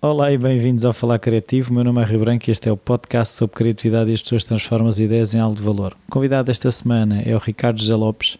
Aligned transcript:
Olá 0.00 0.30
e 0.30 0.38
bem-vindos 0.38 0.84
ao 0.84 0.92
Falar 0.92 1.18
Criativo. 1.18 1.74
Meu 1.74 1.82
nome 1.82 2.00
é 2.00 2.04
Rio 2.04 2.20
Branco 2.20 2.48
e 2.48 2.52
este 2.52 2.68
é 2.68 2.72
o 2.72 2.76
podcast 2.76 3.34
sobre 3.34 3.56
criatividade 3.56 4.08
e 4.08 4.14
as 4.14 4.22
pessoas 4.22 4.44
transformam 4.44 4.86
as 4.86 5.00
ideias 5.00 5.34
em 5.34 5.40
algo 5.40 5.56
de 5.56 5.62
valor. 5.62 5.96
O 6.06 6.12
convidado 6.12 6.46
desta 6.46 6.70
semana 6.70 7.20
é 7.22 7.34
o 7.34 7.38
Ricardo 7.40 7.80
José 7.80 7.96
Lopes. 7.96 8.38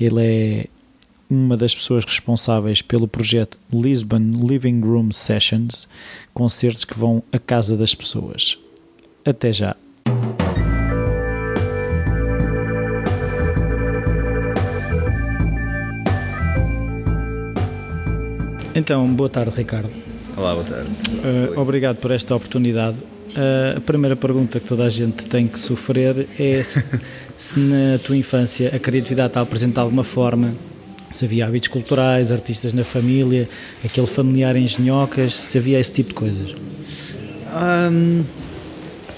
Ele 0.00 0.24
é 0.24 0.66
uma 1.28 1.56
das 1.56 1.74
pessoas 1.74 2.04
responsáveis 2.04 2.82
pelo 2.82 3.08
projeto 3.08 3.58
Lisbon 3.72 4.30
Living 4.44 4.80
Room 4.80 5.10
Sessions, 5.10 5.88
concertos 6.32 6.84
que 6.84 6.96
vão 6.96 7.20
à 7.32 7.38
casa 7.40 7.76
das 7.76 7.96
pessoas. 7.96 8.56
Até 9.24 9.52
já! 9.52 9.74
Então, 18.72 19.12
boa 19.12 19.28
tarde, 19.28 19.50
Ricardo. 19.56 20.11
Olá, 20.34 20.54
boa 20.54 20.64
tarde. 20.64 20.90
Uh, 21.22 21.60
obrigado 21.60 21.98
por 21.98 22.10
esta 22.10 22.34
oportunidade. 22.34 22.96
Uh, 22.96 23.76
a 23.76 23.80
primeira 23.80 24.16
pergunta 24.16 24.58
que 24.58 24.66
toda 24.66 24.84
a 24.84 24.88
gente 24.88 25.26
tem 25.26 25.46
que 25.46 25.58
sofrer 25.58 26.26
é 26.38 26.62
se, 26.62 26.82
se 27.36 27.58
na 27.58 27.98
tua 27.98 28.16
infância 28.16 28.74
a 28.74 28.78
criatividade 28.78 29.28
está 29.28 29.44
presente 29.44 29.74
de 29.74 29.80
alguma 29.80 30.04
forma, 30.04 30.54
se 31.12 31.26
havia 31.26 31.46
hábitos 31.46 31.68
culturais, 31.68 32.32
artistas 32.32 32.72
na 32.72 32.82
família, 32.82 33.46
aquele 33.84 34.06
familiar 34.06 34.56
em 34.56 34.66
genhocas, 34.66 35.34
se 35.34 35.58
havia 35.58 35.78
esse 35.78 35.92
tipo 35.92 36.08
de 36.08 36.14
coisas. 36.14 36.54
Um, 37.54 38.24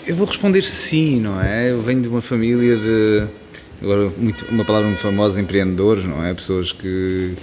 eu 0.04 0.16
vou 0.16 0.26
responder 0.26 0.64
sim, 0.64 1.20
não 1.20 1.40
é? 1.40 1.70
Eu 1.70 1.80
venho 1.80 2.02
de 2.02 2.08
uma 2.08 2.20
família 2.20 2.76
de. 2.76 3.24
Agora, 3.80 4.10
muito, 4.18 4.44
uma 4.50 4.64
palavra 4.64 4.88
muito 4.88 5.00
famosa, 5.00 5.40
empreendedores, 5.40 6.04
não 6.04 6.24
é? 6.24 6.34
Pessoas 6.34 6.72
que 6.72 7.34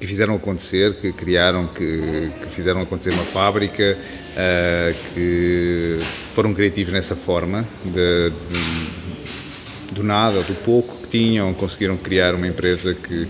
que 0.00 0.06
fizeram 0.06 0.34
acontecer, 0.34 0.94
que 0.94 1.12
criaram, 1.12 1.66
que, 1.66 2.30
que 2.40 2.46
fizeram 2.48 2.80
acontecer 2.80 3.10
uma 3.10 3.22
fábrica, 3.22 3.98
uh, 4.32 4.94
que 5.12 5.98
foram 6.34 6.54
criativos 6.54 6.90
nessa 6.90 7.14
forma, 7.14 7.66
de, 7.84 8.30
de, 8.30 9.94
do 9.94 10.02
nada, 10.02 10.40
do 10.42 10.54
pouco 10.64 11.02
que 11.02 11.08
tinham, 11.08 11.52
conseguiram 11.52 11.98
criar 11.98 12.34
uma 12.34 12.48
empresa 12.48 12.94
que 12.94 13.28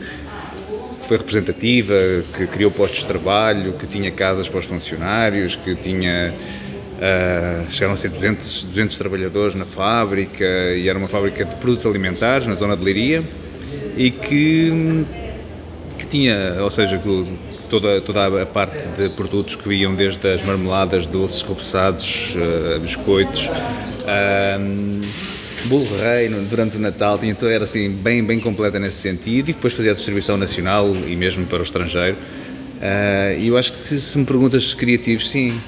foi 1.09 1.17
representativa, 1.17 1.97
que 2.37 2.47
criou 2.47 2.71
postos 2.71 3.01
de 3.01 3.07
trabalho, 3.07 3.73
que 3.73 3.89
tinha 3.89 4.13
casas 4.13 4.49
para 4.49 4.61
os 4.61 4.67
funcionários, 4.67 5.57
que 5.57 5.75
tinha. 5.75 6.33
Uh, 7.01 7.73
chegaram 7.73 7.95
a 7.95 7.97
ser 7.97 8.11
200, 8.11 8.65
200 8.65 8.99
trabalhadores 8.99 9.55
na 9.55 9.65
fábrica 9.65 10.45
e 10.45 10.87
era 10.87 10.99
uma 10.99 11.09
fábrica 11.09 11.47
de 11.47 11.57
produtos 11.57 11.87
alimentares 11.87 12.47
na 12.47 12.55
zona 12.55 12.77
de 12.77 12.85
Leiria 12.85 13.25
e 13.97 14.11
que 14.11 15.07
tinha, 16.11 16.57
ou 16.61 16.71
seja, 16.71 17.01
toda, 17.69 18.01
toda 18.01 18.43
a 18.43 18.47
parte 18.47 18.89
de 18.89 19.09
produtos 19.11 19.55
que 19.55 19.73
iam 19.73 19.95
desde 19.95 20.27
as 20.29 20.45
marmeladas, 20.45 21.07
doces, 21.07 21.43
repousados, 21.43 22.35
uh, 22.35 22.81
biscoitos, 22.81 23.49
um, 24.59 25.01
bolo 25.67 25.87
rei 25.99 26.29
durante 26.51 26.77
o 26.77 26.81
Natal, 26.81 27.19
tinha, 27.19 27.37
era 27.43 27.65
assim 27.65 27.91
bem, 27.91 28.25
bem 28.25 28.41
completa 28.41 28.79
nesse 28.79 28.99
sentido 28.99 29.51
e 29.51 29.53
depois 29.53 29.73
fazia 29.73 29.93
a 29.93 29.95
distribuição 29.95 30.37
nacional 30.37 30.95
e 31.07 31.15
mesmo 31.15 31.47
para 31.47 31.61
o 31.61 31.63
estrangeiro. 31.63 32.17
Uh, 32.17 33.39
e 33.39 33.49
eu 33.49 33.57
acho 33.57 33.73
que 33.73 33.79
se 33.79 34.19
me 34.19 34.25
perguntas 34.25 34.75
criativos, 34.75 35.31
sim, 35.31 35.61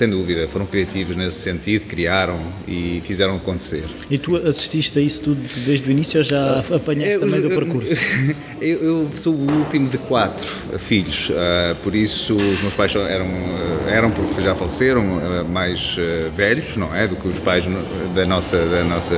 sem 0.00 0.08
dúvida, 0.08 0.48
foram 0.48 0.64
criativos 0.64 1.14
nesse 1.14 1.40
sentido, 1.40 1.84
criaram 1.84 2.40
e 2.66 3.02
fizeram 3.04 3.36
acontecer. 3.36 3.84
E 4.10 4.16
tu 4.16 4.34
assististe 4.34 4.98
a 4.98 5.02
isso 5.02 5.22
tudo 5.22 5.42
desde 5.66 5.86
o 5.86 5.90
início 5.90 6.16
ou 6.20 6.24
já 6.24 6.60
apanhaste 6.60 7.16
eu, 7.16 7.20
também 7.20 7.42
do 7.42 7.48
percurso? 7.50 7.90
Eu, 8.60 8.82
eu, 8.82 9.10
sou 9.16 9.32
o 9.32 9.50
último 9.58 9.88
de 9.88 9.96
quatro 9.96 10.46
filhos, 10.78 11.30
uh, 11.30 11.74
por 11.82 11.94
isso 11.94 12.36
os 12.36 12.60
meus 12.60 12.74
pais 12.74 12.94
eram, 12.94 13.26
ah, 13.26 13.90
eram 13.90 14.10
porque 14.10 14.42
já 14.42 14.54
faleceram, 14.54 15.02
uh, 15.16 15.48
mais 15.48 15.96
velhos, 16.36 16.76
não 16.76 16.94
é? 16.94 17.08
Do 17.08 17.16
que 17.16 17.26
os 17.26 17.38
pais 17.38 17.64
da 18.14 18.26
nossa, 18.26 18.58
da 18.66 18.84
nossa, 18.84 19.16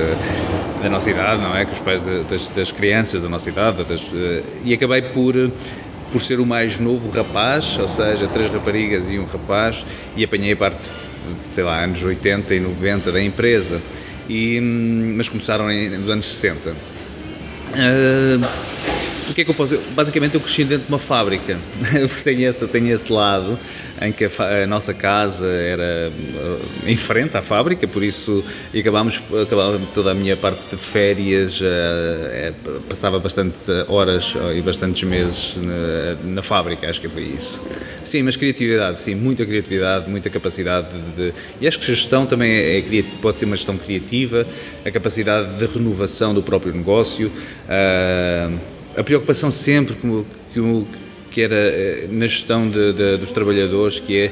da 0.81 0.89
nossa 0.89 1.09
idade, 1.09 1.41
não 1.41 1.57
é? 1.57 1.65
Que 1.65 1.73
os 1.73 1.79
pais 1.79 2.01
das, 2.29 2.47
das 2.51 2.71
crianças 2.71 3.21
da 3.21 3.27
nossa 3.27 3.49
idade. 3.49 3.83
Das, 3.83 4.01
e 4.63 4.73
acabei 4.73 5.01
por 5.01 5.35
por 6.13 6.21
ser 6.21 6.39
o 6.39 6.45
mais 6.45 6.77
novo 6.77 7.09
rapaz, 7.09 7.75
ou 7.79 7.87
seja, 7.87 8.27
três 8.27 8.53
raparigas 8.53 9.09
e 9.09 9.17
um 9.17 9.25
rapaz, 9.25 9.83
e 10.15 10.23
apanhei 10.23 10.53
a 10.53 10.55
parte, 10.55 10.87
sei 11.55 11.63
lá, 11.63 11.83
anos 11.83 12.03
80 12.03 12.53
e 12.53 12.59
90 12.59 13.11
da 13.11 13.19
empresa, 13.19 13.81
e, 14.29 14.59
hum, 14.61 15.15
mas 15.17 15.27
começaram 15.27 15.67
nos 15.67 16.09
anos 16.11 16.27
60. 16.27 16.69
Uh, 16.69 18.92
o 19.29 19.33
que 19.33 19.41
é 19.41 19.43
que 19.45 19.51
eu 19.51 19.55
posso? 19.55 19.77
Basicamente 19.91 20.35
eu 20.35 20.41
cresci 20.41 20.63
dentro 20.63 20.85
de 20.85 20.91
uma 20.91 20.99
fábrica, 20.99 21.57
tenho, 22.23 22.49
esse, 22.49 22.65
esse 22.65 23.11
lado, 23.11 23.57
em 24.01 24.11
que 24.11 24.25
a, 24.25 24.63
a, 24.63 24.67
nossa 24.67 24.93
casa 24.93 25.47
era 25.47 26.11
uh, 26.11 26.59
em 26.89 26.95
frente 26.97 27.37
à 27.37 27.41
fábrica, 27.41 27.87
por 27.87 28.03
isso 28.03 28.43
acabámos, 28.77 29.21
acabámos 29.41 29.89
toda 29.93 30.11
a 30.11 30.13
minha 30.13 30.35
parte 30.35 30.61
de 30.71 30.77
férias, 30.77 31.59
uh, 31.61 31.63
é, 31.63 32.53
passava 32.89 33.19
bastantes 33.19 33.67
horas 33.87 34.35
uh, 34.35 34.51
e 34.53 34.61
bastantes 34.61 35.03
meses 35.03 35.57
na, 35.57 36.33
na, 36.35 36.41
fábrica, 36.41 36.89
acho 36.89 36.99
que 36.99 37.07
foi 37.07 37.23
isso. 37.23 37.61
Sim, 38.03 38.23
mas 38.23 38.35
criatividade, 38.35 39.01
sim, 39.01 39.15
muita 39.15 39.45
criatividade, 39.45 40.09
muita 40.09 40.29
capacidade 40.29 40.87
de, 41.15 41.31
de 41.31 41.33
e 41.61 41.67
acho 41.67 41.79
que 41.79 41.85
gestão 41.85 42.25
também 42.25 42.51
é, 42.51 42.79
é, 42.79 43.03
pode 43.21 43.37
ser 43.37 43.45
uma 43.45 43.55
gestão 43.55 43.77
criativa, 43.77 44.45
a 44.85 44.91
capacidade 44.91 45.55
de 45.57 45.65
renovação 45.65 46.33
do 46.33 46.43
próprio 46.43 46.73
negócio, 46.73 47.31
a 49.03 49.05
preocupação 49.05 49.51
sempre 49.51 49.95
que, 49.95 50.85
que, 51.29 51.41
era 51.41 51.55
eh, 51.55 52.07
na 52.09 52.25
gestão 52.25 52.69
de, 52.69 52.93
de, 52.93 53.17
dos 53.17 53.31
trabalhadores, 53.31 53.99
que 53.99 54.17
é 54.17 54.31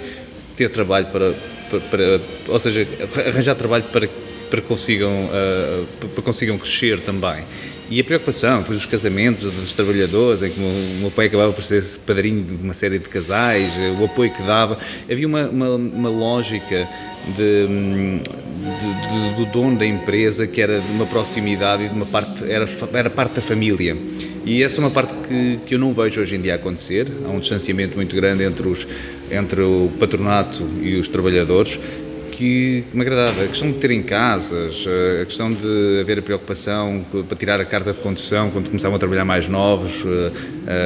ter 0.56 0.70
trabalho 0.70 1.08
para, 1.08 1.34
para, 1.70 1.80
para 1.82 2.20
ou 2.48 2.58
seja, 2.58 2.88
arranjar 3.28 3.56
trabalho 3.56 3.84
para, 3.92 4.08
para, 4.50 4.62
consigam, 4.62 5.12
uh, 5.12 6.08
para 6.08 6.24
consigam 6.24 6.58
crescer 6.58 7.02
também. 7.02 7.44
E 7.90 8.00
a 8.00 8.04
preocupação, 8.06 8.60
depois 8.60 8.78
os 8.78 8.86
casamentos 8.86 9.44
dos 9.44 9.74
trabalhadores, 9.74 10.42
em 10.42 10.50
que 10.50 10.60
o 10.62 11.00
meu 11.02 11.12
pai 11.12 11.26
acabava 11.26 11.52
por 11.52 11.64
ser 11.66 11.84
padrinho 12.06 12.42
de 12.42 12.64
uma 12.64 12.74
série 12.74 12.98
de 12.98 13.10
casais, 13.10 13.74
eh, 13.78 13.94
o 14.00 14.06
apoio 14.06 14.32
que 14.32 14.42
dava, 14.44 14.78
havia 15.12 15.28
uma, 15.28 15.50
uma, 15.50 15.76
uma 15.76 16.10
lógica 16.10 16.88
de, 17.36 17.68
de, 18.62 19.36
do 19.36 19.52
dono 19.52 19.78
da 19.78 19.86
empresa 19.86 20.46
que 20.46 20.62
era 20.62 20.80
de 20.80 20.92
uma 20.92 21.06
proximidade 21.06 21.84
e 21.84 21.90
de 21.90 21.96
uma 21.96 22.06
parte, 22.06 22.50
era, 22.50 22.68
era 22.94 23.10
parte 23.10 23.36
da 23.36 23.42
família. 23.42 23.98
E 24.46 24.64
essa 24.64 24.78
é 24.78 24.80
uma 24.80 24.90
parte 24.90 25.14
que, 25.28 25.60
que 25.66 25.76
eu 25.76 25.80
não 25.80 25.94
vejo 25.94 26.22
hoje 26.22 26.36
em 26.36 26.42
dia 26.42 26.56
acontecer. 26.56 27.08
Há 27.26 27.30
um 27.30 27.40
distanciamento 27.40 27.96
muito 27.96 28.16
grande 28.16 28.44
entre, 28.44 28.68
os, 28.68 28.88
entre 29.30 29.62
o 29.62 29.92
patronato 30.00 30.68
e 30.82 30.96
os 30.96 31.08
trabalhadores 31.08 31.80
que, 32.42 32.84
me 32.92 33.02
agradava. 33.02 33.44
A 33.44 33.48
questão 33.48 33.72
de 33.72 33.78
terem 33.78 34.02
casas, 34.02 34.84
a 35.22 35.26
questão 35.26 35.54
de 35.54 36.00
haver 36.02 36.18
a 36.18 36.22
preocupação 36.24 37.06
para 37.28 37.38
tirar 37.38 37.62
a 37.62 37.66
carta 37.66 37.94
de 37.94 38.00
condução 38.00 38.50
quando 38.50 38.68
começavam 38.68 38.96
a 38.96 39.00
trabalhar 39.00 39.24
mais 39.24 39.48
novos, 39.48 40.04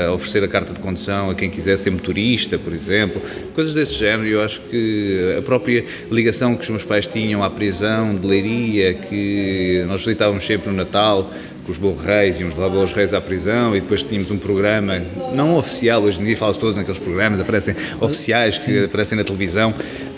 a 0.07 0.11
oferecer 0.11 0.43
a 0.43 0.49
carta 0.49 0.73
de 0.73 0.81
condução 0.81 1.29
a 1.29 1.35
quem 1.35 1.49
quiser 1.49 1.77
ser 1.77 1.91
motorista, 1.91 2.59
por 2.59 2.73
exemplo, 2.73 3.21
coisas 3.53 3.73
desse 3.73 3.95
género. 3.95 4.27
Eu 4.27 4.41
acho 4.43 4.59
que 4.69 5.35
a 5.37 5.41
própria 5.41 5.85
ligação 6.11 6.55
que 6.55 6.63
os 6.63 6.69
meus 6.69 6.83
pais 6.83 7.07
tinham 7.07 7.41
à 7.41 7.49
prisão 7.49 8.13
de 8.13 8.27
Leiria, 8.27 8.93
que 8.93 9.85
nós 9.87 10.01
visitávamos 10.01 10.45
sempre 10.45 10.69
no 10.69 10.75
Natal, 10.75 11.31
com 11.65 11.71
os 11.71 11.77
Bolos 11.77 12.01
Reis, 12.01 12.39
íamos 12.39 12.55
levar 12.55 12.69
Bolos 12.69 12.91
Reis 12.91 13.13
à 13.13 13.19
prisão 13.19 13.75
e 13.75 13.81
depois 13.81 14.03
tínhamos 14.03 14.29
um 14.29 14.37
programa, 14.37 15.01
não 15.33 15.57
oficial, 15.57 16.03
hoje 16.03 16.21
em 16.21 16.25
dia 16.25 16.37
fala-se 16.37 16.59
todos 16.59 16.75
naqueles 16.75 16.99
programas, 16.99 17.39
aparecem 17.39 17.75
oficiais 17.99 18.57
que 18.57 18.65
Sim. 18.65 18.85
aparecem 18.85 19.17
na 19.17 19.23
televisão, 19.23 19.73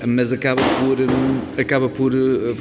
mas 0.06 0.34
acaba 0.34 0.62
por, 0.62 1.00
hum, 1.00 1.41
acaba 1.57 1.88
por 1.88 2.13
uh, 2.13 2.57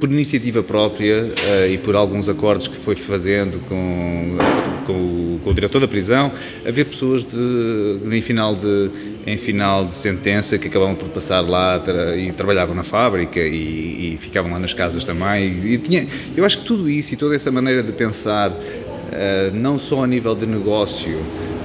por 0.00 0.10
iniciativa 0.10 0.62
própria 0.62 1.24
uh, 1.24 1.70
e 1.70 1.76
por 1.76 1.94
alguns 1.94 2.28
acordos 2.28 2.66
que 2.66 2.76
foi 2.76 2.96
fazendo 2.96 3.60
com, 3.68 4.38
com, 4.86 4.92
o, 4.92 5.40
com 5.44 5.50
o 5.50 5.54
diretor 5.54 5.80
da 5.80 5.86
prisão, 5.86 6.32
haver 6.66 6.86
pessoas 6.86 7.22
de, 7.22 8.00
em, 8.10 8.20
final 8.22 8.56
de, 8.56 8.90
em 9.26 9.36
final 9.36 9.84
de 9.84 9.94
sentença 9.94 10.58
que 10.58 10.68
acabavam 10.68 10.94
por 10.94 11.08
passar 11.10 11.40
lá 11.40 11.78
tra 11.78 12.16
e 12.16 12.32
trabalhavam 12.32 12.74
na 12.74 12.82
fábrica 12.82 13.38
e, 13.38 14.14
e, 14.14 14.18
ficavam 14.18 14.50
lá 14.50 14.58
nas 14.58 14.72
casas 14.72 15.04
também. 15.04 15.52
E, 15.52 15.74
e, 15.74 15.78
tinha, 15.78 16.08
eu 16.34 16.44
acho 16.44 16.60
que 16.60 16.64
tudo 16.64 16.88
isso 16.88 17.12
e 17.12 17.16
toda 17.16 17.36
essa 17.36 17.52
maneira 17.52 17.82
de 17.82 17.92
pensar, 17.92 18.50
uh, 18.50 19.54
não 19.54 19.78
só 19.78 20.02
a 20.02 20.06
nível 20.06 20.34
de 20.34 20.46
negócio, 20.46 21.20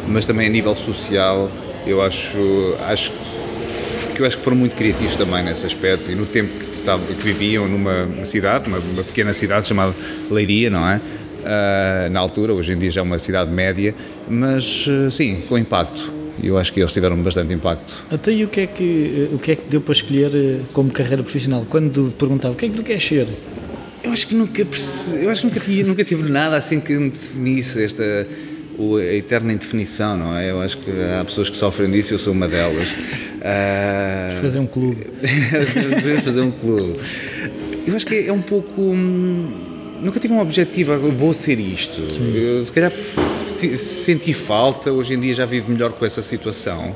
mas 0.08 0.26
também 0.26 0.48
a 0.48 0.50
nível 0.50 0.76
social, 0.76 1.50
eu 1.88 2.02
acho, 2.02 2.76
acho 2.88 3.12
que 4.14 4.22
eu 4.22 4.26
acho 4.26 4.38
que 4.38 4.44
foram 4.44 4.58
muito 4.58 4.76
criativos 4.76 5.16
também 5.16 5.44
nesse 5.44 5.66
aspecto 5.66 6.10
e 6.10 6.16
no 6.16 6.26
tempo 6.26 6.50
que 6.58 6.75
que 7.08 7.24
viviam 7.24 7.68
numa 7.68 8.26
cidade, 8.26 8.68
uma, 8.68 8.78
uma 8.78 9.04
pequena 9.04 9.34
cidade 9.34 9.68
chamada 9.68 9.94
Leiria, 10.30 10.70
não 10.70 10.88
é? 10.88 10.98
Uh, 10.98 12.10
na 12.10 12.20
altura, 12.20 12.54
hoje 12.54 12.74
em 12.74 12.78
dia 12.78 12.90
já 12.90 13.02
é 13.02 13.04
uma 13.04 13.20
cidade 13.20 13.52
média, 13.52 13.94
mas 14.28 14.88
uh, 14.88 15.12
sim, 15.12 15.44
com 15.48 15.58
impacto. 15.58 16.12
Eu 16.44 16.58
acho 16.58 16.74
que 16.74 16.80
eles 16.80 16.92
tiveram 16.92 17.22
bastante 17.22 17.54
impacto. 17.54 18.04
Até 18.12 18.32
e 18.32 18.44
o 18.44 18.48
que 18.48 18.62
é 18.62 18.68
que, 18.68 19.30
o 19.32 19.40
que, 19.40 19.52
é 19.52 19.56
que 19.56 19.70
deu 19.70 19.80
para 19.80 19.94
escolher 19.94 20.32
eh, 20.36 20.60
como 20.74 20.92
carreira 20.92 21.24
profissional? 21.24 21.66
Quando 21.70 22.14
perguntava 22.20 22.54
o 22.54 22.58
que 22.58 22.66
é 22.66 22.70
que 22.70 22.76
tu 22.76 22.84
queres 22.84 23.04
ser? 23.06 23.26
Eu 24.04 24.12
acho 24.12 24.28
que 24.28 24.36
nunca 24.36 24.66
perce... 24.66 25.16
eu 25.24 25.30
acho 25.30 25.42
que 25.42 25.48
nunca, 25.48 25.60
tinha, 25.62 25.84
nunca 25.86 26.04
tive 26.04 26.30
nada 26.30 26.58
assim 26.58 26.82
que 26.82 26.94
me 26.94 27.10
definisse 27.10 27.82
esta 27.82 28.28
a 28.78 29.14
eterna 29.16 29.54
indefinição, 29.54 30.18
não 30.18 30.36
é? 30.36 30.52
Eu 30.52 30.62
acho 30.62 30.78
que 30.78 30.92
há 30.92 31.24
pessoas 31.24 31.50
que 31.50 31.58
sofrem 31.58 31.90
disso, 31.90 32.14
eu 32.14 32.20
sou 32.20 32.34
uma 32.34 32.48
delas. 32.48 32.86
Uh, 33.46 34.42
fazer 34.42 34.58
um 34.58 34.66
clube. 34.66 35.06
Devemos 35.22 36.24
fazer 36.24 36.42
um 36.42 36.50
clube. 36.50 37.00
Eu 37.86 37.96
acho 37.96 38.06
que 38.06 38.28
é 38.28 38.34
um 38.34 38.42
pouco. 38.42 38.82
Hum, 38.82 39.52
nunca 40.02 40.20
tive 40.20 40.34
um 40.34 40.40
objetivo, 40.40 40.98
vou 41.12 41.32
ser 41.32 41.60
isto. 41.60 42.02
Eu, 42.20 42.66
se 42.66 42.72
calhar 42.72 42.92
senti 43.78 44.34
falta, 44.34 44.92
hoje 44.92 45.14
em 45.14 45.20
dia 45.20 45.34
já 45.34 45.46
vivo 45.46 45.72
melhor 45.72 45.94
com 45.94 46.04
essa 46.04 46.24
situação. 46.24 46.96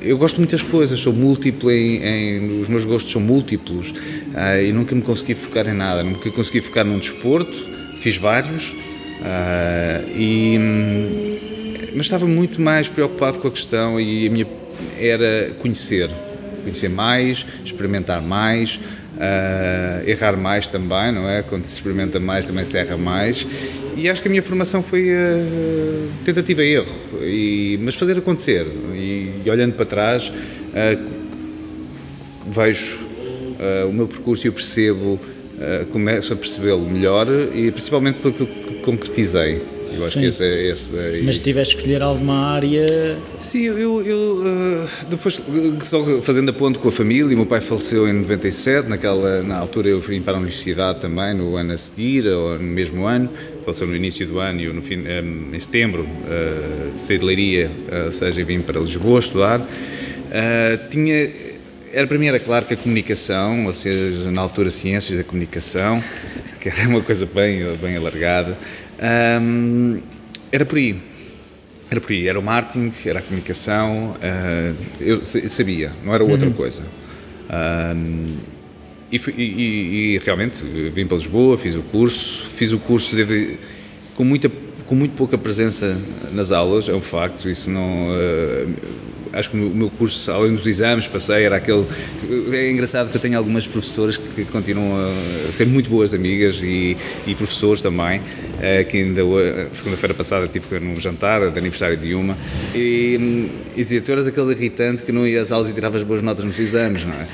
Eu 0.00 0.16
gosto 0.16 0.36
de 0.36 0.40
muitas 0.40 0.62
coisas, 0.62 0.98
sou 0.98 1.12
múltiplo 1.12 1.70
em, 1.70 2.02
em 2.02 2.60
os 2.62 2.68
meus 2.70 2.86
gostos 2.86 3.12
são 3.12 3.20
múltiplos 3.20 3.90
uh, 3.90 4.62
e 4.64 4.72
nunca 4.72 4.94
me 4.94 5.02
consegui 5.02 5.34
focar 5.34 5.68
em 5.68 5.74
nada, 5.74 6.02
nunca 6.02 6.30
consegui 6.30 6.62
focar 6.62 6.86
num 6.86 6.98
desporto, 6.98 7.52
fiz 8.00 8.16
vários 8.16 8.68
uh, 8.70 10.08
e 10.16 10.56
hum, 10.58 11.38
mas 11.94 12.06
estava 12.06 12.26
muito 12.26 12.62
mais 12.62 12.88
preocupado 12.88 13.38
com 13.38 13.48
a 13.48 13.50
questão 13.50 14.00
e 14.00 14.26
a 14.26 14.30
minha 14.30 14.46
era 14.98 15.50
conhecer, 15.58 16.10
conhecer 16.62 16.88
mais, 16.88 17.44
experimentar 17.64 18.22
mais, 18.22 18.80
uh, 19.14 20.08
errar 20.08 20.36
mais 20.36 20.66
também, 20.66 21.12
não 21.12 21.28
é? 21.28 21.42
Quando 21.42 21.64
se 21.64 21.74
experimenta 21.74 22.18
mais 22.18 22.46
também 22.46 22.64
se 22.64 22.76
erra 22.76 22.96
mais. 22.96 23.46
E 23.96 24.08
acho 24.08 24.20
que 24.22 24.28
a 24.28 24.30
minha 24.30 24.42
formação 24.42 24.82
foi 24.82 25.10
uh, 25.10 26.10
tentativa 26.24 26.64
e 26.64 26.74
erro, 26.74 26.94
e, 27.22 27.78
mas 27.82 27.94
fazer 27.94 28.18
acontecer. 28.18 28.66
E, 28.94 29.40
e 29.44 29.50
olhando 29.50 29.74
para 29.74 29.86
trás, 29.86 30.28
uh, 30.28 31.24
vejo 32.46 33.04
o 33.88 33.92
meu 33.92 34.06
percurso 34.06 34.46
e 34.46 34.48
eu 34.48 34.52
percebo, 34.52 35.18
começo 35.90 36.34
a 36.34 36.36
percebê-lo 36.36 36.82
melhor 36.82 37.26
e 37.54 37.70
principalmente 37.70 38.18
pelo 38.18 38.34
que 38.34 38.46
concretizei. 38.82 39.62
Eu 39.96 40.04
acho 40.04 40.14
Sim. 40.14 40.20
que 40.20 40.26
esse 40.26 40.44
é. 40.44 40.70
Esse 40.70 40.96
é 40.96 41.20
Mas 41.22 41.36
se 41.36 41.42
tivesse 41.42 41.72
que 41.72 41.76
escolher 41.78 42.02
alguma 42.02 42.52
área. 42.52 43.16
Sim, 43.40 43.64
eu. 43.64 44.02
eu 44.02 44.42
uh, 44.44 44.88
depois, 45.08 45.40
só 45.82 46.20
fazendo 46.20 46.50
a 46.50 46.52
ponto 46.52 46.78
com 46.78 46.88
a 46.88 46.92
família, 46.92 47.26
o 47.26 47.36
meu 47.36 47.46
pai 47.46 47.60
faleceu 47.60 48.08
em 48.08 48.12
97, 48.12 48.88
naquela, 48.88 49.42
na 49.42 49.58
altura 49.58 49.88
eu 49.88 50.00
vim 50.00 50.20
para 50.20 50.34
a 50.34 50.36
universidade 50.36 51.00
também, 51.00 51.34
no 51.34 51.56
ano 51.56 51.72
a 51.72 51.78
seguir, 51.78 52.26
ou 52.26 52.58
no 52.58 52.64
mesmo 52.64 53.06
ano. 53.06 53.30
Faleceu 53.64 53.86
no 53.86 53.96
início 53.96 54.26
do 54.26 54.38
ano 54.38 54.60
e 54.60 54.64
eu, 54.64 54.74
no 54.74 54.82
fim, 54.82 55.04
eh, 55.06 55.22
em 55.52 55.58
setembro, 55.58 56.02
uh, 56.02 56.98
saí 56.98 57.16
de 57.16 57.24
Leiria, 57.24 57.70
ou 58.04 58.12
seja, 58.12 58.44
vim 58.44 58.60
para 58.60 58.78
Lisboa 58.80 59.20
estudar. 59.20 59.66
Tinha 60.90 61.30
era 61.94 62.08
para 62.08 62.18
mim 62.18 62.26
era 62.26 62.40
claro 62.40 62.66
que 62.66 62.74
a 62.74 62.76
comunicação, 62.76 63.66
ou 63.66 63.74
seja, 63.74 64.30
na 64.30 64.42
altura 64.42 64.68
ciências 64.70 65.16
da 65.16 65.22
comunicação, 65.22 66.02
que 66.60 66.68
era 66.68 66.88
uma 66.88 67.00
coisa 67.00 67.24
bem 67.24 67.60
bem 67.76 67.96
alargada, 67.96 68.58
um, 69.40 70.00
era 70.50 70.64
por 70.64 70.78
aí. 70.78 70.96
Era 71.90 72.00
por 72.00 72.12
aí. 72.12 72.28
Era 72.28 72.38
o 72.38 72.42
marketing, 72.42 72.92
era 73.06 73.18
a 73.18 73.22
comunicação. 73.22 74.16
Uh, 74.16 74.74
eu 75.00 75.24
sabia, 75.24 75.92
não 76.04 76.14
era 76.14 76.24
outra 76.24 76.46
uhum. 76.46 76.52
coisa. 76.52 76.82
Um, 77.50 78.36
e, 79.12 79.16
e, 79.16 80.14
e, 80.14 80.18
realmente 80.24 80.64
vim 80.64 81.06
para 81.06 81.16
Lisboa, 81.16 81.56
fiz 81.56 81.76
o 81.76 81.82
curso. 81.82 82.46
Fiz 82.46 82.72
o 82.72 82.78
curso 82.78 83.14
deve, 83.14 83.58
com, 84.16 84.24
muita, 84.24 84.50
com 84.86 84.94
muito 84.94 85.14
pouca 85.14 85.38
presença 85.38 85.96
nas 86.32 86.50
aulas, 86.52 86.88
é 86.88 86.94
um 86.94 87.00
facto. 87.00 87.48
Isso 87.48 87.70
não. 87.70 88.08
Uh, 88.08 89.03
acho 89.34 89.50
que 89.50 89.56
o 89.56 89.60
meu 89.60 89.90
curso, 89.90 90.30
além 90.30 90.54
dos 90.54 90.66
exames, 90.66 91.06
passei, 91.06 91.44
era 91.44 91.56
aquele. 91.56 91.86
É 92.52 92.70
engraçado 92.70 93.10
que 93.10 93.16
eu 93.16 93.20
tenho 93.20 93.36
algumas 93.36 93.66
professoras 93.66 94.16
que 94.16 94.44
continuam 94.46 95.08
a 95.48 95.52
ser 95.52 95.66
muito 95.66 95.90
boas 95.90 96.14
amigas 96.14 96.58
e, 96.62 96.96
e 97.26 97.34
professores 97.34 97.80
também, 97.80 98.20
eh, 98.60 98.84
que 98.84 98.98
ainda 98.98 99.22
segunda-feira 99.74 100.14
passada 100.14 100.48
tive 100.48 100.80
num 100.80 100.96
jantar 100.96 101.50
de 101.50 101.58
aniversário 101.58 101.96
de 101.96 102.14
uma 102.14 102.36
e, 102.74 103.50
e 103.74 103.82
dizia: 103.82 104.00
Tu 104.00 104.12
eras 104.12 104.26
aquele 104.26 104.52
irritante 104.52 105.02
que 105.02 105.12
não 105.12 105.26
ia 105.26 105.42
às 105.42 105.52
aulas 105.52 105.70
e 105.70 105.72
tiravas 105.72 106.02
boas 106.02 106.22
notas 106.22 106.44
nos 106.44 106.58
exames, 106.58 107.04
não 107.04 107.14
é? 107.14 107.26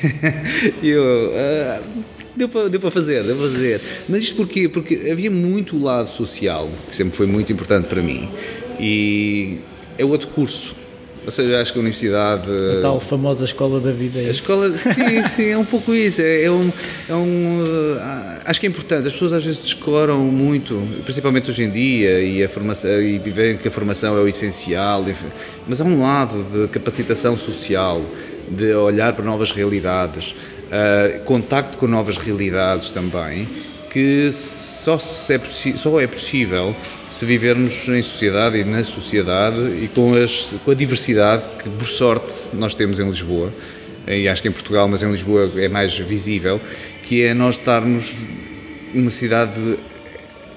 e 0.82 0.88
eu. 0.88 1.02
Uh, 1.02 2.14
Deu 2.36 2.48
para, 2.48 2.68
deu 2.68 2.80
para 2.80 2.90
fazer, 2.90 3.22
deu 3.22 3.36
para 3.36 3.48
fazer. 3.48 3.80
Mas 4.08 4.24
isto 4.24 4.34
porquê? 4.34 4.68
Porque 4.68 5.08
havia 5.10 5.30
muito 5.30 5.80
lado 5.80 6.08
social, 6.08 6.68
que 6.88 6.96
sempre 6.96 7.16
foi 7.16 7.26
muito 7.26 7.52
importante 7.52 7.86
para 7.86 8.02
mim. 8.02 8.28
E 8.80 9.60
é 9.96 10.04
outro 10.04 10.28
curso. 10.28 10.74
Ou 11.24 11.30
seja, 11.30 11.60
acho 11.60 11.72
que 11.72 11.78
a 11.78 11.80
universidade. 11.80 12.50
A 12.78 12.82
tal 12.82 13.00
famosa 13.00 13.44
escola 13.44 13.80
da 13.80 13.92
vida. 13.92 14.20
É 14.20 14.26
a 14.26 14.30
escola, 14.30 14.70
sim, 14.76 15.28
sim, 15.34 15.48
é 15.48 15.56
um 15.56 15.64
pouco 15.64 15.94
isso. 15.94 16.20
É, 16.20 16.44
é 16.44 16.50
um, 16.50 16.70
é 17.08 17.14
um, 17.14 17.64
uh, 17.64 18.40
acho 18.44 18.60
que 18.60 18.66
é 18.66 18.68
importante. 18.68 19.06
As 19.06 19.12
pessoas 19.12 19.32
às 19.32 19.44
vezes 19.44 19.58
descoram 19.58 20.20
muito, 20.20 20.80
principalmente 21.04 21.50
hoje 21.50 21.64
em 21.64 21.70
dia, 21.70 22.20
e 22.20 22.44
a 22.44 22.48
formação 22.48 23.00
e 23.00 23.18
vivem 23.18 23.56
que 23.56 23.68
a 23.68 23.70
formação 23.70 24.16
é 24.18 24.20
o 24.20 24.28
essencial. 24.28 25.04
Mas 25.66 25.80
há 25.80 25.84
um 25.84 26.02
lado 26.02 26.44
de 26.44 26.68
capacitação 26.68 27.36
social, 27.36 28.02
de 28.50 28.74
olhar 28.74 29.14
para 29.14 29.24
novas 29.24 29.50
realidades, 29.50 30.32
uh, 30.32 31.20
contacto 31.24 31.78
com 31.78 31.86
novas 31.86 32.18
realidades 32.18 32.90
também, 32.90 33.48
que 33.94 34.32
só 34.32 34.96
é, 34.96 35.76
só 35.76 36.00
é 36.00 36.06
possível 36.08 36.74
se 37.06 37.24
vivermos 37.24 37.88
em 37.88 38.02
sociedade 38.02 38.58
e 38.58 38.64
na 38.64 38.82
sociedade 38.82 39.60
e 39.60 39.88
com, 39.94 40.16
as, 40.16 40.52
com 40.64 40.72
a 40.72 40.74
diversidade 40.74 41.44
que, 41.62 41.68
por 41.68 41.86
sorte, 41.86 42.34
nós 42.54 42.74
temos 42.74 42.98
em 42.98 43.06
Lisboa, 43.06 43.52
e 44.08 44.26
acho 44.26 44.42
que 44.42 44.48
em 44.48 44.50
Portugal, 44.50 44.88
mas 44.88 45.04
em 45.04 45.12
Lisboa 45.12 45.48
é 45.56 45.68
mais 45.68 45.96
visível, 45.96 46.60
que 47.04 47.22
é 47.22 47.32
nós 47.32 47.56
estarmos 47.56 48.16
numa 48.92 49.12
cidade 49.12 49.78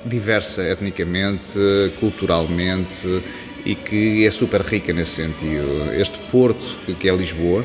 diversa 0.03 0.63
etnicamente, 0.63 1.59
culturalmente 1.99 3.21
e 3.63 3.75
que 3.75 4.25
é 4.25 4.31
super 4.31 4.61
rica 4.61 4.91
nesse 4.91 5.11
sentido. 5.11 5.93
Este 5.93 6.17
Porto, 6.31 6.75
que 6.99 7.07
é 7.07 7.15
Lisboa, 7.15 7.63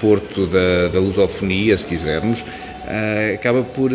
Porto 0.00 0.46
da, 0.46 0.88
da 0.88 0.98
lusofonia, 0.98 1.76
se 1.76 1.84
quisermos, 1.84 2.42
acaba 3.34 3.62
por, 3.62 3.90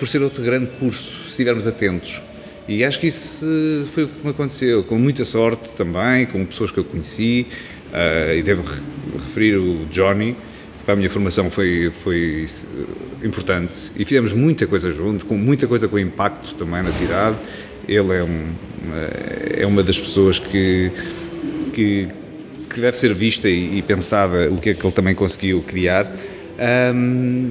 por 0.00 0.08
ser 0.08 0.22
outro 0.22 0.42
grande 0.42 0.66
curso, 0.78 1.24
se 1.24 1.30
estivermos 1.32 1.66
atentos. 1.66 2.22
E 2.66 2.82
acho 2.82 2.98
que 2.98 3.08
isso 3.08 3.46
foi 3.90 4.04
o 4.04 4.08
que 4.08 4.24
me 4.24 4.30
aconteceu, 4.30 4.82
com 4.82 4.96
muita 4.98 5.26
sorte 5.26 5.68
também, 5.76 6.24
com 6.24 6.44
pessoas 6.46 6.70
que 6.70 6.78
eu 6.78 6.84
conheci, 6.84 7.46
uh, 7.92 8.34
e 8.34 8.42
devo 8.42 8.62
referir 9.12 9.56
o 9.56 9.84
Johnny, 9.90 10.34
para 10.86 10.94
a 10.94 10.96
minha 10.96 11.10
formação 11.10 11.50
foi, 11.50 11.92
foi 11.92 12.46
importante, 13.22 13.74
e 13.94 14.04
fizemos 14.06 14.32
muita 14.32 14.66
coisa 14.66 14.90
junto, 14.90 15.26
com 15.26 15.36
muita 15.36 15.66
coisa 15.66 15.86
com 15.86 15.98
impacto 15.98 16.54
também 16.54 16.82
na 16.82 16.90
cidade. 16.90 17.36
Ele 17.86 18.14
é, 18.14 18.24
um, 18.24 18.52
é 19.58 19.66
uma 19.66 19.82
das 19.82 20.00
pessoas 20.00 20.38
que, 20.38 20.90
que, 21.74 22.08
que 22.72 22.80
deve 22.80 22.96
ser 22.96 23.12
vista 23.12 23.50
e, 23.50 23.78
e, 23.78 23.82
pensada 23.82 24.50
o 24.50 24.56
que 24.56 24.70
é 24.70 24.74
que 24.74 24.82
ele 24.82 24.92
também 24.92 25.14
conseguiu 25.14 25.60
criar. 25.60 26.10
Um, 26.94 27.50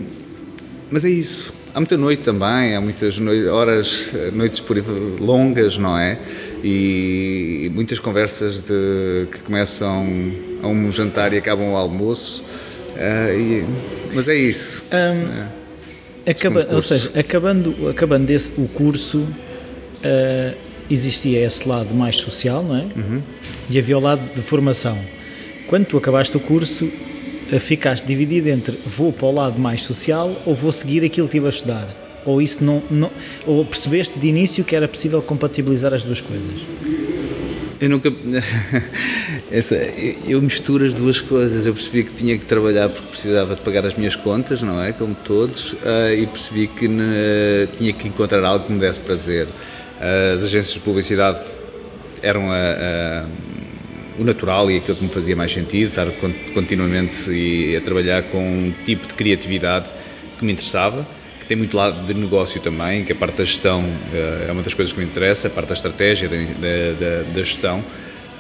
mas 0.90 1.06
é 1.06 1.10
isso 1.10 1.59
Há 1.74 1.80
muita 1.80 1.98
noite 1.98 2.24
também, 2.24 2.76
há 2.76 2.82
muitas 2.82 3.20
horas, 3.52 4.10
noites 4.34 4.60
por 4.60 4.76
longas, 5.20 5.78
não 5.78 5.98
é? 5.98 6.18
E 6.64 7.72
muitas 7.74 8.00
conversas 8.00 8.62
de, 8.62 9.28
que 9.32 9.40
começam 9.40 10.06
a 10.64 10.68
um 10.68 10.92
jantar 10.92 11.32
e 11.34 11.38
acabam 11.38 11.70
ao 11.70 11.78
almoço. 11.78 12.44
Uh, 12.96 13.40
e, 13.40 13.66
mas 14.14 14.28
é 14.28 14.36
isso. 14.36 14.84
Um, 14.92 15.44
é. 16.26 16.32
Acaba, 16.32 16.68
ou 16.72 16.82
seja, 16.82 17.12
acabando, 17.18 17.88
acabando 17.88 18.30
esse, 18.32 18.60
o 18.60 18.68
curso, 18.68 19.20
uh, 19.20 20.58
existia 20.90 21.46
esse 21.46 21.68
lado 21.68 21.94
mais 21.94 22.18
social, 22.18 22.64
não 22.64 22.78
é? 22.78 22.88
Uhum. 22.96 23.22
E 23.70 23.78
havia 23.78 23.98
o 23.98 24.02
lado 24.02 24.22
de 24.36 24.42
formação. 24.42 24.98
Quando 25.68 25.86
tu 25.86 25.98
acabaste 25.98 26.36
o 26.36 26.40
curso, 26.40 26.90
ficaste 27.58 28.06
dividido 28.06 28.50
entre 28.50 28.78
vou 28.86 29.12
para 29.12 29.28
o 29.28 29.32
lado 29.32 29.60
mais 29.60 29.84
social 29.84 30.36
ou 30.46 30.54
vou 30.54 30.72
seguir 30.72 31.04
aquilo 31.04 31.28
que 31.28 31.38
estive 31.38 31.46
a 31.48 31.50
estudar? 31.50 31.88
Ou 32.26 32.42
isso 32.42 32.64
não, 32.64 32.84
não 32.92 33.10
ou 33.48 33.64
percebeste 33.66 34.20
de 34.20 34.28
início 34.28 34.64
que 34.64 34.76
era 34.76 34.88
possível 34.88 35.22
compatibilizar 35.22 35.94
as 35.94 36.04
duas 36.04 36.22
coisas? 36.22 36.62
Eu 37.80 37.90
nunca. 37.90 38.12
Essa, 39.50 39.76
eu 40.28 40.42
misturo 40.42 40.86
as 40.86 40.94
duas 40.94 41.22
coisas. 41.22 41.66
Eu 41.66 41.74
percebi 41.74 42.04
que 42.04 42.14
tinha 42.14 42.38
que 42.38 42.46
trabalhar 42.46 42.90
porque 42.90 43.08
precisava 43.08 43.56
de 43.56 43.62
pagar 43.62 43.86
as 43.86 43.96
minhas 43.96 44.16
contas, 44.16 44.62
não 44.62 44.84
é? 44.84 44.92
Como 44.92 45.16
todos, 45.16 45.74
uh, 45.74 46.14
e 46.16 46.28
percebi 46.28 46.68
que 46.68 46.88
ne, 46.88 47.68
tinha 47.78 47.94
que 47.94 48.08
encontrar 48.08 48.44
algo 48.44 48.66
que 48.66 48.72
me 48.74 48.80
desse 48.80 49.00
prazer. 49.00 49.48
As 50.36 50.44
agências 50.44 50.74
de 50.74 50.80
publicidade 50.80 51.40
eram 52.22 52.52
a, 52.52 52.56
a 52.56 53.26
o 54.20 54.24
natural 54.24 54.70
e 54.70 54.78
aquilo 54.78 54.98
que 54.98 55.04
me 55.04 55.10
fazia 55.10 55.36
mais 55.36 55.52
sentido, 55.52 55.90
estar 55.90 56.08
continuamente 56.54 57.32
e 57.32 57.76
a 57.76 57.82
trabalhar 57.82 58.24
com 58.24 58.40
um 58.40 58.74
tipo 58.86 59.08
de 59.08 59.14
criatividade 59.14 59.88
que 60.38 60.46
me 60.46 60.52
interessava, 60.52 61.08
que 61.40 61.46
tem 61.46 61.56
muito 61.56 61.76
lado 61.76 62.06
de 62.06 62.14
negócio 62.14 62.60
também, 62.60 63.06
que 63.06 63.14
a 63.14 63.16
parte 63.16 63.38
da 63.38 63.46
gestão 63.46 63.84
eh, 64.14 64.48
é 64.50 64.52
uma 64.52 64.62
das 64.62 64.74
coisas 64.74 64.94
que 64.94 65.00
me 65.00 65.06
interessa, 65.06 65.48
a 65.48 65.52
parte 65.52 65.70
da 65.70 65.74
estratégia, 65.74 66.28
da, 66.28 66.36
da, 66.36 67.24
da 67.34 67.44
gestão, 67.44 67.84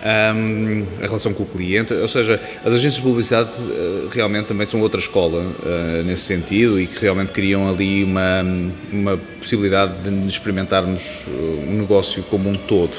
um, 0.01 0.85
a 1.01 1.07
relação 1.07 1.33
com 1.33 1.43
o 1.43 1.45
cliente, 1.45 1.93
ou 1.93 2.07
seja, 2.07 2.39
as 2.61 2.67
agências 2.73 2.95
de 2.95 3.01
publicidade 3.01 3.51
uh, 3.59 4.09
realmente 4.09 4.45
também 4.45 4.65
são 4.65 4.79
outra 4.79 4.99
escola 4.99 5.41
uh, 5.41 6.03
nesse 6.05 6.23
sentido 6.23 6.79
e 6.79 6.87
que 6.87 7.01
realmente 7.01 7.33
criam 7.33 7.69
ali 7.69 8.05
uma, 8.05 8.41
uma 8.93 9.17
possibilidade 9.39 9.97
de 9.97 10.27
experimentarmos 10.27 11.25
um 11.67 11.79
negócio 11.81 12.23
como 12.23 12.49
um 12.49 12.55
todo, 12.55 12.93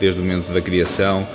desde 0.00 0.18
o 0.18 0.22
momento 0.22 0.50
da 0.50 0.60
criação 0.62 1.26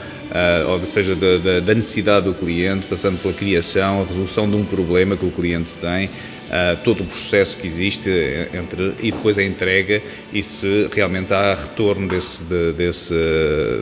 ou 0.67 0.79
seja, 0.85 1.15
da, 1.15 1.37
da, 1.37 1.59
da, 1.59 1.75
necessidade 1.75 2.25
do 2.25 2.33
cliente, 2.33 2.85
passando 2.87 3.21
pela 3.21 3.33
criação, 3.33 4.01
a 4.01 4.05
resolução 4.05 4.49
de 4.49 4.55
um 4.55 4.65
problema 4.65 5.15
que 5.15 5.25
o 5.25 5.31
cliente 5.31 5.71
tem, 5.79 6.07
uh, 6.07 6.77
todo 6.83 7.03
o 7.03 7.05
processo 7.05 7.55
que 7.57 7.67
existe 7.67 8.09
entre, 8.53 8.93
e 8.99 9.11
depois 9.11 9.37
a 9.37 9.43
entrega 9.43 10.01
e 10.31 10.41
se 10.41 10.89
realmente 10.91 11.31
há 11.33 11.53
retorno 11.53 12.07
desse, 12.07 12.43
de, 12.43 12.73
desse, 12.73 13.15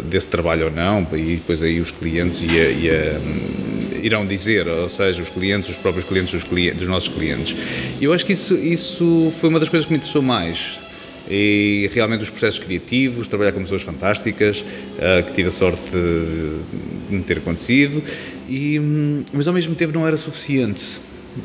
desse 0.05 0.27
trabalho 0.27 0.65
ou 0.65 0.71
não, 0.71 1.07
e 1.13 1.35
depois 1.35 1.63
aí 1.63 1.79
os 1.79 1.91
clientes 1.91 2.41
e 2.41 2.59
a, 2.59 2.69
e 2.69 2.89
a, 2.89 4.05
irão 4.05 4.25
dizer, 4.25 4.67
ou 4.67 4.89
seja, 4.89 5.21
os 5.21 5.29
clientes, 5.29 5.69
os 5.69 5.77
próprios 5.77 6.05
clientes 6.05 6.33
dos, 6.33 6.43
clientes, 6.43 6.79
dos 6.79 6.87
nossos 6.87 7.13
clientes. 7.13 7.55
Eu 8.01 8.11
acho 8.13 8.25
que 8.25 8.33
isso, 8.33 8.55
isso 8.55 9.31
foi 9.39 9.49
uma 9.49 9.59
das 9.59 9.69
coisas 9.69 9.85
que 9.85 9.93
me 9.93 9.97
interessou 9.97 10.21
mais 10.21 10.90
e 11.31 11.89
realmente 11.93 12.23
os 12.23 12.29
processos 12.29 12.59
criativos, 12.59 13.27
trabalhar 13.27 13.53
com 13.53 13.61
pessoas 13.61 13.81
fantásticas, 13.83 14.59
uh, 14.59 15.23
que 15.25 15.33
tive 15.33 15.47
a 15.47 15.51
sorte 15.51 15.81
de 15.89 17.15
me 17.15 17.23
ter 17.23 17.37
acontecido, 17.37 18.03
e, 18.49 18.77
hum, 18.77 19.23
mas 19.31 19.47
ao 19.47 19.53
mesmo 19.53 19.73
tempo 19.73 19.93
não 19.93 20.05
era 20.05 20.17
suficiente. 20.17 20.83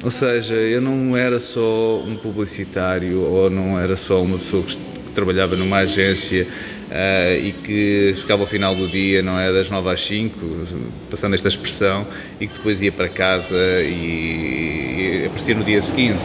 Ou 0.02 0.10
seja, 0.10 0.54
eu 0.54 0.80
não 0.80 1.16
era 1.16 1.38
só 1.38 2.00
um 2.00 2.16
publicitário 2.16 3.20
ou 3.20 3.48
não 3.48 3.78
era 3.78 3.94
só 3.94 4.20
uma 4.20 4.36
pessoa 4.36 4.64
que 4.64 4.76
trabalhava 5.14 5.54
numa 5.54 5.78
agência 5.78 6.44
uh, 6.90 7.40
e 7.40 7.52
que 7.52 8.12
chegava 8.16 8.42
ao 8.42 8.48
final 8.48 8.74
do 8.74 8.88
dia, 8.88 9.22
não 9.22 9.38
é, 9.38 9.52
das 9.52 9.70
9 9.70 9.88
às 9.88 10.04
5, 10.04 10.66
passando 11.08 11.34
esta 11.34 11.46
expressão, 11.46 12.04
e 12.40 12.48
que 12.48 12.54
depois 12.54 12.82
ia 12.82 12.90
para 12.90 13.08
casa 13.08 13.56
e, 13.82 15.22
e 15.22 15.26
aparecia 15.26 15.54
no 15.54 15.62
dia 15.62 15.80
seguinte 15.80 16.24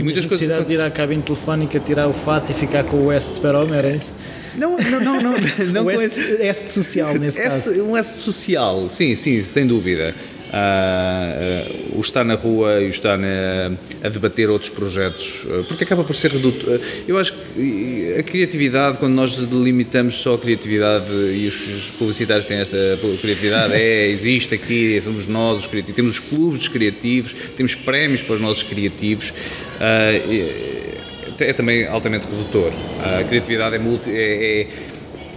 e 0.00 0.02
muitas 0.02 0.26
coisas. 0.26 0.48
necessidade 0.48 0.68
de 0.68 0.74
ir 0.74 0.80
à 0.80 0.90
cabine 0.90 1.22
telefónica, 1.22 1.80
tirar 1.80 2.08
o 2.08 2.12
fato 2.12 2.50
e 2.50 2.54
ficar 2.54 2.84
com 2.84 3.06
o 3.06 3.12
S 3.12 3.34
super-homem, 3.34 3.78
era 3.78 3.90
isso? 3.90 4.12
Não, 4.56 4.76
não, 4.78 5.00
não, 5.00 5.20
não, 5.20 5.34
não 5.72 5.84
o 5.86 5.90
S, 5.90 6.38
S 6.40 6.68
social 6.68 7.14
nesse 7.14 7.40
S, 7.40 7.68
caso. 7.68 7.82
Um 7.82 7.96
S 7.96 8.20
social, 8.20 8.88
sim, 8.88 9.14
sim, 9.14 9.42
sem 9.42 9.66
dúvida. 9.66 10.14
Uh, 10.54 11.94
uh, 11.94 11.98
o 11.98 12.00
estar 12.00 12.22
na 12.22 12.34
rua 12.34 12.80
e 12.80 12.86
o 12.86 12.90
estar 12.90 13.18
na, 13.18 13.72
a 14.04 14.08
debater 14.08 14.48
outros 14.48 14.70
projetos, 14.70 15.42
uh, 15.46 15.64
porque 15.64 15.82
acaba 15.82 16.04
por 16.04 16.14
ser 16.14 16.30
redutor. 16.30 16.80
Eu 17.08 17.18
acho 17.18 17.32
que 17.32 18.14
a 18.16 18.22
criatividade, 18.22 18.98
quando 18.98 19.14
nós 19.14 19.34
delimitamos 19.34 20.14
só 20.14 20.34
a 20.34 20.38
criatividade 20.38 21.10
e 21.10 21.48
os 21.48 21.90
publicitários 21.98 22.46
têm 22.46 22.58
esta 22.58 22.76
criatividade, 23.20 23.74
é, 23.74 24.06
existe 24.06 24.54
aqui, 24.54 25.00
somos 25.02 25.26
nós 25.26 25.58
os 25.58 25.66
criativos, 25.66 25.96
temos 25.96 26.12
os 26.12 26.20
clubes 26.20 26.68
criativos, 26.68 27.34
temos 27.56 27.74
prémios 27.74 28.22
para 28.22 28.36
os 28.36 28.40
nossos 28.40 28.62
criativos. 28.62 29.32
É, 29.80 30.84
é 31.40 31.52
também 31.52 31.84
altamente 31.86 32.26
redutor. 32.26 32.72
A 33.02 33.24
criatividade 33.24 33.74
é, 33.74 33.78
multi, 33.80 34.08
é, 34.08 34.60
é 34.60 34.66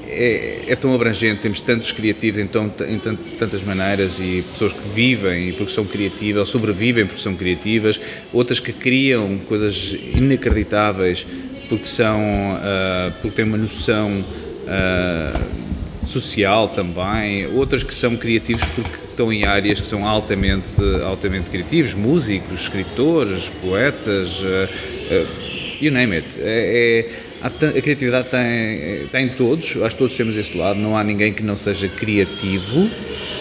é, 0.09 0.63
é, 0.67 0.75
tão 0.75 0.93
abrangente, 0.93 1.41
temos 1.41 1.59
tantos 1.59 1.91
criativos 1.91 2.39
em, 2.39 2.47
tão, 2.47 2.71
em 2.87 2.97
tantas 2.97 3.63
maneiras 3.63 4.19
e 4.19 4.43
pessoas 4.51 4.73
que 4.73 4.87
vivem 4.89 5.51
porque 5.53 5.71
são 5.71 5.85
criativas, 5.85 6.39
ou 6.41 6.45
sobrevivem 6.45 7.05
porque 7.05 7.21
são 7.21 7.35
criativas, 7.35 7.99
outras 8.33 8.59
que 8.59 8.71
criam 8.71 9.37
coisas 9.39 9.95
inacreditáveis 10.15 11.25
porque 11.69 11.87
são, 11.87 12.19
uh, 12.21 13.11
porque 13.21 13.35
têm 13.35 13.45
uma 13.45 13.57
noção 13.57 14.23
uh, 14.63 16.07
social 16.07 16.69
também, 16.69 17.47
outras 17.47 17.83
que 17.83 17.93
são 17.93 18.15
criativos 18.15 18.63
porque 18.73 19.05
estão 19.09 19.33
em 19.33 19.45
áreas 19.45 19.81
que 19.81 19.87
são 19.87 20.07
altamente, 20.07 20.75
altamente 21.03 21.49
criativos, 21.49 21.93
músicos, 21.93 22.61
escritores, 22.61 23.49
poetas, 23.61 24.39
uh, 24.39 25.27
you 25.81 25.91
name 25.91 26.15
it. 26.15 26.27
É, 26.39 27.09
é 27.11 27.26
a, 27.41 27.49
criatividade 27.49 28.27
está 28.27 28.43
em, 28.43 29.03
está 29.03 29.21
em 29.21 29.29
todos, 29.29 29.77
acho 29.83 29.95
que 29.95 29.97
todos 29.97 30.15
temos 30.15 30.37
esse 30.37 30.57
lado, 30.57 30.79
não 30.79 30.97
há 30.97 31.03
ninguém 31.03 31.33
que 31.33 31.43
não 31.43 31.57
seja 31.57 31.87
criativo, 31.87 32.89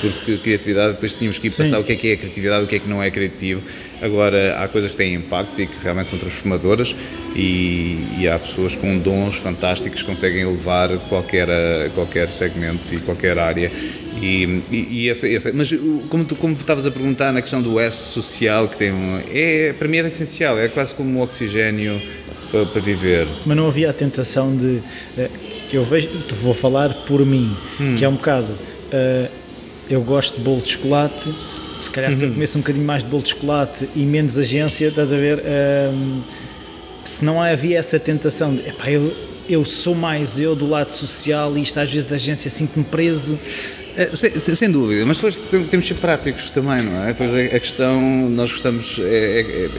porque 0.00 0.38
criatividade, 0.38 0.94
depois 0.94 1.14
tínhamos 1.14 1.38
que 1.38 1.48
ir 1.48 1.50
passar 1.50 1.78
o 1.78 1.84
que 1.84 1.92
é 1.92 1.96
que 1.96 2.12
é 2.12 2.16
criatividade, 2.16 2.64
o 2.64 2.68
que 2.68 2.76
é 2.76 2.78
que 2.78 2.88
não 2.88 3.02
é 3.02 3.10
criativo. 3.10 3.62
Agora, 4.00 4.56
há 4.58 4.68
coisas 4.68 4.90
que 4.90 4.96
têm 4.96 5.14
impacto 5.14 5.60
e 5.60 5.66
que 5.66 5.82
realmente 5.82 6.08
são 6.08 6.18
transformadoras 6.18 6.94
e, 7.34 8.06
e 8.18 8.28
há 8.28 8.38
pessoas 8.38 8.74
com 8.74 8.98
dons 8.98 9.36
fantásticos 9.36 10.02
que 10.02 10.06
conseguem 10.06 10.44
levar 10.44 10.90
qualquer, 11.08 11.48
qualquer 11.94 12.28
segmento 12.28 12.92
e 12.92 12.98
qualquer 12.98 13.38
área. 13.38 13.70
E, 14.20 14.62
e, 14.70 14.86
e 14.90 15.08
essa, 15.10 15.28
essa, 15.28 15.52
mas 15.52 15.70
como 16.08 16.24
tu 16.24 16.34
como 16.36 16.54
estavas 16.54 16.86
a 16.86 16.90
perguntar 16.90 17.32
na 17.32 17.42
questão 17.42 17.60
do 17.60 17.78
S 17.78 17.96
social 18.12 18.66
que 18.66 18.76
tem 18.76 18.90
um, 18.90 19.20
é 19.30 19.74
para 19.78 19.86
mim 19.86 19.98
é 19.98 20.06
essencial 20.06 20.58
é 20.58 20.68
quase 20.68 20.94
como 20.94 21.18
o 21.18 21.22
oxigênio 21.22 22.00
para, 22.50 22.64
para 22.64 22.80
viver. 22.80 23.26
Mas 23.44 23.56
não 23.56 23.68
havia 23.68 23.90
a 23.90 23.92
tentação 23.92 24.56
de. 24.56 24.80
Eh, 25.18 25.30
que 25.68 25.76
eu 25.76 25.84
vejo, 25.84 26.08
vou 26.42 26.54
falar 26.54 26.94
por 27.06 27.24
mim, 27.26 27.54
hum. 27.80 27.96
que 27.98 28.04
é 28.04 28.08
um 28.08 28.14
bocado. 28.14 28.46
Uh, 28.46 29.45
eu 29.88 30.02
gosto 30.02 30.36
de 30.36 30.42
bolo 30.42 30.60
de 30.60 30.72
chocolate, 30.72 31.32
se 31.80 31.90
calhar 31.90 32.12
se 32.12 32.22
eu 32.22 32.28
uhum. 32.28 32.34
comesse 32.34 32.56
um 32.56 32.60
bocadinho 32.60 32.84
mais 32.84 33.02
de 33.02 33.08
bolo 33.08 33.22
de 33.22 33.30
chocolate 33.30 33.88
e 33.94 34.00
menos 34.00 34.38
agência, 34.38 34.88
estás 34.88 35.12
a 35.12 35.16
ver? 35.16 35.38
Uh, 35.38 36.22
se 37.04 37.24
não 37.24 37.40
havia 37.40 37.78
essa 37.78 37.98
tentação 37.98 38.54
de. 38.54 38.68
Epá, 38.68 38.90
eu, 38.90 39.14
eu 39.48 39.64
sou 39.64 39.94
mais 39.94 40.38
eu 40.38 40.56
do 40.56 40.68
lado 40.68 40.90
social 40.90 41.56
e 41.56 41.62
isto 41.62 41.78
às 41.78 41.90
vezes 41.90 42.08
da 42.08 42.16
agência 42.16 42.50
sinto-me 42.50 42.84
preso. 42.84 43.38
sem, 44.12 44.54
sem, 44.54 44.70
dúvida, 44.70 45.06
mas 45.06 45.16
depois 45.16 45.36
temos 45.70 45.86
de 45.86 45.94
ser 45.94 46.00
práticos 46.00 46.50
também, 46.50 46.82
não 46.82 47.04
é? 47.04 47.08
Depois 47.08 47.32
a, 47.34 47.60
questão, 47.60 48.28
nós 48.30 48.50
gostamos, 48.50 48.98
é, 48.98 49.40
é, 49.40 49.40
é, 49.40 49.70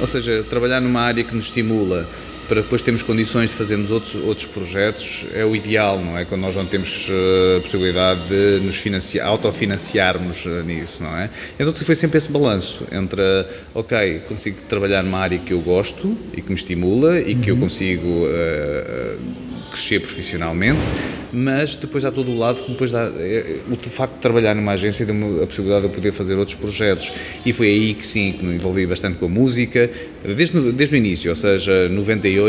ou 0.00 0.06
seja, 0.06 0.44
trabalhar 0.48 0.80
numa 0.80 1.00
área 1.00 1.24
que 1.24 1.34
nos 1.34 1.46
estimula 1.46 2.08
para 2.52 2.60
depois 2.60 2.82
termos 2.82 3.02
condições 3.02 3.48
de 3.48 3.56
fazermos 3.56 3.90
outros, 3.90 4.14
outros 4.14 4.46
projetos 4.46 5.24
é 5.34 5.42
o 5.42 5.56
ideal, 5.56 5.98
não 5.98 6.18
é? 6.18 6.26
Quando 6.26 6.42
nós 6.42 6.54
não 6.54 6.66
temos 6.66 7.08
eh, 7.08 7.56
a 7.56 7.60
possibilidade 7.62 8.20
de 8.28 8.66
nos 8.66 8.76
financiar, 8.76 9.26
autofinanciarmos 9.26 10.44
eh, 10.44 10.62
nisso, 10.62 11.02
não 11.02 11.16
é? 11.16 11.30
Então 11.58 11.72
foi 11.72 11.96
sempre 11.96 12.18
esse 12.18 12.30
balanço 12.30 12.86
entre, 12.92 13.22
ok, 13.74 14.24
consigo 14.28 14.58
trabalhar 14.68 15.02
numa 15.02 15.20
área 15.20 15.38
que 15.38 15.54
eu 15.54 15.60
gosto 15.60 16.14
e 16.36 16.42
que 16.42 16.50
me 16.50 16.54
estimula 16.54 17.18
e 17.20 17.34
que 17.36 17.50
eu 17.50 17.54
uhum. 17.54 17.62
consigo 17.62 18.26
uh, 18.26 19.18
crescer 19.72 20.00
profissionalmente, 20.00 20.80
mas 21.32 21.74
depois 21.74 22.04
há 22.04 22.12
todo 22.12 22.30
o 22.30 22.36
lado 22.36 22.62
que 22.62 22.70
depois 22.70 22.90
dá, 22.90 23.10
é, 23.16 23.56
o 23.70 23.76
facto 23.76 24.14
de 24.14 24.20
trabalhar 24.20 24.54
numa 24.54 24.72
agência 24.72 25.06
deu-me 25.06 25.42
a 25.42 25.46
possibilidade 25.46 25.88
de 25.88 25.94
poder 25.94 26.12
fazer 26.12 26.34
outros 26.34 26.56
projetos 26.56 27.10
e 27.44 27.52
foi 27.52 27.68
aí 27.68 27.94
que 27.94 28.06
sim, 28.06 28.32
que 28.32 28.44
me 28.44 28.54
envolvi 28.54 28.86
bastante 28.86 29.18
com 29.18 29.26
a 29.26 29.28
música, 29.28 29.90
desde, 30.24 30.72
desde 30.72 30.94
o 30.94 30.98
início, 30.98 31.30
ou 31.30 31.36
seja, 31.36 31.88
98 31.88 32.41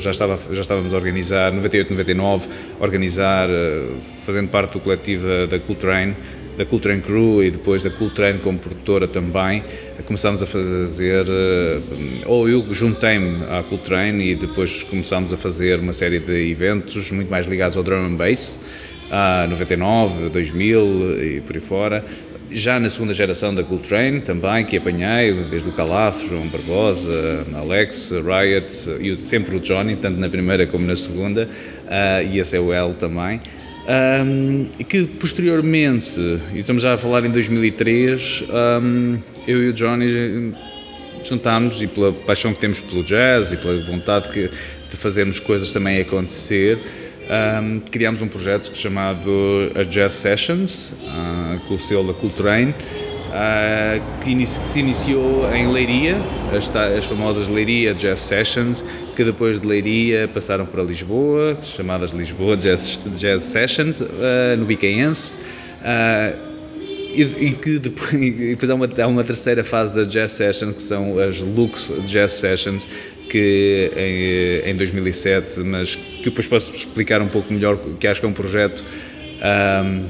já, 0.00 0.10
estava, 0.10 0.38
já 0.54 0.60
estávamos 0.60 0.92
a 0.92 0.96
organizar, 0.96 1.52
98, 1.52 1.90
99, 1.90 2.48
organizar, 2.80 3.48
eh, 3.50 3.86
fazendo 4.24 4.48
parte 4.48 4.72
do 4.72 4.80
coletivo 4.80 5.26
da, 5.26 5.46
da 5.46 5.58
Cool 5.58 5.76
Train, 5.76 6.14
da 6.56 6.64
Cool 6.64 6.80
Train 6.80 7.00
Crew 7.00 7.44
e 7.44 7.50
depois 7.50 7.82
da 7.82 7.90
Cool 7.90 8.10
Train 8.10 8.38
como 8.38 8.58
produtora 8.58 9.06
também, 9.06 9.62
começámos 10.06 10.42
a 10.42 10.46
fazer, 10.46 11.26
eh, 11.28 11.80
ou 12.26 12.48
eu 12.48 12.72
juntei-me 12.72 13.44
à 13.44 13.62
Cool 13.62 13.78
Train 13.78 14.20
e 14.20 14.34
depois 14.34 14.82
começámos 14.82 15.32
a 15.32 15.36
fazer 15.36 15.78
uma 15.78 15.92
série 15.92 16.18
de 16.18 16.50
eventos 16.50 17.10
muito 17.10 17.30
mais 17.30 17.46
ligados 17.46 17.76
ao 17.76 17.82
drum 17.82 18.06
and 18.06 18.16
bass, 18.16 18.58
a 19.10 19.46
99, 19.48 20.28
2000 20.30 21.22
e 21.22 21.40
por 21.40 21.54
aí 21.56 21.60
fora. 21.60 22.04
Já 22.50 22.78
na 22.78 22.88
segunda 22.88 23.12
geração 23.12 23.54
da 23.54 23.62
Cool 23.62 23.80
Train 23.80 24.20
também, 24.20 24.64
que 24.64 24.76
apanhei, 24.76 25.34
desde 25.50 25.68
o 25.68 25.72
Calaf, 25.72 26.28
João 26.28 26.46
Barbosa, 26.48 27.44
Alex, 27.54 28.12
Riot 28.12 29.00
e 29.00 29.16
sempre 29.18 29.56
o 29.56 29.60
Johnny, 29.60 29.96
tanto 29.96 30.18
na 30.18 30.28
primeira 30.28 30.66
como 30.66 30.86
na 30.86 30.94
segunda, 30.94 31.48
uh, 31.86 32.32
e 32.32 32.40
a 32.40 32.44
COL 32.44 32.94
também. 32.94 33.40
Um, 33.88 34.64
que 34.84 35.04
posteriormente, 35.06 36.20
e 36.52 36.58
estamos 36.58 36.82
já 36.82 36.94
a 36.94 36.98
falar 36.98 37.24
em 37.24 37.30
2003, 37.30 38.44
um, 38.82 39.18
eu 39.46 39.62
e 39.62 39.68
o 39.68 39.72
Johnny 39.72 40.54
juntámos 41.24 41.82
e 41.82 41.86
pela 41.86 42.12
paixão 42.12 42.54
que 42.54 42.60
temos 42.60 42.80
pelo 42.80 43.04
jazz 43.04 43.52
e 43.52 43.56
pela 43.56 43.76
vontade 43.82 44.28
que, 44.28 44.48
de 44.90 44.96
fazermos 44.96 45.40
coisas 45.40 45.72
também 45.72 46.00
acontecer, 46.00 46.80
um, 47.28 47.80
criámos 47.90 48.22
um 48.22 48.28
projeto 48.28 48.76
chamado 48.76 49.30
a 49.74 49.82
Jazz 49.82 50.12
Sessions, 50.12 50.92
uh, 50.92 51.60
com 51.66 51.74
o 51.74 51.80
selo 51.80 52.06
da 52.06 52.14
Cultrain, 52.14 52.70
uh, 52.70 54.22
que, 54.22 54.34
que, 54.34 54.46
se 54.46 54.78
iniciou 54.78 55.52
em 55.52 55.70
Leiria, 55.72 56.16
as, 56.56 56.74
as, 56.74 57.04
famosas 57.04 57.48
Leiria 57.48 57.94
Jazz 57.94 58.20
Sessions, 58.20 58.84
que 59.14 59.24
depois 59.24 59.60
de 59.60 59.66
Leiria 59.66 60.28
passaram 60.28 60.66
para 60.66 60.82
Lisboa, 60.82 61.58
chamadas 61.62 62.12
Lisboa 62.12 62.56
Jazz, 62.56 62.98
Jazz 63.18 63.42
Sessions, 63.44 64.00
uh, 64.00 64.56
no 64.56 64.64
Bicaense. 64.64 65.36
E, 67.12 67.22
e, 67.22 67.52
que 67.52 67.78
depois, 67.78 68.10
depois 68.12 68.70
há, 68.70 68.74
uma, 68.74 68.88
há 69.02 69.06
uma 69.06 69.24
terceira 69.24 69.64
fase 69.64 69.94
da 69.94 70.04
Jazz 70.04 70.32
Session, 70.32 70.72
que 70.72 70.82
são 70.82 71.18
as 71.18 71.40
Lux 71.40 71.90
Jazz 72.06 72.32
Sessions, 72.32 72.86
que 73.28 73.90
em, 73.96 74.70
em 74.70 74.76
2007, 74.76 75.60
mas 75.60 75.94
que 75.94 76.24
depois 76.24 76.46
posso 76.46 76.74
explicar 76.74 77.20
um 77.20 77.28
pouco 77.28 77.52
melhor, 77.52 77.78
que 77.98 78.06
acho 78.06 78.20
que 78.20 78.26
é 78.26 78.28
um 78.28 78.32
projeto. 78.32 78.84
Um, 79.84 80.08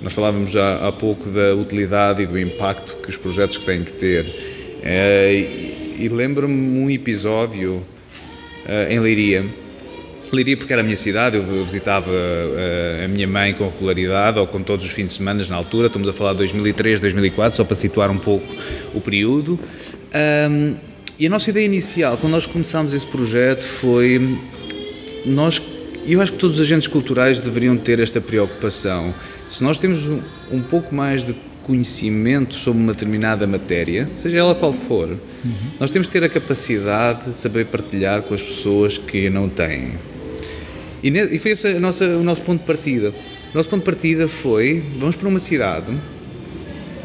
nós 0.00 0.12
falávamos 0.12 0.56
há, 0.56 0.88
há 0.88 0.92
pouco 0.92 1.28
da 1.28 1.54
utilidade 1.54 2.22
e 2.22 2.26
do 2.26 2.38
impacto 2.38 2.96
que 2.96 3.08
os 3.08 3.16
projetos 3.16 3.58
têm 3.58 3.84
que 3.84 3.92
ter. 3.92 4.26
É, 4.82 5.32
e, 5.32 6.04
e 6.04 6.08
lembro-me 6.08 6.78
um 6.78 6.90
episódio 6.90 7.84
uh, 8.66 8.90
em 8.90 8.98
Leiria 8.98 9.44
Leiria 10.32 10.56
porque 10.56 10.72
era 10.72 10.80
a 10.80 10.84
minha 10.84 10.96
cidade, 10.96 11.36
eu 11.36 11.44
visitava 11.62 12.10
uh, 12.10 13.04
a 13.04 13.08
minha 13.08 13.26
mãe 13.26 13.52
com 13.52 13.68
regularidade 13.68 14.38
ou 14.38 14.46
com 14.46 14.62
todos 14.62 14.82
os 14.82 14.90
fins 14.90 15.06
de 15.08 15.12
semana 15.12 15.44
na 15.46 15.56
altura, 15.56 15.88
estamos 15.88 16.08
a 16.08 16.12
falar 16.12 16.32
de 16.32 16.38
2003, 16.38 17.00
2004, 17.00 17.56
só 17.58 17.64
para 17.64 17.76
situar 17.76 18.10
um 18.10 18.16
pouco 18.16 18.46
o 18.94 19.00
período. 19.00 19.60
Um, 20.50 20.74
e 21.22 21.26
a 21.28 21.30
nossa 21.30 21.50
ideia 21.50 21.64
inicial, 21.64 22.18
quando 22.18 22.32
nós 22.32 22.46
começámos 22.46 22.92
esse 22.92 23.06
projeto, 23.06 23.62
foi 23.62 24.40
nós, 25.24 25.62
eu 26.04 26.20
acho 26.20 26.32
que 26.32 26.38
todos 26.38 26.58
os 26.58 26.66
agentes 26.66 26.88
culturais 26.88 27.38
deveriam 27.38 27.76
ter 27.76 28.00
esta 28.00 28.20
preocupação. 28.20 29.14
Se 29.48 29.62
nós 29.62 29.78
temos 29.78 30.04
um, 30.08 30.20
um 30.50 30.60
pouco 30.60 30.92
mais 30.92 31.24
de 31.24 31.32
conhecimento 31.62 32.56
sobre 32.56 32.82
uma 32.82 32.92
determinada 32.92 33.46
matéria, 33.46 34.08
seja 34.16 34.38
ela 34.38 34.52
qual 34.52 34.72
for, 34.72 35.10
uhum. 35.10 35.52
nós 35.78 35.92
temos 35.92 36.08
que 36.08 36.12
ter 36.12 36.24
a 36.24 36.28
capacidade 36.28 37.26
de 37.26 37.34
saber 37.36 37.66
partilhar 37.66 38.22
com 38.22 38.34
as 38.34 38.42
pessoas 38.42 38.98
que 38.98 39.30
não 39.30 39.48
têm. 39.48 39.92
E, 41.04 41.08
e 41.08 41.38
foi 41.38 41.52
esse 41.52 41.74
nossa, 41.74 42.04
o 42.04 42.24
nosso 42.24 42.40
ponto 42.40 42.62
de 42.62 42.66
partida. 42.66 43.10
O 43.54 43.56
nosso 43.56 43.68
ponto 43.68 43.78
de 43.78 43.86
partida 43.86 44.26
foi: 44.26 44.82
vamos 44.98 45.14
para 45.14 45.28
uma 45.28 45.38
cidade 45.38 45.96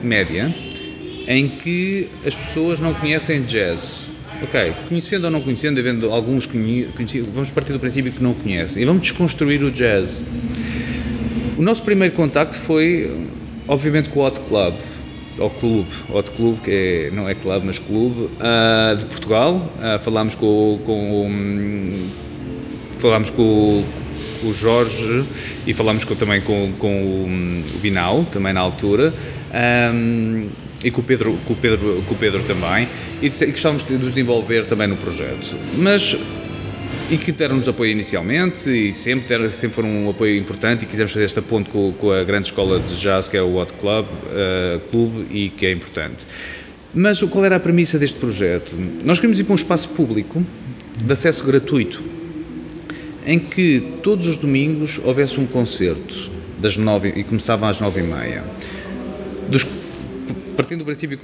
média 0.02 0.52
em 1.28 1.48
que 1.48 2.08
as 2.26 2.34
pessoas 2.34 2.80
não 2.80 2.94
conhecem 2.94 3.44
jazz. 3.44 4.10
Ok, 4.42 4.74
conhecendo 4.88 5.26
ou 5.26 5.32
não 5.32 5.42
conhecendo, 5.42 5.80
havendo 5.80 6.12
alguns 6.12 6.46
conhecidos, 6.46 7.28
vamos 7.34 7.50
partir 7.50 7.74
do 7.74 7.80
princípio 7.80 8.12
que 8.12 8.22
não 8.22 8.36
conhecem 8.36 8.84
e 8.84 8.86
vamos 8.86 9.02
desconstruir 9.02 9.64
o 9.64 9.72
jazz. 9.72 10.24
O 11.58 11.62
nosso 11.62 11.82
primeiro 11.82 12.14
contacto 12.14 12.56
foi, 12.56 13.12
obviamente, 13.68 14.10
com 14.10 14.20
o 14.20 14.26
Hot 14.26 14.40
Club, 14.42 14.76
ou 15.40 15.50
clube, 15.50 15.90
Hot 16.14 16.30
Club, 16.32 16.60
que 16.64 16.72
é, 16.72 17.12
não 17.12 17.28
é 17.28 17.34
clube, 17.34 17.66
mas 17.66 17.80
clube, 17.80 18.30
uh, 18.36 18.96
de 18.96 19.06
Portugal. 19.06 19.72
Uh, 19.78 20.00
falámos 20.00 20.36
com, 20.36 20.80
com 20.86 22.10
falámos 23.00 23.32
com, 23.32 23.84
com, 24.42 24.48
o 24.48 24.54
Jorge 24.54 25.24
e 25.66 25.74
falámos 25.74 26.04
com, 26.04 26.16
também 26.16 26.42
com, 26.42 26.72
com 26.78 27.06
o, 27.06 27.26
o 27.76 27.80
Binal, 27.80 28.24
também 28.32 28.54
na 28.54 28.60
altura, 28.60 29.14
um, 29.94 30.48
e 30.84 30.92
com 30.92 31.02
o, 31.02 31.04
Pedro, 31.04 31.38
com, 31.46 31.54
o 31.54 31.56
Pedro, 31.56 32.04
com 32.08 32.14
o 32.14 32.18
Pedro 32.18 32.44
também, 32.44 32.88
e, 33.22 33.28
e 33.28 33.46
gostávamos 33.52 33.84
de 33.84 33.94
nos 33.94 34.18
envolver 34.18 34.66
também 34.66 34.88
no 34.88 34.98
projeto. 34.98 35.56
Mas 35.76 36.18
e 37.10 37.18
que 37.18 37.32
deram-nos 37.32 37.68
apoio 37.68 37.92
inicialmente 37.92 38.70
e 38.70 38.94
sempre, 38.94 39.30
deram, 39.30 39.50
sempre 39.50 39.70
foram 39.70 39.90
um 39.90 40.10
apoio 40.10 40.36
importante 40.36 40.84
e 40.84 40.86
quisemos 40.86 41.14
fazer 41.14 41.26
esta 41.26 41.42
ponte 41.42 41.70
com, 41.70 41.94
com 41.94 42.12
a 42.12 42.24
grande 42.24 42.48
escola 42.48 42.80
de 42.80 42.96
jazz 43.00 43.30
que 43.30 43.38
é 43.38 43.42
o 43.42 43.56
Hot 43.56 43.72
Club, 43.74 44.06
uh, 44.06 44.80
Clube 44.90 45.26
e 45.32 45.50
que 45.50 45.66
é 45.66 45.72
importante. 45.72 46.26
Mas 46.94 47.22
qual 47.22 47.46
era 47.46 47.56
a 47.56 47.60
premissa 47.60 47.98
deste 47.98 48.20
projeto? 48.20 48.76
Nós 49.06 49.20
queríamos 49.20 49.40
ir 49.40 49.46
para 49.46 49.54
um 49.54 49.56
espaço 49.56 49.90
público 49.90 50.46
de 51.02 51.14
acesso 51.14 51.46
gratuito 51.46 52.02
em 53.26 53.40
que 53.40 53.84
todos 54.02 54.26
os 54.28 54.38
domingos 54.38 55.00
houvesse 55.04 55.40
um 55.40 55.46
concerto 55.46 56.32
das 56.60 56.76
nove, 56.78 57.14
e 57.16 57.24
começava 57.24 57.70
às 57.70 57.80
nove 57.80 58.00
e 58.00 58.04
meia. 58.04 58.44
Dos, 59.50 59.66
partindo 60.58 60.80
do 60.80 60.86
princípio, 60.86 61.20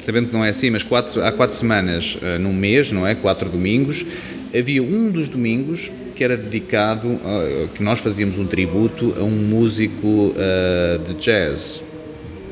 sabendo 0.00 0.28
que 0.28 0.32
não 0.32 0.42
é 0.42 0.48
assim, 0.48 0.70
mas 0.70 0.82
quatro, 0.82 1.22
há 1.22 1.30
quatro 1.30 1.54
semanas 1.54 2.16
uh, 2.16 2.38
num 2.40 2.54
mês, 2.54 2.90
não 2.90 3.06
é? 3.06 3.14
Quatro 3.14 3.50
domingos, 3.50 4.04
havia 4.52 4.82
um 4.82 5.10
dos 5.10 5.28
domingos 5.28 5.92
que 6.16 6.24
era 6.24 6.36
dedicado, 6.36 7.08
uh, 7.08 7.68
que 7.74 7.82
nós 7.82 8.00
fazíamos 8.00 8.38
um 8.38 8.46
tributo 8.46 9.14
a 9.18 9.22
um 9.22 9.30
músico 9.30 10.32
uh, 10.32 10.98
de 11.06 11.14
jazz, 11.20 11.84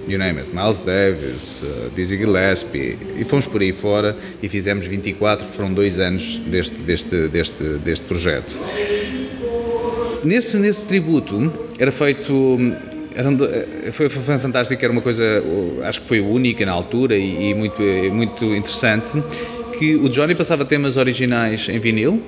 you 0.06 0.18
name 0.18 0.40
it, 0.40 0.54
Miles 0.54 0.80
Davis, 0.80 1.62
uh, 1.62 1.90
Dizzy 1.96 2.18
Gillespie, 2.18 2.98
e 3.18 3.24
fomos 3.24 3.46
por 3.46 3.62
aí 3.62 3.72
fora 3.72 4.14
e 4.42 4.48
fizemos 4.48 4.84
24, 4.84 5.48
foram 5.48 5.72
dois 5.72 5.98
anos 5.98 6.36
deste, 6.46 6.74
deste, 6.76 7.28
deste, 7.28 7.62
deste 7.84 8.04
projeto. 8.04 8.58
Nesse, 10.22 10.58
nesse 10.58 10.86
tributo 10.86 11.52
era 11.78 11.90
feito 11.90 12.58
era, 13.14 13.30
eh, 13.30 13.90
foi, 13.92 14.08
foi 14.08 14.38
fantástico, 14.38 14.82
era 14.82 14.92
uma 14.92 15.02
coisa, 15.02 15.24
acho 15.84 16.00
que 16.02 16.08
foi 16.08 16.20
única 16.20 16.64
na 16.64 16.72
altura 16.72 17.16
e, 17.16 17.50
e 17.50 17.54
muito, 17.54 17.82
muito 18.12 18.44
interessante, 18.44 19.22
que 19.78 19.96
o 19.96 20.08
Johnny 20.08 20.34
passava 20.34 20.64
temas 20.64 20.96
originais 20.96 21.68
em 21.68 21.78
vinil, 21.78 22.22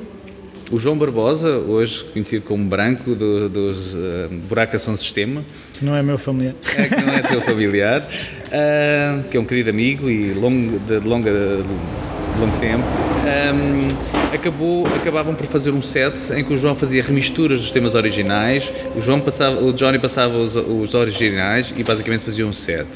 o 0.71 0.79
João 0.79 0.97
Barbosa, 0.97 1.51
hoje 1.51 2.05
conhecido 2.13 2.45
como 2.45 2.65
Branco, 2.65 3.15
do, 3.15 3.49
dos 3.49 3.95
uh, 3.95 4.29
Buraca 4.49 4.79
São 4.79 4.97
Sistema. 4.97 5.45
Que 5.79 5.85
não 5.85 5.95
é 5.95 6.03
meu 6.03 6.19
familiar. 6.19 6.55
É, 6.77 6.89
que 6.89 7.01
não 7.01 7.13
é 7.13 7.23
teu 7.23 7.41
familiar, 7.43 8.01
uh, 8.01 9.23
que 9.31 9.37
é 9.37 9.41
um 9.41 9.45
querido 9.45 9.71
amigo 9.71 10.09
e 10.09 10.33
longo, 10.33 10.79
de, 10.81 10.99
longa, 10.99 11.31
de 11.31 12.41
longo 12.41 12.59
tempo. 12.59 13.14
Um, 13.25 14.35
acabou, 14.35 14.87
acabavam 14.87 15.35
por 15.35 15.47
fazer 15.47 15.71
um 15.71 15.81
set 15.81 16.31
em 16.35 16.45
que 16.45 16.53
o 16.53 16.59
João 16.59 16.75
fazia 16.75 17.03
remisturas 17.03 17.59
dos 17.59 17.71
temas 17.71 17.95
originais, 17.95 18.71
o, 18.95 19.01
João 19.01 19.19
passava, 19.19 19.65
o 19.65 19.73
Johnny 19.73 19.99
passava 19.99 20.37
os, 20.37 20.55
os 20.57 20.93
originais 20.93 21.73
e 21.75 21.83
basicamente 21.83 22.23
fazia 22.23 22.47
um 22.47 22.53
set. 22.53 22.87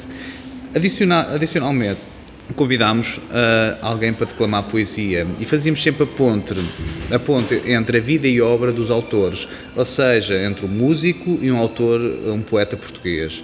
Adicional, 0.75 1.33
adicionalmente, 1.33 1.99
convidámos 2.55 3.17
uh, 3.17 3.77
alguém 3.81 4.13
para 4.13 4.27
declamar 4.27 4.63
poesia 4.63 5.25
e 5.39 5.45
fazíamos 5.45 5.81
sempre 5.81 6.03
a 6.03 6.05
ponte, 6.05 6.53
a 7.11 7.17
ponte 7.17 7.61
entre 7.65 7.97
a 7.97 8.01
vida 8.01 8.27
e 8.27 8.39
a 8.39 8.45
obra 8.45 8.71
dos 8.71 8.91
autores, 8.91 9.47
ou 9.75 9.85
seja, 9.85 10.35
entre 10.43 10.65
um 10.65 10.69
músico 10.69 11.39
e 11.41 11.51
um 11.51 11.57
autor, 11.57 11.99
um 12.27 12.41
poeta 12.41 12.77
português. 12.77 13.43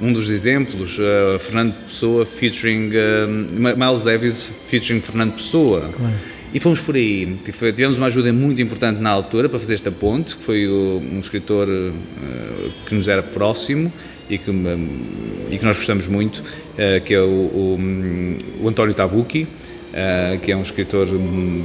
Um 0.00 0.12
dos 0.12 0.30
exemplos, 0.30 0.98
uh, 0.98 1.38
Fernando 1.38 1.74
Pessoa 1.86 2.24
featuring 2.24 2.90
uh, 2.90 3.28
Miles 3.76 4.02
Davis 4.02 4.52
featuring 4.68 5.00
Fernando 5.00 5.34
Pessoa. 5.34 5.90
Claro. 5.92 6.14
E 6.52 6.60
fomos 6.60 6.80
por 6.80 6.94
aí. 6.94 7.36
Tivemos 7.44 7.98
uma 7.98 8.06
ajuda 8.06 8.32
muito 8.32 8.62
importante 8.62 9.00
na 9.00 9.10
altura 9.10 9.48
para 9.48 9.60
fazer 9.60 9.74
esta 9.74 9.90
ponte, 9.90 10.34
que 10.34 10.42
foi 10.42 10.66
um 10.66 11.20
escritor 11.20 11.68
que 12.86 12.94
nos 12.94 13.06
era 13.06 13.22
próximo 13.22 13.92
e 14.30 14.38
que, 14.38 14.50
e 15.50 15.58
que 15.58 15.64
nós 15.64 15.76
gostamos 15.76 16.06
muito, 16.06 16.38
uh, 16.38 17.00
que 17.04 17.14
é 17.14 17.20
o, 17.20 17.24
o, 17.24 17.78
o 18.62 18.68
António 18.68 18.94
Tabucchi, 18.94 19.42
uh, 19.42 19.48
que 20.42 20.52
é 20.52 20.56
um 20.56 20.62
escritor 20.62 21.08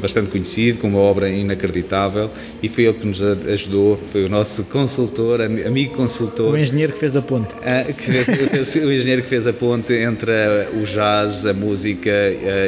bastante 0.01 0.29
conhecido, 0.29 0.79
com 0.79 0.87
uma 0.87 0.99
obra 0.99 1.29
inacreditável, 1.29 2.29
e 2.61 2.69
foi 2.69 2.85
ele 2.85 2.93
que 2.93 3.07
nos 3.07 3.21
ajudou, 3.21 3.99
foi 4.11 4.25
o 4.25 4.29
nosso 4.29 4.63
consultor, 4.65 5.41
amigo 5.41 5.95
consultor. 5.95 6.53
O 6.53 6.57
engenheiro 6.57 6.93
que 6.93 6.99
fez 6.99 7.15
a 7.15 7.21
ponte. 7.21 7.53
Que, 7.53 8.79
o 8.79 8.91
engenheiro 8.91 9.21
que 9.21 9.29
fez 9.29 9.47
a 9.47 9.53
ponte 9.53 9.93
entre 9.93 10.31
o 10.73 10.83
jazz, 10.83 11.45
a 11.45 11.53
música 11.53 12.11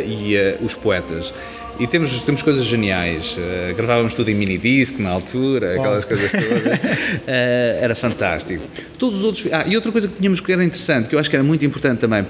e 0.06 0.36
os 0.64 0.74
poetas. 0.74 1.34
E 1.78 1.86
temos, 1.88 2.22
temos 2.24 2.42
coisas 2.42 2.66
geniais. 2.66 3.36
Uh, 3.38 3.76
gravávamos 3.76 4.14
tudo 4.14 4.32
em 4.32 4.36
mini 4.36 4.58
disc 4.58 4.98
na 4.98 5.10
altura, 5.10 5.76
aquelas 5.76 6.06
coisas 6.06 6.32
todas. 6.32 6.80
Uh, 6.80 7.28
era 7.82 7.94
fantástico. 7.96 8.64
Todos 8.98 9.20
os 9.20 9.26
outros. 9.26 9.48
Ah, 9.52 9.66
e 9.68 9.76
outra 9.76 9.92
coisa 9.92 10.08
que 10.08 10.16
tínhamos 10.16 10.40
que 10.40 10.52
era 10.54 10.64
interessante, 10.64 11.10
que 11.10 11.16
eu 11.16 11.20
acho 11.20 11.30
que 11.30 11.36
era 11.36 11.44
muito 11.44 11.66
importante 11.66 12.00
também, 12.00 12.26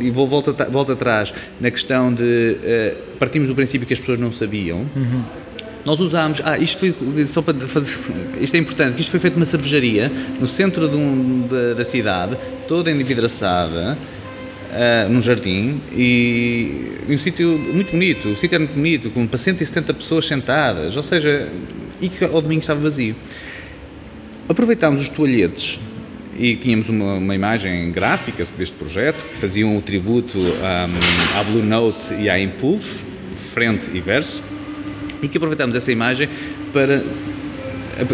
e 0.00 0.10
vou 0.10 0.26
volta, 0.26 0.52
volta 0.64 0.92
atrás 0.92 1.32
na 1.60 1.70
questão 1.70 2.12
de. 2.12 2.22
Uh, 2.22 3.16
partimos 3.18 3.48
do 3.48 3.54
princípio 3.54 3.86
que 3.86 3.92
as 3.92 4.00
pessoas 4.00 4.18
não 4.18 4.32
sabiam. 4.32 4.86
Uhum. 4.94 5.22
Nós 5.84 6.00
usámos, 6.00 6.42
ah, 6.44 6.58
isto 6.58 6.78
foi, 6.78 7.26
só 7.26 7.40
para 7.40 7.54
fazer, 7.66 7.96
isto 8.40 8.54
é 8.54 8.58
importante, 8.58 8.94
que 8.94 9.00
isto 9.00 9.10
foi 9.10 9.20
feito 9.20 9.34
numa 9.34 9.46
cervejaria, 9.46 10.10
no 10.38 10.46
centro 10.46 10.86
um, 10.88 11.46
da, 11.48 11.74
da 11.74 11.84
cidade, 11.84 12.36
toda 12.66 12.90
endividraçada, 12.90 13.96
uh, 14.68 15.08
num 15.08 15.22
jardim 15.22 15.80
e, 15.92 16.92
e 17.08 17.14
um 17.14 17.18
sítio 17.18 17.58
muito 17.58 17.92
bonito. 17.92 18.28
O 18.28 18.36
sítio 18.36 18.56
era 18.56 18.64
muito 18.64 18.74
bonito, 18.74 19.10
com 19.10 19.26
para 19.26 19.38
170 19.38 19.94
pessoas 19.94 20.26
sentadas, 20.26 20.96
ou 20.96 21.02
seja, 21.02 21.48
e 22.00 22.08
que 22.08 22.24
ao 22.24 22.42
domingo 22.42 22.60
estava 22.60 22.80
vazio. 22.80 23.16
Aproveitámos 24.48 25.02
os 25.02 25.08
toalhetes 25.08 25.78
e 26.38 26.56
tínhamos 26.56 26.88
uma, 26.88 27.14
uma, 27.14 27.34
imagem 27.34 27.90
gráfica 27.90 28.46
deste 28.56 28.74
projeto 28.76 29.24
que 29.24 29.34
faziam 29.34 29.76
o 29.76 29.82
tributo 29.82 30.38
um, 30.38 31.38
à 31.38 31.42
Blue 31.42 31.62
Note 31.62 32.14
e 32.14 32.30
à 32.30 32.38
Impulse, 32.38 33.04
frente 33.52 33.90
e 33.92 34.00
verso, 34.00 34.42
e 35.20 35.28
que 35.28 35.36
aproveitámos 35.36 35.74
essa 35.74 35.90
imagem 35.90 36.28
para 36.72 37.02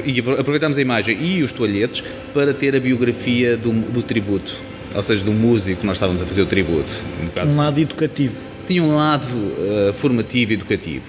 e 0.06 0.18
aproveitámos 0.18 0.78
a 0.78 0.80
imagem 0.80 1.22
e 1.22 1.42
os 1.42 1.52
toalhetes 1.52 2.02
para 2.32 2.54
ter 2.54 2.74
a 2.74 2.80
biografia 2.80 3.54
do, 3.54 3.70
do 3.70 4.02
tributo 4.02 4.56
ou 4.94 5.02
seja, 5.02 5.24
do 5.24 5.32
músico 5.32 5.80
que 5.80 5.86
nós 5.86 5.96
estávamos 5.96 6.22
a 6.22 6.24
fazer 6.24 6.42
o 6.42 6.46
tributo. 6.46 6.92
Caso, 7.34 7.52
um 7.52 7.56
lado 7.56 7.80
educativo. 7.80 8.36
Tinha 8.66 8.82
um 8.82 8.94
lado 8.94 9.26
uh, 9.26 9.92
formativo 9.92 10.52
e 10.52 10.54
educativo. 10.54 11.04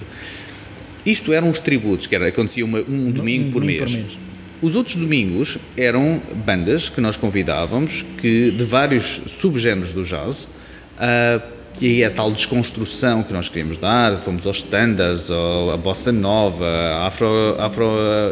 Isto 1.06 1.32
eram 1.32 1.48
os 1.48 1.60
tributos, 1.60 2.06
que 2.08 2.14
era, 2.14 2.26
acontecia 2.26 2.64
uma, 2.64 2.80
um 2.80 3.12
domingo, 3.12 3.48
um, 3.48 3.52
por, 3.52 3.64
mês. 3.64 3.78
por 3.78 3.90
mês. 3.90 4.25
Os 4.62 4.74
outros 4.74 4.96
domingos 4.96 5.58
eram 5.76 6.20
bandas 6.46 6.88
que 6.88 7.00
nós 7.00 7.16
convidávamos, 7.16 8.02
que 8.20 8.50
de 8.50 8.64
vários 8.64 9.20
subgéneros 9.26 9.92
do 9.92 10.02
jazz, 10.02 10.44
uh, 10.44 11.56
e 11.78 12.02
a 12.02 12.10
tal 12.10 12.30
desconstrução 12.30 13.22
que 13.22 13.34
nós 13.34 13.50
queríamos 13.50 13.76
dar, 13.76 14.16
fomos 14.16 14.46
aos 14.46 14.58
standards, 14.58 15.30
a 15.30 15.76
bossa 15.76 16.10
nova, 16.10 16.66
afro, 17.02 17.54
afro 17.58 17.86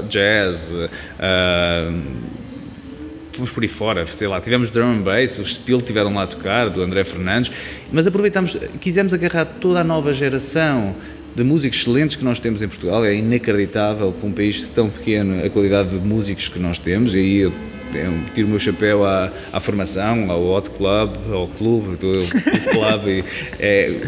jazz, 0.09 0.71
uh, 0.71 2.03
fomos 3.33 3.51
por 3.51 3.63
aí 3.63 3.69
fora, 3.69 4.07
sei 4.07 4.27
lá, 4.27 4.41
tivemos 4.41 4.71
drum 4.71 4.93
and 4.93 5.03
bass, 5.03 5.39
os 5.39 5.55
Spill 5.55 5.83
tiveram 5.83 6.15
lá 6.15 6.23
a 6.23 6.27
tocar, 6.27 6.71
do 6.71 6.83
André 6.83 7.05
Fernandes, 7.05 7.53
mas 7.93 8.07
aproveitámos, 8.07 8.57
quisemos 8.81 9.13
agarrar 9.13 9.45
toda 9.45 9.81
a 9.81 9.85
nova 9.85 10.15
geração 10.15 10.95
de 11.35 11.43
músicos 11.43 11.81
excelentes 11.81 12.17
que 12.17 12.25
nós 12.25 12.39
temos 12.39 12.63
em 12.63 12.69
Portugal. 12.69 13.05
É 13.05 13.15
inacreditável 13.15 14.13
para 14.13 14.29
um 14.29 14.33
país 14.33 14.69
tão 14.69 14.89
pequeno 14.89 15.45
a 15.45 15.51
qualidade 15.51 15.91
de 15.91 16.07
músicos 16.07 16.49
que 16.49 16.59
nós 16.59 16.79
temos. 16.79 17.15
E 17.15 17.19
aí 17.19 17.39
eu, 17.39 17.53
tiro 18.35 18.47
o 18.47 18.51
meu 18.51 18.59
chapéu 18.59 19.05
à, 19.05 19.31
à 19.53 19.61
formação, 19.61 20.31
ao 20.31 20.45
Hot 20.45 20.71
Club, 20.71 21.17
ao 21.33 21.49
clube, 21.49 21.97
do, 21.97 22.21
do 22.21 22.71
club. 22.71 23.09
e, 23.09 23.25
é, 23.59 24.01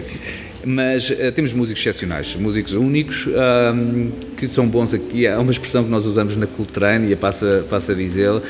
mas 0.65 1.11
uh, 1.11 1.31
temos 1.33 1.53
músicos 1.53 1.81
excepcionais, 1.81 2.35
músicos 2.35 2.73
únicos 2.73 3.29
que 4.37 4.49
são 4.49 4.67
bons 4.67 4.93
aqui. 4.93 5.27
Há 5.27 5.39
uma 5.39 5.53
expressão 5.53 5.85
que 5.85 5.91
nós 5.91 6.05
usamos 6.05 6.37
na 6.37 6.47
Cultrane 6.47 7.13
e 7.13 7.17
passa, 7.17 7.65
passa 7.71 7.93
a 7.93 7.95
dizer: 7.95 8.43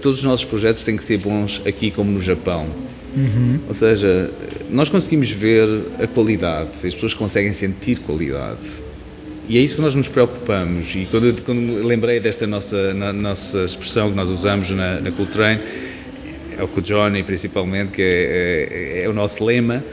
todos 0.00 0.18
os 0.18 0.24
nossos 0.24 0.44
projetos 0.44 0.84
têm 0.84 0.96
que 0.96 1.02
ser 1.02 1.18
bons 1.18 1.60
aqui 1.66 1.90
como 1.90 2.10
no 2.10 2.20
Japão. 2.20 2.68
Uhum. 3.16 3.60
Ou 3.68 3.74
seja, 3.74 4.30
nós 4.70 4.88
conseguimos 4.88 5.30
ver 5.30 5.68
a 6.02 6.06
qualidade, 6.06 6.70
as 6.84 6.94
pessoas 6.94 7.14
conseguem 7.14 7.52
sentir 7.52 7.98
qualidade. 8.00 8.84
E 9.48 9.58
é 9.58 9.60
isso 9.60 9.76
que 9.76 9.82
nós 9.82 9.94
nos 9.94 10.08
preocupamos. 10.08 10.94
E 10.94 11.06
quando, 11.10 11.42
quando 11.42 11.86
lembrei 11.86 12.18
desta 12.18 12.46
nossa, 12.46 12.94
na, 12.94 13.12
nossa 13.12 13.64
expressão 13.64 14.10
que 14.10 14.16
nós 14.16 14.30
usamos 14.30 14.70
na, 14.70 15.00
na 15.00 15.10
é 16.56 16.62
o 16.62 16.68
que 16.68 16.78
o 16.78 16.82
Johnny 16.82 17.22
principalmente, 17.22 17.92
que 17.92 18.02
é, 18.02 19.00
é, 19.00 19.04
é 19.04 19.08
o 19.08 19.12
nosso 19.12 19.44
lema, 19.44 19.84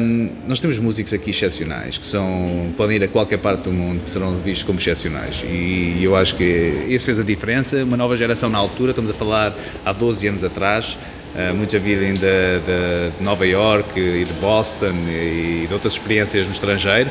um, 0.00 0.28
nós 0.46 0.60
temos 0.60 0.78
músicos 0.78 1.14
aqui 1.14 1.30
excepcionais, 1.30 1.96
que 1.96 2.04
são, 2.04 2.74
podem 2.76 2.96
ir 2.96 3.04
a 3.04 3.08
qualquer 3.08 3.38
parte 3.38 3.62
do 3.62 3.72
mundo, 3.72 4.02
que 4.02 4.10
serão 4.10 4.36
vistos 4.36 4.64
como 4.64 4.78
excepcionais. 4.78 5.42
E 5.48 6.00
eu 6.02 6.14
acho 6.14 6.36
que 6.36 6.44
isso 6.88 7.06
fez 7.06 7.18
a 7.18 7.22
diferença. 7.22 7.82
Uma 7.82 7.96
nova 7.96 8.16
geração 8.16 8.50
na 8.50 8.58
altura, 8.58 8.90
estamos 8.90 9.10
a 9.10 9.14
falar 9.14 9.54
há 9.84 9.92
12 9.92 10.26
anos 10.26 10.44
atrás, 10.44 10.98
uh, 11.34 11.54
muita 11.54 11.78
vida 11.78 12.04
ainda 12.04 12.20
de, 12.20 13.24
Nova 13.24 13.46
York 13.46 13.98
e 13.98 14.24
de 14.24 14.32
Boston 14.34 14.94
e 15.08 15.66
de 15.66 15.72
outras 15.72 15.94
experiências 15.94 16.46
no 16.46 16.52
estrangeiro. 16.52 17.10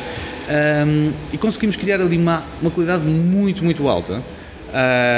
Um, 0.49 1.12
e 1.31 1.38
conseguimos 1.38 1.75
criar 1.75 2.01
ali 2.01 2.17
uma, 2.17 2.43
uma 2.62 2.71
qualidade 2.71 3.03
muito, 3.03 3.63
muito 3.63 3.88
alta. 3.88 4.21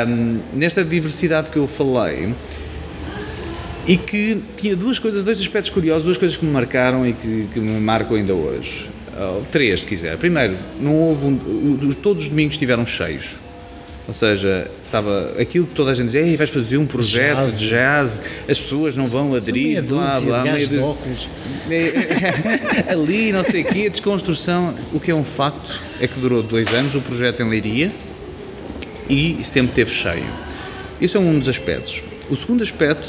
Um, 0.07 0.39
nesta 0.53 0.83
diversidade 0.83 1.49
que 1.49 1.57
eu 1.57 1.67
falei, 1.67 2.33
e 3.85 3.97
que 3.97 4.41
tinha 4.57 4.75
duas 4.75 4.97
coisas, 4.97 5.23
dois 5.23 5.39
aspectos 5.39 5.69
curiosos, 5.69 6.03
duas 6.03 6.17
coisas 6.17 6.37
que 6.37 6.45
me 6.45 6.51
marcaram 6.51 7.05
e 7.05 7.13
que, 7.13 7.47
que 7.53 7.59
me 7.59 7.79
marcam 7.79 8.15
ainda 8.15 8.33
hoje. 8.33 8.89
Uh, 9.13 9.43
três, 9.51 9.81
se 9.81 9.87
quiser. 9.87 10.17
Primeiro, 10.17 10.57
não 10.79 10.95
houve 10.95 11.25
um, 11.27 11.93
todos 12.01 12.23
os 12.23 12.29
domingos 12.29 12.55
estiveram 12.55 12.85
cheios. 12.85 13.35
Ou 14.05 14.13
seja, 14.13 14.69
estava 14.85 15.31
aquilo 15.39 15.65
que 15.65 15.73
toda 15.73 15.91
a 15.91 15.93
gente 15.93 16.07
dizia, 16.07 16.21
Ei, 16.21 16.35
vais 16.35 16.49
fazer 16.49 16.77
um 16.77 16.85
projeto 16.85 17.37
jazz. 17.37 17.59
de 17.59 17.69
jazz, 17.69 18.21
as 18.49 18.59
pessoas 18.59 18.97
não 18.97 19.07
vão 19.07 19.33
aderir, 19.33 19.81
blá 19.81 20.19
blá, 20.19 20.43
meia 20.43 20.67
de 20.67 20.77
óculos. 20.77 21.29
ali, 22.89 23.31
não 23.31 23.43
sei 23.43 23.61
o 23.61 23.65
quê, 23.65 23.85
a 23.87 23.89
desconstrução. 23.89 24.75
O 24.91 24.99
que 24.99 25.09
é 25.09 25.15
um 25.15 25.23
facto 25.23 25.79
é 26.01 26.07
que 26.07 26.19
durou 26.19 26.43
dois 26.43 26.67
anos 26.73 26.95
o 26.95 27.01
projeto 27.01 27.41
em 27.41 27.49
Leiria 27.49 27.91
e 29.09 29.39
sempre 29.43 29.73
teve 29.73 29.91
cheio. 29.91 30.25
Isso 30.99 31.17
é 31.17 31.19
um 31.19 31.39
dos 31.39 31.47
aspectos. 31.47 32.03
O 32.29 32.35
segundo 32.35 32.61
aspecto 32.61 33.07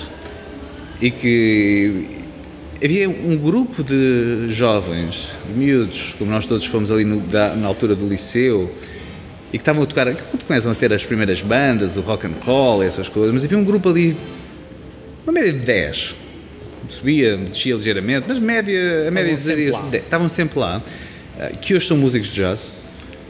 e 1.00 1.10
que 1.10 2.08
havia 2.82 3.08
um 3.08 3.36
grupo 3.36 3.82
de 3.82 4.46
jovens, 4.48 5.28
de 5.46 5.58
miúdos, 5.58 6.14
como 6.18 6.30
nós 6.30 6.46
todos 6.46 6.64
fomos 6.66 6.90
ali 6.90 7.04
no, 7.04 7.20
da, 7.20 7.54
na 7.54 7.66
altura 7.66 7.94
do 7.94 8.06
liceu, 8.06 8.70
e 9.54 9.56
que 9.56 9.62
estavam 9.62 9.84
a 9.84 9.86
tocar, 9.86 10.06
quando 10.06 10.44
começam 10.48 10.72
a 10.72 10.74
ter 10.74 10.92
as 10.92 11.06
primeiras 11.06 11.40
bandas, 11.40 11.96
o 11.96 12.00
rock 12.00 12.26
and 12.26 12.32
roll, 12.44 12.82
essas 12.82 13.08
coisas, 13.08 13.32
mas 13.32 13.44
havia 13.44 13.56
um 13.56 13.62
grupo 13.62 13.88
ali, 13.88 14.16
uma 15.22 15.32
média 15.32 15.52
de 15.52 15.60
10, 15.60 16.16
subia, 16.88 17.36
descia 17.36 17.76
ligeiramente, 17.76 18.24
mas 18.26 18.40
média, 18.40 19.06
a 19.06 19.12
média 19.12 19.30
estavam 19.30 19.54
sempre, 19.70 19.90
10, 19.90 20.04
estavam 20.04 20.28
sempre 20.28 20.58
lá, 20.58 20.82
eh, 21.38 21.52
que 21.62 21.72
hoje 21.72 21.86
são 21.86 21.96
músicos 21.96 22.28
de 22.28 22.34
jazz, 22.34 22.72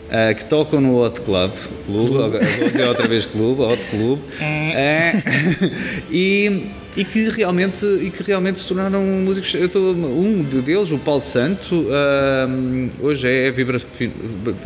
Uh, 0.05 0.35
que 0.35 0.45
tocam 0.45 0.83
no 0.83 1.03
Hot 1.03 1.19
Club, 1.23 1.51
clube, 1.87 2.11
clube. 2.11 2.45
vou 2.59 2.69
dizer 2.69 2.87
outra 2.87 3.09
vez 3.09 3.25
clube, 3.25 3.63
Hot 3.63 3.83
Club, 3.91 4.21
uh, 4.21 4.23
e, 6.13 6.67
e, 6.96 7.04
que 7.04 7.28
realmente, 7.28 7.85
e 7.85 8.11
que 8.11 8.22
realmente 8.22 8.61
se 8.61 8.68
tornaram 8.68 9.02
músicos. 9.02 9.54
Eu 9.54 9.68
tô, 9.68 9.92
um 9.92 10.42
deles, 10.42 10.90
o 10.90 10.98
Paulo 10.98 11.20
Santo, 11.20 11.87
hoje 13.00 13.28
é 13.28 13.50
vibra, 13.50 13.80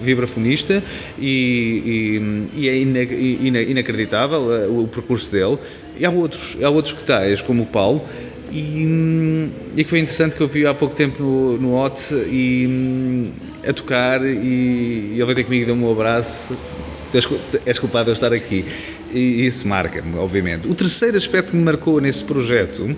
vibrafonista 0.00 0.82
e, 1.18 2.46
e, 2.54 2.60
e 2.60 2.68
é 2.68 2.76
ina, 2.76 3.02
ina, 3.02 3.62
inacreditável 3.62 4.40
o 4.70 4.86
percurso 4.88 5.30
dele. 5.32 5.58
E 5.98 6.04
há 6.04 6.10
outros, 6.10 6.56
há 6.62 6.68
outros 6.68 6.94
que 6.94 7.02
tais, 7.02 7.40
como 7.40 7.64
o 7.64 7.66
Paulo, 7.66 8.04
e, 8.52 9.50
e 9.76 9.84
que 9.84 9.90
foi 9.90 9.98
interessante 9.98 10.36
que 10.36 10.42
eu 10.42 10.48
vi 10.48 10.66
há 10.66 10.74
pouco 10.74 10.94
tempo 10.94 11.22
no, 11.22 11.58
no 11.58 11.92
e, 12.26 13.30
a 13.66 13.72
tocar 13.72 14.24
e, 14.24 14.28
e 14.28 15.12
ele 15.14 15.24
veio 15.24 15.34
ter 15.34 15.44
comigo 15.44 15.62
e 15.64 15.66
deu-me 15.66 15.84
um 15.84 15.92
abraço 15.92 16.56
és 17.64 17.78
culpado 17.78 18.04
de 18.04 18.10
eu 18.10 18.14
estar 18.14 18.32
aqui 18.32 18.64
e 19.12 19.46
isso 19.46 19.66
marca-me, 19.66 20.16
obviamente. 20.16 20.68
O 20.68 20.74
terceiro 20.74 21.16
aspecto 21.16 21.50
que 21.50 21.56
me 21.56 21.64
marcou 21.64 22.00
nesse 22.00 22.22
projeto 22.24 22.94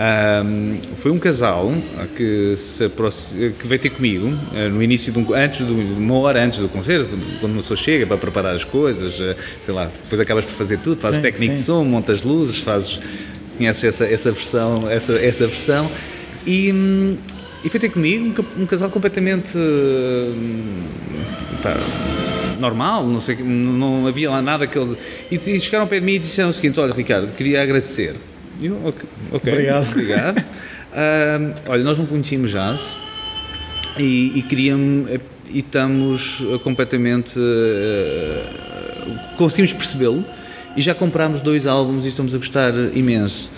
um, 0.00 0.78
foi 0.96 1.10
um 1.10 1.18
casal 1.18 1.72
que, 2.16 2.54
se 2.56 2.88
que 2.88 3.66
veio 3.66 3.80
ter 3.80 3.90
comigo 3.90 4.28
uh, 4.28 4.70
no 4.70 4.82
início 4.82 5.12
de 5.12 5.18
um, 5.18 5.34
antes 5.34 5.66
de 5.66 5.72
uma 5.72 6.14
hora 6.18 6.42
antes 6.42 6.58
do 6.58 6.68
concerto, 6.68 7.08
quando 7.40 7.52
uma 7.52 7.60
pessoa 7.60 7.76
chega 7.76 8.06
para 8.06 8.16
preparar 8.16 8.54
as 8.54 8.64
coisas, 8.64 9.18
uh, 9.18 9.34
sei 9.62 9.74
lá, 9.74 9.90
depois 10.02 10.20
acabas 10.20 10.44
por 10.44 10.54
fazer 10.54 10.78
tudo, 10.78 11.00
fazes 11.00 11.16
sim, 11.16 11.22
técnico 11.22 11.52
sim. 11.52 11.58
de 11.58 11.66
som, 11.66 11.84
montas 11.84 12.22
luzes, 12.22 12.58
fazes 12.60 13.00
conheces 13.58 13.84
essa, 13.84 14.06
essa 14.06 14.32
versão, 14.32 14.90
essa, 14.90 15.12
essa 15.14 15.46
versão 15.46 15.90
e, 16.46 17.18
e 17.62 17.68
foi 17.68 17.78
ter 17.78 17.90
comigo 17.90 18.42
um, 18.58 18.62
um 18.62 18.66
casal 18.66 18.88
completamente 18.88 19.52
pá, 21.62 21.74
normal, 22.60 23.06
não 23.06 23.20
sei, 23.20 23.36
não, 23.36 24.06
havia 24.06 24.30
lá 24.30 24.42
nada 24.42 24.66
que 24.66 24.78
eles. 24.78 24.96
E, 25.30 25.36
e 25.36 25.60
chegaram 25.60 25.86
para 25.86 26.00
mim 26.00 26.14
e 26.14 26.18
disseram 26.18 26.50
o 26.50 26.52
seguinte: 26.52 26.78
Olha, 26.78 26.92
Ricardo, 26.92 27.34
queria 27.34 27.62
agradecer. 27.62 28.16
E 28.60 28.66
eu, 28.66 28.76
ok, 28.84 29.08
okay 29.32 29.52
obrigado. 29.52 29.90
obrigado. 29.90 30.38
uh, 30.38 31.54
olha, 31.66 31.82
nós 31.82 31.98
não 31.98 32.06
conhecíamos 32.06 32.50
jazz 32.50 32.96
e, 33.98 34.38
e 34.38 34.42
queríamos. 34.42 35.10
E 35.52 35.58
estamos 35.58 36.44
completamente. 36.62 37.38
Uh, 37.38 38.70
conseguimos 39.36 39.72
percebê-lo 39.72 40.24
e 40.76 40.82
já 40.82 40.94
comprámos 40.94 41.40
dois 41.40 41.66
álbuns 41.66 42.04
e 42.04 42.08
estamos 42.08 42.34
a 42.34 42.38
gostar 42.38 42.72
imenso. 42.94 43.50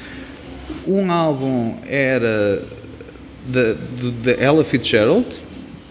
Um 0.86 1.10
álbum 1.12 1.76
era 1.86 2.62
da 3.46 4.32
Ella 4.38 4.64
Fitzgerald, 4.64 5.26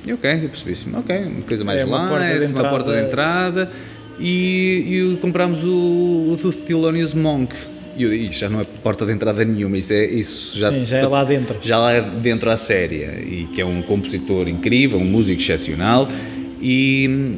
e 0.05 0.13
ok, 0.13 0.31
eu 0.43 0.49
percebi 0.49 0.71
assim, 0.71 0.91
ok, 0.95 1.17
uma 1.23 1.41
coisa 1.41 1.63
mais 1.63 1.81
é, 1.81 1.85
uma 1.85 2.09
light, 2.09 2.09
porta 2.09 2.61
uma 2.61 2.69
porta 2.69 2.91
de 2.91 3.07
entrada, 3.07 3.71
e, 4.19 5.13
e 5.13 5.17
comprámos 5.17 5.63
o, 5.63 6.31
o 6.31 6.37
do 6.41 6.51
Thelonious 6.51 7.13
Monk. 7.13 7.55
E 7.97 8.03
isso 8.27 8.39
já 8.39 8.49
não 8.49 8.61
é 8.61 8.63
porta 8.63 9.05
de 9.05 9.11
entrada 9.11 9.43
nenhuma, 9.43 9.77
isso, 9.77 9.93
é, 9.93 10.05
isso 10.05 10.57
já, 10.57 10.71
Sim, 10.71 10.85
já 10.85 10.97
é 10.97 11.07
lá 11.07 11.23
dentro. 11.23 11.57
Já 11.61 11.77
lá 11.77 11.99
dentro 11.99 12.49
à 12.49 12.57
série, 12.57 13.03
e 13.03 13.49
que 13.53 13.61
é 13.61 13.65
um 13.65 13.81
compositor 13.81 14.47
incrível, 14.47 14.97
um 14.97 15.05
músico 15.05 15.41
excepcional, 15.41 16.07
e 16.61 17.37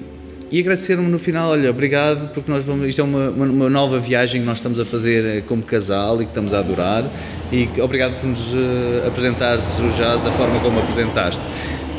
e 0.54 0.60
agradecer-me 0.60 1.10
no 1.10 1.17
final, 1.17 1.49
olha, 1.49 1.67
obrigado, 1.71 2.32
porque 2.32 2.52
nós 2.52 2.63
vamos, 2.63 2.88
isto 2.88 3.02
é 3.02 3.04
uma, 3.04 3.30
uma, 3.32 3.45
uma, 3.45 3.69
nova 3.71 3.99
viagem 3.99 4.41
que 4.41 4.45
nós 4.45 4.60
estamos 4.60 4.80
a 4.80 4.86
fazer 4.86 5.26
eh, 5.26 5.43
como 5.47 5.63
casal 5.63 6.21
e 6.21 6.26
que 6.26 6.30
estamos 6.30 6.54
a 6.54 6.60
adorar, 6.60 7.10
e 7.52 7.67
obrigado 7.82 8.21
por 8.21 8.28
nos 8.28 8.54
uh, 8.54 9.08
apresentares 9.08 9.65
o 9.80 9.89
jazz 9.97 10.21
da 10.21 10.30
forma 10.30 10.60
como 10.60 10.80
apresentaste. 10.80 11.41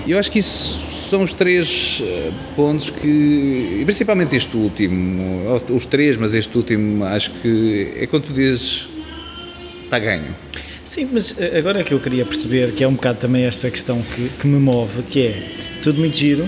E 0.06 0.10
eu 0.10 0.18
acho 0.18 0.30
que 0.30 0.38
isso 0.38 0.80
são 1.08 1.22
os 1.22 1.32
três 1.32 2.00
uh, 2.00 2.32
pontos 2.54 2.90
que, 2.90 3.82
principalmente 3.84 4.36
este 4.36 4.56
último, 4.56 5.54
os 5.70 5.86
três, 5.86 6.16
mas 6.16 6.34
este 6.34 6.56
último, 6.56 7.04
acho 7.04 7.30
que 7.30 7.92
é 7.96 8.06
quando 8.06 8.24
tu 8.24 8.32
dizes, 8.32 8.86
está 9.84 9.98
ganho. 9.98 10.34
Sim, 10.84 11.08
mas 11.12 11.34
agora 11.56 11.80
é 11.80 11.84
que 11.84 11.92
eu 11.92 12.00
queria 12.00 12.26
perceber, 12.26 12.72
que 12.72 12.84
é 12.84 12.88
um 12.88 12.92
bocado 12.92 13.18
também 13.18 13.44
esta 13.44 13.70
questão 13.70 14.02
que, 14.02 14.28
que 14.40 14.46
me 14.46 14.58
move, 14.58 15.02
que 15.04 15.26
é 15.26 15.42
tudo 15.82 15.98
muito 15.98 16.16
giro, 16.16 16.46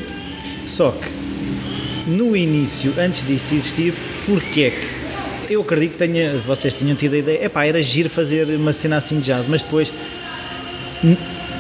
só 0.67 0.91
que 0.91 2.11
no 2.11 2.37
início, 2.37 2.93
antes 2.99 3.27
disso 3.27 3.55
existir, 3.55 3.95
porque 4.27 4.61
é 4.63 4.71
que 4.71 5.55
eu 5.55 5.63
acredito 5.63 5.93
que 5.93 5.99
tenha, 5.99 6.37
vocês 6.39 6.75
tinham 6.75 6.95
tido 6.95 7.15
a 7.15 7.19
ideia, 7.19 7.45
epá, 7.47 7.65
era 7.65 7.83
giro 7.83 8.11
fazer 8.11 8.47
uma 8.49 8.73
cena 8.75 8.97
assim 8.97 9.21
de 9.21 9.27
jazz, 9.27 9.47
mas 9.47 9.63
depois 9.63 9.91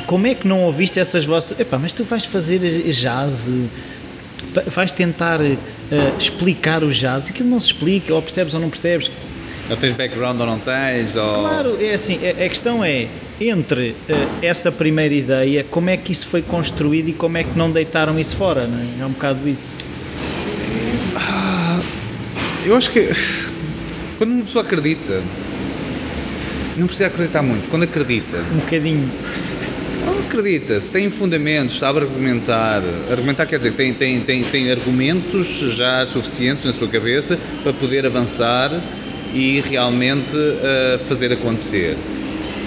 como 0.06 0.26
é 0.26 0.34
que 0.34 0.46
não 0.46 0.62
ouviste 0.62 0.98
essas 1.00 1.24
vozes? 1.24 1.58
Epá, 1.58 1.78
mas 1.78 1.92
tu 1.92 2.04
vais 2.04 2.24
fazer 2.24 2.58
jazz, 2.92 3.50
vais 4.66 4.92
tentar 4.92 5.40
uh, 5.40 5.58
explicar 6.18 6.82
o 6.84 6.90
jazz, 6.90 7.28
aquilo 7.28 7.48
não 7.48 7.60
se 7.60 7.66
explica, 7.66 8.14
ou 8.14 8.22
percebes 8.22 8.54
ou 8.54 8.60
não 8.60 8.70
percebes. 8.70 9.10
Ou 9.68 9.76
tens 9.76 9.96
background 9.96 10.40
ou 10.40 10.46
não 10.46 10.58
tens? 10.58 11.16
Ou... 11.16 11.34
Claro, 11.34 11.76
é 11.80 11.92
assim, 11.92 12.20
a, 12.28 12.48
questão 12.48 12.84
é, 12.84 13.08
entre 13.40 13.90
uh, 13.90 14.28
essa 14.40 14.70
primeira 14.70 15.14
ideia, 15.14 15.64
como 15.64 15.90
é 15.90 15.96
que 15.96 16.12
isso 16.12 16.28
foi 16.28 16.40
construído 16.40 17.08
e 17.08 17.12
como 17.12 17.36
é 17.36 17.44
que 17.44 17.58
não 17.58 17.70
deitaram 17.70 18.18
isso 18.18 18.36
fora, 18.36 18.66
não 18.66 18.78
é? 18.78 19.02
É 19.02 19.06
um 19.06 19.10
bocado 19.10 19.48
isso. 19.48 19.76
Eu 22.64 22.74
acho 22.74 22.90
que 22.90 23.10
quando 24.18 24.32
uma 24.32 24.44
pessoa 24.44 24.64
acredita, 24.64 25.22
não 26.76 26.86
precisa 26.86 27.06
acreditar 27.06 27.42
muito, 27.42 27.68
quando 27.68 27.84
acredita. 27.84 28.38
Um 28.52 28.58
bocadinho. 28.58 29.08
Não 30.06 30.20
acredita, 30.20 30.78
se 30.78 30.86
tem 30.86 31.10
fundamentos, 31.10 31.78
sabe 31.78 31.98
argumentar. 31.98 32.80
Argumentar 33.10 33.44
quer 33.44 33.56
dizer 33.58 33.72
que 33.72 33.76
tem, 33.76 33.92
tem, 33.92 34.20
tem, 34.20 34.44
tem 34.44 34.70
argumentos 34.70 35.48
já 35.74 36.06
suficientes 36.06 36.64
na 36.64 36.72
sua 36.72 36.86
cabeça 36.86 37.36
para 37.64 37.72
poder 37.72 38.06
avançar 38.06 38.70
e 39.34 39.60
realmente 39.60 40.36
uh, 40.36 41.04
fazer 41.06 41.32
acontecer. 41.32 41.96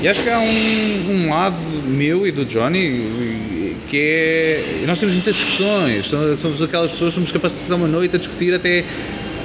E 0.02 0.08
acho 0.08 0.21
que 0.21 0.30
há 0.30 0.38
um, 0.39 1.12
um 1.12 1.30
lado 1.30 1.58
meu 1.88 2.28
e 2.28 2.32
do 2.32 2.43
Johnny 2.43 3.78
que 3.88 3.97
é. 3.97 4.84
Nós 4.86 4.99
temos 4.99 5.15
muitas 5.15 5.36
discussões, 5.36 6.08
somos 6.38 6.62
aquelas 6.62 6.91
pessoas 6.91 7.10
que 7.10 7.15
somos 7.15 7.32
capazes 7.32 7.58
de 7.58 7.63
estar 7.63 7.75
uma 7.75 7.88
noite 7.88 8.15
a 8.15 8.19
discutir 8.19 8.54
até 8.54 8.84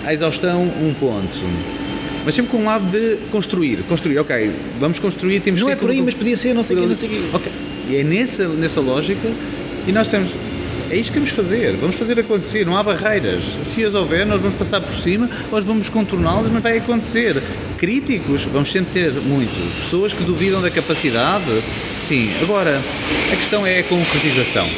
à 0.05 0.13
exaustão 0.13 0.63
um 0.63 0.93
ponto. 0.99 1.39
Mas 2.25 2.35
sempre 2.35 2.51
com 2.51 2.59
um 2.59 2.65
lado 2.65 2.91
de 2.91 3.19
construir. 3.31 3.83
Construir, 3.89 4.19
ok, 4.19 4.51
vamos 4.81 4.99
construir, 4.99 5.41
temos 5.41 5.61
Não 5.61 5.71
é 5.71 5.77
por 5.77 5.91
aí, 5.91 6.03
mas 6.03 6.15
podia 6.15 6.37
ser, 6.37 6.55
não 6.55 6.63
sei 6.63 6.77
o 6.77 6.81
que, 6.81 6.87
não 6.87 6.97
sei 6.97 7.09
o 7.09 7.13
quê. 7.13 7.21
Ok, 7.33 7.53
e 7.88 7.97
é 7.97 8.03
nessa, 8.03 8.49
nessa 8.49 8.81
lógica 8.81 9.29
e 9.87 9.92
nós 9.92 10.09
temos. 10.09 10.31
É 10.90 10.97
isto 10.97 11.12
que 11.12 11.18
vamos 11.18 11.35
fazer, 11.35 11.73
vamos 11.81 11.97
fazer 11.97 12.20
acontecer, 12.20 12.66
não 12.66 12.77
há 12.77 12.83
barreiras. 12.83 13.42
Se 13.64 13.85
as 13.85 13.94
houver, 13.94 14.27
nós 14.27 14.40
vamos 14.40 14.55
passar 14.55 14.81
por 14.81 14.94
cima, 14.94 15.29
nós 15.51 15.64
vamos 15.64 15.88
contorná-las, 15.88 16.51
mas 16.51 16.62
vai 16.62 16.77
acontecer. 16.77 17.42
Críticos, 17.79 18.44
vamos 18.44 18.70
sempre 18.70 18.92
ter 18.92 19.12
muitos. 19.12 19.75
Pessoas 19.85 20.12
que 20.12 20.23
duvidam 20.23 20.61
da 20.61 20.70
capacidade, 20.70 21.62
sim. 22.03 22.31
Agora, 22.42 22.81
a 23.33 23.37
questão 23.37 23.66
é 23.66 23.81
a 23.81 23.83
concretização. 23.83 24.68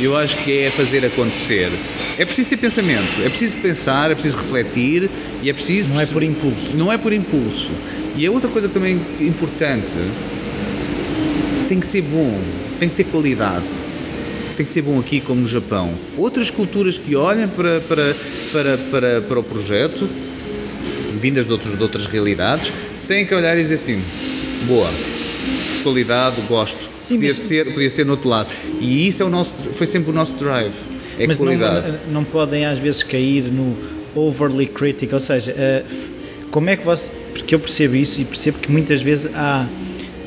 Eu 0.00 0.16
acho 0.16 0.36
que 0.38 0.60
é 0.60 0.70
fazer 0.70 1.04
acontecer. 1.04 1.70
É 2.16 2.24
preciso 2.24 2.48
ter 2.48 2.56
pensamento, 2.56 3.20
é 3.24 3.28
preciso 3.28 3.56
pensar, 3.56 4.10
é 4.10 4.14
preciso 4.14 4.36
refletir 4.36 5.10
e 5.42 5.50
é 5.50 5.52
preciso. 5.52 5.88
Não 5.88 6.00
é 6.00 6.06
por 6.06 6.22
impulso. 6.22 6.76
Não 6.76 6.92
é 6.92 6.96
por 6.96 7.12
impulso. 7.12 7.70
E 8.16 8.26
a 8.26 8.30
outra 8.30 8.48
coisa 8.48 8.68
também 8.68 9.00
importante 9.20 9.92
tem 11.68 11.80
que 11.80 11.86
ser 11.86 12.02
bom, 12.02 12.40
tem 12.78 12.88
que 12.88 12.96
ter 12.96 13.04
qualidade. 13.04 13.64
Tem 14.56 14.66
que 14.66 14.72
ser 14.72 14.82
bom 14.82 14.98
aqui 14.98 15.20
como 15.20 15.40
no 15.40 15.48
Japão. 15.48 15.94
Outras 16.16 16.50
culturas 16.50 16.98
que 16.98 17.16
olhem 17.16 17.48
para, 17.48 17.80
para, 17.80 18.14
para, 18.52 18.78
para, 18.90 19.20
para 19.22 19.40
o 19.40 19.42
projeto, 19.42 20.08
vindas 21.18 21.46
de, 21.46 21.52
outros, 21.52 21.76
de 21.76 21.82
outras 21.82 22.06
realidades, 22.06 22.70
têm 23.08 23.26
que 23.26 23.34
olhar 23.34 23.56
e 23.58 23.62
dizer 23.62 23.74
assim: 23.74 24.02
boa, 24.66 24.90
qualidade, 25.82 26.40
gosto. 26.42 26.78
Sim, 26.98 27.14
podia, 27.14 27.30
mas... 27.30 27.38
ser, 27.38 27.72
podia 27.72 27.90
ser 27.90 28.04
no 28.04 28.12
outro 28.12 28.28
lado. 28.28 28.52
E 28.80 29.08
isso 29.08 29.22
é 29.22 29.26
o 29.26 29.30
nosso, 29.30 29.54
foi 29.72 29.86
sempre 29.86 30.10
o 30.10 30.14
nosso 30.14 30.34
drive. 30.34 30.74
É 31.18 31.26
mas 31.26 31.38
qualidade. 31.38 31.98
Não, 32.06 32.14
não 32.14 32.24
podem 32.24 32.66
às 32.66 32.78
vezes 32.78 33.02
cair 33.02 33.44
no 33.44 33.76
overly 34.14 34.66
critical, 34.66 35.16
ou 35.16 35.20
seja, 35.20 35.52
uh, 35.52 36.48
como 36.50 36.68
é 36.68 36.76
que 36.76 36.84
você. 36.84 37.10
Porque 37.32 37.54
eu 37.54 37.58
percebo 37.58 37.96
isso 37.96 38.20
e 38.20 38.24
percebo 38.24 38.58
que 38.58 38.70
muitas 38.70 39.00
vezes 39.00 39.30
há 39.34 39.66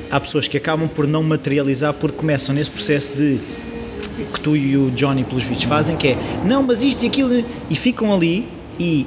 há 0.09 0.19
pessoas 0.19 0.47
que 0.47 0.57
acabam 0.57 0.87
por 0.87 1.07
não 1.07 1.23
materializar 1.23 1.93
porque 1.93 2.17
começam 2.17 2.53
nesse 2.53 2.71
processo 2.71 3.15
de 3.15 3.39
que 4.33 4.39
tu 4.39 4.55
e 4.55 4.77
o 4.77 4.91
Johnny 4.91 5.23
pelos 5.23 5.43
vídeos 5.43 5.63
fazem, 5.63 5.97
que 5.97 6.09
é 6.09 6.17
não, 6.45 6.63
mas 6.63 6.81
isto 6.81 7.03
e 7.03 7.07
aquilo, 7.07 7.43
e 7.69 7.75
ficam 7.75 8.13
ali 8.13 8.47
e 8.79 9.05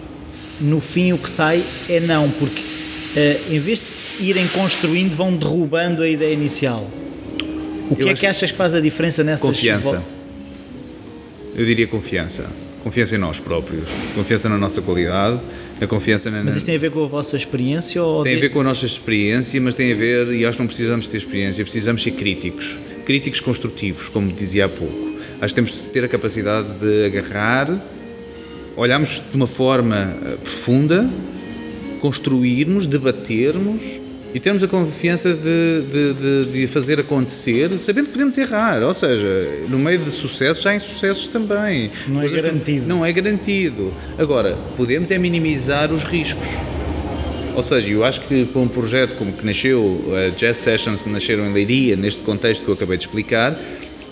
no 0.60 0.80
fim 0.80 1.12
o 1.12 1.18
que 1.18 1.30
sai 1.30 1.62
é 1.88 2.00
não, 2.00 2.30
porque 2.30 2.60
uh, 2.60 3.54
em 3.54 3.58
vez 3.58 4.00
de 4.18 4.24
irem 4.24 4.46
construindo, 4.48 5.16
vão 5.16 5.34
derrubando 5.34 6.02
a 6.02 6.08
ideia 6.08 6.32
inicial. 6.32 6.88
O 7.90 7.96
que 7.96 8.02
Eu 8.02 8.08
é 8.08 8.14
que 8.14 8.26
achas 8.26 8.50
que 8.50 8.56
faz 8.56 8.74
a 8.74 8.80
diferença 8.80 9.24
nessa 9.24 9.42
Confiança. 9.42 10.02
Eu 11.56 11.64
diria 11.64 11.86
confiança. 11.86 12.48
Confiança 12.84 13.16
em 13.16 13.18
nós 13.18 13.40
próprios, 13.40 13.88
confiança 14.14 14.48
na 14.48 14.56
nossa 14.56 14.80
qualidade, 14.80 15.40
a 15.80 15.86
confiança 15.86 16.30
na. 16.30 16.42
Mas 16.42 16.56
isso 16.56 16.66
tem 16.66 16.76
a 16.76 16.78
ver 16.78 16.90
com 16.90 17.04
a 17.04 17.06
vossa 17.06 17.36
experiência? 17.36 18.02
Ou 18.02 18.22
tem 18.22 18.36
a 18.36 18.40
ver 18.40 18.50
com 18.50 18.60
a 18.60 18.64
nossa 18.64 18.86
experiência, 18.86 19.60
mas 19.60 19.74
tem 19.74 19.92
a 19.92 19.96
ver, 19.96 20.32
e 20.32 20.44
acho 20.44 20.56
que 20.56 20.62
não 20.62 20.66
precisamos 20.66 21.06
ter 21.06 21.16
experiência, 21.16 21.64
precisamos 21.64 22.02
ser 22.02 22.12
críticos. 22.12 22.76
Críticos 23.04 23.40
construtivos, 23.40 24.08
como 24.08 24.30
dizia 24.32 24.66
há 24.66 24.68
pouco. 24.68 25.08
Acho 25.40 25.54
que 25.54 25.60
temos 25.60 25.72
de 25.72 25.86
ter 25.88 26.04
a 26.04 26.08
capacidade 26.08 26.68
de 26.80 27.06
agarrar, 27.06 27.70
olharmos 28.76 29.22
de 29.30 29.36
uma 29.36 29.46
forma 29.46 30.14
eh, 30.24 30.36
profunda, 30.42 31.08
construirmos, 32.00 32.86
debatermos 32.86 33.82
e 34.34 34.40
termos 34.40 34.62
a 34.62 34.68
confiança 34.68 35.32
de, 35.32 35.82
de, 35.82 36.14
de, 36.14 36.52
de, 36.52 36.66
fazer 36.66 37.00
acontecer, 37.00 37.78
sabendo 37.78 38.06
que 38.06 38.12
podemos 38.12 38.36
errar. 38.36 38.82
Ou 38.82 38.94
seja, 38.94 39.64
no 39.68 39.78
meio 39.78 39.98
de 39.98 40.10
sucessos, 40.10 40.66
há 40.66 40.74
insucessos 40.74 41.26
também. 41.28 41.90
Não 42.06 42.22
é 42.22 42.28
garantido. 42.28 42.86
Não 42.86 43.04
é 43.04 43.12
garantido. 43.12 43.92
Agora, 44.18 44.56
podemos 44.76 45.10
é 45.10 45.18
minimizar 45.18 45.92
os 45.92 46.02
riscos. 46.04 46.48
Ou 47.54 47.62
seja, 47.62 47.88
eu 47.88 48.04
acho 48.04 48.20
que 48.20 48.44
para 48.44 48.60
um 48.60 48.68
projeto 48.68 49.16
como 49.16 49.32
que 49.32 49.44
nasceu, 49.44 50.04
a 50.14 50.30
Jazz 50.30 50.58
Sessions 50.58 51.04
nasceram 51.06 51.44
em 51.46 51.52
Leiria, 51.52 51.96
neste 51.96 52.20
contexto 52.20 52.62
que 52.62 52.68
eu 52.68 52.74
acabei 52.74 52.96
de 52.96 53.04
explicar, 53.04 53.58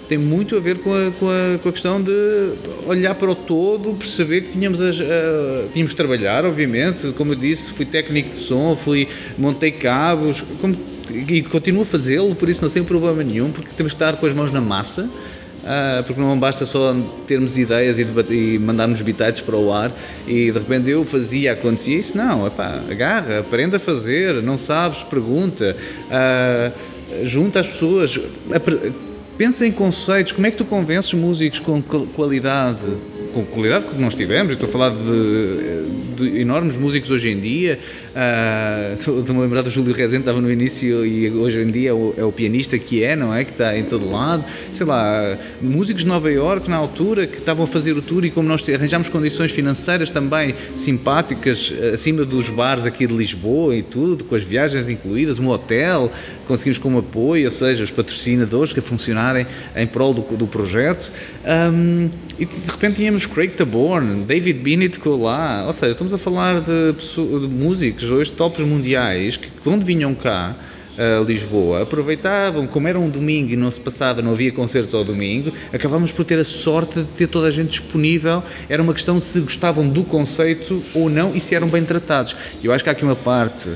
tem 0.08 0.18
muito 0.18 0.56
a 0.56 0.60
ver 0.60 0.78
com 0.78 0.94
a, 0.94 1.10
com 1.12 1.28
a, 1.28 1.58
com 1.58 1.68
a 1.68 1.72
questão 1.72 2.00
de 2.00 2.52
olhar 2.86 3.14
para 3.14 3.30
o 3.30 3.34
todo, 3.34 3.94
perceber 3.94 4.42
que 4.42 4.52
tínhamos, 4.52 4.80
as, 4.80 4.98
uh, 5.00 5.68
tínhamos 5.72 5.90
de 5.90 5.96
trabalhar, 5.96 6.44
obviamente. 6.44 7.12
Como 7.12 7.32
eu 7.32 7.36
disse, 7.36 7.72
fui 7.72 7.84
técnico 7.84 8.30
de 8.30 8.36
som, 8.36 8.76
fui, 8.76 9.08
montei 9.36 9.72
cabos, 9.72 10.42
como, 10.60 10.76
e 11.10 11.42
continuo 11.42 11.82
a 11.82 11.86
fazê-lo, 11.86 12.34
por 12.34 12.48
isso 12.48 12.62
não 12.62 12.70
tem 12.70 12.84
problema 12.84 13.22
nenhum, 13.22 13.50
porque 13.50 13.70
temos 13.76 13.92
que 13.92 13.96
estar 14.02 14.16
com 14.16 14.26
as 14.26 14.32
mãos 14.32 14.52
na 14.52 14.60
massa. 14.60 15.08
Uh, 15.66 16.00
porque 16.04 16.20
não 16.20 16.38
basta 16.38 16.64
só 16.64 16.94
termos 17.26 17.58
ideias 17.58 17.98
e, 17.98 18.04
debater, 18.04 18.36
e 18.38 18.56
mandarmos 18.56 19.00
bitates 19.00 19.40
para 19.40 19.56
o 19.56 19.72
ar 19.72 19.90
e 20.24 20.52
de 20.52 20.58
repente 20.60 20.88
eu 20.88 21.04
fazia, 21.04 21.54
acontecia 21.54 21.98
isso. 21.98 22.16
Não, 22.16 22.46
epá, 22.46 22.80
agarra, 22.88 23.40
aprenda 23.40 23.76
a 23.76 23.80
fazer, 23.80 24.34
não 24.44 24.56
sabes, 24.56 25.02
pergunta, 25.02 25.76
uh, 26.06 27.26
junta 27.26 27.58
as 27.58 27.66
pessoas, 27.66 28.16
Pensa 29.36 29.66
em 29.66 29.72
conceitos, 29.72 30.32
como 30.32 30.46
é 30.46 30.50
que 30.50 30.56
tu 30.56 30.64
convences 30.64 31.12
músicos 31.12 31.58
com 31.58 31.82
qualidade, 31.82 32.86
com 33.36 33.44
qualidade 33.44 33.84
que 33.84 34.00
nós 34.00 34.14
tivemos, 34.14 34.48
eu 34.48 34.54
estou 34.54 34.66
a 34.66 34.72
falar 34.72 34.90
de, 34.96 36.14
de 36.16 36.40
enormes 36.40 36.74
músicos 36.74 37.10
hoje 37.10 37.28
em 37.28 37.38
dia, 37.38 37.78
uh, 38.14 38.94
estou-me 38.94 39.40
a 39.40 39.42
lembrar 39.42 39.60
do 39.60 39.68
Júlio 39.68 39.92
Rezende, 39.92 40.20
estava 40.20 40.40
no 40.40 40.50
início 40.50 41.04
e 41.04 41.30
hoje 41.30 41.60
em 41.60 41.66
dia 41.66 41.90
é 41.90 41.92
o, 41.92 42.14
é 42.16 42.24
o, 42.24 42.32
pianista 42.32 42.78
que 42.78 43.04
é, 43.04 43.14
não 43.14 43.34
é? 43.34 43.44
Que 43.44 43.50
está 43.50 43.76
em 43.76 43.84
todo 43.84 44.10
lado, 44.10 44.42
sei 44.72 44.86
lá, 44.86 45.36
músicos 45.60 46.02
de 46.02 46.08
Nova 46.08 46.32
Iorque 46.32 46.70
na 46.70 46.76
altura 46.76 47.26
que 47.26 47.36
estavam 47.36 47.66
a 47.66 47.68
fazer 47.68 47.92
o 47.92 48.00
tour 48.00 48.24
e 48.24 48.30
como 48.30 48.48
nós 48.48 48.66
arranjámos 48.66 49.10
condições 49.10 49.52
financeiras 49.52 50.10
também 50.10 50.54
simpáticas, 50.78 51.70
acima 51.92 52.24
dos 52.24 52.48
bares 52.48 52.86
aqui 52.86 53.06
de 53.06 53.14
Lisboa 53.14 53.76
e 53.76 53.82
tudo, 53.82 54.24
com 54.24 54.34
as 54.34 54.44
viagens 54.44 54.88
incluídas, 54.88 55.38
um 55.38 55.48
hotel, 55.48 56.10
conseguimos 56.48 56.78
como 56.78 57.00
apoio, 57.00 57.44
ou 57.44 57.50
seja, 57.50 57.84
os 57.84 57.90
patrocinadores 57.90 58.72
que 58.72 58.80
funcionarem 58.80 59.46
em 59.76 59.86
prol 59.86 60.14
do, 60.14 60.22
do 60.22 60.46
projeto. 60.46 61.12
Um, 61.44 62.08
e 62.38 62.44
de 62.44 62.70
repente 62.70 62.96
tínhamos 62.96 63.25
Craig 63.26 63.50
Taborn, 63.50 64.24
David 64.24 64.60
Binnitt 64.60 65.00
lá, 65.06 65.64
ou 65.66 65.72
seja, 65.72 65.92
estamos 65.92 66.12
a 66.14 66.18
falar 66.18 66.60
de, 66.60 66.92
de 66.92 67.46
músicos 67.48 68.04
hoje 68.04 68.32
tops 68.32 68.64
mundiais 68.64 69.36
que 69.36 69.48
quando 69.62 69.84
vinham 69.84 70.14
cá 70.14 70.54
a 70.98 71.22
Lisboa, 71.22 71.82
aproveitavam, 71.82 72.66
como 72.66 72.88
era 72.88 72.98
um 72.98 73.10
domingo 73.10 73.52
e 73.52 73.56
não 73.56 73.70
se 73.70 73.80
passava, 73.80 74.22
não 74.22 74.32
havia 74.32 74.50
concertos 74.50 74.94
ao 74.94 75.04
domingo, 75.04 75.52
acabámos 75.72 76.10
por 76.10 76.24
ter 76.24 76.38
a 76.38 76.44
sorte 76.44 77.00
de 77.00 77.08
ter 77.08 77.26
toda 77.26 77.48
a 77.48 77.50
gente 77.50 77.68
disponível. 77.68 78.42
Era 78.68 78.82
uma 78.82 78.94
questão 78.94 79.18
de 79.18 79.26
se 79.26 79.40
gostavam 79.40 79.86
do 79.86 80.02
conceito 80.04 80.82
ou 80.94 81.10
não 81.10 81.34
e 81.34 81.40
se 81.40 81.54
eram 81.54 81.68
bem 81.68 81.84
tratados. 81.84 82.34
Eu 82.64 82.72
acho 82.72 82.82
que 82.82 82.88
há 82.88 82.92
aqui 82.92 83.04
uma 83.04 83.16
parte 83.16 83.68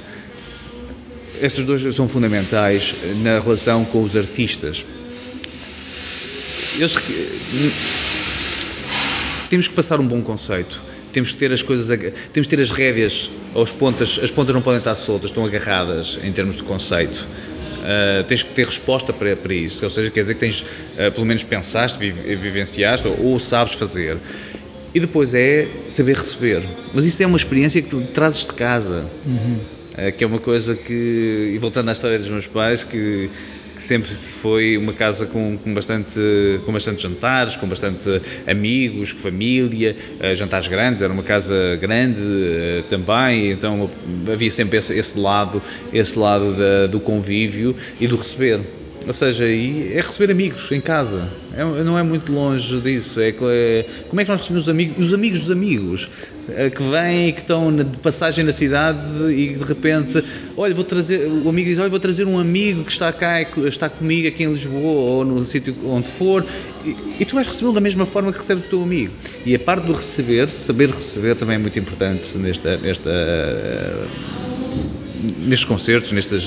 esses 1.40 1.64
dois 1.64 1.94
são 1.94 2.06
fundamentais 2.06 2.94
na 3.22 3.40
relação 3.40 3.84
com 3.84 4.02
os 4.02 4.14
artistas. 4.14 4.84
Eles, 6.76 6.94
temos 9.50 9.68
que 9.68 9.74
passar 9.74 10.00
um 10.00 10.06
bom 10.06 10.22
conceito. 10.22 10.80
Temos 11.12 11.32
que 11.32 11.38
ter 11.38 11.52
as 11.52 11.60
coisas, 11.60 11.88
temos 12.32 12.46
que 12.48 12.56
ter 12.56 12.62
as 12.62 12.70
rédeas, 12.70 13.28
as 13.60 13.70
pontas, 13.70 14.18
as 14.22 14.30
pontas 14.30 14.54
não 14.54 14.62
podem 14.62 14.78
estar 14.78 14.94
soltas, 14.94 15.30
estão 15.30 15.44
agarradas 15.44 16.18
em 16.22 16.32
termos 16.32 16.56
de 16.56 16.62
conceito. 16.62 17.26
Uh, 17.80 18.22
tens 18.24 18.42
que 18.42 18.54
ter 18.54 18.66
resposta 18.66 19.12
para, 19.12 19.34
para 19.34 19.52
isso, 19.52 19.84
ou 19.84 19.90
seja, 19.90 20.10
quer 20.10 20.20
dizer 20.20 20.34
que 20.34 20.40
tens, 20.40 20.60
uh, 20.60 21.10
pelo 21.12 21.26
menos 21.26 21.42
pensaste, 21.42 21.98
vivenciaste 21.98 23.08
ou 23.08 23.40
sabes 23.40 23.74
fazer. 23.74 24.16
E 24.94 25.00
depois 25.00 25.34
é 25.34 25.66
saber 25.88 26.16
receber. 26.16 26.62
Mas 26.94 27.04
isso 27.04 27.20
é 27.22 27.26
uma 27.26 27.36
experiência 27.36 27.82
que 27.82 27.88
tu 27.88 28.02
trazes 28.12 28.44
de 28.44 28.52
casa. 28.52 29.06
Uhum 29.26 29.80
eh, 29.96 30.10
que 30.12 30.24
é 30.24 30.26
uma 30.26 30.38
coisa 30.38 30.74
que, 30.74 31.52
e 31.54 31.58
voltando 31.58 31.88
à 31.88 31.92
história 31.92 32.18
dos 32.18 32.28
meus 32.28 32.46
pais, 32.46 32.84
que, 32.84 33.28
que 33.80 33.86
sempre 33.86 34.10
foi 34.10 34.76
uma 34.76 34.92
casa 34.92 35.24
com, 35.24 35.56
com, 35.56 35.72
bastante, 35.72 36.20
com 36.66 36.72
bastante 36.72 37.02
jantares, 37.02 37.56
com 37.56 37.66
bastante 37.66 38.20
amigos, 38.46 39.08
família, 39.08 39.96
uh, 40.20 40.34
jantares 40.34 40.68
grandes, 40.68 41.00
era 41.00 41.10
uma 41.10 41.22
casa 41.22 41.78
grande 41.80 42.20
uh, 42.20 42.82
também, 42.90 43.50
então 43.50 43.90
havia 44.30 44.50
sempre 44.50 44.76
esse, 44.76 44.92
esse 44.92 45.18
lado, 45.18 45.62
esse 45.94 46.18
lado 46.18 46.54
da, 46.54 46.88
do 46.88 47.00
convívio 47.00 47.74
e 47.98 48.06
do 48.06 48.16
receber. 48.16 48.60
ou 49.06 49.14
seja, 49.14 49.46
é 49.46 50.00
receber 50.02 50.30
amigos 50.30 50.70
em 50.70 50.80
casa. 50.80 51.26
É, 51.56 51.64
não 51.82 51.98
é 51.98 52.02
muito 52.02 52.30
longe 52.30 52.80
disso. 52.82 53.18
É, 53.18 53.30
é, 53.30 53.86
como 54.10 54.20
é 54.20 54.24
que 54.24 54.30
nós 54.30 54.40
recebemos 54.40 54.64
os 54.64 54.68
amigos? 54.68 54.98
Os 54.98 55.14
amigos 55.14 55.40
dos 55.40 55.50
amigos 55.50 56.08
que 56.74 56.82
vêm 56.82 57.28
e 57.28 57.32
que 57.32 57.40
estão 57.40 57.74
de 57.74 57.96
passagem 57.98 58.44
na 58.44 58.52
cidade 58.52 58.98
e 59.32 59.54
de 59.54 59.64
repente, 59.64 60.22
olha, 60.56 60.74
vou 60.74 60.84
trazer, 60.84 61.26
o 61.26 61.48
amigo 61.48 61.68
diz, 61.68 61.78
olha, 61.78 61.88
vou 61.88 62.00
trazer 62.00 62.26
um 62.26 62.38
amigo 62.38 62.84
que 62.84 62.92
está 62.92 63.12
cá, 63.12 63.40
está 63.42 63.88
comigo 63.88 64.28
aqui 64.28 64.44
em 64.44 64.52
Lisboa 64.52 64.80
ou 64.80 65.24
no 65.24 65.44
sítio 65.44 65.74
onde 65.84 66.08
for, 66.08 66.44
e, 66.84 66.96
e 67.20 67.24
tu 67.24 67.34
vais 67.34 67.46
recebê-lo 67.46 67.74
da 67.74 67.80
mesma 67.80 68.06
forma 68.06 68.32
que 68.32 68.38
recebes 68.38 68.64
o 68.64 68.68
teu 68.68 68.82
amigo. 68.82 69.12
E 69.44 69.54
a 69.54 69.58
parte 69.58 69.86
do 69.86 69.92
receber, 69.92 70.48
saber 70.48 70.90
receber 70.90 71.36
também 71.36 71.56
é 71.56 71.58
muito 71.58 71.78
importante 71.78 72.36
nesta, 72.36 72.76
nesta, 72.78 73.10
nestes 75.38 75.64
concertos, 75.64 76.12
nestes 76.12 76.44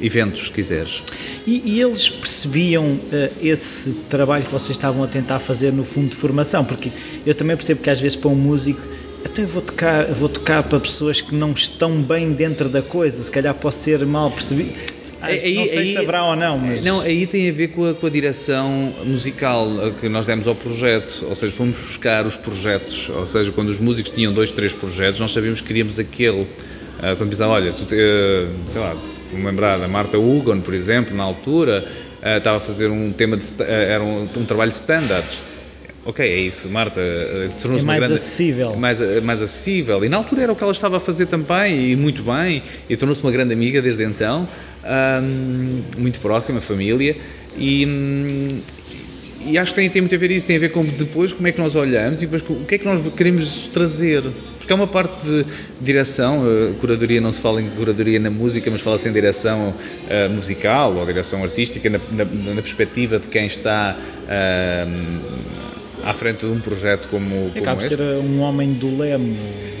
eventos, 0.00 0.46
se 0.46 0.50
quiseres. 0.50 1.02
E, 1.46 1.62
e 1.64 1.80
eles 1.80 2.08
percebiam 2.08 2.86
uh, 2.86 3.00
esse 3.40 3.92
trabalho 4.10 4.44
que 4.44 4.52
vocês 4.52 4.76
estavam 4.76 5.02
a 5.04 5.06
tentar 5.06 5.38
fazer 5.38 5.72
no 5.72 5.84
fundo 5.84 6.10
de 6.10 6.16
formação? 6.16 6.64
Porque 6.64 6.90
eu 7.24 7.34
também 7.34 7.56
percebo 7.56 7.80
que 7.80 7.88
às 7.88 8.00
vezes 8.00 8.16
para 8.16 8.30
um 8.30 8.34
músico 8.34 8.80
então 9.24 9.44
eu 9.44 9.48
vou 9.48 9.62
tocar, 9.62 10.06
vou 10.06 10.28
tocar 10.28 10.62
para 10.62 10.80
pessoas 10.80 11.20
que 11.20 11.34
não 11.34 11.52
estão 11.52 12.02
bem 12.02 12.32
dentro 12.32 12.68
da 12.68 12.82
coisa, 12.82 13.22
se 13.22 13.30
calhar 13.30 13.54
posso 13.54 13.82
ser 13.84 14.04
mal 14.06 14.30
percebido. 14.30 14.72
Aí, 15.20 15.54
não 15.54 15.66
sei 15.66 15.78
aí, 15.78 15.92
se 15.92 15.98
haverá 15.98 16.24
ou 16.24 16.34
não, 16.34 16.58
mas... 16.58 16.82
Não, 16.82 17.00
aí 17.00 17.28
tem 17.28 17.48
a 17.48 17.52
ver 17.52 17.68
com 17.68 17.88
a, 17.88 17.94
com 17.94 18.06
a, 18.06 18.10
direção 18.10 18.92
musical 19.04 19.68
que 20.00 20.08
nós 20.08 20.26
demos 20.26 20.48
ao 20.48 20.54
projeto, 20.54 21.24
ou 21.28 21.34
seja, 21.36 21.54
fomos 21.54 21.78
buscar 21.78 22.26
os 22.26 22.34
projetos, 22.34 23.08
ou 23.08 23.24
seja, 23.24 23.52
quando 23.52 23.68
os 23.68 23.78
músicos 23.78 24.10
tinham 24.10 24.32
dois, 24.32 24.50
três 24.50 24.74
projetos, 24.74 25.20
nós 25.20 25.30
sabíamos 25.32 25.60
que 25.60 25.68
queríamos 25.68 25.96
aquele. 26.00 26.44
Ah, 27.00 27.14
quando 27.16 27.30
pensavam, 27.30 27.54
olha, 27.54 27.72
tu, 27.72 27.86
eh, 27.92 28.46
sei 28.72 28.80
lá, 28.80 28.96
vou-me 29.30 29.46
lembrar 29.46 29.78
da 29.78 29.88
Marta 29.88 30.18
Hugon, 30.18 30.60
por 30.60 30.74
exemplo, 30.74 31.16
na 31.16 31.24
altura, 31.24 31.84
uh, 32.22 32.38
estava 32.38 32.58
a 32.58 32.60
fazer 32.60 32.88
um 32.90 33.12
tema 33.12 33.36
de, 33.36 33.44
era 33.60 34.02
um, 34.02 34.28
um, 34.36 34.44
trabalho 34.44 34.70
de 34.70 34.76
standards. 34.76 35.38
Ok, 36.04 36.26
é 36.26 36.40
isso, 36.40 36.68
Marta. 36.68 37.00
Uh, 37.00 37.78
é 37.78 37.82
mais 37.82 38.00
grande, 38.00 38.14
acessível. 38.14 38.76
Mais, 38.76 39.22
mais 39.22 39.42
acessível. 39.42 40.04
E 40.04 40.08
na 40.08 40.16
altura 40.16 40.42
era 40.42 40.52
o 40.52 40.56
que 40.56 40.62
ela 40.62 40.72
estava 40.72 40.96
a 40.96 41.00
fazer 41.00 41.26
também, 41.26 41.92
e 41.92 41.96
muito 41.96 42.22
bem, 42.22 42.62
e 42.88 42.96
tornou-se 42.96 43.22
uma 43.22 43.30
grande 43.30 43.52
amiga 43.52 43.80
desde 43.80 44.02
então, 44.02 44.48
muito 45.96 46.18
próxima, 46.18 46.60
família, 46.60 47.16
e, 47.56 47.86
um, 47.86 48.48
e 49.46 49.56
acho 49.56 49.72
que 49.72 49.80
tem, 49.80 49.90
tem 49.90 50.02
muito 50.02 50.14
a 50.14 50.18
ver 50.18 50.30
isso, 50.32 50.46
tem 50.46 50.56
a 50.56 50.58
ver 50.58 50.70
com 50.70 50.84
depois 50.84 51.32
como 51.32 51.46
é 51.46 51.52
que 51.52 51.60
nós 51.60 51.76
olhamos 51.76 52.20
e 52.20 52.26
depois 52.26 52.42
o 52.48 52.64
que 52.64 52.74
é 52.74 52.78
que 52.78 52.84
nós 52.84 53.06
queremos 53.14 53.68
trazer 53.72 54.24
porque 54.62 54.72
há 54.72 54.76
uma 54.76 54.86
parte 54.86 55.26
de 55.26 55.44
direção, 55.80 56.44
a 56.44 56.78
curadoria 56.78 57.20
não 57.20 57.32
se 57.32 57.40
fala 57.40 57.60
em 57.60 57.68
curadoria 57.70 58.20
na 58.20 58.30
música, 58.30 58.70
mas 58.70 58.80
fala-se 58.80 59.08
em 59.08 59.12
direção 59.12 59.70
uh, 59.70 60.30
musical 60.30 60.94
ou 60.94 61.04
direção 61.04 61.42
artística 61.42 61.90
na, 61.90 61.98
na, 62.12 62.24
na, 62.24 62.62
perspectiva 62.62 63.18
de 63.18 63.26
quem 63.26 63.46
está 63.46 63.96
uh, 63.98 65.61
à 66.04 66.12
frente 66.14 66.40
de 66.40 66.46
um 66.46 66.60
projeto 66.60 67.08
como, 67.08 67.50
como 67.50 67.58
Acaba 67.58 67.82
este. 67.82 67.96
ser 67.96 68.02
um 68.02 68.40
homem 68.40 68.72
do 68.72 68.98
leme. 68.98 69.36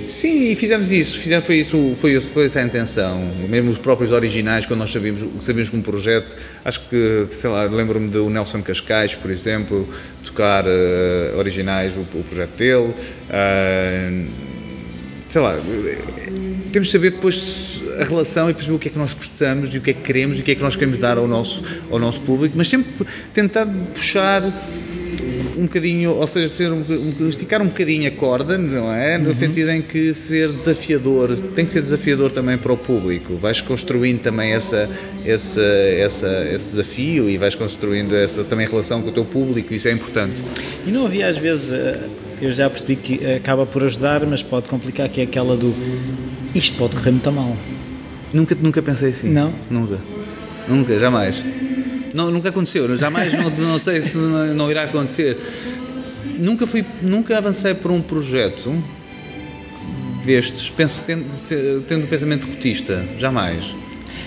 Sim, 0.08 0.50
e 0.50 0.56
fizemos 0.56 0.92
isso, 0.92 1.18
fizemos, 1.18 1.46
foi, 1.46 1.60
isso 1.60 1.96
foi, 1.98 2.20
foi 2.20 2.46
essa 2.46 2.60
a 2.60 2.62
intenção. 2.62 3.20
Mesmo 3.48 3.70
os 3.70 3.78
próprios 3.78 4.12
originais, 4.12 4.66
quando 4.66 4.80
nós 4.80 4.90
sabíamos, 4.90 5.22
sabíamos 5.40 5.70
que 5.70 5.76
um 5.76 5.82
projeto, 5.82 6.36
acho 6.64 6.80
que, 6.88 7.26
sei 7.30 7.50
lá, 7.50 7.64
lembro-me 7.64 8.08
do 8.08 8.28
Nelson 8.28 8.62
Cascais, 8.62 9.14
por 9.14 9.30
exemplo, 9.30 9.88
tocar 10.24 10.64
uh, 10.66 11.38
originais, 11.38 11.96
o, 11.96 12.00
o, 12.00 12.24
projeto 12.24 12.56
dele. 12.56 12.94
Uh, 13.30 14.52
sei 15.28 15.40
lá, 15.40 15.58
temos 16.72 16.88
de 16.88 16.92
saber 16.92 17.12
depois 17.12 17.80
a 17.98 18.04
relação 18.04 18.50
e 18.50 18.54
perceber 18.54 18.76
o 18.76 18.78
que 18.78 18.88
é 18.88 18.90
que 18.90 18.98
nós 18.98 19.14
gostamos 19.14 19.74
e 19.74 19.78
o 19.78 19.80
que 19.80 19.90
é 19.90 19.94
que 19.94 20.02
queremos 20.02 20.38
e 20.38 20.42
o 20.42 20.44
que 20.44 20.52
é 20.52 20.54
que 20.54 20.62
nós 20.62 20.74
queremos 20.74 20.98
dar 20.98 21.16
ao 21.16 21.26
nosso, 21.26 21.64
ao 21.90 21.98
nosso 21.98 22.20
público, 22.20 22.54
mas 22.56 22.68
sempre 22.68 23.06
tentar 23.32 23.66
puxar 23.94 24.42
um 25.56 25.62
bocadinho, 25.62 26.12
ou 26.12 26.26
seja, 26.26 26.48
ser 26.48 26.72
um, 26.72 26.82
um, 27.20 27.28
esticar 27.28 27.60
um 27.62 27.66
bocadinho 27.66 28.08
a 28.08 28.10
corda, 28.10 28.56
não 28.58 28.92
é? 28.92 29.18
No 29.18 29.28
uhum. 29.28 29.34
sentido 29.34 29.70
em 29.70 29.82
que 29.82 30.14
ser 30.14 30.48
desafiador, 30.48 31.36
tem 31.54 31.64
que 31.64 31.72
ser 31.72 31.82
desafiador 31.82 32.30
também 32.30 32.58
para 32.58 32.72
o 32.72 32.76
público. 32.76 33.36
Vais 33.36 33.60
construindo 33.60 34.20
também 34.20 34.52
essa, 34.52 34.88
essa, 35.24 35.62
essa, 35.62 36.46
esse 36.52 36.70
desafio 36.70 37.28
e 37.28 37.36
vais 37.36 37.54
construindo 37.54 38.14
essa 38.14 38.44
também 38.44 38.66
relação 38.66 39.02
com 39.02 39.08
o 39.08 39.12
teu 39.12 39.24
público, 39.24 39.74
isso 39.74 39.88
é 39.88 39.92
importante. 39.92 40.42
E 40.86 40.90
não 40.90 41.06
havia 41.06 41.28
às 41.28 41.38
vezes 41.38 41.72
eh, 41.72 42.00
eu 42.40 42.52
já 42.52 42.68
percebi 42.68 42.96
que 42.96 43.34
acaba 43.34 43.64
por 43.64 43.82
ajudar, 43.82 44.26
mas 44.26 44.42
pode 44.42 44.68
complicar, 44.68 45.08
que 45.08 45.20
é 45.20 45.24
aquela 45.24 45.56
do 45.56 45.72
isto 46.54 46.76
pode 46.76 46.96
correr 46.96 47.12
muito 47.12 47.32
mal. 47.32 47.56
Nunca, 48.32 48.56
nunca 48.60 48.82
pensei 48.82 49.10
assim. 49.10 49.28
Não? 49.28 49.52
Nunca. 49.70 49.98
Nunca, 50.68 50.98
jamais. 50.98 51.42
Não, 52.14 52.30
nunca 52.30 52.50
aconteceu. 52.50 52.96
Jamais, 52.96 53.32
não, 53.32 53.50
não 53.50 53.78
sei 53.78 54.02
se 54.02 54.16
não, 54.18 54.70
irá 54.70 54.84
acontecer. 54.84 55.36
Nunca, 56.38 56.66
fui, 56.66 56.84
nunca 57.00 57.38
avancei 57.38 57.74
por 57.74 57.90
um 57.90 58.00
projeto 58.00 58.72
destes, 60.24 60.70
penso, 60.70 61.02
tendo, 61.04 61.24
tendo 61.88 62.04
um 62.04 62.06
pensamento 62.06 62.46
rotista. 62.46 63.04
Jamais. 63.18 63.64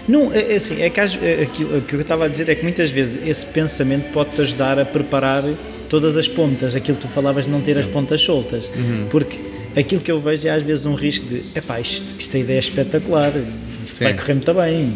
Não, 0.07 0.31
é, 0.33 0.53
é 0.53 0.55
assim, 0.55 0.81
é 0.81 0.89
que 0.89 0.99
é, 0.99 1.47
o 1.77 1.81
que 1.81 1.93
eu 1.93 2.01
estava 2.01 2.25
a 2.25 2.27
dizer 2.27 2.47
é 2.49 2.55
que 2.55 2.63
muitas 2.63 2.91
vezes 2.91 3.25
esse 3.25 3.45
pensamento 3.47 4.11
pode-te 4.11 4.41
ajudar 4.41 4.79
a 4.79 4.85
preparar 4.85 5.43
todas 5.89 6.17
as 6.17 6.27
pontas, 6.27 6.75
aquilo 6.75 6.97
que 6.97 7.07
tu 7.07 7.13
falavas 7.13 7.45
de 7.45 7.51
não 7.51 7.61
ter 7.61 7.73
Sim. 7.73 7.79
as 7.81 7.85
pontas 7.85 8.21
soltas, 8.21 8.69
uhum. 8.75 9.07
porque 9.09 9.37
aquilo 9.75 10.01
que 10.01 10.11
eu 10.11 10.19
vejo 10.19 10.47
é 10.47 10.51
às 10.51 10.63
vezes 10.63 10.85
um 10.85 10.93
risco 10.93 11.25
de, 11.25 11.41
epá, 11.55 11.79
isto, 11.79 12.15
esta 12.19 12.37
ideia 12.37 12.57
é 12.57 12.59
espetacular, 12.59 13.31
isto 13.83 13.97
Sim. 13.97 14.03
vai 14.03 14.13
correr 14.13 14.33
muito 14.33 14.53
bem, 14.53 14.93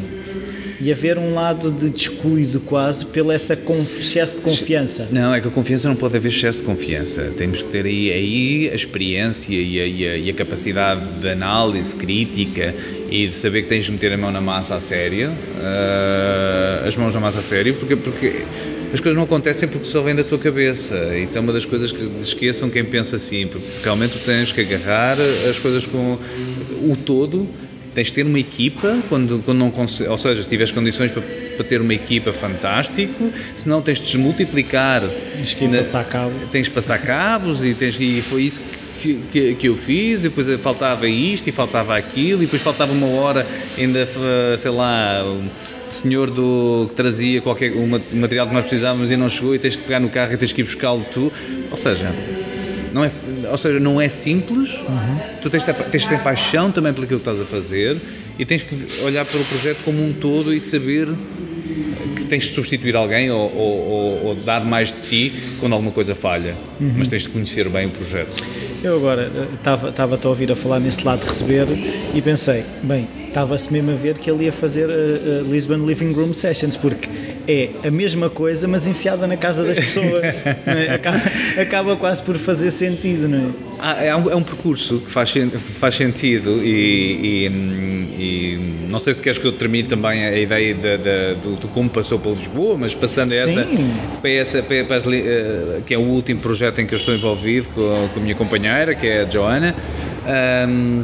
e 0.82 0.92
haver 0.92 1.18
um 1.18 1.34
lado 1.34 1.72
de 1.72 1.90
descuido 1.90 2.60
quase 2.60 3.06
pelo 3.06 3.32
essa 3.32 3.58
excesso 4.00 4.38
de 4.38 4.44
confiança. 4.44 5.08
Não, 5.12 5.34
é 5.34 5.42
que 5.42 5.48
a 5.48 5.52
confiança 5.52 5.88
não 5.88 5.96
pode 5.96 6.16
haver 6.16 6.30
excesso 6.30 6.60
de 6.60 6.66
confiança. 6.66 7.32
Temos 7.38 7.62
que 7.62 7.70
ter 7.70 7.86
aí, 7.86 8.12
aí 8.12 8.70
a 8.72 8.76
experiência 8.76 9.54
e 9.54 9.80
a, 9.80 9.86
e, 9.86 10.08
a, 10.08 10.18
e 10.18 10.30
a, 10.30 10.34
capacidade 10.34 11.06
de 11.20 11.30
análise 11.30 11.96
crítica 11.96 12.74
e 13.10 13.28
de 13.28 13.36
saber 13.36 13.64
que 13.64 13.70
tens 13.70 13.86
de 13.86 13.92
meter 13.92 14.14
a 14.14 14.18
mão 14.18 14.32
na 14.32 14.42
massa 14.42 14.76
a 14.76 14.80
sério, 14.80 15.32
uh, 15.32 16.88
as 16.88 16.96
mãos 16.96 17.14
na 17.14 17.20
massa 17.20 17.40
a 17.40 17.44
sério, 17.44 17.74
porque, 17.76 17.96
porque 17.96 18.44
as 18.94 19.00
coisas 19.00 19.16
não 19.16 19.24
acontecem 19.24 19.68
porque 19.68 19.86
só 19.86 20.02
vem 20.02 20.16
da 20.16 20.24
tua 20.24 20.40
cabeça. 20.40 21.16
Isso 21.18 21.38
é 21.38 21.42
uma 21.42 21.54
das 21.54 21.66
coisas 21.66 21.92
que 21.92 22.10
esqueçam 22.22 22.70
quem 22.70 22.84
pensa 22.84 23.18
assim, 23.18 23.48
porque 23.48 23.68
realmente 23.84 24.14
tu 24.18 24.26
tens 24.26 24.52
que 24.52 24.62
agarrar 24.62 25.18
as 25.50 25.60
coisas 25.60 25.86
com 25.86 26.18
o 26.82 26.96
todo, 26.96 27.48
tens 27.94 28.08
de 28.08 28.14
ter 28.14 28.26
uma 28.26 28.40
equipa, 28.40 28.98
quando, 29.10 29.42
quando 29.44 29.58
não 29.58 29.74
ou 30.10 30.18
seja, 30.18 30.42
se 30.42 30.50
tiveres 30.50 30.72
condições 30.72 31.12
para, 31.12 31.22
para 31.22 31.66
ter 31.66 31.82
uma 31.82 31.94
equipa 31.94 32.32
fantástico, 32.32 33.32
senão 33.56 33.82
tens 33.82 34.00
de 34.00 34.06
desmultiplicar. 34.06 35.04
Tens 35.36 35.54
que 35.54 35.68
passar 35.68 36.06
cabos. 36.06 36.50
Tens 36.52 36.66
de 36.66 36.72
passar 36.72 37.00
cabos 37.00 37.64
e, 37.64 37.74
tens, 37.74 37.96
e 38.00 38.22
foi 38.22 38.44
isso 38.44 38.62
que, 39.02 39.20
que, 39.32 39.56
que, 39.56 39.68
eu 39.68 39.76
fiz, 39.76 40.22
e 40.22 40.30
depois 40.30 40.60
faltava 40.62 41.08
isto 41.08 41.48
e 41.48 41.52
faltava 41.52 41.96
aquilo, 41.96 42.44
e 42.44 42.46
depois 42.46 42.62
faltava 42.62 42.92
uma 42.92 43.08
hora, 43.08 43.48
ainda, 43.78 44.08
sei 44.58 44.72
lá, 44.72 45.24
senhor 45.92 46.30
do, 46.30 46.86
que 46.90 46.96
trazia 46.96 47.42
qualquer 47.42 47.72
um 47.74 47.88
material 48.14 48.48
que 48.48 48.54
nós 48.54 48.64
precisávamos 48.64 49.12
e 49.12 49.18
não 49.18 49.30
chegou 49.30 49.56
e 49.56 49.60
tens 49.60 49.76
que 49.76 49.84
pegar 49.84 50.00
no 50.00 50.10
carro 50.10 50.34
e 50.34 50.38
tens 50.38 50.54
que 50.54 50.62
ir 50.62 50.64
buscá-lo 50.64 51.06
tu. 51.12 51.32
Ou 51.72 51.78
seja, 51.78 52.14
não 52.94 53.04
é, 53.04 53.12
ou 53.50 53.58
seja, 53.58 53.80
não 53.80 54.00
é 54.00 54.10
simples, 54.10 54.70
uhum. 54.70 55.20
tu 55.42 55.50
tens, 55.50 55.64
tens 55.64 56.04
que 56.04 56.10
ter 56.10 56.22
paixão 56.22 56.72
também 56.72 56.94
pelo 56.94 57.08
que 57.08 57.14
estás 57.14 57.40
a 57.40 57.46
fazer 57.46 57.98
e 58.38 58.46
tens 58.46 58.64
que 58.64 58.76
olhar 59.04 59.26
para 59.26 59.40
o 59.40 59.46
projeto 59.46 59.80
como 59.84 60.04
um 60.04 60.14
todo 60.14 60.54
e 60.54 60.60
saber 60.60 61.08
que 62.16 62.26
tens 62.26 62.46
de 62.46 62.54
substituir 62.54 62.96
alguém 62.96 63.30
ou, 63.30 63.52
ou, 63.56 64.26
ou 64.28 64.36
dar 64.36 64.64
mais 64.64 64.92
de 64.92 65.08
ti 65.10 65.34
quando 65.60 65.74
alguma 65.74 65.92
coisa 65.92 66.16
falha, 66.16 66.56
uhum. 66.80 66.94
mas 66.98 67.08
tens 67.08 67.24
de 67.24 67.30
conhecer 67.30 67.68
bem 67.70 67.88
o 67.88 67.90
projeto. 67.90 68.44
Eu 68.82 68.96
agora 68.96 69.30
estava 69.56 70.16
eh, 70.16 70.20
a 70.24 70.30
ouvir 70.30 70.52
a 70.52 70.56
falar 70.56 70.80
nesse 70.80 71.04
lado 71.04 71.22
de 71.22 71.28
receber 71.28 71.68
e 72.14 72.22
pensei, 72.22 72.64
bem, 72.82 73.08
estava-se 73.28 73.72
mesmo 73.74 73.92
a 73.92 73.96
ver 73.96 74.18
que 74.18 74.32
ele 74.32 74.46
ia 74.46 74.54
fazer 74.54 74.90
a, 74.90 74.94
a 74.94 75.42
Lisbon 75.44 75.86
Living 75.86 76.14
Room 76.14 76.34
Sessions, 76.34 76.78
porque 76.78 77.10
é 77.46 77.72
a 77.86 77.92
mesma 77.92 78.30
coisa, 78.30 78.68
mas 78.68 78.88
enfiada 78.88 79.28
na 79.28 79.36
casa 79.36 79.66
das 79.66 79.78
pessoas. 79.80 80.44
é? 80.66 80.94
acaba, 80.94 81.22
acaba, 81.62 81.96
quase 81.98 82.22
por 82.22 82.38
fazer 82.38 82.72
sentido, 82.72 83.28
não 83.28 83.50
é? 83.50 83.52
Ah, 83.80 84.04
é, 84.04 84.16
um, 84.16 84.30
é 84.30 84.36
um 84.36 84.44
percurso 84.44 85.00
que 85.00 85.12
faz, 85.12 85.34
faz 85.80 85.96
sentido 85.96 86.64
e, 86.64 87.48
e, 87.48 87.99
e, 88.20 88.88
não 88.90 89.00
sei 89.00 89.14
se 89.14 89.22
queres 89.22 89.38
que 89.38 89.46
eu 89.46 89.52
termine 89.54 89.88
também 89.88 90.26
a 90.26 90.38
ideia 90.38 90.74
de, 90.74 90.98
de, 90.98 91.36
de, 91.36 91.56
de 91.62 91.68
como 91.68 91.90
passou 91.90 92.20
para 92.20 92.32
Lisboa, 92.32 92.78
mas 92.78 92.94
passando 92.94 93.34
essa, 93.34 93.66
para 94.22 94.30
essa, 94.30 94.62
para, 94.62 94.84
para, 94.84 95.16
eh, 95.16 95.82
que 95.86 95.94
é 95.94 95.98
o 95.98 96.02
último 96.02 96.42
projeto 96.42 96.80
em 96.80 96.86
que 96.86 96.94
eu 96.94 96.98
estou 96.98 97.16
envolvido 97.16 97.70
com, 97.70 98.10
com 98.14 98.20
a 98.20 98.24
minha 98.24 98.36
companheira, 98.36 98.94
que 98.94 99.08
é 99.08 99.22
a 99.22 99.26
Joana. 99.26 99.74
Um, 100.68 101.04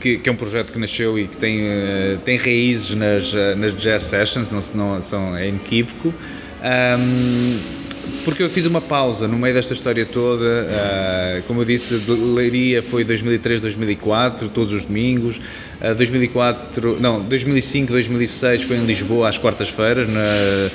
que, 0.00 0.18
que, 0.18 0.28
é 0.28 0.32
um 0.32 0.36
projeto 0.36 0.72
que 0.72 0.78
nasceu 0.78 1.16
e 1.16 1.28
que 1.28 1.36
tem, 1.36 1.60
uh, 1.60 2.18
tem 2.24 2.36
raízes 2.36 2.96
nas, 2.96 3.32
uh, 3.32 3.56
nas 3.56 3.76
jazz 3.78 4.02
sessions, 4.02 4.50
não, 4.50 4.60
não 4.74 5.00
são, 5.00 5.36
é 5.36 5.48
inequívoco. 5.48 6.12
Um, 6.62 7.58
porque 8.24 8.42
eu 8.42 8.50
fiz 8.50 8.66
uma 8.66 8.80
pausa 8.80 9.26
no 9.26 9.36
meio 9.36 9.54
desta 9.54 9.72
história 9.74 10.04
toda, 10.04 10.44
uh, 10.44 11.42
como 11.46 11.60
eu 11.60 11.64
disse, 11.64 11.94
Leiria 12.08 12.82
foi 12.82 13.04
2003, 13.04 13.60
2004, 13.60 14.48
todos 14.48 14.72
os 14.72 14.84
domingos, 14.84 15.40
Uh, 15.80 15.94
2004, 15.94 17.00
não, 17.00 17.22
2005, 17.22 17.92
2006 17.92 18.62
foi 18.62 18.76
em 18.76 18.84
Lisboa 18.84 19.28
às 19.28 19.38
quartas-feiras 19.38 20.08
na 20.08 20.70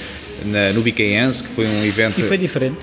na, 0.45 0.71
no 0.73 0.81
Bicaense, 0.81 1.43
que 1.43 1.49
foi 1.49 1.65
um 1.65 1.85
evento. 1.85 2.19
E 2.19 2.23
foi 2.23 2.37
diferente? 2.37 2.77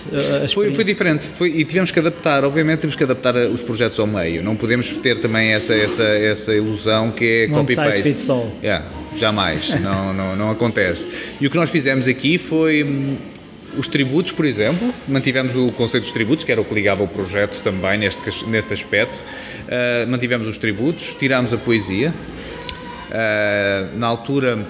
Foi, 0.53 0.75
foi, 0.75 0.85
diferente 0.85 1.27
foi, 1.27 1.49
e 1.51 1.65
tivemos 1.65 1.91
que 1.91 1.99
adaptar, 1.99 2.45
obviamente 2.45 2.81
temos 2.81 2.97
que 2.97 3.05
adaptar 3.05 3.37
os 3.37 3.61
projetos 3.61 3.99
ao 3.99 4.07
meio, 4.07 4.43
não 4.43 4.57
podemos 4.57 4.91
ter 4.91 5.19
também 5.19 5.53
essa, 5.53 5.75
essa, 5.75 6.03
essa 6.03 6.55
ilusão 6.55 7.11
que 7.11 7.45
é 7.45 7.49
copy-paste. 7.49 8.17
Yeah, 8.63 8.85
jamais, 9.17 9.69
não, 9.81 10.13
não, 10.13 10.37
não 10.37 10.51
acontece. 10.51 11.07
E 11.41 11.47
o 11.47 11.51
que 11.51 11.57
nós 11.57 11.71
fizemos 11.71 12.09
aqui 12.09 12.39
foi 12.39 12.85
hum, 12.85 13.17
os 13.79 13.89
tributos, 13.89 14.33
por 14.33 14.45
exemplo, 14.45 14.93
mantivemos 15.07 15.55
o 15.57 15.73
conceito 15.73 16.05
dos 16.05 16.13
tributos, 16.13 16.45
que 16.45 16.53
era 16.53 16.61
o 16.61 16.65
que 16.65 16.75
ligava 16.75 17.03
o 17.03 17.09
projeto 17.09 17.63
também 17.63 17.99
neste, 17.99 18.23
neste 18.47 18.73
aspecto. 18.73 19.19
Uh, 19.19 20.11
mantivemos 20.11 20.49
os 20.49 20.59
tributos, 20.59 21.15
tirámos 21.15 21.53
a 21.53 21.57
poesia. 21.57 22.13
Uh, 23.11 23.99
na 23.99 24.07
altura 24.07 24.67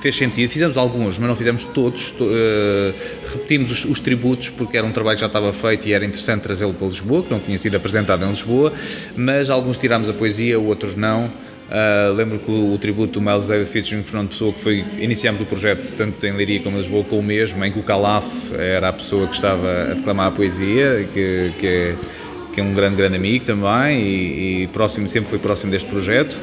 fez 0.00 0.16
sentido. 0.16 0.50
Fizemos 0.50 0.76
alguns, 0.76 1.18
mas 1.18 1.28
não 1.28 1.36
fizemos 1.36 1.64
todos. 1.64 2.12
Uh, 2.12 2.94
repetimos 3.32 3.70
os, 3.70 3.84
os, 3.84 4.00
tributos 4.00 4.48
porque 4.48 4.76
era 4.76 4.86
um 4.86 4.92
trabalho 4.92 5.16
que 5.16 5.20
já 5.20 5.26
estava 5.26 5.52
feito 5.52 5.86
e 5.86 5.92
era 5.92 6.04
interessante 6.04 6.42
trazê-lo 6.42 6.74
para 6.74 6.88
Lisboa, 6.88 7.22
que 7.22 7.30
não 7.30 7.38
tinha 7.38 7.58
sido 7.58 7.76
apresentado 7.76 8.24
em 8.24 8.28
Lisboa, 8.28 8.72
mas 9.16 9.50
alguns 9.50 9.78
tirámos 9.78 10.08
a 10.08 10.12
poesia, 10.12 10.58
outros 10.58 10.96
não. 10.96 11.30
Uh, 11.70 12.12
lembro 12.14 12.38
que 12.38 12.50
o, 12.50 12.74
o, 12.74 12.78
tributo 12.78 13.12
do 13.12 13.20
Miles 13.20 13.46
Davis 13.46 13.70
featuring 13.70 14.02
Fernando 14.02 14.30
Pessoa, 14.30 14.52
que 14.52 14.60
foi, 14.60 14.84
iniciámos 14.98 15.40
o 15.40 15.46
projeto 15.46 15.96
tanto 15.96 16.26
em 16.26 16.32
Leiria 16.32 16.60
como 16.60 16.76
em 16.76 16.80
Lisboa 16.80 17.04
com 17.04 17.20
o 17.20 17.22
mesmo, 17.22 17.64
em 17.64 17.70
que 17.70 17.78
o 17.78 17.82
Calaf 17.84 18.26
era 18.58 18.88
a 18.88 18.92
pessoa 18.92 19.28
que 19.28 19.36
estava 19.36 19.92
a 19.92 19.94
declamar 19.94 20.26
a 20.26 20.30
poesia, 20.32 21.08
que, 21.14 21.52
que 21.60 21.66
é 21.66 21.94
que 22.52 22.60
é 22.60 22.64
um 22.64 22.74
grande, 22.74 22.96
grande 22.96 23.16
amigo 23.16 23.44
também 23.44 24.02
e, 24.02 24.62
e, 24.62 24.66
próximo, 24.68 25.08
sempre 25.08 25.30
foi 25.30 25.38
próximo 25.38 25.70
deste 25.70 25.88
projeto. 25.88 26.36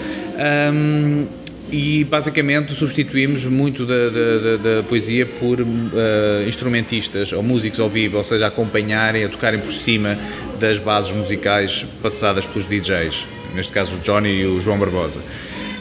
Um, 0.73 1.25
e 1.69 2.05
basicamente 2.05 2.73
substituímos 2.73 3.43
muito 3.45 3.85
da, 3.85 4.07
da, 4.07 4.75
da 4.77 4.83
poesia 4.83 5.25
por 5.25 5.59
uh, 5.59 5.65
instrumentistas 6.47 7.33
ou 7.33 7.43
músicos 7.43 7.77
ao 7.81 7.89
vivo, 7.89 8.17
ou 8.17 8.23
seja, 8.23 8.45
a 8.45 8.47
acompanharem, 8.47 9.25
a 9.25 9.29
tocarem 9.29 9.59
por 9.59 9.73
cima 9.73 10.17
das 10.61 10.79
bases 10.79 11.11
musicais 11.11 11.85
passadas 12.01 12.45
pelos 12.45 12.69
DJs, 12.69 13.25
neste 13.53 13.71
caso 13.71 13.95
o 13.95 13.99
Johnny 13.99 14.41
e 14.41 14.45
o 14.45 14.61
João 14.61 14.77
Barbosa. 14.77 15.21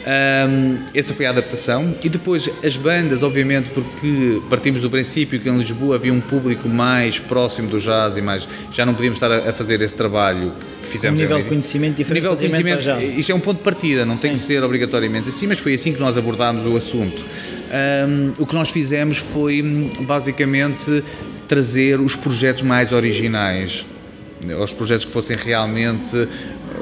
Um, 0.07 0.77
essa 0.93 1.13
foi 1.13 1.25
a 1.25 1.31
adaptação 1.31 1.93
e 2.01 2.07
depois 2.07 2.49
as 2.63 2.77
bandas, 2.77 3.23
obviamente, 3.23 3.71
porque 3.71 4.41
partimos 4.49 4.81
do 4.81 4.89
princípio 4.89 5.37
que 5.37 5.49
em 5.49 5.57
Lisboa 5.57 5.95
havia 5.95 6.13
um 6.13 6.21
público 6.21 6.69
mais 6.69 7.19
próximo 7.19 7.67
do 7.67 7.77
jazz 7.77 8.15
e 8.15 8.21
mais 8.21 8.47
já 8.71 8.85
não 8.85 8.93
podíamos 8.93 9.17
estar 9.17 9.29
a, 9.29 9.49
a 9.49 9.53
fazer 9.53 9.81
esse 9.81 9.93
trabalho 9.93 10.53
que 10.81 10.87
fizemos. 10.87 11.19
Um 11.19 11.23
nível 11.23 11.39
de 11.39 11.49
conhecimento 11.49 11.97
diferente. 11.97 12.23
nível 12.23 12.37
de 12.37 12.47
conhecimento, 12.47 13.19
isto 13.19 13.31
é 13.33 13.35
um 13.35 13.39
ponto 13.41 13.57
de 13.57 13.63
partida, 13.65 14.05
não 14.05 14.15
tem 14.15 14.31
Sim. 14.31 14.37
que 14.37 14.47
ser 14.47 14.63
obrigatoriamente 14.63 15.27
assim, 15.27 15.45
mas 15.45 15.59
foi 15.59 15.73
assim 15.73 15.91
que 15.91 15.99
nós 15.99 16.17
abordámos 16.17 16.65
o 16.65 16.77
assunto. 16.77 17.21
Um, 17.69 18.31
o 18.37 18.45
que 18.45 18.55
nós 18.55 18.69
fizemos 18.69 19.17
foi 19.17 19.61
basicamente 19.99 21.03
trazer 21.49 21.99
os 21.99 22.15
projetos 22.15 22.61
mais 22.61 22.93
originais, 22.93 23.85
os 24.63 24.71
projetos 24.71 25.03
que 25.03 25.11
fossem 25.11 25.35
realmente 25.35 26.29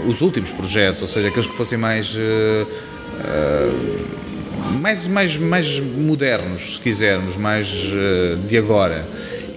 os 0.07 0.21
últimos 0.21 0.49
projetos, 0.51 1.01
ou 1.01 1.07
seja, 1.07 1.27
aqueles 1.27 1.47
que 1.47 1.55
fossem 1.55 1.77
mais 1.77 2.15
uh, 2.15 2.67
uh, 2.67 4.25
mais, 4.81 5.07
mais, 5.07 5.37
mais 5.37 5.79
modernos, 5.79 6.75
se 6.75 6.81
quisermos, 6.81 7.37
mais 7.37 7.67
uh, 7.71 8.35
de 8.47 8.57
agora. 8.57 9.05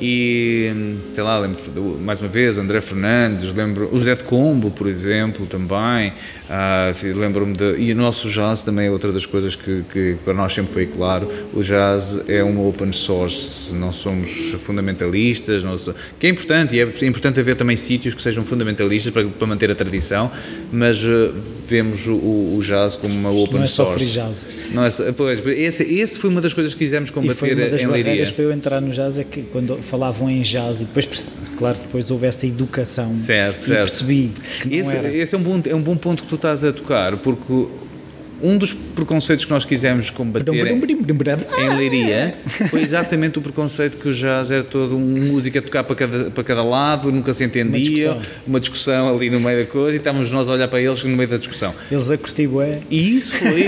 E, 0.01 0.97
sei 1.15 1.25
lá, 1.25 1.39
lembro 1.39 1.61
mais 2.01 2.21
uma 2.21 2.29
vez 2.29 2.57
André 2.57 2.81
Fernandes, 2.81 3.53
lembro 3.53 3.89
o 3.93 4.01
Zé 4.01 4.15
de 4.15 4.23
Combo, 4.25 4.71
por 4.71 4.87
exemplo, 4.87 5.47
também. 5.47 6.13
Uh, 6.49 7.19
Lembro-me 7.19 7.55
de. 7.55 7.77
E 7.79 7.93
o 7.93 7.97
nosso 7.97 8.29
jazz 8.31 8.63
também 8.63 8.87
é 8.87 8.91
outra 8.91 9.13
das 9.13 9.27
coisas 9.27 9.55
que, 9.55 9.85
que, 9.93 10.17
para 10.25 10.33
nós 10.33 10.55
sempre 10.55 10.73
foi 10.73 10.87
claro. 10.87 11.29
O 11.53 11.63
jazz 11.63 12.21
é 12.27 12.43
uma 12.43 12.63
open 12.67 12.91
source, 12.91 13.73
não 13.75 13.93
somos 13.93 14.55
fundamentalistas, 14.63 15.63
não 15.63 15.77
que 16.19 16.27
é 16.27 16.31
importante, 16.31 16.75
e 16.75 16.81
é 16.81 17.07
importante 17.07 17.39
haver 17.39 17.57
também 17.57 17.77
sítios 17.77 18.15
que 18.15 18.23
sejam 18.23 18.45
fundamentalistas 18.45 19.13
para, 19.13 19.25
para 19.25 19.47
manter 19.47 19.71
a 19.71 19.75
tradição, 19.75 20.31
mas 20.73 21.05
uh, 21.05 21.35
vemos 21.67 22.07
o, 22.07 22.15
o, 22.15 22.61
jazz 22.63 22.97
como 22.97 23.15
uma 23.15 23.31
open 23.31 23.57
não 23.57 23.65
é 23.65 23.67
source. 23.67 24.05
Free 24.05 24.15
jazz. 24.15 24.45
Não 24.73 24.85
é 24.85 24.91
pois, 25.17 25.45
esse, 25.47 25.83
esse 25.83 26.19
foi 26.19 26.31
uma 26.31 26.41
das 26.41 26.53
coisas 26.53 26.75
que 26.75 26.79
quisemos 26.81 27.11
combater 27.11 27.33
e 27.33 27.37
foi 27.37 27.55
uma 27.55 27.69
das 27.69 27.81
em 27.81 27.87
Leiria. 27.87 28.33
para 28.33 28.45
eu 28.45 28.53
entrar 28.53 28.81
no 28.81 28.91
jazz 28.91 29.19
é 29.19 29.25
que 29.25 29.43
quando 29.43 29.77
falavam 29.83 30.29
em 30.31 30.43
jazz 30.43 30.81
e 30.81 30.85
depois, 30.85 31.29
claro, 31.57 31.79
depois 31.79 32.11
houve 32.11 32.27
essa 32.27 32.47
educação 32.47 33.15
certo, 33.15 33.63
e 33.63 33.67
certo. 33.67 33.89
percebi 33.89 34.33
que 34.63 34.75
esse, 34.75 34.97
esse 34.97 35.35
é 35.35 35.39
um 35.39 35.43
bom, 35.43 35.61
é 35.65 35.75
um 35.75 35.83
bom 35.83 35.97
ponto 35.97 36.23
que 36.23 36.29
tu 36.29 36.35
estás 36.35 36.65
a 36.65 36.73
tocar, 36.73 37.17
porque 37.17 37.67
um 38.43 38.57
dos 38.57 38.73
preconceitos 38.73 39.45
que 39.45 39.51
nós 39.51 39.65
quisemos 39.65 40.11
combater 40.11 40.55
em 41.59 41.77
Leiria 41.77 42.35
foi 42.71 42.83
exatamente 42.83 43.39
o 43.39 43.43
preconceito 43.43 43.99
que 43.99 44.09
o 44.09 44.15
jazz 44.15 44.51
era 44.51 44.63
todo 44.63 44.97
um 44.97 45.27
músico 45.27 45.59
a 45.59 45.63
tocar 45.63 45.85
para 45.85 45.97
cada, 45.97 46.31
para 46.31 46.45
cada 46.45 46.63
lado, 46.63 47.11
nunca 47.11 47.35
se 47.35 47.45
entendia, 47.45 48.13
uma 48.13 48.21
discussão. 48.21 48.45
uma 48.47 48.61
discussão, 48.61 49.17
ali 49.17 49.31
no 49.31 49.41
meio 49.41 49.65
da 49.65 49.71
coisa 49.71 49.97
e 49.97 49.99
estávamos 49.99 50.31
nós 50.31 50.49
a 50.49 50.53
olhar 50.53 50.69
para 50.69 50.81
eles 50.81 51.03
no 51.03 51.17
meio 51.17 51.29
da 51.29 51.37
discussão. 51.37 51.75
Eles 51.91 52.11
a 52.11 52.17
curtir 52.17 52.49
é. 52.61 52.81
E 52.91 53.17
isso 53.17 53.35
foi, 53.35 53.63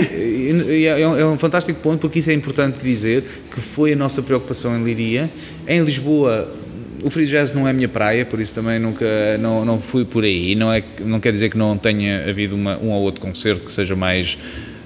é, 0.85 1.01
é 1.01 1.25
um 1.25 1.37
fantástico 1.37 1.79
ponto 1.81 2.01
porque 2.01 2.19
isso 2.19 2.29
é 2.29 2.33
importante 2.33 2.79
dizer 2.81 3.23
que 3.53 3.59
foi 3.59 3.93
a 3.93 3.95
nossa 3.95 4.21
preocupação 4.21 4.77
em 4.77 4.83
Leiria. 4.83 5.29
Em 5.67 5.83
Lisboa 5.83 6.51
o 7.03 7.09
free 7.09 7.25
jazz 7.25 7.53
não 7.53 7.67
é 7.67 7.71
a 7.71 7.73
minha 7.73 7.89
praia, 7.89 8.25
por 8.25 8.39
isso 8.39 8.53
também 8.53 8.79
nunca 8.79 9.05
não, 9.39 9.65
não 9.65 9.79
fui 9.79 10.05
por 10.05 10.23
aí. 10.23 10.55
Não, 10.55 10.71
é, 10.71 10.83
não 10.99 11.19
quer 11.19 11.31
dizer 11.31 11.49
que 11.49 11.57
não 11.57 11.77
tenha 11.77 12.29
havido 12.29 12.55
uma, 12.55 12.77
um 12.77 12.89
ou 12.89 13.01
outro 13.01 13.21
concerto 13.21 13.63
que 13.65 13.71
seja 13.71 13.95
mais 13.95 14.37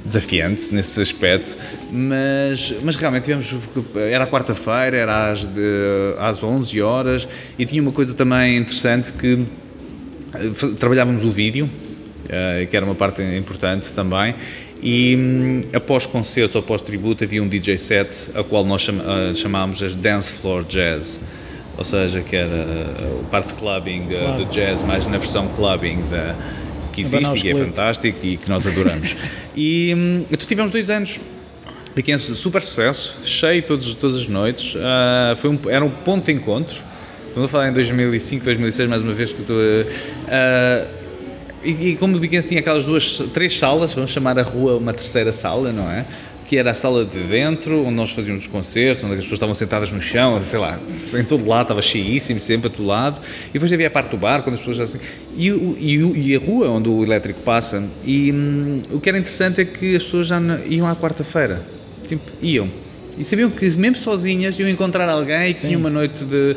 desafiante 0.05 0.73
nesse 0.73 1.01
aspecto, 1.01 1.57
mas, 1.91 2.75
mas 2.83 2.95
realmente 2.95 3.23
tivemos, 3.23 3.51
era 3.95 4.27
quarta-feira, 4.27 4.95
era 4.95 5.31
às, 5.31 5.43
de, 5.43 6.15
às 6.19 6.43
11 6.43 6.79
horas 6.79 7.27
e 7.57 7.65
tinha 7.65 7.81
uma 7.81 7.91
coisa 7.91 8.13
também 8.13 8.55
interessante 8.57 9.11
que 9.11 9.43
eh, 10.35 10.75
trabalhávamos 10.79 11.25
o 11.25 11.31
vídeo, 11.31 11.65
uh, 11.65 12.67
que 12.67 12.77
era 12.77 12.85
uma 12.85 12.93
parte 12.93 13.23
importante 13.23 13.91
também, 13.93 14.35
e 14.79 15.15
um, 15.15 15.61
após 15.75 16.05
concerto, 16.05 16.59
após 16.59 16.83
tributo, 16.83 17.23
havia 17.23 17.41
um 17.41 17.47
DJ 17.47 17.79
set, 17.79 18.29
a 18.35 18.43
qual 18.43 18.63
nós 18.63 18.87
uh, 18.87 19.33
chamámos 19.33 19.81
as 19.81 19.95
Dance 19.95 20.31
Floor 20.31 20.63
Jazz 20.65 21.19
ou 21.77 21.83
seja, 21.83 22.21
que 22.21 22.35
era 22.35 22.65
o 23.19 23.25
parte 23.25 23.53
clubbing 23.53 24.07
claro. 24.07 24.43
do 24.43 24.51
jazz, 24.51 24.81
mais 24.83 25.05
na 25.05 25.17
versão 25.17 25.47
clubbing 25.49 26.01
da, 26.09 26.35
que 26.93 27.01
existe 27.01 27.37
e 27.37 27.41
que 27.41 27.49
é 27.49 27.55
fantástico 27.55 28.17
e 28.23 28.37
que 28.37 28.49
nós 28.49 28.65
adoramos. 28.65 29.15
e 29.55 29.93
hum, 29.95 30.25
então 30.31 30.47
tivemos 30.47 30.71
dois 30.71 30.89
anos 30.89 31.19
pequenos, 31.93 32.23
super 32.23 32.61
sucesso, 32.61 33.15
cheio 33.23 33.63
todos, 33.63 33.95
todas 33.95 34.21
as 34.21 34.27
noites, 34.27 34.75
uh, 34.75 35.35
foi 35.37 35.49
um, 35.49 35.59
era 35.69 35.83
um 35.83 35.89
ponto 35.89 36.25
de 36.25 36.33
encontro, 36.33 36.75
estamos 37.27 37.49
a 37.49 37.51
falar 37.51 37.69
em 37.69 37.73
2005, 37.73 38.43
2006 38.43 38.89
mais 38.89 39.01
uma 39.01 39.13
vez 39.13 39.31
que 39.31 39.41
estou 39.41 39.55
uh, 39.55 41.05
e, 41.65 41.89
e 41.89 41.95
como 41.95 42.15
o 42.15 42.19
Biquense 42.19 42.49
tinha 42.49 42.59
aquelas 42.59 42.85
duas, 42.85 43.17
três 43.33 43.57
salas, 43.57 43.93
vamos 43.93 44.11
chamar 44.11 44.37
a 44.37 44.43
rua 44.43 44.77
uma 44.77 44.93
terceira 44.93 45.33
sala, 45.33 45.71
não 45.71 45.89
é? 45.91 46.05
Que 46.47 46.57
era 46.57 46.71
a 46.71 46.73
sala 46.73 47.03
de 47.03 47.19
dentro, 47.23 47.81
onde 47.83 47.95
nós 47.95 48.11
fazíamos 48.11 48.43
os 48.43 48.47
concertos, 48.47 49.03
onde 49.03 49.13
as 49.15 49.21
pessoas 49.21 49.37
estavam 49.37 49.55
sentadas 49.55 49.91
no 49.91 49.99
chão, 49.99 50.39
sei 50.43 50.59
lá, 50.59 50.79
em 51.13 51.23
todo 51.23 51.45
lado, 51.47 51.63
estava 51.63 51.81
cheíssimo, 51.81 52.39
sempre 52.39 52.67
a 52.67 52.69
todo 52.69 52.85
lado. 52.85 53.19
E 53.49 53.53
depois 53.53 53.71
havia 53.71 53.87
a 53.87 53.89
parte 53.89 54.11
do 54.11 54.17
bar, 54.17 54.43
quando 54.43 54.55
as 54.55 54.59
pessoas 54.59 54.79
assim. 54.79 54.99
E, 55.35 55.49
e, 55.49 56.31
e 56.31 56.35
a 56.35 56.39
rua 56.39 56.69
onde 56.69 56.87
o 56.87 57.03
elétrico 57.03 57.41
passa. 57.41 57.83
E 58.05 58.31
hum, 58.31 58.81
o 58.91 58.99
que 58.99 59.09
era 59.09 59.17
interessante 59.17 59.61
é 59.61 59.65
que 59.65 59.95
as 59.95 60.03
pessoas 60.03 60.27
já 60.27 60.39
iam 60.67 60.87
à 60.87 60.95
quarta-feira. 60.95 61.63
Tipo, 62.07 62.23
iam. 62.41 62.69
E 63.17 63.23
sabiam 63.23 63.49
que, 63.49 63.65
mesmo 63.71 63.97
sozinhas, 63.97 64.59
iam 64.59 64.69
encontrar 64.69 65.09
alguém 65.09 65.53
que 65.53 65.61
tinha 65.61 65.77
uma 65.77 65.89
noite 65.89 66.23
de 66.25 66.55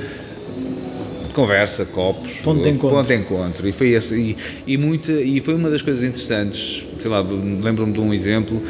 conversa, 1.38 1.84
copos, 1.86 2.32
ponto 2.38 2.62
de 2.62 2.70
encontro. 2.70 2.96
Ponto 2.96 3.06
de 3.06 3.14
encontro. 3.14 3.68
E 3.68 3.72
foi 3.72 3.90
esse, 3.90 4.14
e, 4.16 4.36
e, 4.66 4.76
muito, 4.76 5.12
e 5.12 5.40
foi 5.40 5.54
uma 5.54 5.70
das 5.70 5.82
coisas 5.82 6.02
interessantes 6.02 6.84
sei 7.00 7.10
lá, 7.10 7.20
lembro-me 7.20 7.92
de 7.92 8.00
um 8.00 8.12
exemplo, 8.12 8.60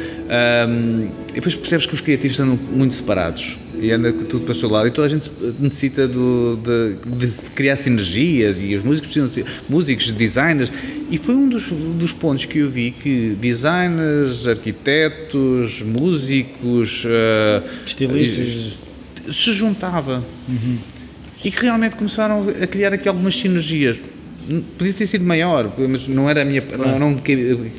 um, 0.67 1.09
e 1.29 1.33
depois 1.33 1.55
percebes 1.55 1.85
que 1.85 1.95
os 1.95 2.01
criativos 2.01 2.37
estão 2.37 2.57
muito 2.71 2.93
separados 2.93 3.57
e 3.81 3.91
anda 3.91 4.11
tudo 4.11 4.41
para 4.41 4.51
o 4.51 4.55
seu 4.55 4.69
lado 4.69 4.87
e 4.87 4.91
toda 4.91 5.07
a 5.07 5.09
gente 5.09 5.31
necessita 5.59 6.07
do, 6.07 6.57
de, 6.57 7.25
de, 7.25 7.41
criar 7.55 7.77
sinergias 7.77 8.61
e 8.61 8.75
os 8.75 8.83
músicos 8.83 9.13
precisam 9.13 9.27
ser 9.27 9.45
músicos, 9.69 10.11
designers 10.11 10.71
e 11.09 11.17
foi 11.17 11.35
um 11.35 11.47
dos, 11.47 11.67
dos 11.71 12.11
pontos 12.11 12.45
que 12.45 12.59
eu 12.59 12.69
vi 12.69 12.91
que 12.91 13.35
designers, 13.39 14.47
arquitetos, 14.47 15.81
músicos, 15.81 17.05
uh, 17.05 17.63
estilistas 17.85 18.77
se 19.31 19.53
juntava 19.53 20.23
uhum. 20.47 20.77
E 21.43 21.51
que 21.51 21.63
realmente 21.63 21.95
começaram 21.95 22.47
a 22.49 22.67
criar 22.67 22.93
aqui 22.93 23.07
algumas 23.07 23.35
sinergias 23.35 23.99
podia 24.77 24.93
ter 24.93 25.07
sido 25.07 25.23
maior, 25.23 25.71
mas 25.77 26.07
não 26.07 26.29
era 26.29 26.41
a 26.41 26.45
minha, 26.45 26.61
claro. 26.61 26.99
não, 26.99 27.11
não, 27.11 27.21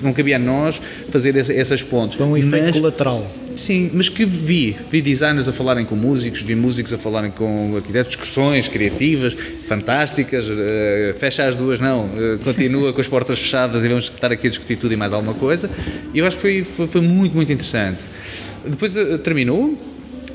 não 0.03 0.13
cabia 0.13 0.37
a 0.37 0.39
nós 0.39 0.81
fazer 1.11 1.35
esse, 1.37 1.53
essas 1.53 1.83
pontes. 1.83 2.17
Foi 2.17 2.27
um 2.27 2.37
efeito 2.37 2.67
mas, 2.67 2.77
colateral. 2.77 3.27
Sim, 3.57 3.91
mas 3.93 4.09
que 4.09 4.25
vi. 4.25 4.77
Vi 4.91 5.03
designers 5.03 5.49
a 5.49 5.53
falarem 5.53 5.85
com 5.85 5.97
músicos, 5.97 6.43
vi 6.43 6.55
músicos 6.55 6.93
a 6.93 6.99
falarem 6.99 7.31
com 7.31 7.75
arquitetos, 7.77 8.13
discussões 8.13 8.69
criativas, 8.69 9.35
fantásticas. 9.67 10.49
Uh, 10.49 11.19
fecha 11.19 11.47
as 11.47 11.57
duas, 11.57 11.81
não. 11.81 12.07
Uh, 12.07 12.39
continua 12.45 12.93
com 12.95 13.01
as 13.01 13.09
portas 13.09 13.39
fechadas 13.39 13.83
e 13.85 13.89
vamos 13.89 14.05
estar 14.05 14.31
aqui 14.31 14.47
a 14.47 14.51
discutir 14.51 14.77
tudo 14.77 14.95
e 14.95 14.97
mais 14.97 15.13
alguma 15.13 15.35
coisa. 15.35 15.69
E 16.15 16.19
eu 16.19 16.27
acho 16.27 16.37
que 16.37 16.43
foi, 16.43 16.63
foi, 16.63 16.87
foi 16.87 17.01
muito, 17.01 17.35
muito 17.35 17.53
interessante. 17.53 18.05
Depois 18.65 18.95
uh, 18.97 19.19
terminou 19.19 19.77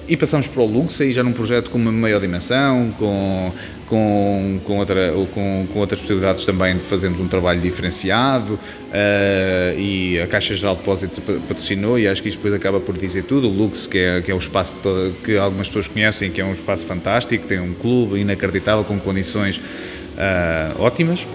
e 0.08 0.16
passamos 0.16 0.48
para 0.48 0.62
o 0.62 0.66
Lux, 0.66 1.02
aí 1.02 1.14
já 1.14 1.24
num 1.24 1.34
projeto 1.34 1.70
com 1.70 1.78
uma 1.78 1.92
maior 1.92 2.22
dimensão, 2.22 2.94
com 2.98 3.52
com, 3.88 4.60
com, 4.64 4.78
outra, 4.78 5.12
com, 5.34 5.68
com 5.72 5.80
outras 5.80 6.00
possibilidades 6.00 6.46
também 6.46 6.76
de 6.76 6.82
fazermos 6.82 7.20
um 7.20 7.28
trabalho 7.28 7.60
diferenciado 7.62 8.54
uh, 8.54 9.80
e 9.80 10.20
a 10.20 10.28
Caixa 10.28 10.56
Geral 10.56 10.76
de 10.76 10.82
Depósitos 10.82 11.20
patrocinou 11.48 12.00
e 12.00 12.08
acho 12.08 12.22
que 12.22 12.30
isto 12.30 12.38
depois 12.38 12.54
acaba 12.54 12.80
por 12.80 12.98
dizer 12.98 13.24
tudo. 13.24 13.48
O 13.48 13.52
Lux, 13.52 13.86
que 13.88 13.98
é, 14.00 14.22
que 14.22 14.32
é 14.32 14.36
um 14.36 14.40
espaço 14.40 14.74
que, 14.74 14.82
todo, 14.82 15.14
que 15.24 15.38
algumas 15.38 15.68
pessoas 15.68 15.88
conhecem, 15.88 16.32
que 16.32 16.42
é 16.42 16.46
um 16.46 16.54
espaço 16.54 16.86
fantástico, 16.86 17.48
tem 17.48 17.60
um 17.60 17.74
clube 17.74 18.20
inacreditável 18.20 18.84
com 18.84 19.00
condições 19.00 19.58
uh, 19.58 20.82
ótimas 20.82 21.28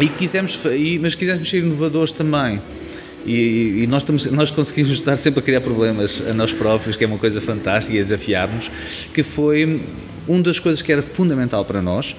e 0.00 0.08
quisemos, 0.08 0.58
mas 1.00 1.14
quisemos 1.14 1.48
ser 1.48 1.58
inovadores 1.58 2.12
também. 2.12 2.60
E, 3.24 3.82
e, 3.82 3.86
nós, 3.86 4.02
estamos, 4.02 4.26
nós 4.26 4.50
conseguimos 4.50 4.92
estar 4.92 5.16
sempre 5.16 5.40
a 5.40 5.42
criar 5.42 5.60
problemas 5.60 6.22
a 6.28 6.34
nós 6.34 6.52
próprios, 6.52 6.96
que 6.96 7.04
é 7.04 7.06
uma 7.06 7.18
coisa 7.18 7.40
fantástica 7.40 7.96
e 7.96 8.00
a 8.00 8.02
desafiar-nos, 8.02 8.70
que 9.14 9.22
foi 9.22 9.82
uma 10.26 10.42
das 10.42 10.58
coisas 10.58 10.82
que 10.82 10.92
era 10.92 11.02
fundamental 11.02 11.64
para 11.64 11.80
nós 11.80 12.16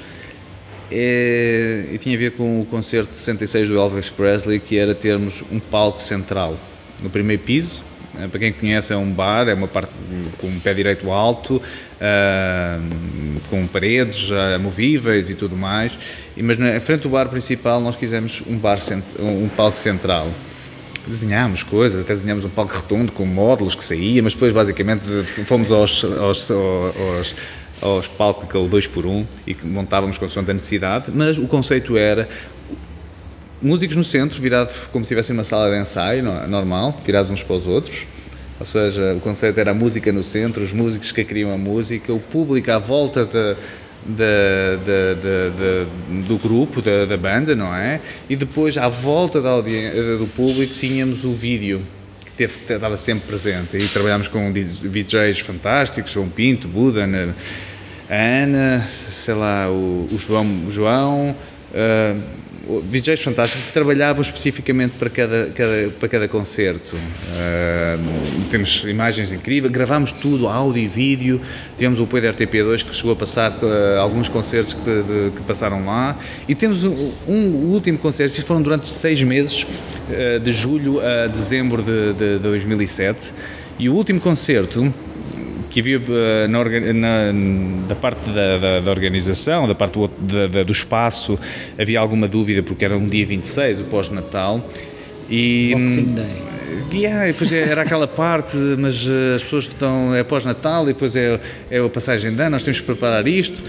é, 0.91 1.85
e 1.91 1.97
tinha 1.97 2.15
a 2.15 2.19
ver 2.19 2.31
com 2.33 2.61
o 2.61 2.65
concerto 2.65 3.11
de 3.11 3.17
66 3.17 3.69
do 3.69 3.77
Elvis 3.77 4.09
Presley, 4.09 4.59
que 4.59 4.77
era 4.77 4.93
termos 4.93 5.43
um 5.51 5.59
palco 5.59 6.01
central 6.01 6.55
no 7.01 7.09
primeiro 7.09 7.41
piso. 7.41 7.81
Eh, 8.15 8.27
para 8.27 8.39
quem 8.39 8.53
conhece, 8.53 8.93
é 8.93 8.95
um 8.95 9.11
bar, 9.11 9.49
é 9.49 9.55
uma 9.55 9.67
parte 9.67 9.91
com 10.39 10.47
um 10.47 10.59
pé 10.59 10.71
direito 10.71 11.09
alto, 11.09 11.55
uh, 11.55 13.39
com 13.49 13.65
paredes 13.65 14.29
movíveis 14.61 15.31
e 15.31 15.35
tudo 15.35 15.57
mais. 15.57 15.93
Mas 16.37 16.59
na 16.59 16.79
frente 16.79 17.01
do 17.01 17.09
bar 17.09 17.27
principal, 17.27 17.81
nós 17.81 17.95
quisemos 17.95 18.43
um, 18.45 18.55
bar 18.55 18.77
um 19.19 19.49
palco 19.49 19.79
central 19.79 20.27
desenhámos 21.07 21.63
coisas, 21.63 22.01
até 22.01 22.13
desenhámos 22.13 22.45
um 22.45 22.49
palco 22.49 22.73
redondo 22.73 23.11
com 23.11 23.25
módulos 23.25 23.75
que 23.75 23.83
saía, 23.83 24.21
mas 24.23 24.33
depois 24.33 24.53
basicamente 24.53 25.03
fomos 25.45 25.71
aos, 25.71 26.03
aos, 26.03 26.51
aos, 26.51 27.35
aos 27.81 28.07
palcos 28.07 28.45
aquele 28.45 28.67
2 28.67 28.87
por 28.87 29.05
1 29.05 29.09
um, 29.09 29.25
e 29.45 29.53
que 29.53 29.65
montávamos 29.65 30.17
consoante 30.17 30.51
a 30.51 30.53
necessidade, 30.53 31.11
mas 31.13 31.37
o 31.37 31.47
conceito 31.47 31.97
era 31.97 32.27
músicos 33.61 33.95
no 33.95 34.03
centro, 34.03 34.41
virado 34.41 34.71
como 34.91 35.05
se 35.05 35.13
estivessem 35.13 35.35
numa 35.35 35.45
sala 35.45 35.69
de 35.69 35.79
ensaio, 35.79 36.23
normal, 36.47 36.97
virados 37.05 37.31
uns 37.31 37.41
para 37.41 37.55
os 37.55 37.65
outros. 37.65 38.05
Ou 38.59 38.65
seja, 38.65 39.15
o 39.15 39.19
conceito 39.19 39.59
era 39.59 39.71
a 39.71 39.73
música 39.73 40.11
no 40.11 40.23
centro, 40.23 40.63
os 40.63 40.71
músicos 40.71 41.11
que 41.11 41.23
criam 41.23 41.51
a 41.51 41.57
música, 41.57 42.13
o 42.13 42.19
público 42.19 42.71
à 42.71 42.77
volta 42.77 43.25
de, 43.25 43.55
de, 44.05 44.77
de, 44.85 46.27
do 46.27 46.37
grupo, 46.37 46.81
da, 46.81 47.05
da, 47.05 47.17
banda, 47.17 47.55
não 47.55 47.73
é? 47.73 47.99
E 48.29 48.35
depois, 48.35 48.77
à 48.77 48.87
volta 48.87 49.41
da 49.41 49.61
do 49.61 50.27
público, 50.35 50.73
tínhamos 50.73 51.23
o 51.23 51.31
vídeo 51.31 51.81
que 52.25 52.31
teve, 52.31 52.53
estava 52.53 52.97
sempre 52.97 53.27
presente. 53.27 53.77
E 53.77 53.87
trabalhámos 53.87 54.27
com 54.27 54.51
DJs 54.51 55.39
fantásticos, 55.39 56.11
João 56.11 56.29
Pinto, 56.29 56.67
Buda, 56.67 57.03
a 58.09 58.15
Ana, 58.15 58.87
sei 59.09 59.33
lá, 59.33 59.69
o, 59.69 60.07
o 60.11 60.19
João, 60.19 60.65
o 60.67 60.71
João 60.71 61.35
uh, 61.71 62.42
DJs 62.65 63.21
fantásticos 63.21 63.67
que 63.67 63.73
trabalhavam 63.73 64.21
especificamente 64.21 64.93
para 64.97 65.09
cada, 65.09 65.47
cada, 65.53 65.89
para 65.99 66.07
cada 66.07 66.27
concerto. 66.29 66.95
Uh, 66.95 68.49
temos 68.49 68.85
imagens 68.85 69.33
incríveis, 69.33 69.71
gravámos 69.71 70.13
tudo, 70.13 70.47
áudio 70.47 70.81
e 70.81 70.87
vídeo. 70.87 71.41
Tivemos 71.77 71.99
o 71.99 72.03
apoio 72.03 72.23
da 72.23 72.33
RTP2 72.33 72.85
que 72.85 72.95
chegou 72.95 73.11
a 73.11 73.15
passar 73.17 73.51
uh, 73.51 73.99
alguns 73.99 74.29
concertos 74.29 74.73
que, 74.73 74.79
de, 74.79 75.31
que, 75.35 75.43
passaram 75.45 75.85
lá. 75.85 76.17
E 76.47 76.55
temos 76.55 76.85
um, 76.85 77.11
um 77.27 77.71
último 77.71 77.97
concerto, 77.97 78.37
isto 78.37 78.47
foram 78.47 78.61
durante 78.61 78.89
seis 78.89 79.21
meses, 79.21 79.63
uh, 79.63 80.39
de 80.39 80.51
julho 80.53 81.01
a 81.01 81.27
dezembro 81.27 81.83
de, 81.83 82.13
de, 82.13 82.37
de 82.37 82.39
2007. 82.39 83.33
E 83.77 83.89
o 83.89 83.93
último 83.93 84.21
concerto 84.21 84.93
que 85.73 85.79
havia 85.79 85.99
eh, 86.07 86.47
na, 86.47 86.63
na, 86.93 87.87
da 87.87 87.95
parte 87.95 88.29
da, 88.29 88.57
da, 88.59 88.79
da, 88.79 88.91
organização, 88.91 89.67
da 89.67 89.73
parte 89.73 89.93
do, 89.93 90.07
da, 90.47 90.61
do 90.61 90.71
espaço, 90.71 91.37
havia 91.79 91.99
alguma 91.99 92.27
dúvida 92.27 92.61
porque 92.61 92.85
era 92.85 92.95
um 92.95 93.07
dia 93.07 93.25
26, 93.25 93.81
o 93.81 93.83
pós-Natal. 93.85 94.63
E, 95.27 95.73
Boxing 95.75 96.13
Day. 96.13 96.53
Yeah, 96.93 97.25
depois 97.25 97.51
é, 97.51 97.61
era 97.61 97.81
aquela 97.81 98.07
parte, 98.07 98.55
mas 98.77 99.07
eh, 99.07 99.35
as 99.35 99.41
pessoas 99.41 99.65
estão, 99.65 100.13
é 100.13 100.23
pós-Natal 100.23 100.83
e 100.83 100.93
depois 100.93 101.15
é, 101.15 101.39
é 101.71 101.79
a 101.79 101.89
passagem 101.89 102.35
de 102.35 102.39
ano, 102.39 102.51
nós 102.51 102.63
temos 102.63 102.79
que 102.79 102.85
preparar 102.85 103.27
isto. 103.27 103.63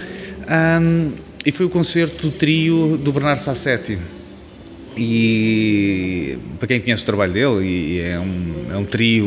Um, 0.47 1.11
e 1.43 1.51
foi 1.51 1.65
o 1.65 1.69
concerto 1.69 2.27
do 2.27 2.31
trio 2.31 2.97
do 2.97 3.11
Bernardo 3.11 3.39
Sassetti. 3.39 3.97
E 4.97 6.37
para 6.57 6.67
quem 6.67 6.79
conhece 6.79 7.03
o 7.03 7.05
trabalho 7.05 7.33
dele, 7.33 7.99
é 7.99 8.19
um, 8.19 8.73
é 8.73 8.77
um 8.77 8.85
trio 8.85 9.25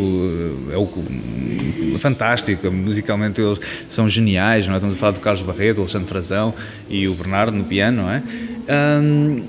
é 0.72 0.78
um, 0.78 1.98
fantástico, 1.98 2.70
musicalmente 2.70 3.40
eles 3.40 3.58
são 3.88 4.08
geniais, 4.08 4.66
não 4.66 4.74
é? 4.74 4.76
estamos 4.76 4.96
a 4.96 4.98
falar 4.98 5.12
do 5.12 5.20
Carlos 5.20 5.42
Barreto, 5.42 5.76
do 5.76 5.80
Alexandre 5.82 6.08
Frazão 6.08 6.54
e 6.88 7.06
o 7.08 7.14
Bernardo 7.14 7.56
no 7.56 7.64
piano, 7.64 8.02
não 8.02 8.10
é? 8.10 8.22
Um, 9.02 9.42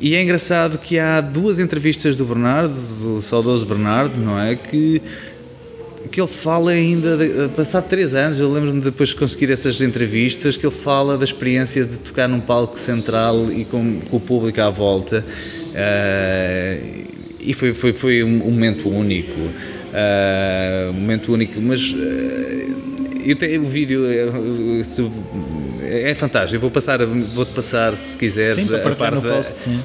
e 0.00 0.14
é 0.14 0.22
engraçado 0.22 0.78
que 0.78 0.98
há 0.98 1.20
duas 1.20 1.58
entrevistas 1.60 2.16
do 2.16 2.24
Bernardo, 2.24 2.74
do 2.74 3.22
saudoso 3.22 3.64
Bernardo, 3.64 4.18
não 4.18 4.38
é? 4.38 4.56
Que 4.56 5.00
que 6.14 6.20
ele 6.20 6.28
fala 6.28 6.70
ainda, 6.70 7.16
de, 7.16 7.48
passado 7.56 7.88
três 7.88 8.14
anos, 8.14 8.38
eu 8.38 8.48
lembro-me 8.48 8.80
depois 8.80 9.08
de 9.08 9.16
conseguir 9.16 9.50
essas 9.50 9.82
entrevistas, 9.82 10.56
que 10.56 10.64
ele 10.64 10.72
fala 10.72 11.18
da 11.18 11.24
experiência 11.24 11.84
de 11.84 11.96
tocar 11.96 12.28
num 12.28 12.40
palco 12.40 12.78
central 12.78 13.50
e 13.50 13.64
com, 13.64 13.98
com 13.98 14.16
o 14.16 14.20
público 14.20 14.60
à 14.60 14.70
volta. 14.70 15.24
Uh, 15.70 17.04
e 17.40 17.52
foi, 17.52 17.74
foi, 17.74 17.92
foi 17.92 18.22
um 18.22 18.48
momento 18.48 18.88
único. 18.88 19.40
Uh, 19.40 20.90
um 20.90 20.92
momento 20.92 21.32
único, 21.32 21.60
mas 21.60 21.90
uh, 21.90 21.96
eu 23.26 23.34
tenho 23.34 23.64
o 23.64 23.68
vídeo 23.68 24.06
é, 25.82 26.10
é 26.10 26.14
fantástico. 26.14 26.54
Eu 26.54 26.60
vou 26.60 26.70
passar, 26.70 27.04
vou-te 27.04 27.50
passar 27.50 27.96
se 27.96 28.16
quiseres 28.16 28.68
sim, 28.68 28.76
a 28.76 28.94
parte 28.94 29.20
post, 29.20 29.54
sim. 29.58 29.80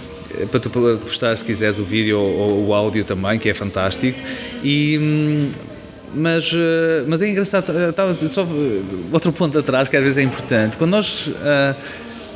para 0.51 0.59
tu 0.59 0.69
postar 0.69 1.35
se 1.35 1.43
quiseres 1.43 1.79
o 1.79 1.83
vídeo 1.83 2.19
ou, 2.19 2.37
ou, 2.37 2.67
o 2.67 2.73
áudio 2.75 3.03
também, 3.03 3.39
que 3.39 3.49
é 3.49 3.53
fantástico. 3.55 4.19
E 4.63 4.99
hum, 5.01 5.68
mas, 6.13 6.51
eh, 6.53 7.03
mas 7.07 7.21
é 7.21 7.29
engraçado, 7.29 7.71
eh, 7.71 7.89
estava 7.89 8.13
só 8.13 8.43
eh, 8.43 8.81
outro 9.11 9.31
ponto 9.31 9.57
atrás 9.57 9.87
que 9.87 9.95
às 9.95 10.03
vezes 10.03 10.17
é 10.17 10.21
importante. 10.21 10.77
Quando 10.77 10.91
nós 10.91 11.27
uh, 11.27 11.75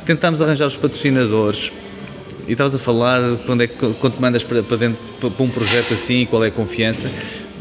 tentamos 0.06 0.40
arranjar 0.40 0.66
os 0.66 0.76
patrocinadores 0.76 1.72
e 2.46 2.52
estavas 2.52 2.74
a 2.74 2.78
falar 2.78 3.20
quando, 3.46 3.62
é, 3.62 3.66
quando 3.66 4.14
te 4.14 4.20
mandas 4.20 4.44
para, 4.44 4.62
para, 4.62 4.76
dentro, 4.76 4.98
para 5.30 5.44
um 5.44 5.48
projeto 5.48 5.94
assim, 5.94 6.26
qual 6.26 6.44
é 6.44 6.48
a 6.48 6.50
confiança, 6.50 7.10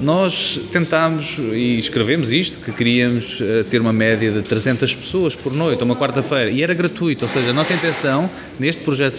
nós 0.04 0.60
tentámos 0.72 1.38
e 1.38 1.80
escrevemos 1.80 2.32
isto, 2.32 2.60
que 2.60 2.72
queríamos 2.72 3.40
ter 3.70 3.80
uma 3.80 3.94
média 3.94 4.32
de 4.32 4.42
300 4.42 4.94
pessoas 4.96 5.36
por 5.36 5.54
noite, 5.54 5.84
uma 5.84 5.96
quarta-feira, 5.96 6.50
e 6.50 6.62
era 6.62 6.74
gratuito, 6.74 7.26
ou 7.26 7.32
seja, 7.32 7.50
a 7.50 7.54
nossa 7.54 7.74
intenção 7.74 8.30
neste 8.60 8.84
projeto 8.84 9.18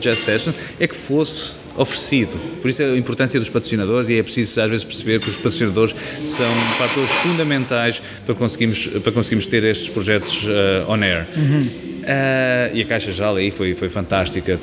Jazz 0.00 0.18
Session 0.18 0.52
é 0.78 0.86
que 0.86 0.94
fosse 0.94 1.66
oferecido. 1.76 2.38
Por 2.60 2.70
isso 2.70 2.82
a 2.82 2.96
importância 2.96 3.38
dos 3.38 3.48
patrocinadores 3.48 4.08
e 4.08 4.18
é 4.18 4.22
preciso 4.22 4.60
às 4.60 4.70
vezes 4.70 4.84
perceber 4.84 5.20
que 5.20 5.28
os 5.28 5.36
patrocinadores 5.36 5.94
são 6.24 6.50
fatores 6.78 7.10
fundamentais 7.22 8.00
para 8.24 8.34
conseguirmos, 8.34 8.86
para 8.86 9.12
conseguirmos 9.12 9.46
ter 9.46 9.62
estes 9.64 9.88
projetos 9.88 10.44
uh, 10.44 10.90
on 10.90 11.02
air. 11.02 11.26
Uhum. 11.36 11.62
Uh, 11.62 12.74
e 12.74 12.82
a 12.82 12.84
Caixa 12.86 13.12
Geral 13.12 13.36
aí 13.36 13.50
foi, 13.50 13.74
foi 13.74 13.88
fantástica. 13.88 14.58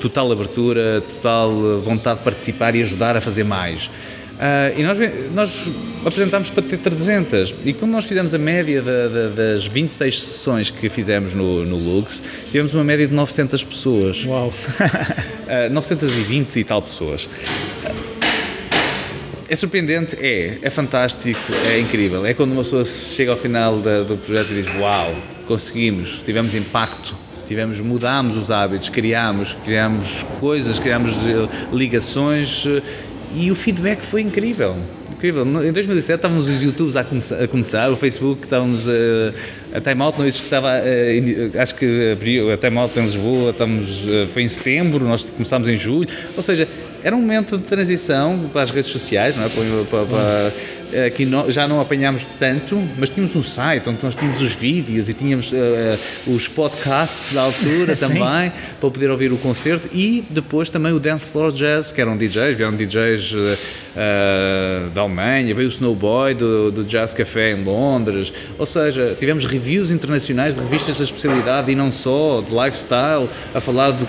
Total 0.00 0.30
abertura, 0.30 1.00
total 1.00 1.80
vontade 1.80 2.18
de 2.18 2.24
participar 2.24 2.74
e 2.74 2.82
ajudar 2.82 3.16
a 3.16 3.20
fazer 3.20 3.44
mais. 3.44 3.90
Uh, 4.42 4.76
e 4.76 4.82
nós, 4.82 4.98
nós 5.32 5.50
apresentámos 6.04 6.50
para 6.50 6.64
ter 6.64 6.78
300 6.78 7.54
e 7.64 7.72
como 7.72 7.92
nós 7.92 8.06
fizemos 8.06 8.34
a 8.34 8.38
média 8.38 8.82
da, 8.82 9.06
da, 9.06 9.28
das 9.28 9.66
26 9.66 10.20
sessões 10.20 10.68
que 10.68 10.88
fizemos 10.88 11.32
no, 11.32 11.64
no 11.64 11.76
Lux, 11.76 12.20
tivemos 12.50 12.74
uma 12.74 12.82
média 12.82 13.06
de 13.06 13.14
900 13.14 13.62
pessoas. 13.62 14.24
Uau! 14.26 14.48
uh, 15.68 15.72
920 15.72 16.58
e 16.58 16.64
tal 16.64 16.82
pessoas. 16.82 17.28
É 19.48 19.54
surpreendente? 19.54 20.16
É. 20.20 20.58
É 20.60 20.70
fantástico, 20.70 21.38
é 21.64 21.78
incrível. 21.78 22.26
É 22.26 22.34
quando 22.34 22.50
uma 22.50 22.64
pessoa 22.64 22.84
chega 22.84 23.30
ao 23.30 23.38
final 23.38 23.78
da, 23.78 24.02
do 24.02 24.16
projeto 24.16 24.50
e 24.50 24.62
diz: 24.62 24.66
Uau, 24.80 25.14
conseguimos, 25.46 26.20
tivemos 26.24 26.52
impacto 26.52 27.14
tivemos, 27.46 27.80
mudámos 27.80 28.36
os 28.36 28.50
hábitos, 28.50 28.88
criámos, 28.88 29.52
criámos 29.64 30.24
coisas, 30.40 30.78
criámos 30.78 31.12
eh, 31.12 31.48
ligações 31.70 32.64
e 33.34 33.50
o 33.50 33.54
feedback 33.54 34.00
foi 34.00 34.20
incrível. 34.20 34.76
Incrível. 35.10 35.44
Em 35.64 35.72
2007 35.72 36.16
estávamos 36.16 36.48
os 36.48 36.62
YouTubes 36.62 36.96
a 36.96 37.04
começar, 37.04 37.42
a 37.42 37.46
começar 37.46 37.90
o 37.90 37.96
Facebook 37.96 38.42
estávamos 38.44 38.88
eh, 38.88 39.32
a 39.72 39.80
Time 39.80 40.02
Out 40.02 40.18
não 40.18 40.26
estava, 40.26 40.78
eh, 40.78 41.50
acho 41.58 41.74
que 41.76 42.12
abriu 42.12 42.52
a 42.52 42.56
Time 42.56 42.78
Out 42.78 42.98
em 42.98 43.02
Lisboa, 43.02 43.50
estamos, 43.50 44.04
eh, 44.08 44.26
foi 44.32 44.42
em 44.42 44.48
setembro, 44.48 45.04
nós 45.04 45.24
começámos 45.24 45.68
em 45.68 45.76
julho, 45.76 46.08
ou 46.36 46.42
seja, 46.42 46.66
era 47.02 47.16
um 47.16 47.20
momento 47.20 47.56
de 47.56 47.64
transição 47.64 48.48
para 48.52 48.62
as 48.62 48.70
redes 48.70 48.90
sociais, 48.90 49.36
não 49.36 49.44
é? 49.44 49.48
Para, 49.48 50.04
para, 50.04 51.06
aqui 51.06 51.24
não, 51.24 51.50
já 51.50 51.66
não 51.66 51.80
apanhámos 51.80 52.24
tanto, 52.38 52.80
mas 52.98 53.08
tínhamos 53.08 53.34
um 53.34 53.42
site 53.42 53.88
onde 53.88 53.98
nós 54.02 54.14
tínhamos 54.14 54.40
os 54.40 54.52
vídeos 54.52 55.08
e 55.08 55.14
tínhamos 55.14 55.52
uh, 55.52 55.56
os 56.26 56.46
podcasts 56.46 57.32
da 57.32 57.42
altura 57.42 57.96
também, 57.96 58.52
para 58.80 58.90
poder 58.90 59.10
ouvir 59.10 59.32
o 59.32 59.38
concerto 59.38 59.88
e 59.92 60.24
depois 60.30 60.68
também 60.68 60.92
o 60.92 61.00
Dance 61.00 61.26
Floor 61.26 61.50
Jazz, 61.52 61.90
que 61.92 62.00
eram 62.00 62.16
DJs, 62.16 62.56
vieram 62.56 62.76
DJs 62.76 63.32
uh, 63.32 64.90
da 64.94 65.00
Alemanha, 65.00 65.54
veio 65.54 65.68
o 65.68 65.72
Snowboy 65.72 66.34
do, 66.34 66.70
do 66.70 66.84
Jazz 66.84 67.14
Café 67.14 67.52
em 67.52 67.64
Londres, 67.64 68.32
ou 68.58 68.66
seja, 68.66 69.16
tivemos 69.18 69.44
reviews 69.44 69.90
internacionais 69.90 70.54
de 70.54 70.60
revistas 70.60 70.98
da 70.98 71.04
especialidade 71.04 71.70
e 71.70 71.74
não 71.74 71.90
só, 71.90 72.42
de 72.42 72.54
lifestyle, 72.54 73.28
a 73.54 73.60
falar 73.60 73.90
do 73.90 74.06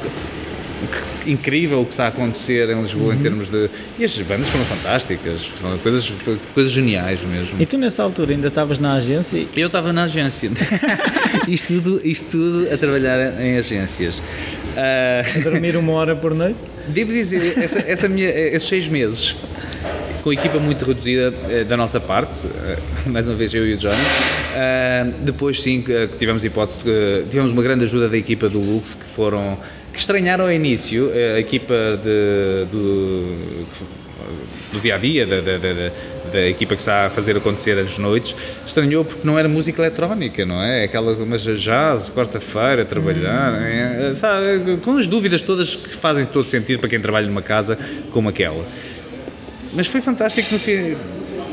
incrível 1.26 1.82
o 1.82 1.86
que 1.86 1.92
está 1.92 2.06
a 2.06 2.08
acontecer 2.08 2.70
em 2.70 2.82
Lisboa 2.82 3.14
uhum. 3.14 3.20
em 3.20 3.22
termos 3.22 3.50
de. 3.50 3.70
E 4.00 4.04
estas 4.04 4.26
bandas 4.26 4.50
foram 4.50 4.66
fantásticas, 4.66 5.46
foram 5.46 5.78
coisas, 5.78 6.12
coisas 6.54 6.72
geniais 6.72 7.20
mesmo. 7.22 7.62
E 7.62 7.66
tu 7.66 7.78
nessa 7.78 8.04
altura 8.04 8.32
ainda 8.32 8.48
estavas 8.48 8.80
na 8.80 8.94
agência? 8.94 9.46
Eu 9.56 9.68
estava 9.68 9.94
na 9.94 10.04
agência. 10.04 10.52
isto, 11.48 11.68
tudo, 11.68 12.02
isto 12.04 12.30
tudo 12.30 12.74
a 12.74 12.78
trabalhar 12.78 13.40
em 13.42 13.58
agências. 13.58 14.20
Uh... 14.20 15.40
A 15.40 15.40
dormir 15.44 15.76
uma 15.78 15.94
hora 15.94 16.16
por 16.16 16.34
noite? 16.34 16.58
Devo 16.88 17.14
dizer, 17.14 17.58
essa, 17.58 17.80
essa 17.80 18.10
minha, 18.10 18.30
esses 18.30 18.68
seis 18.68 18.88
meses 18.88 19.36
com 20.24 20.30
a 20.30 20.34
equipa 20.34 20.58
muito 20.58 20.86
reduzida 20.86 21.34
eh, 21.50 21.66
da 21.66 21.76
nossa 21.76 22.00
parte, 22.00 22.48
eh, 22.48 22.78
mais 23.06 23.28
uma 23.28 23.36
vez 23.36 23.54
eu 23.54 23.68
e 23.68 23.74
o 23.74 23.78
Johnny. 23.78 23.98
Uh, 23.98 25.12
depois 25.22 25.62
sim, 25.62 25.84
tivemos 26.18 26.46
hipótese, 26.46 26.80
tivemos 27.30 27.52
uma 27.52 27.62
grande 27.62 27.84
ajuda 27.84 28.08
da 28.08 28.18
equipa 28.18 28.48
do 28.48 28.60
Lux, 28.60 28.96
que 28.96 29.04
foram 29.04 29.58
que 29.94 30.00
estranharam 30.00 30.46
ao 30.46 30.52
início 30.52 31.12
a 31.14 31.40
equipa 31.40 31.74
de, 32.04 32.66
do, 32.72 33.66
do 34.74 34.80
dia 34.82 34.96
a 34.96 34.98
dia, 34.98 35.26
da, 35.26 35.40
da, 35.40 35.58
da, 35.58 35.92
da, 36.34 36.48
equipa 36.48 36.76
que 36.76 36.82
está 36.82 37.06
a 37.06 37.10
fazer 37.12 37.38
acontecer 37.38 37.78
as 37.78 38.00
noites, 38.00 38.36
estranhou 38.66 39.06
porque 39.06 39.26
não 39.26 39.38
era 39.38 39.48
música 39.48 39.82
eletrónica, 39.84 40.46
não 40.46 40.62
é? 40.62 40.86
Aquela, 40.86 41.16
mas 41.26 41.44
jazz, 41.44 42.10
quarta-feira, 42.10 42.84
trabalhar, 42.84 43.54
hum. 43.54 44.10
é, 44.10 44.14
sabe, 44.14 44.78
com 44.78 44.98
as 44.98 45.06
dúvidas 45.06 45.44
todas 45.44 45.76
que 45.76 45.90
fazem 45.90 46.26
todo 46.26 46.48
sentido 46.48 46.80
para 46.80 46.90
quem 46.90 47.00
trabalha 47.00 47.28
numa 47.28 47.44
casa 47.44 47.78
como 48.12 48.30
aquela. 48.30 48.66
Mas 49.74 49.88
foi 49.88 50.02
fantástico 50.02 50.54
no 50.54 50.60
fim 50.60 50.96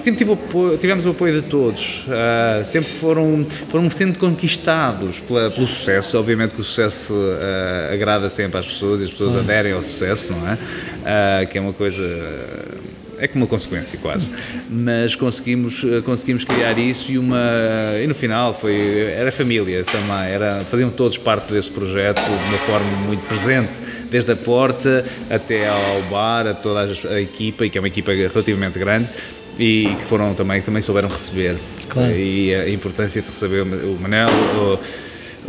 sempre 0.02 0.18
tive 0.18 0.32
apoio, 0.32 0.78
tivemos 0.78 1.06
o 1.06 1.10
apoio 1.10 1.40
de 1.40 1.48
todos, 1.48 2.04
uh, 2.06 2.64
sempre 2.64 2.90
foram, 2.90 3.46
foram 3.68 3.88
sendo 3.90 4.18
conquistados 4.18 5.18
pela, 5.20 5.50
pelo 5.50 5.66
sucesso. 5.66 6.18
Obviamente 6.18 6.54
que 6.54 6.60
o 6.60 6.64
sucesso 6.64 7.14
uh, 7.14 7.92
agrada 7.92 8.28
sempre 8.30 8.58
às 8.58 8.66
pessoas 8.66 9.00
e 9.00 9.04
as 9.04 9.10
pessoas 9.10 9.36
aderem 9.36 9.72
ao 9.72 9.82
sucesso, 9.82 10.32
não 10.32 10.48
é? 10.48 10.54
Uh, 10.54 11.46
que 11.48 11.58
é 11.58 11.60
uma 11.60 11.72
coisa. 11.72 12.02
É 13.18 13.28
como 13.28 13.44
uma 13.44 13.50
consequência 13.50 13.98
quase, 13.98 14.30
mas 14.70 15.14
conseguimos 15.14 15.84
conseguimos 16.06 16.42
criar 16.42 16.78
isso 16.78 17.12
e 17.12 17.18
uma 17.18 17.38
e 18.02 18.06
no 18.06 18.14
final 18.14 18.54
foi 18.54 19.12
era 19.14 19.30
família 19.30 19.84
também 19.84 20.32
era 20.32 20.60
faziam 20.64 20.88
todos 20.88 21.18
parte 21.18 21.52
desse 21.52 21.70
projeto 21.70 22.22
de 22.22 22.48
uma 22.48 22.56
forma 22.60 22.90
muito 23.06 23.20
presente 23.28 23.74
desde 24.10 24.32
a 24.32 24.36
porta 24.36 25.04
até 25.28 25.68
ao 25.68 26.00
bar 26.10 26.46
a 26.46 26.54
toda 26.54 26.80
a, 26.80 27.12
a 27.12 27.20
equipa 27.20 27.66
e 27.66 27.68
que 27.68 27.76
é 27.76 27.80
uma 27.82 27.88
equipa 27.88 28.10
relativamente 28.10 28.78
grande 28.78 29.06
e 29.60 29.94
que 29.94 30.04
foram 30.04 30.32
também, 30.32 30.60
que 30.60 30.66
também 30.66 30.80
souberam 30.80 31.08
receber. 31.08 31.56
Claro. 31.88 32.16
E 32.16 32.54
a 32.54 32.68
importância 32.70 33.20
de 33.20 33.28
receber 33.28 33.60
o 33.60 33.98
Manel, 34.00 34.28
o, 34.56 34.78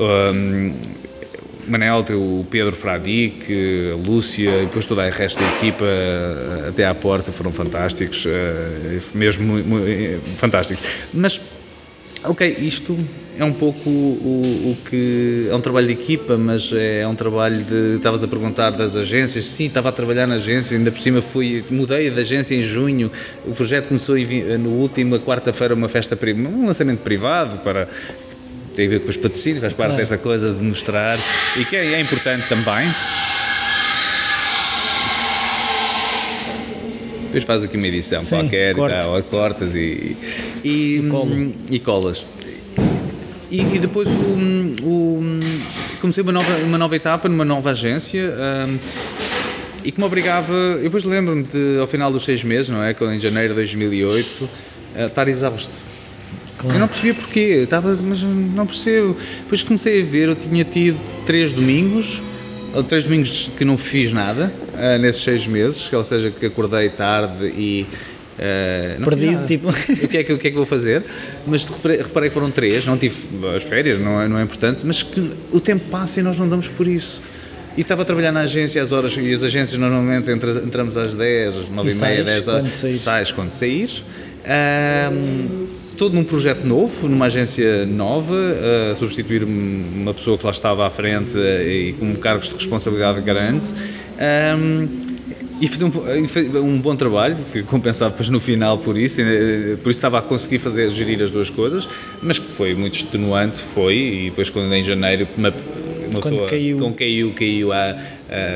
o, 0.04 0.12
Manel, 1.66 2.04
o 2.12 2.46
Pedro 2.52 2.76
Fradique, 2.76 3.92
a 3.94 3.96
Lúcia 3.96 4.50
e 4.64 4.66
depois 4.66 4.86
toda 4.86 5.08
a 5.08 5.10
resto 5.10 5.40
da 5.40 5.48
equipa 5.56 5.86
até 6.68 6.86
à 6.86 6.94
porta 6.94 7.32
foram 7.32 7.54
fantásticos, 7.54 8.26
eh, 8.28 9.00
mesmo 9.14 9.46
muito, 9.46 9.70
muito, 9.70 10.22
fantásticos. 10.38 10.84
Mas, 11.14 11.40
ok, 12.24 12.58
isto 12.60 12.98
é 13.38 13.44
um 13.44 13.54
pouco 13.54 13.90
o, 13.90 14.72
o, 14.72 14.90
que 14.90 15.48
é 15.50 15.56
um 15.56 15.62
trabalho 15.62 15.88
de 15.88 15.94
equipa, 15.94 16.38
mas 16.38 16.72
é 16.74 17.08
um 17.08 17.16
trabalho 17.16 17.64
de. 17.64 17.96
Estavas 17.96 18.24
a 18.24 18.28
perguntar 18.28 18.72
das 18.72 18.96
agências. 18.96 19.46
Sim, 19.46 19.66
estava 19.66 19.90
a 19.90 19.92
trabalhar 19.92 20.28
na 20.28 20.36
agência, 20.36 20.78
ainda 20.78 20.92
por 20.92 21.02
cima 21.02 21.22
fui, 21.22 21.64
mudei 21.70 22.10
de 22.10 22.20
agência 22.20 22.56
em 22.56 22.62
junho. 22.62 23.12
O 23.46 23.54
projeto 23.54 23.88
começou 23.88 24.16
no 24.60 24.70
último, 24.70 25.20
quarta-feira, 25.20 25.74
uma 25.74 25.90
festa, 25.90 26.18
um 26.36 26.68
lançamento 26.68 27.00
privado 27.00 27.58
para. 27.60 27.88
Tem 28.76 28.88
a 28.88 28.90
ver 28.90 29.02
com 29.02 29.10
os 29.10 29.18
patrocínios, 29.18 29.60
faz 29.60 29.74
parte 29.74 29.98
desta 29.98 30.18
coisa 30.18 30.54
de 30.54 30.64
mostrar 30.64 31.20
e 31.60 31.66
que 31.66 31.76
é, 31.76 31.94
é 31.94 32.00
importante 32.00 32.48
também. 32.48 32.88
Depois 37.32 37.46
faz 37.46 37.64
aqui 37.64 37.78
uma 37.78 37.88
edição 37.88 38.22
Sim, 38.22 38.30
qualquer 38.30 38.72
e 38.74 38.76
tal, 38.76 39.24
cortas 39.24 39.74
e, 39.74 40.18
e, 40.64 41.00
e, 41.00 41.76
e 41.76 41.80
colas. 41.80 42.26
E, 43.50 43.60
e 43.62 43.80
depois 43.80 44.08
o, 44.08 44.86
o, 44.86 45.40
comecei 46.00 46.24
uma 46.24 46.32
nova, 46.32 46.58
uma 46.64 46.78
nova 46.78 46.96
etapa 46.96 47.28
numa 47.28 47.44
nova 47.46 47.72
agência. 47.72 48.34
Um, 48.68 48.78
e 49.84 49.92
que 49.92 50.00
me 50.00 50.06
obrigava, 50.06 50.54
eu 50.54 50.84
depois 50.84 51.04
lembro-me 51.04 51.44
de, 51.44 51.80
ao 51.80 51.88
final 51.88 52.12
dos 52.12 52.24
seis 52.24 52.44
meses, 52.44 52.70
não 52.70 52.84
é? 52.84 52.96
Em 53.14 53.20
janeiro 53.20 53.50
de 53.50 53.56
2008, 53.56 54.50
a 54.96 55.06
estar 55.06 55.28
exausto. 55.28 55.72
Claro. 56.58 56.76
Eu 56.76 56.80
não 56.80 56.88
percebia 56.88 57.16
porquê, 57.16 57.62
estava, 57.64 57.96
mas 57.96 58.22
não 58.22 58.68
percebo. 58.68 59.18
Depois 59.40 59.64
comecei 59.64 60.02
a 60.02 60.06
ver, 60.06 60.30
eu 60.30 60.36
tinha 60.36 60.64
tido 60.64 61.00
três 61.26 61.52
domingos, 61.52 62.22
três 62.88 63.04
domingos 63.04 63.52
que 63.58 63.66
não 63.66 63.78
fiz 63.78 64.14
nada, 64.14 64.54
uh, 64.76 65.00
nesses 65.00 65.24
seis 65.24 65.48
meses, 65.48 65.92
ou 65.92 66.04
seja, 66.04 66.30
que 66.30 66.46
acordei 66.46 66.90
tarde 66.90 67.48
e 67.48 67.88
Uh, 68.42 69.06
Perdido, 69.06 69.46
tipo. 69.46 69.70
O 69.70 70.08
que, 70.08 70.18
é 70.18 70.24
que, 70.24 70.34
o 70.34 70.38
que 70.38 70.48
é 70.48 70.50
que 70.50 70.58
vou 70.58 70.66
fazer? 70.66 71.04
Mas 71.46 71.64
reparei 71.64 72.30
que 72.30 72.34
foram 72.34 72.50
três, 72.50 72.88
não 72.88 72.98
tive 72.98 73.16
as 73.56 73.62
férias, 73.62 74.00
não 74.00 74.20
é, 74.20 74.28
não 74.28 74.40
é 74.40 74.44
importante, 74.44 74.82
mas 74.84 75.04
que 75.04 75.32
o 75.52 75.60
tempo 75.60 75.86
passa 75.92 76.20
e 76.20 76.24
nós 76.24 76.40
não 76.40 76.50
damos 76.50 76.68
por 76.68 76.88
isso. 76.88 77.22
E 77.78 77.82
estava 77.82 78.02
a 78.02 78.06
trabalhar 78.06 78.32
na 78.32 78.42
agência 78.42 78.82
às 78.82 78.92
horas, 78.92 79.16
e 79.16 79.32
as 79.32 79.44
agências 79.44 79.80
normalmente 79.80 80.30
entra, 80.30 80.52
entramos 80.54 80.98
às 80.98 81.16
10, 81.16 81.58
às 81.58 81.70
9 81.70 81.92
e, 81.92 81.96
meia, 81.96 82.24
10 82.24 82.48
horas. 82.48 82.76
Sais 82.96 83.32
quando 83.32 83.52
saís. 83.52 84.04
Um, 84.44 85.68
todo 85.96 86.14
num 86.14 86.24
projeto 86.24 86.66
novo, 86.66 87.08
numa 87.08 87.28
agência 87.28 87.86
nova, 87.86 88.36
a 88.92 88.96
substituir 88.96 89.44
uma 89.44 90.14
pessoa 90.16 90.38
que 90.38 90.44
lá 90.44 90.52
estava 90.52 90.88
à 90.88 90.90
frente 90.90 91.38
e 91.38 91.94
com 92.00 92.14
cargos 92.16 92.50
de 92.50 92.56
responsabilidade 92.56 93.22
grande. 93.22 93.70
Um, 94.20 95.11
e 95.62 95.68
fiz 95.68 95.82
um, 95.84 95.92
um, 96.60 96.80
bom 96.80 96.96
trabalho, 96.96 97.36
fui 97.36 97.62
compensado 97.62 98.12
depois 98.12 98.30
no 98.30 98.40
final 98.40 98.80
por 98.80 98.98
isso, 98.98 99.22
eh, 99.22 99.78
por 99.82 99.92
isso 99.92 100.00
estava 100.00 100.18
a 100.18 100.22
conseguir 100.22 100.58
fazer, 100.58 100.90
gerir 100.90 101.22
as 101.22 101.30
duas 101.30 101.52
coisas, 101.52 101.88
mas 102.22 102.40
que 102.40 102.48
foi 102.54 102.74
muito 102.74 102.96
extenuante, 102.96 103.60
foi, 103.60 103.96
e 103.96 104.30
depois 104.32 104.50
quando 104.50 104.74
em 104.74 104.84
janeiro 104.84 105.28
uma, 105.38 105.50
uma 106.10 106.20
quando 106.20 106.34
pessoa 106.34 106.50
caiu. 106.50 106.80
com 106.80 106.94
caiu, 106.94 107.34
caiu 107.34 107.72
há, 107.72 107.96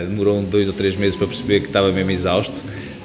demorou 0.09 0.41
dois 0.41 0.67
ou 0.67 0.73
três 0.73 0.95
meses 0.95 1.15
para 1.15 1.27
perceber 1.27 1.59
que 1.59 1.67
estava 1.67 1.91
mesmo 1.91 2.09
exausto, 2.09 2.55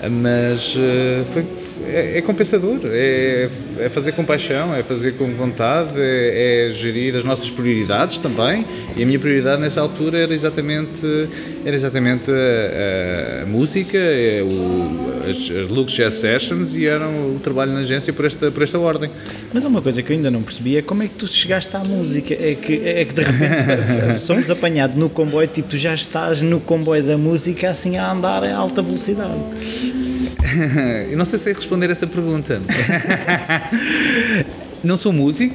mas 0.08 0.74
uh, 0.76 1.24
foi, 1.32 1.44
é, 1.86 2.18
é, 2.18 2.22
compensador, 2.22 2.80
é, 2.84 3.48
é, 3.78 3.88
fazer 3.88 4.12
com 4.12 4.24
paixão, 4.24 4.74
é 4.74 4.82
fazer 4.82 5.12
com 5.12 5.32
vontade, 5.34 5.94
é, 5.96 6.68
é, 6.68 6.74
gerir 6.74 7.16
as 7.16 7.24
nossas 7.24 7.50
prioridades 7.50 8.18
também. 8.18 8.64
E 8.96 9.02
a 9.02 9.06
minha 9.06 9.18
prioridade 9.18 9.60
nessa 9.60 9.80
altura 9.80 10.18
era 10.18 10.34
exatamente, 10.34 11.06
era 11.64 11.74
exatamente 11.74 12.30
a, 12.30 13.42
a 13.42 13.46
música, 13.46 13.96
é 13.98 14.42
o, 14.42 15.28
as, 15.28 15.50
as 15.50 15.68
Lux 15.68 15.92
Jazz 15.92 16.14
Sessions 16.14 16.76
e 16.76 16.86
era 16.86 17.08
o 17.08 17.40
trabalho 17.42 17.72
na 17.72 17.80
agência 17.80 18.12
por 18.12 18.24
esta, 18.24 18.50
por 18.50 18.62
esta 18.62 18.78
ordem. 18.78 19.10
Mas 19.52 19.64
uma 19.64 19.80
coisa 19.82 20.02
que 20.02 20.12
eu 20.12 20.16
ainda 20.16 20.30
não 20.30 20.42
percebi 20.42 20.76
é 20.76 20.82
como 20.82 21.02
é 21.02 21.08
que 21.08 21.14
tu 21.14 21.26
chegaste 21.26 21.74
à 21.76 21.80
música. 21.80 22.34
É 22.34 22.54
que, 22.54 22.82
é 22.84 23.04
que 23.04 23.14
de 23.14 23.22
repente 23.22 24.20
somos 24.22 24.50
apanhados 24.50 24.96
no 24.96 25.08
comboio, 25.08 25.48
tipo, 25.48 25.68
tu 25.70 25.76
já 25.76 25.94
estás 25.94 26.42
no 26.42 26.60
comboio 26.60 27.02
da 27.02 27.16
música 27.16 27.70
assim 27.70 27.96
a 27.96 28.10
andar 28.10 28.44
a 28.44 28.56
alta 28.56 28.82
velocidade. 28.82 29.30
Eu 31.10 31.16
não 31.16 31.24
sei 31.24 31.38
se 31.38 31.44
sei 31.44 31.52
responder 31.52 31.90
essa 31.90 32.06
pergunta. 32.06 32.60
não 34.82 34.96
sou 34.96 35.12
músico, 35.12 35.54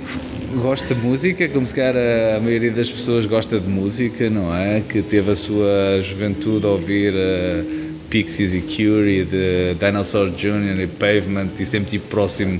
gosto 0.61 0.93
de 0.93 1.01
música, 1.01 1.47
como 1.49 1.65
se 1.65 1.73
calhar 1.73 1.95
a 2.37 2.39
maioria 2.39 2.71
das 2.71 2.89
pessoas 2.89 3.25
gosta 3.25 3.59
de 3.59 3.67
música, 3.67 4.29
não 4.29 4.55
é? 4.55 4.81
Que 4.81 5.01
teve 5.01 5.31
a 5.31 5.35
sua 5.35 6.01
juventude 6.01 6.65
a 6.65 6.69
ouvir 6.69 7.13
uh, 7.13 7.85
Pixies 8.09 8.53
e 8.53 8.61
Curie, 8.61 9.25
de 9.25 9.75
Dinosaur 9.75 10.29
Jr. 10.29 10.79
e 10.81 10.87
Pavement 10.87 11.49
e 11.59 11.65
sempre 11.65 11.89
tive 11.89 12.05
próximo 12.05 12.59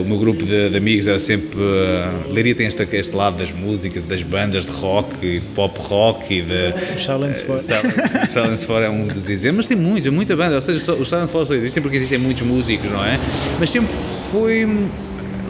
o 0.00 0.04
meu 0.04 0.18
grupo 0.18 0.44
de, 0.44 0.70
de, 0.70 0.76
amigos 0.76 1.06
era 1.06 1.18
sempre. 1.18 1.58
Uh, 1.58 2.32
Leiria 2.32 2.54
tem 2.54 2.66
este, 2.66 2.86
este 2.92 3.16
lado 3.16 3.36
das 3.36 3.50
músicas, 3.50 4.04
das 4.04 4.22
bandas 4.22 4.64
de 4.64 4.72
rock, 4.72 5.42
pop 5.54 5.76
rock 5.80 6.32
e 6.32 6.42
de. 6.42 6.72
O 6.94 6.98
Silence 6.98 7.44
For. 7.44 7.56
Uh, 7.56 8.28
Silence 8.28 8.64
For 8.64 8.80
é 8.80 8.88
um 8.88 9.08
dos 9.08 9.28
exemplos, 9.28 9.56
mas 9.56 9.68
tem 9.68 9.76
muito, 9.76 10.12
muita 10.12 10.36
banda. 10.36 10.54
Ou 10.54 10.62
seja, 10.62 10.92
os 10.92 11.08
Silence 11.08 11.32
só 11.32 11.42
existem 11.54 11.82
porque 11.82 11.96
existem 11.96 12.18
muitos 12.18 12.42
músicos, 12.42 12.90
não 12.90 13.04
é? 13.04 13.18
Mas 13.58 13.70
sempre 13.70 13.92
foi. 14.30 14.66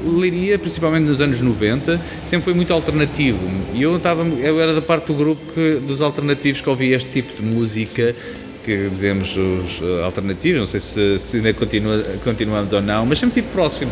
Leiria, 0.05 0.59
principalmente 0.59 1.05
nos 1.05 1.21
anos 1.21 1.41
90, 1.41 2.01
sempre 2.27 2.45
foi 2.45 2.55
muito 2.55 2.73
alternativo. 2.73 3.39
E 3.73 3.83
eu, 3.83 3.97
estava, 3.97 4.25
eu 4.25 4.61
era 4.61 4.75
da 4.75 4.83
parte 4.83 5.07
do 5.07 5.15
grupo 5.15 5.41
que, 5.53 5.81
dos 5.87 6.01
alternativos 6.01 6.61
que 6.61 6.69
ouvia 6.69 6.97
este 6.97 7.09
tipo 7.11 7.41
de 7.41 7.43
música 7.49 8.13
que 8.65 8.89
dizemos 8.89 9.37
os 9.37 9.83
alternativos, 10.05 10.61
não 10.61 10.67
sei 10.67 10.81
se, 10.81 11.19
se 11.19 11.37
ainda 11.37 11.53
continua, 11.53 12.03
continuamos 12.25 12.73
ou 12.73 12.81
não, 12.81 13.05
mas 13.07 13.19
sempre 13.19 13.41
estive 13.41 13.55
próximo 13.55 13.91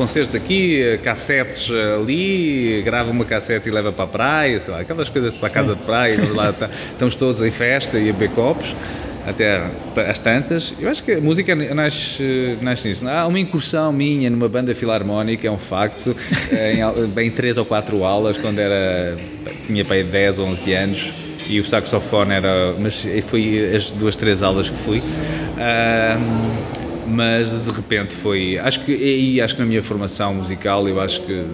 concertos 0.00 0.34
aqui, 0.34 0.98
cassetes 1.02 1.70
ali, 1.70 2.80
grava 2.82 3.10
uma 3.10 3.22
cassete 3.22 3.68
e 3.68 3.70
leva 3.70 3.92
para 3.92 4.04
a 4.04 4.08
praia, 4.08 4.58
sei 4.58 4.72
lá, 4.72 4.80
aquelas 4.80 5.10
coisas 5.10 5.34
para 5.34 5.48
a 5.48 5.50
casa 5.50 5.76
de 5.76 5.82
praia, 5.82 6.18
lá 6.32 6.54
tá, 6.54 6.70
estamos 6.92 7.14
todos 7.14 7.42
em 7.42 7.50
festa 7.50 7.98
e 7.98 8.08
a 8.08 8.12
beber 8.14 8.30
copos 8.30 8.74
até 9.26 9.62
às 10.08 10.18
tantas. 10.18 10.74
Eu 10.80 10.88
acho 10.88 11.04
que 11.04 11.12
a 11.12 11.20
música 11.20 11.54
nasce, 11.54 12.56
nasce 12.62 12.88
nisso. 12.88 13.06
Há 13.06 13.26
uma 13.26 13.38
incursão 13.38 13.92
minha 13.92 14.30
numa 14.30 14.48
banda 14.48 14.74
filarmónica, 14.74 15.46
é 15.46 15.50
um 15.50 15.58
facto, 15.58 16.16
em 16.50 17.06
bem 17.08 17.30
três 17.30 17.58
ou 17.58 17.66
quatro 17.66 18.02
aulas, 18.02 18.38
quando 18.38 18.58
era, 18.58 19.18
tinha 19.66 19.84
para 19.84 19.96
aí 19.96 20.04
10 20.04 20.38
ou 20.38 20.46
11 20.46 20.72
anos, 20.72 21.12
e 21.50 21.60
o 21.60 21.66
saxofone 21.66 22.32
era. 22.32 22.74
Mas 22.78 23.04
foi 23.24 23.74
as 23.74 23.92
duas, 23.92 24.16
três 24.16 24.42
aulas 24.42 24.70
que 24.70 24.76
fui. 24.76 25.02
mas 27.06 27.52
de 27.52 27.70
repente 27.70 28.14
foi. 28.14 28.58
Acho 28.58 28.80
que, 28.84 28.92
e 28.92 29.40
acho 29.40 29.54
que 29.54 29.60
na 29.60 29.66
minha 29.66 29.82
formação 29.82 30.34
musical, 30.34 30.88
eu 30.88 31.00
acho 31.00 31.20
que. 31.22 31.44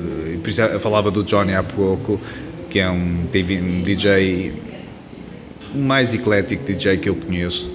Por 0.42 0.50
isso 0.50 0.60
eu 0.60 0.80
falava 0.80 1.10
do 1.10 1.24
Johnny 1.24 1.54
há 1.54 1.62
pouco, 1.62 2.20
que 2.68 2.78
é 2.78 2.90
um, 2.90 3.26
DJ 3.32 4.52
o 5.74 5.78
mais 5.78 6.14
eclético 6.14 6.64
DJ 6.64 6.96
que 6.96 7.08
eu 7.08 7.14
conheço 7.14 7.70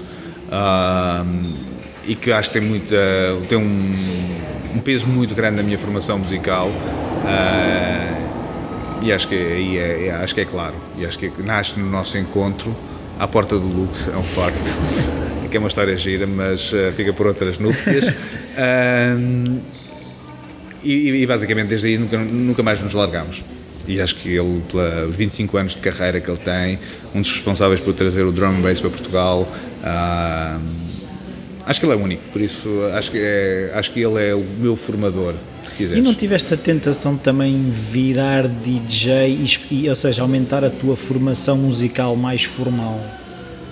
e 2.06 2.16
que 2.16 2.32
acho 2.32 2.50
que 2.50 2.60
tem, 2.60 2.68
muita, 2.68 2.96
tem 3.48 3.58
um, 3.58 3.94
um, 4.76 4.80
peso 4.80 5.08
muito 5.08 5.36
grande 5.36 5.58
na 5.58 5.64
minha 5.64 5.78
formação 5.78 6.18
musical 6.18 6.68
uh, 6.68 8.31
e 9.02 9.12
acho 9.12 9.28
que, 9.28 9.36
é, 9.36 10.08
é, 10.08 10.12
acho 10.12 10.36
que 10.36 10.42
é 10.42 10.46
claro. 10.46 10.76
E 10.98 11.06
acho 11.06 11.18
que 11.18 11.32
nasce 11.42 11.80
no 11.80 11.90
nosso 11.90 12.18
encontro. 12.18 12.76
À 13.20 13.28
porta 13.28 13.56
do 13.56 13.68
Lux, 13.68 14.08
é 14.08 14.18
um 14.18 14.24
facto 14.24 14.76
que 15.50 15.58
é 15.58 15.60
uma 15.60 15.68
história 15.68 15.96
gira, 15.96 16.26
mas 16.26 16.72
uh, 16.72 16.92
fica 16.96 17.14
por 17.14 17.28
outras 17.28 17.60
núpcias. 17.60 18.06
E, 20.84 21.22
e, 21.22 21.28
basicamente 21.28 21.68
desde 21.68 21.90
aí 21.90 21.98
nunca, 22.00 22.18
nunca 22.18 22.64
mais 22.64 22.82
nos 22.82 22.96
largamos. 22.96 23.44
E 23.88 24.02
acho 24.02 24.16
que 24.16 24.30
ele, 24.30 24.62
pelos 24.72 25.16
25 25.16 25.58
anos 25.58 25.74
de 25.74 25.78
carreira 25.80 26.20
que 26.20 26.30
ele 26.30 26.40
tem, 26.40 26.80
um 27.14 27.22
dos 27.22 27.32
responsáveis 27.32 27.80
por 27.80 27.94
trazer 27.94 28.24
o 28.24 28.32
drum 28.32 28.50
and 28.50 28.62
bass 28.62 28.80
para 28.80 28.90
Portugal, 28.90 29.48
uh, 29.84 30.60
acho 31.72 31.80
que 31.80 31.86
ele 31.86 31.94
é 31.94 31.96
único, 31.96 32.22
por 32.32 32.42
isso 32.42 32.70
acho 32.94 33.12
que, 33.12 33.18
é, 33.20 33.72
acho 33.74 33.92
que 33.92 34.02
ele 34.02 34.22
é 34.22 34.36
o 34.36 34.44
meu 34.60 34.76
formador, 34.76 35.34
se 35.64 35.74
quiseres. 35.74 36.04
E 36.04 36.06
não 36.06 36.14
tiveste 36.14 36.54
a 36.54 36.58
tentação 36.58 37.16
de 37.16 37.22
também 37.22 37.72
virar 37.72 38.48
DJ, 38.48 39.40
e, 39.72 39.90
ou 39.90 39.96
seja, 39.96 40.22
aumentar 40.22 40.64
a 40.64 40.70
tua 40.70 40.96
formação 40.96 41.58
musical 41.58 42.16
mais 42.16 42.44
formal? 42.44 43.00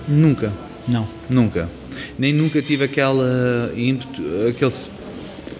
Nunca. 0.08 0.52
Não? 0.88 1.06
Nunca. 1.28 1.68
Nem 2.18 2.32
nunca 2.32 2.62
tive 2.62 2.84
aquela 2.84 3.70
ímpeto, 3.76 4.22
aquele... 4.48 4.72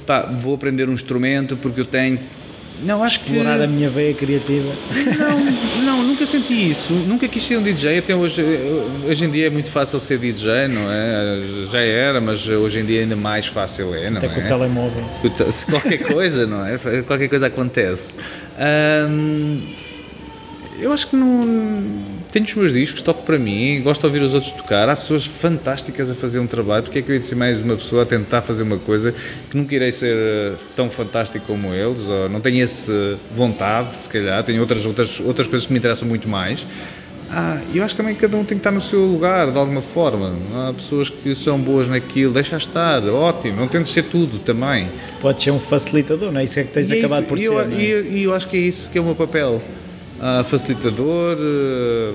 Tá, 0.07 0.23
vou 0.23 0.55
aprender 0.55 0.89
um 0.89 0.95
instrumento 0.95 1.57
porque 1.57 1.83
eu 1.83 1.85
tenho 1.85 2.19
não, 2.83 3.05
acho 3.05 3.21
que. 3.21 3.33
Explorar 3.33 3.61
a 3.61 3.67
minha 3.67 3.91
veia 3.91 4.15
criativa. 4.15 4.73
Não, 5.19 5.85
não, 5.85 6.00
nunca 6.21 6.27
senti 6.27 6.71
isso. 6.71 6.93
Nunca 6.93 7.27
quis 7.29 7.43
ser 7.43 7.57
um 7.57 7.63
DJ. 7.63 7.99
Até 7.99 8.15
hoje, 8.15 8.43
hoje 9.07 9.25
em 9.25 9.31
dia 9.31 9.47
é 9.47 9.51
muito 9.51 9.71
fácil 9.71 9.99
ser 9.99 10.19
DJ, 10.19 10.69
não 10.69 10.91
é? 10.91 11.67
Já 11.71 11.81
era, 11.81 12.21
mas 12.21 12.47
hoje 12.47 12.81
em 12.81 12.85
dia 12.85 13.01
ainda 13.01 13.17
mais 13.17 13.47
fácil 13.47 13.95
é, 13.95 14.11
não 14.11 14.19
Até 14.19 14.27
é? 14.27 14.31
com 14.31 14.41
o 14.41 14.45
telemóvel. 14.45 15.05
Qualquer 15.71 15.99
coisa, 15.99 16.47
não 16.47 16.67
é? 16.67 16.79
Qualquer 17.07 17.29
coisa 17.29 17.47
acontece. 17.47 18.11
Hum, 19.09 19.63
eu 20.79 20.93
acho 20.93 21.09
que 21.09 21.17
não. 21.17 22.20
Tenho 22.33 22.45
os 22.45 22.55
meus 22.55 22.73
discos, 22.73 23.03
toco 23.03 23.25
para 23.25 23.37
mim, 23.37 23.83
gosto 23.83 24.03
de 24.03 24.07
ouvir 24.07 24.23
os 24.23 24.35
outros 24.35 24.53
tocar. 24.53 24.89
Há 24.89 24.95
pessoas 24.95 25.27
fantásticas 25.27 26.09
a 26.09 26.15
fazer 26.15 26.39
um 26.39 26.47
trabalho, 26.47 26.85
porque 26.85 27.01
é 27.01 27.03
que 27.03 27.11
eu 27.11 27.17
ia 27.17 27.23
ser 27.23 27.35
mais 27.35 27.59
uma 27.59 27.77
pessoa 27.77 28.05
a 28.05 28.07
tentar 28.07 28.41
fazer 28.41 28.63
uma 28.63 28.79
coisa 28.79 29.13
que 29.51 29.57
nunca 29.57 29.75
irei 29.75 29.91
ser 29.91 30.15
eh, 30.15 30.53
tão 30.77 30.89
fantástico 30.89 31.45
como 31.45 31.75
eles, 31.75 32.03
ou 32.03 32.29
não 32.29 32.41
tenho 32.41 32.63
essa 32.63 33.19
vontade, 33.35 33.97
se 33.97 34.09
calhar, 34.09 34.45
tenho 34.45 34.61
outras, 34.61 34.87
outras, 34.87 35.19
outras 35.19 35.49
coisas 35.49 35.67
que 35.67 35.73
me 35.73 35.81
interessam 35.81 36.07
muito 36.07 36.29
mais. 36.29 36.65
Ah, 37.33 37.61
eu 37.75 37.83
acho 37.83 37.97
também 37.97 38.15
que 38.15 38.21
cada 38.21 38.37
um 38.37 38.45
tem 38.45 38.59
que 38.59 38.61
estar 38.61 38.71
no 38.71 38.81
seu 38.81 39.01
lugar, 39.07 39.51
de 39.51 39.59
alguma 39.59 39.83
forma. 39.83 40.33
Há 40.55 40.73
pessoas 40.73 41.09
que 41.09 41.35
são 41.35 41.59
boas 41.59 41.89
naquilo, 41.89 42.33
deixa 42.33 42.57
estar, 42.57 43.05
ótimo, 43.09 43.57
não 43.57 43.67
tentes 43.67 43.93
ser 43.93 44.05
tudo 44.05 44.39
também. 44.39 44.89
Pode 45.21 45.43
ser 45.43 45.51
um 45.51 45.59
facilitador, 45.59 46.31
não 46.31 46.41
é? 46.41 46.45
Isso 46.45 46.61
é 46.61 46.63
que 46.63 46.73
tens 46.73 46.91
e 46.91 46.95
é 46.95 46.99
acabado 47.01 47.27
por 47.27 47.39
e 47.39 47.43
ser. 47.43 47.47
Eu, 47.49 47.61
é? 47.61 47.69
e, 47.71 47.91
eu, 47.91 48.05
eu 48.05 48.35
acho 48.35 48.47
que 48.47 48.57
é 48.57 48.61
isso 48.61 48.89
que 48.89 48.99
é 48.99 49.01
o 49.01 49.05
meu 49.05 49.17
papel 49.17 49.61
uh, 50.21 50.45
facilitador, 50.45 51.37
uh, 51.39 52.15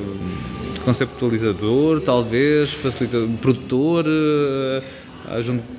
conceptualizador, 0.84 2.02
talvez, 2.02 2.72
facilitador, 2.72 3.28
produtor, 3.42 4.06
uh, 4.06 4.84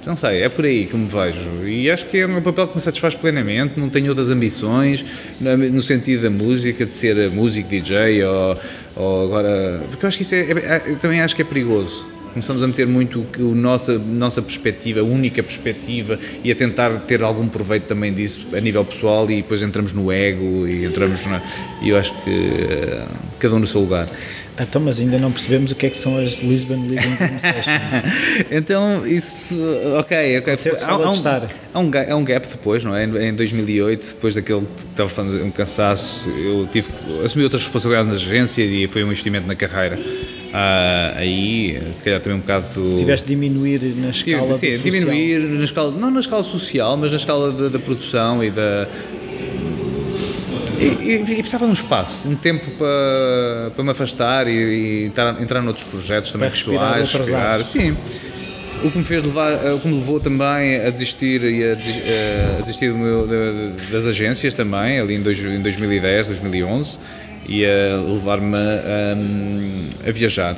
não 0.04 0.16
sei, 0.16 0.42
é 0.42 0.48
por 0.48 0.64
aí 0.64 0.86
que 0.86 0.96
me 0.96 1.06
vejo. 1.06 1.64
E 1.64 1.88
acho 1.88 2.06
que 2.06 2.18
é 2.18 2.26
um 2.26 2.42
papel 2.42 2.66
que 2.66 2.74
me 2.74 2.80
satisfaz 2.80 3.14
plenamente, 3.14 3.78
não 3.78 3.88
tenho 3.88 4.08
outras 4.08 4.28
ambições, 4.28 5.04
no 5.40 5.82
sentido 5.82 6.24
da 6.24 6.30
música, 6.30 6.84
de 6.84 6.92
ser 6.92 7.30
músico, 7.30 7.68
DJ, 7.68 8.24
ou, 8.24 8.58
ou 8.96 9.24
agora. 9.24 9.80
Porque 9.88 10.04
eu 10.04 10.08
acho 10.08 10.16
que 10.16 10.24
isso 10.24 10.34
é, 10.34 10.40
é, 10.40 10.74
é 10.74 10.94
também 11.00 11.20
acho 11.20 11.36
que 11.36 11.42
é 11.42 11.44
perigoso 11.44 12.15
começamos 12.36 12.62
a 12.62 12.66
meter 12.66 12.86
muito 12.86 13.24
o 13.38 13.54
nossa 13.54 13.98
nossa 13.98 14.42
perspectiva, 14.42 15.02
única 15.02 15.42
perspectiva 15.42 16.18
e 16.44 16.52
a 16.52 16.54
tentar 16.54 16.90
ter 17.00 17.22
algum 17.22 17.48
proveito 17.48 17.84
também 17.84 18.12
disso 18.12 18.46
a 18.52 18.60
nível 18.60 18.84
pessoal 18.84 19.30
e 19.30 19.36
depois 19.36 19.62
entramos 19.62 19.94
no 19.94 20.12
ego 20.12 20.68
e 20.68 20.84
entramos 20.84 21.24
na, 21.24 21.40
e 21.80 21.88
eu 21.88 21.96
acho 21.96 22.12
que 22.22 22.30
uh, 22.30 23.06
cada 23.38 23.54
um 23.54 23.58
no 23.58 23.66
seu 23.66 23.80
lugar. 23.80 24.06
Então, 24.58 24.80
mas 24.80 25.00
ainda 25.00 25.18
não 25.18 25.32
percebemos 25.32 25.70
o 25.70 25.74
que 25.74 25.86
é 25.86 25.90
que 25.90 25.98
são 25.98 26.18
as 26.18 26.40
Lisbon 26.40 26.86
Living 26.86 27.16
então, 28.50 29.06
isso, 29.06 29.54
ok, 29.98 30.38
ok. 30.38 30.54
Há, 30.54 30.90
há, 30.90 30.96
um, 30.96 31.02
há, 31.02 31.78
um, 31.78 32.12
há 32.12 32.16
um 32.16 32.24
gap 32.24 32.48
depois, 32.48 32.82
não 32.82 32.96
é? 32.96 33.04
Em 33.04 33.34
2008, 33.34 34.14
depois 34.14 34.34
daquele 34.34 34.66
estava 34.90 35.08
fazendo 35.10 35.44
um 35.44 35.50
cansaço, 35.50 36.26
eu 36.28 36.66
tive 36.72 36.88
assumi 37.22 37.44
outras 37.44 37.62
responsabilidades 37.62 38.08
na 38.08 38.14
agência 38.14 38.62
e 38.62 38.86
foi 38.86 39.04
um 39.04 39.08
investimento 39.08 39.46
na 39.46 39.54
carreira. 39.54 39.98
Uh, 40.56 41.18
aí, 41.18 41.78
se 41.98 42.02
calhar 42.02 42.18
também 42.18 42.38
um 42.38 42.40
bocado. 42.40 42.96
Tiveste 42.96 43.26
de 43.26 43.34
diminuir 43.34 43.78
na 43.96 44.08
escala 44.08 44.54
Sim, 44.54 44.74
sim 44.78 44.84
diminuir 44.84 45.38
na 45.38 45.64
escala, 45.64 45.90
não 45.90 46.10
na 46.10 46.20
escala 46.20 46.42
social, 46.42 46.96
mas 46.96 47.10
na 47.10 47.18
escala 47.18 47.52
da, 47.52 47.68
da 47.68 47.78
produção 47.78 48.42
e 48.42 48.50
da. 48.50 48.88
E, 50.80 50.84
e, 50.84 51.14
e, 51.14 51.36
precisava 51.36 51.66
de 51.66 51.72
um 51.72 51.74
espaço, 51.74 52.16
um 52.26 52.34
tempo 52.34 52.70
para, 52.70 53.70
para 53.74 53.84
me 53.84 53.90
afastar 53.90 54.48
e, 54.48 54.52
e 54.52 55.04
entrar, 55.04 55.42
entrar 55.42 55.60
noutros 55.60 55.84
projetos 55.84 56.32
também 56.32 56.48
para 56.48 56.58
pessoais, 56.58 57.12
respirar, 57.12 57.62
sim. 57.62 57.94
O 58.82 58.90
que 58.90 58.96
me 58.96 59.04
fez 59.04 59.22
levar, 59.22 59.52
o 59.74 59.80
que 59.80 59.88
me 59.88 59.94
levou 59.94 60.20
também 60.20 60.76
a 60.80 60.88
desistir 60.88 61.42
e 61.44 61.64
a, 61.64 61.72
a 61.72 62.60
desistir 62.60 62.92
meu, 62.94 63.26
das 63.90 64.06
agências 64.06 64.54
também, 64.54 65.00
ali 65.00 65.16
em, 65.16 65.22
dois, 65.22 65.38
em 65.38 65.60
2010, 65.60 66.28
2011 66.28 66.98
e 67.48 67.64
a 67.64 67.96
levar-me 67.96 68.56
a, 68.56 70.08
a, 70.08 70.12
viajar. 70.12 70.56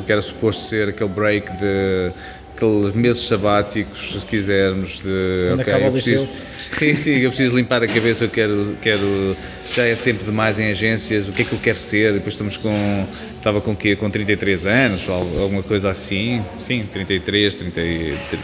O 0.00 0.04
que 0.04 0.12
era 0.12 0.22
suposto 0.22 0.64
ser 0.64 0.90
aquele 0.90 1.10
break 1.10 1.50
de 1.58 2.12
aqueles 2.56 2.94
meses 2.94 3.26
sabáticos, 3.28 4.20
se 4.20 4.26
quisermos, 4.26 5.00
de 5.00 5.48
Quando 5.48 5.60
okay, 5.60 5.86
eu 5.86 5.92
preciso, 5.92 6.28
sim, 6.70 6.94
sim, 6.96 7.18
eu 7.18 7.30
preciso 7.30 7.56
limpar 7.56 7.84
a 7.84 7.86
cabeça, 7.86 8.24
eu 8.24 8.28
quero, 8.28 8.76
quero 8.82 9.36
já 9.72 9.84
é 9.84 9.94
tempo 9.94 10.24
demais 10.24 10.58
em 10.58 10.70
agências, 10.70 11.28
o 11.28 11.32
que 11.32 11.42
é 11.42 11.44
que 11.44 11.52
eu 11.52 11.58
quero 11.60 11.78
ser? 11.78 12.14
Depois 12.14 12.34
estamos 12.34 12.56
com, 12.56 13.06
estava 13.36 13.60
com 13.60 13.76
quê? 13.76 13.94
Com 13.94 14.10
33 14.10 14.66
anos, 14.66 15.08
ou 15.08 15.14
alguma 15.14 15.62
coisa 15.62 15.90
assim, 15.90 16.42
sim, 16.58 16.84
33, 16.92 17.54
30, 17.54 17.80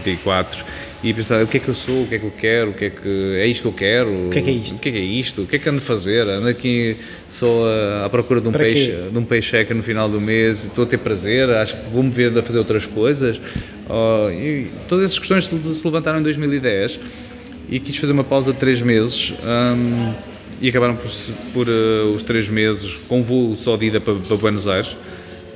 34 0.05 0.65
e 1.05 1.13
pensar 1.13 1.43
o 1.45 1.47
que 1.47 1.59
é 1.59 1.61
que 1.61 1.69
eu 1.69 1.75
sou, 1.75 2.05
o 2.05 2.07
que 2.07 2.15
é 2.15 2.19
que 2.19 2.25
eu 2.25 2.33
quero, 2.33 2.71
o 2.71 2.73
que 2.73 2.87
é 2.87 2.91
que 2.91 3.37
é 3.37 3.47
isto 3.47 3.61
que 3.61 3.69
eu 3.69 3.73
quero, 3.73 4.09
o 4.27 4.31
que 4.31 4.39
é 4.39 4.43
que 4.43 4.49
é 4.49 4.53
isto, 4.53 4.75
o 4.75 4.79
que 4.79 4.89
é, 4.89 4.93
que 4.93 4.99
é 4.99 5.03
isto, 5.03 5.43
o 5.43 5.47
que 5.47 5.57
é 5.57 5.59
que 5.59 5.69
ando 5.69 5.79
a 5.79 5.83
fazer, 5.83 6.27
ando 6.27 6.49
aqui 6.49 6.97
só 7.29 7.67
à 8.03 8.09
procura 8.09 8.41
de 8.41 8.49
um 8.49 8.53
Para 8.53 8.65
peixe, 8.65 8.87
quê? 8.87 9.11
de 9.13 9.19
um 9.19 9.25
peixe 9.25 9.75
no 9.75 9.83
final 9.83 10.09
do 10.09 10.19
mês, 10.19 10.65
estou 10.65 10.85
a 10.85 10.87
ter 10.87 10.97
prazer, 10.97 11.51
acho 11.51 11.77
que 11.77 11.91
vou-me 11.91 12.09
ver 12.09 12.37
a 12.39 12.43
fazer 12.43 12.57
outras 12.57 12.87
coisas, 12.87 13.39
oh, 13.87 14.31
e 14.31 14.71
todas 14.89 15.05
essas 15.05 15.19
questões 15.19 15.45
se 15.45 15.85
levantaram 15.85 16.21
em 16.21 16.23
2010 16.23 16.99
e 17.69 17.79
quis 17.79 17.99
fazer 17.99 18.13
uma 18.13 18.25
pausa 18.25 18.55
de 18.55 18.59
três 18.59 18.81
meses 18.81 19.35
um, 19.45 20.15
e 20.59 20.71
acabaram 20.71 20.97
por, 20.97 21.11
por 21.53 21.69
uh, 21.69 22.15
os 22.15 22.23
três 22.23 22.49
meses 22.49 22.95
com 23.09 23.23
voo 23.23 23.57
só 23.57 23.77
de 23.77 23.87
ida 23.87 24.01
para, 24.01 24.15
para 24.15 24.37
Buenos 24.37 24.67
Aires 24.67 24.97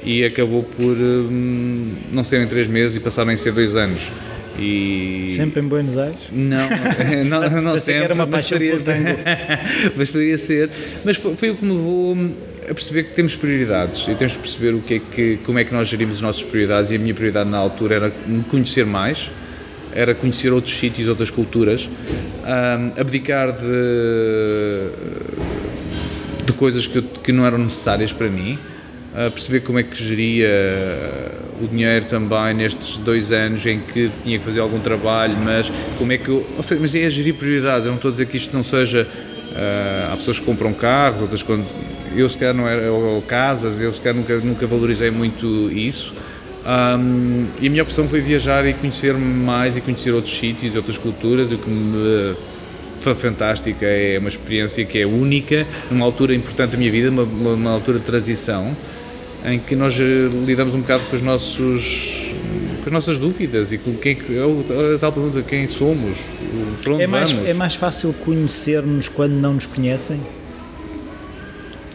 e 0.05 0.25
acabou 0.25 0.63
por 0.63 0.85
um, 0.85 1.91
não 2.13 2.23
serem 2.23 2.47
três 2.47 2.67
meses 2.67 2.99
e 2.99 3.01
passaram 3.01 3.33
a 3.33 3.37
ser 3.37 3.53
dois 3.53 3.77
anos. 3.77 4.11
E... 4.59 5.35
Sempre 5.37 5.61
em 5.61 5.69
Buenos 5.69 5.97
Aires? 5.97 6.19
Não, 6.33 6.69
não, 7.25 7.63
não 7.63 7.79
sempre. 7.79 8.05
era 8.05 8.15
uma 8.15 8.27
paixão 8.27 8.59
poderia, 8.59 8.81
mas 9.97 10.11
poderia 10.11 10.39
ser. 10.39 10.71
Mas 11.05 11.17
foi, 11.17 11.37
foi, 11.37 11.51
o 11.51 11.57
que 11.57 11.65
me 11.65 11.73
levou 11.73 12.17
a 12.69 12.75
perceber 12.75 13.05
que 13.05 13.15
temos 13.15 13.37
prioridades 13.37 14.07
e 14.07 14.15
temos 14.15 14.35
que 14.35 14.43
perceber 14.43 14.75
o 14.75 14.81
que 14.81 14.95
é 14.95 14.99
que, 14.99 15.37
como 15.45 15.59
é 15.59 15.65
que 15.65 15.73
nós 15.73 15.89
gerimos 15.89 16.17
as 16.17 16.23
nossas 16.23 16.43
prioridades. 16.43 16.91
E 16.91 16.97
a 16.97 16.99
minha 16.99 17.15
prioridade 17.15 17.49
na 17.49 17.59
altura 17.59 17.95
era 17.95 18.13
me 18.27 18.43
conhecer 18.45 18.85
mais, 18.85 19.31
era 19.95 20.15
conhecer 20.15 20.53
outros 20.53 20.77
sítios, 20.77 21.09
outras 21.09 21.31
culturas, 21.31 21.89
um, 21.89 23.01
abdicar 23.01 23.53
de, 23.53 24.91
de 26.45 26.53
coisas 26.55 26.87
que, 26.87 27.01
que 27.01 27.33
não 27.33 27.47
eram 27.47 27.59
necessárias 27.59 28.13
para 28.13 28.29
mim. 28.29 28.59
A 29.27 29.31
perceber 29.31 29.61
como 29.61 29.81
é 29.81 29.83
que 29.83 29.97
geria 30.03 30.49
o 31.61 31.67
dinheiro 31.67 32.05
também 32.05 32.55
nestes 32.55 32.99
dois 32.99 33.33
anos 33.33 33.67
em 33.67 33.81
que 33.81 34.09
tinha 34.23 34.39
que 34.39 34.45
fazer 34.45 34.61
algum 34.61 34.79
trabalho, 34.79 35.37
mas 35.43 35.71
como 35.99 36.13
é 36.13 36.19
que 36.19 36.31
ou 36.31 36.63
seja, 36.63 36.81
mas 36.81 36.95
é 36.95 37.11
gerir 37.11 37.35
prioridades, 37.35 37.85
eu 37.85 37.91
não 37.91 37.97
estou 37.97 38.11
a 38.11 38.13
dizer 38.13 38.27
que 38.27 38.37
isto 38.37 38.55
não 38.55 38.63
seja, 38.63 39.09
uh, 39.09 40.13
há 40.13 40.17
pessoas 40.17 40.39
que 40.39 40.45
compram 40.45 40.73
carros, 40.73 41.21
outras 41.21 41.43
quando, 41.43 41.67
eu 42.15 42.29
se 42.29 42.39
calhar 42.39 42.55
não 42.55 42.69
era, 42.69 42.93
ou 42.93 43.21
casas, 43.23 43.81
eu 43.81 43.93
se 43.93 44.01
calhar 44.01 44.17
nunca, 44.17 44.37
nunca 44.37 44.67
valorizei 44.69 45.11
muito 45.11 45.69
isso, 45.73 46.15
um, 46.65 47.47
e 47.61 47.67
a 47.67 47.71
minha 47.71 47.83
opção 47.83 48.07
foi 48.07 48.21
viajar 48.21 48.65
e 48.67 48.75
conhecer 48.75 49.15
mais 49.15 49.77
e 49.77 49.81
conhecer 49.81 50.13
outros 50.13 50.39
sítios, 50.39 50.77
outras 50.77 50.97
culturas, 50.97 51.51
o 51.51 51.59
que 51.59 51.69
me 51.69 52.37
foi 53.01 53.15
fantástica, 53.15 53.87
é 53.87 54.19
uma 54.19 54.29
experiência 54.29 54.85
que 54.85 54.99
é 54.99 55.07
única, 55.07 55.67
numa 55.91 56.05
altura 56.05 56.35
importante 56.35 56.73
da 56.73 56.77
minha 56.77 56.91
vida, 56.91 57.11
uma, 57.11 57.23
uma 57.23 57.71
altura 57.71 57.99
de 57.99 58.05
transição, 58.05 58.77
em 59.45 59.59
que 59.59 59.77
nós 59.77 59.95
eh, 59.99 60.29
lidamos 60.45 60.75
um 60.75 60.81
bocado 60.81 61.05
com 61.05 61.17
os 61.17 61.23
nossos 61.23 62.33
com 62.83 62.87
as 62.87 62.93
nossas 62.93 63.19
dúvidas 63.19 63.73
e 63.73 63.79
com 63.79 63.95
quem 63.95 64.13
é 64.13 64.95
a 64.95 64.99
tal 64.99 65.13
pergunta 65.13 65.43
quem 65.43 65.67
somos, 65.67 66.19
para 66.83 66.95
onde 66.95 67.03
é 67.03 67.07
mais, 67.07 67.33
vamos. 67.33 67.49
É 67.49 67.55
mais 67.55 67.75
fácil 67.75 68.13
conhecer-nos 68.25 69.09
quando 69.09 69.33
não 69.33 69.55
nos 69.55 69.67
conhecem? 69.67 70.21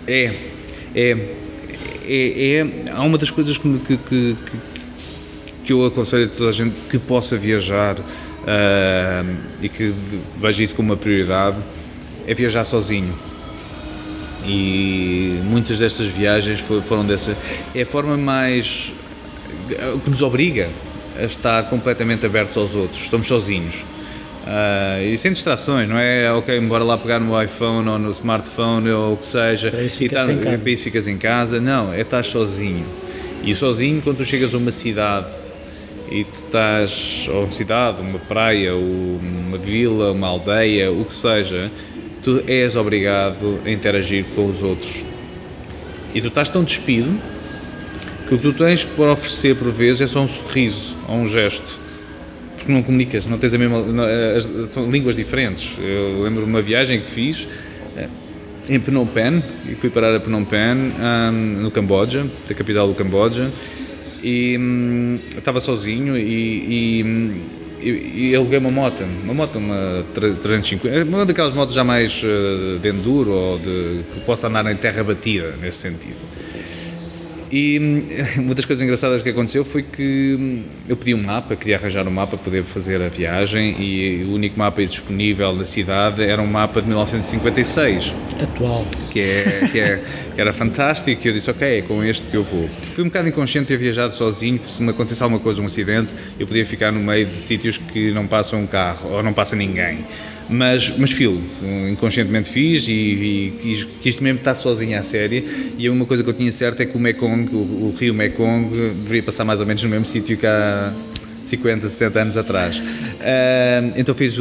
É, 0.07 0.33
é, 0.93 1.17
é, 2.05 2.55
é 2.55 2.91
há 2.91 3.01
uma 3.01 3.17
das 3.17 3.31
coisas 3.31 3.57
que, 3.57 3.79
que, 3.79 3.97
que, 3.97 4.37
que 5.65 5.73
eu 5.73 5.85
aconselho 5.85 6.25
a 6.25 6.27
toda 6.27 6.49
a 6.49 6.53
gente 6.53 6.75
que 6.89 6.99
possa 6.99 7.37
viajar 7.37 7.97
uh, 7.97 9.35
e 9.61 9.69
que 9.69 9.93
veja 10.37 10.63
isso 10.63 10.75
como 10.75 10.91
uma 10.91 10.97
prioridade 10.97 11.57
é 12.27 12.33
viajar 12.33 12.65
sozinho 12.65 13.13
e 14.45 15.39
muitas 15.43 15.79
destas 15.79 16.07
viagens 16.07 16.59
foram 16.59 17.05
dessa. 17.05 17.35
É 17.73 17.81
a 17.81 17.85
forma 17.85 18.17
mais. 18.17 18.91
que 20.03 20.09
nos 20.09 20.21
obriga 20.21 20.69
a 21.17 21.23
estar 21.23 21.69
completamente 21.69 22.25
abertos 22.25 22.57
aos 22.57 22.75
outros. 22.75 23.03
Estamos 23.03 23.27
sozinhos. 23.27 23.83
Uh, 24.43 25.01
e 25.01 25.17
sem 25.17 25.31
distrações, 25.31 25.87
não 25.87 25.97
é? 25.97 26.31
Ok, 26.33 26.59
bora 26.61 26.83
lá 26.83 26.97
pegar 26.97 27.19
no 27.19 27.41
iPhone 27.41 27.87
ou 27.87 27.97
no 27.97 28.11
smartphone 28.11 28.89
ou 28.89 29.13
o 29.13 29.17
que 29.17 29.25
seja 29.25 29.69
e, 29.69 30.09
tá, 30.09 30.25
e 30.69 30.73
isso 30.73 30.83
ficas 30.83 31.07
em 31.07 31.17
casa. 31.17 31.61
Não, 31.61 31.93
é 31.93 32.01
estar 32.01 32.23
sozinho. 32.25 32.85
E 33.41 33.55
sozinho, 33.55 34.01
quando 34.01 34.17
tu 34.17 34.25
chegas 34.25 34.53
a 34.53 34.57
uma 34.57 34.71
cidade 34.71 35.27
e 36.11 36.25
tu 36.25 36.45
estás, 36.45 37.25
ou 37.29 37.43
uma 37.43 37.51
cidade, 37.51 38.01
uma 38.01 38.19
praia, 38.19 38.75
uma 38.75 39.57
vila, 39.57 40.11
uma 40.11 40.27
aldeia, 40.27 40.91
o 40.91 41.05
que 41.05 41.13
seja, 41.13 41.71
tu 42.23 42.43
és 42.47 42.75
obrigado 42.75 43.59
a 43.65 43.69
interagir 43.69 44.25
com 44.35 44.49
os 44.49 44.63
outros. 44.63 45.03
E 46.13 46.21
tu 46.21 46.27
estás 46.27 46.49
tão 46.49 46.63
despido 46.63 47.19
que 48.27 48.35
o 48.35 48.37
que 48.37 48.43
tu 48.43 48.53
tens 48.53 48.83
para 48.83 49.11
oferecer 49.11 49.55
por 49.55 49.71
vezes 49.71 50.01
é 50.01 50.07
só 50.07 50.21
um 50.21 50.27
sorriso 50.27 50.95
ou 51.07 51.15
um 51.15 51.27
gesto. 51.27 51.79
Porque 52.55 52.71
não 52.71 52.81
comunicas, 52.81 53.25
não 53.25 53.37
tens 53.37 53.53
a 53.53 53.57
mesma. 53.57 53.83
são 54.67 54.89
línguas 54.89 55.15
diferentes. 55.15 55.71
Eu 55.79 56.23
lembro 56.23 56.43
de 56.43 56.49
uma 56.49 56.61
viagem 56.61 57.01
que 57.01 57.07
fiz 57.07 57.47
eh, 57.97 58.07
em 58.69 58.79
Phnom 58.79 59.05
Penh, 59.05 59.43
e 59.69 59.75
fui 59.75 59.89
parar 59.89 60.15
a 60.15 60.19
Phnom 60.19 60.45
Penh, 60.45 60.93
no 61.59 61.69
Camboja, 61.71 62.25
da 62.47 62.55
capital 62.55 62.87
do 62.87 62.93
Camboja, 62.93 63.51
e 64.23 64.57
hum, 64.57 65.19
estava 65.35 65.59
sozinho 65.59 66.17
e, 66.17 66.99
e 66.99 67.03
hum, 67.03 67.41
e, 67.83 68.29
e 68.29 68.35
aluguei 68.35 68.59
uma 68.59 68.71
moto, 68.71 69.03
uma 69.23 69.33
moto, 69.33 69.57
uma 69.57 70.05
350, 70.13 71.03
uma 71.03 71.25
daquelas 71.25 71.53
motos 71.53 71.75
já 71.75 71.83
mais 71.83 72.21
uh, 72.23 72.79
de 72.79 72.89
enduro 72.89 73.31
ou 73.31 73.59
de, 73.59 73.99
que 74.13 74.19
possa 74.21 74.47
andar 74.47 74.71
em 74.71 74.75
terra 74.75 75.03
batida, 75.03 75.55
nesse 75.61 75.79
sentido. 75.79 76.17
E 77.53 77.79
hum, 77.79 77.99
uma 78.41 78.55
das 78.55 78.65
coisas 78.65 78.81
engraçadas 78.81 79.21
que 79.21 79.29
aconteceu 79.29 79.63
foi 79.63 79.83
que 79.83 80.35
hum, 80.39 80.63
eu 80.89 80.97
pedi 80.97 81.13
um 81.13 81.21
mapa, 81.21 81.55
queria 81.55 81.75
arranjar 81.77 82.07
um 82.07 82.11
mapa 82.11 82.35
para 82.35 82.45
poder 82.45 82.63
fazer 82.63 82.99
a 82.99 83.09
viagem 83.09 83.79
e 83.79 84.23
o 84.23 84.33
único 84.33 84.57
mapa 84.57 84.83
disponível 84.83 85.53
na 85.53 85.63
cidade 85.63 86.23
era 86.23 86.41
um 86.41 86.47
mapa 86.47 86.81
de 86.81 86.87
1956. 86.87 88.15
Atual. 88.41 88.83
Que, 89.11 89.19
é, 89.19 89.69
que, 89.71 89.79
é, 89.79 90.03
que 90.33 90.41
era 90.41 90.51
fantástico 90.51 91.21
e 91.23 91.27
eu 91.27 91.33
disse, 91.35 91.51
ok, 91.51 91.77
é 91.77 91.81
com 91.83 92.03
este 92.03 92.25
que 92.25 92.35
eu 92.35 92.43
vou. 92.43 92.67
Fui 92.95 93.03
um 93.03 93.07
bocado 93.07 93.29
inconsciente 93.29 93.67
ter 93.67 93.77
viajado 93.77 94.15
sozinho, 94.15 94.59
se 94.67 94.81
me 94.81 94.89
acontecesse 94.89 95.21
alguma 95.21 95.39
coisa, 95.39 95.61
um 95.61 95.65
acidente, 95.65 96.11
eu 96.39 96.47
podia 96.47 96.65
ficar 96.65 96.91
no 96.91 97.01
meio 97.01 97.27
de 97.27 97.35
sítios 97.35 97.77
que 97.77 98.09
não 98.09 98.25
passam 98.25 98.61
um 98.61 98.65
carro 98.65 99.11
ou 99.11 99.21
não 99.21 99.31
passa 99.31 99.55
ninguém 99.55 100.03
mas, 100.49 100.93
mas 100.97 101.11
filo, 101.11 101.41
inconscientemente 101.89 102.49
fiz 102.49 102.87
e, 102.87 102.91
e 102.91 103.59
quis, 103.61 103.87
quis 104.01 104.19
mesmo 104.19 104.39
estar 104.39 104.55
sozinho 104.55 104.97
à 104.97 105.03
série. 105.03 105.73
E 105.77 105.89
uma 105.89 106.05
coisa 106.05 106.23
que 106.23 106.29
eu 106.29 106.33
tinha 106.33 106.51
certo 106.51 106.81
é 106.81 106.85
que 106.85 106.95
o 106.97 106.99
Mekong, 106.99 107.49
o, 107.53 107.57
o 107.57 107.95
rio 107.97 108.13
Mekong, 108.13 108.69
deveria 108.69 109.23
passar 109.23 109.45
mais 109.45 109.59
ou 109.59 109.65
menos 109.65 109.81
no 109.83 109.89
mesmo 109.89 110.05
sítio 110.05 110.37
que 110.37 110.45
há 110.45 110.93
50, 111.45 111.87
60 111.87 112.19
anos 112.19 112.37
atrás. 112.37 112.77
Uh, 112.77 113.93
então 113.95 114.13
fiz, 114.13 114.35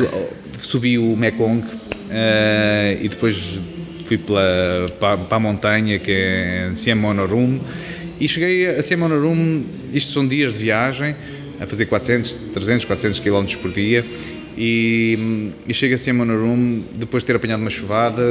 subi 0.61 0.99
o 0.99 1.17
Mekong 1.17 1.63
uh, 1.63 3.01
e 3.01 3.09
depois 3.09 3.59
fui 4.07 4.19
pela, 4.19 4.87
para, 4.99 5.17
para, 5.17 5.37
a 5.37 5.41
montanha 5.41 5.99
que 5.99 6.11
é 6.11 6.71
Siem 6.75 6.97
Monorum. 6.97 7.61
E 8.21 8.29
cheguei 8.29 8.67
a 8.67 8.83
Siem 8.83 8.99
Monorum, 8.99 9.65
isto 9.93 10.13
são 10.13 10.27
dias 10.27 10.53
de 10.53 10.59
viagem, 10.59 11.17
a 11.61 11.67
fazer 11.67 11.87
400, 11.87 12.35
300, 12.53 12.85
400 12.85 13.21
km 13.21 13.45
por 13.61 13.73
dia 13.73 14.05
e, 14.57 15.51
e 15.67 15.75
chego 15.75 15.95
assim 15.95 16.11
a 16.11 16.15
Monorum 16.15 16.83
depois 16.95 17.23
de 17.23 17.29
ter 17.29 17.37
apanhado 17.37 17.61
uma 17.61 17.71
chuvada 17.71 18.23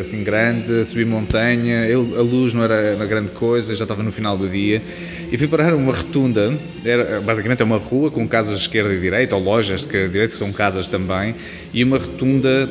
assim 0.00 0.24
grande, 0.24 0.84
subi 0.84 1.04
montanha, 1.04 1.86
a 1.94 2.22
luz 2.22 2.52
não 2.52 2.64
era 2.64 2.96
uma 2.96 3.06
grande 3.06 3.30
coisa, 3.30 3.74
já 3.76 3.84
estava 3.84 4.02
no 4.02 4.10
final 4.10 4.36
do 4.36 4.48
dia 4.48 4.82
e 5.30 5.36
fui 5.36 5.46
parar 5.46 5.74
uma 5.74 5.92
rotunda, 5.92 6.58
era, 6.84 7.20
basicamente 7.20 7.60
é 7.60 7.64
uma 7.64 7.76
rua 7.76 8.10
com 8.10 8.26
casas 8.26 8.56
de 8.56 8.62
esquerda 8.62 8.92
e 8.94 8.98
direita, 8.98 9.36
ou 9.36 9.42
lojas 9.42 9.80
de 9.80 9.86
esquerda 9.86 10.06
e 10.06 10.10
direita, 10.10 10.32
que 10.32 10.38
são 10.38 10.52
casas 10.52 10.88
também, 10.88 11.34
e 11.72 11.84
uma 11.84 11.98
rotunda, 11.98 12.70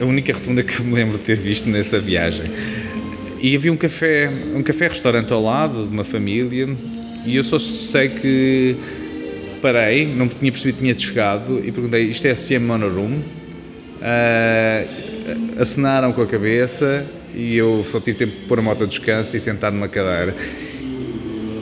a 0.00 0.04
única 0.04 0.32
rotunda 0.32 0.62
que 0.62 0.80
me 0.82 0.94
lembro 0.94 1.18
de 1.18 1.24
ter 1.24 1.36
visto 1.36 1.68
nessa 1.68 1.98
viagem. 1.98 2.44
E 3.40 3.56
havia 3.56 3.72
um 3.72 3.76
café, 3.76 4.30
um 4.54 4.62
café-restaurante 4.62 5.32
ao 5.32 5.42
lado 5.42 5.86
de 5.86 5.92
uma 5.92 6.04
família, 6.04 6.68
e 7.26 7.34
eu 7.34 7.42
só 7.42 7.58
sei 7.58 8.10
que 8.10 8.76
parei, 9.60 10.06
não 10.06 10.28
tinha 10.28 10.50
percebido 10.50 10.76
que 10.76 10.82
tinha 10.82 10.96
chegado 10.98 11.60
e 11.64 11.70
perguntei: 11.70 12.04
Isto 12.04 12.26
é 12.26 12.34
CM 12.34 12.66
Monoroom? 12.66 13.18
Uh, 14.00 15.60
acenaram 15.60 16.12
com 16.12 16.22
a 16.22 16.26
cabeça 16.26 17.06
e 17.34 17.56
eu 17.56 17.84
só 17.90 18.00
tive 18.00 18.18
tempo 18.18 18.32
de 18.32 18.46
pôr 18.46 18.58
a 18.58 18.62
moto 18.62 18.84
a 18.84 18.86
descanso 18.86 19.36
e 19.36 19.40
sentar 19.40 19.70
numa 19.70 19.88
cadeira. 19.88 20.34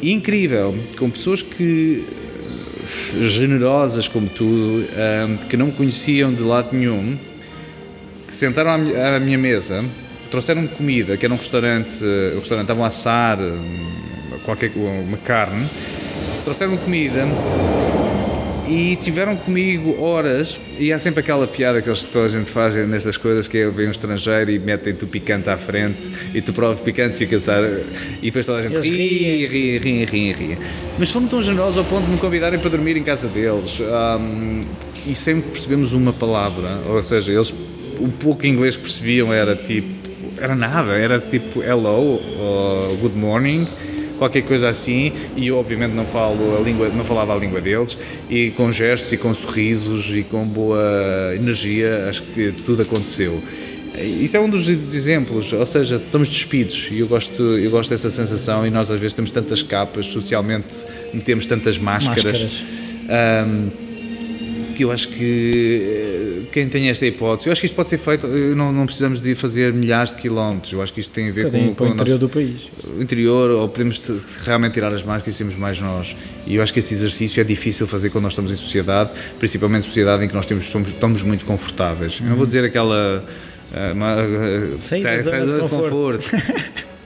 E 0.01 0.12
incrível, 0.12 0.74
com 0.96 1.11
pessoas 1.11 1.42
que 1.42 2.05
generosas 3.20 4.09
como 4.09 4.28
tu, 4.28 4.44
uh, 4.44 5.46
que 5.49 5.57
não 5.57 5.66
me 5.66 5.72
conheciam 5.72 6.32
de 6.32 6.42
lado 6.42 6.68
nenhum, 6.72 7.18
que 8.26 8.34
sentaram 8.34 8.70
à 8.70 8.78
minha, 8.78 9.16
à 9.16 9.20
minha 9.20 9.38
mesa, 9.38 9.84
trouxeram-me 10.30 10.68
comida, 10.68 11.16
que 11.16 11.24
era 11.24 11.34
um 11.34 11.38
restaurante, 11.38 12.05
o 12.34 12.38
restaurante 12.38 12.64
estavam 12.64 12.84
a 12.84 12.88
assar 12.88 13.38
qualquer 14.44 14.70
uma 14.76 15.16
carne, 15.18 15.66
trouxeram-me 16.49 16.78
comida 16.78 17.26
e 18.66 18.96
tiveram 18.96 19.36
comigo 19.36 20.03
horas 20.03 20.59
e 20.78 20.90
há 20.90 20.99
sempre 20.99 21.20
aquela 21.20 21.46
piada 21.46 21.82
que 21.82 22.07
toda 22.07 22.24
a 22.24 22.28
gente 22.28 22.51
faz 22.51 22.74
nestas 22.88 23.18
coisas 23.18 23.46
que 23.46 23.59
é 23.59 23.68
vem 23.68 23.88
um 23.88 23.90
estrangeiro 23.90 24.51
e 24.51 24.59
metem-te 24.59 25.05
o 25.05 25.07
picante 25.07 25.51
à 25.51 25.59
frente 25.59 26.11
e 26.32 26.40
tu 26.40 26.55
provas 26.55 26.80
picante 26.80 27.16
ficas 27.16 27.51
a... 27.51 27.61
e 27.61 28.26
depois 28.26 28.46
toda 28.46 28.61
a 28.61 28.62
gente 28.62 28.78
ri, 28.80 29.46
ri, 29.46 29.78
ri, 29.78 30.05
ri, 30.07 30.32
ri, 30.32 30.59
mas 30.99 31.11
foram 31.11 31.28
tão 31.28 31.42
generosos 31.42 31.76
ao 31.76 31.84
ponto 31.84 32.07
de 32.07 32.12
me 32.12 32.18
convidarem 32.18 32.59
para 32.59 32.70
dormir 32.70 32.96
em 32.96 33.03
casa 33.03 33.28
deles. 33.28 33.78
Um, 33.80 34.64
e 35.07 35.14
sempre 35.14 35.51
percebemos 35.51 35.92
uma 35.92 36.14
palavra 36.14 36.80
ou 36.88 37.03
seja, 37.03 37.30
eles 37.30 37.53
o 38.01 38.09
pouco 38.09 38.46
inglês 38.46 38.74
que 38.74 38.82
percebiam 38.82 39.30
era 39.34 39.55
tipo 39.55 39.99
era 40.40 40.55
nada, 40.55 40.92
era 40.92 41.20
tipo 41.20 41.62
hello, 41.62 42.18
ou 42.38 42.96
good 43.03 43.16
morning 43.18 43.66
qualquer 44.18 44.42
coisa 44.42 44.68
assim, 44.68 45.12
e 45.36 45.46
eu 45.46 45.56
obviamente 45.56 45.92
não 45.92 46.04
falo 46.04 46.58
a 46.58 46.60
língua, 46.60 46.88
não 46.88 47.04
falava 47.04 47.34
a 47.34 47.38
língua 47.38 47.60
deles, 47.60 47.96
e 48.28 48.50
com 48.50 48.70
gestos 48.72 49.12
e 49.12 49.16
com 49.16 49.32
sorrisos 49.34 50.10
e 50.14 50.22
com 50.22 50.44
boa 50.44 51.32
energia, 51.34 52.06
acho 52.08 52.22
que 52.22 52.52
tudo 52.64 52.82
aconteceu. 52.82 53.42
Isso 53.96 54.36
é 54.36 54.40
um 54.40 54.48
dos 54.48 54.68
exemplos, 54.68 55.52
ou 55.52 55.66
seja, 55.66 55.96
estamos 55.96 56.28
despidos 56.28 56.88
e 56.90 57.00
eu 57.00 57.08
gosto, 57.08 57.42
eu 57.42 57.70
gosto 57.70 57.90
dessa 57.90 58.10
sensação 58.10 58.66
e 58.66 58.70
nós 58.70 58.90
às 58.90 59.00
vezes 59.00 59.12
temos 59.12 59.30
tantas 59.30 59.62
capas, 59.62 60.06
socialmente 60.06 60.84
metemos 61.12 61.46
tantas 61.46 61.78
máscaras. 61.78 62.42
máscaras. 62.42 62.64
Um, 63.48 63.88
que 64.78 64.84
eu 64.84 64.92
acho 64.92 65.08
que 65.08 66.44
eh, 66.46 66.48
quem 66.52 66.68
tem 66.68 66.88
esta 66.88 67.04
hipótese, 67.04 67.48
eu 67.48 67.52
acho 67.52 67.60
que 67.60 67.66
isto 67.66 67.74
pode 67.74 67.88
ser 67.88 67.98
feito, 67.98 68.28
não, 68.28 68.72
não 68.72 68.86
precisamos 68.86 69.20
de 69.20 69.34
fazer 69.34 69.72
milhares 69.72 70.12
de 70.12 70.18
quilómetros, 70.22 70.72
eu 70.72 70.80
acho 70.80 70.92
que 70.92 71.00
isto 71.00 71.12
tem 71.12 71.28
a 71.28 71.32
ver 71.32 71.50
com, 71.50 71.74
com, 71.74 71.84
o 71.84 71.88
interior 71.88 71.96
nosso, 71.96 72.18
do 72.20 72.28
país. 72.28 72.70
O 72.96 73.02
interior, 73.02 73.50
ou 73.50 73.68
podemos 73.68 74.00
realmente 74.44 74.74
tirar 74.74 74.94
as 74.94 75.02
máscaras 75.02 75.34
e 75.34 75.36
sermos 75.36 75.56
mais 75.56 75.80
nós. 75.80 76.14
E 76.46 76.54
eu 76.54 76.62
acho 76.62 76.72
que 76.72 76.78
esse 76.78 76.94
exercício 76.94 77.40
é 77.40 77.44
difícil 77.44 77.88
fazer 77.88 78.10
quando 78.10 78.22
nós 78.22 78.34
estamos 78.34 78.52
em 78.52 78.56
sociedade, 78.56 79.10
principalmente 79.36 79.84
sociedade 79.84 80.24
em 80.24 80.28
que 80.28 80.34
nós 80.34 80.46
temos, 80.46 80.70
somos, 80.70 80.90
estamos 80.90 81.24
muito 81.24 81.44
confortáveis. 81.44 82.20
Uhum. 82.20 82.26
Eu 82.26 82.30
não 82.30 82.36
vou 82.36 82.46
dizer 82.46 82.64
aquela. 82.64 83.24
Uh, 83.72 83.92
uma, 83.94 84.14
uh, 84.14 84.78
sai, 84.80 85.00
sai 85.00 85.44
da 85.44 85.58
conforto. 85.58 85.90
conforto. 85.90 86.30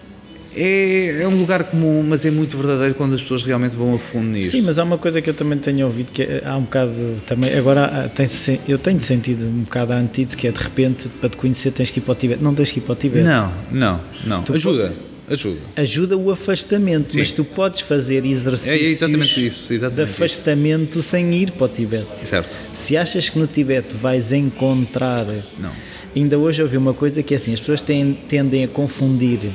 é, 0.56 1.22
é 1.22 1.28
um 1.28 1.38
lugar 1.38 1.64
comum, 1.64 2.04
mas 2.06 2.24
é 2.24 2.30
muito 2.30 2.56
verdadeiro 2.56 2.94
quando 2.94 3.14
as 3.14 3.22
pessoas 3.22 3.42
realmente 3.42 3.74
vão 3.74 3.94
a 3.94 3.98
fundo 3.98 4.28
nisso. 4.28 4.50
Sim, 4.50 4.62
mas 4.62 4.78
há 4.78 4.84
uma 4.84 4.98
coisa 4.98 5.20
que 5.22 5.30
eu 5.30 5.34
também 5.34 5.58
tenho 5.58 5.86
ouvido 5.86 6.12
que 6.12 6.22
é, 6.22 6.42
há 6.44 6.56
um 6.56 6.62
bocado 6.62 6.94
também. 7.26 7.56
Agora 7.56 8.10
tem 8.14 8.26
eu 8.68 8.78
tenho 8.78 9.00
sentido 9.00 9.44
um 9.44 9.62
bocado 9.62 9.92
a 9.92 9.96
antídoto 9.96 10.36
que 10.36 10.46
é 10.46 10.50
de 10.50 10.58
repente 10.62 11.08
para 11.08 11.30
te 11.30 11.36
conhecer 11.36 11.70
tens 11.70 11.90
que 11.90 12.00
ir 12.00 12.02
para 12.02 12.12
o 12.12 12.14
Tibete. 12.14 12.42
Não 12.42 12.54
tens 12.54 12.70
que 12.70 12.78
ir 12.78 12.82
para 12.82 12.92
o 12.92 12.96
Tibete. 12.96 13.24
Não, 13.24 13.52
não, 13.70 14.00
não. 14.26 14.42
Tu 14.42 14.54
ajuda. 14.54 14.92
Ajuda. 15.28 15.58
Ajuda 15.76 16.16
o 16.16 16.30
afastamento, 16.30 17.12
Sim. 17.12 17.20
mas 17.20 17.30
tu 17.30 17.44
podes 17.44 17.80
fazer 17.80 18.26
exercícios 18.26 18.76
é, 18.76 18.84
é 18.84 18.88
exatamente 18.88 19.46
isso, 19.46 19.72
exatamente 19.72 20.06
de 20.06 20.12
afastamento 20.12 20.98
isso. 20.98 21.08
sem 21.08 21.32
ir 21.34 21.52
para 21.52 21.64
o 21.64 21.68
Tibete. 21.68 22.06
Certo. 22.26 22.54
Se 22.74 22.96
achas 22.96 23.28
que 23.28 23.38
no 23.38 23.46
Tibete 23.46 23.94
vais 23.94 24.32
encontrar. 24.32 25.24
Não. 25.58 25.70
Ainda 26.14 26.38
hoje 26.38 26.62
ouvi 26.62 26.76
uma 26.76 26.92
coisa 26.92 27.22
que 27.22 27.32
é 27.32 27.36
assim: 27.38 27.54
as 27.54 27.60
pessoas 27.60 27.80
tendem 27.80 28.64
a 28.64 28.68
confundir 28.68 29.50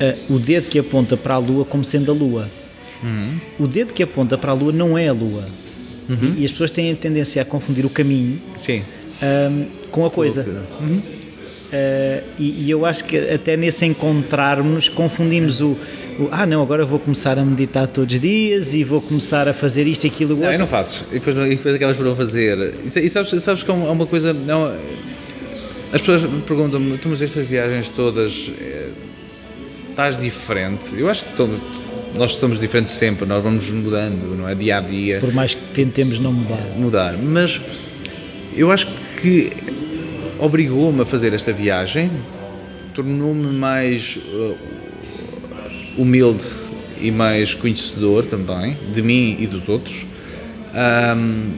uh, 0.00 0.34
o 0.34 0.38
dedo 0.38 0.68
que 0.68 0.78
aponta 0.78 1.16
para 1.16 1.34
a 1.34 1.38
Lua 1.38 1.64
como 1.64 1.84
sendo 1.84 2.10
a 2.10 2.14
Lua. 2.14 2.48
Uhum. 3.02 3.38
O 3.58 3.66
dedo 3.66 3.92
que 3.92 4.02
aponta 4.02 4.38
para 4.38 4.52
a 4.52 4.54
Lua 4.54 4.72
não 4.72 4.96
é 4.96 5.08
a 5.08 5.12
Lua. 5.12 5.44
Uhum. 6.08 6.34
E, 6.36 6.42
e, 6.42 6.44
as 6.44 6.52
pessoas 6.52 6.70
têm 6.70 6.92
a 6.92 6.96
tendência 6.96 7.40
a 7.40 7.44
confundir 7.44 7.84
o 7.84 7.90
caminho 7.90 8.40
um, 9.22 9.66
com 9.90 10.04
a 10.04 10.10
coisa. 10.10 10.46
Uhum. 10.80 10.96
Uh, 10.96 12.22
e, 12.38 12.64
e, 12.64 12.70
eu 12.70 12.84
acho 12.86 13.04
que 13.04 13.16
até 13.18 13.56
nesse 13.56 13.84
encontrarmos 13.84 14.88
confundimos 14.88 15.60
o, 15.60 15.76
o, 16.18 16.28
ah 16.30 16.46
não, 16.46 16.62
agora 16.62 16.84
vou 16.84 17.00
começar 17.00 17.38
a 17.38 17.44
meditar 17.44 17.88
todos 17.88 18.14
os 18.14 18.20
dias 18.20 18.74
e 18.74 18.84
vou 18.84 19.00
começar 19.00 19.48
a 19.48 19.52
fazer 19.52 19.86
isto, 19.86 20.06
aquilo, 20.06 20.34
outro. 20.36 20.52
Não, 20.52 20.58
não 20.58 20.66
fazes. 20.66 21.04
E 21.10 21.14
depois, 21.14 21.36
e 21.36 21.56
depois 21.56 21.74
acabas 21.74 21.96
por 21.96 22.06
não 22.06 22.14
fazer. 22.14 22.74
E, 22.84 22.98
e 22.98 23.08
sabes, 23.08 23.30
sabes 23.42 23.62
que 23.62 23.70
é 23.70 23.74
uma 23.74 24.06
coisa. 24.06 24.32
Não, 24.32 24.72
as 25.92 26.00
pessoas 26.00 26.22
perguntam-me, 26.46 26.98
tu 26.98 27.08
mas 27.08 27.22
estas 27.22 27.46
viagens 27.46 27.88
todas 27.88 28.50
eh, 28.60 28.88
estás 29.94 30.20
diferente? 30.20 30.98
Eu 30.98 31.08
acho 31.08 31.24
que 31.24 31.36
todos, 31.36 31.60
nós 32.16 32.32
estamos 32.32 32.58
diferentes 32.58 32.92
sempre, 32.92 33.26
nós 33.26 33.42
vamos 33.42 33.70
mudando, 33.70 34.36
não 34.36 34.48
é? 34.48 34.54
Dia 34.54 34.78
a 34.78 34.80
dia. 34.80 35.20
Por 35.20 35.32
mais 35.32 35.54
que 35.54 35.62
tentemos 35.72 36.18
não 36.18 36.32
mudar. 36.32 36.62
Mudar. 36.76 37.16
Mas 37.16 37.60
eu 38.56 38.72
acho 38.72 38.88
que 39.22 39.52
obrigou-me 40.38 41.02
a 41.02 41.06
fazer 41.06 41.32
esta 41.32 41.52
viagem, 41.52 42.10
tornou-me 42.92 43.46
mais 43.52 44.16
uh, 44.16 44.56
humilde 45.96 46.44
e 47.00 47.12
mais 47.12 47.54
conhecedor 47.54 48.26
também 48.26 48.76
de 48.92 49.00
mim 49.00 49.36
e 49.38 49.46
dos 49.46 49.68
outros. 49.68 50.04
Um, 50.74 51.52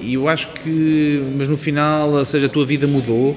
e 0.00 0.14
eu 0.14 0.28
acho 0.28 0.48
que, 0.48 1.22
mas 1.36 1.46
no 1.46 1.56
final, 1.56 2.10
ou 2.10 2.24
seja, 2.24 2.46
a 2.46 2.48
tua 2.48 2.66
vida 2.66 2.88
mudou 2.88 3.36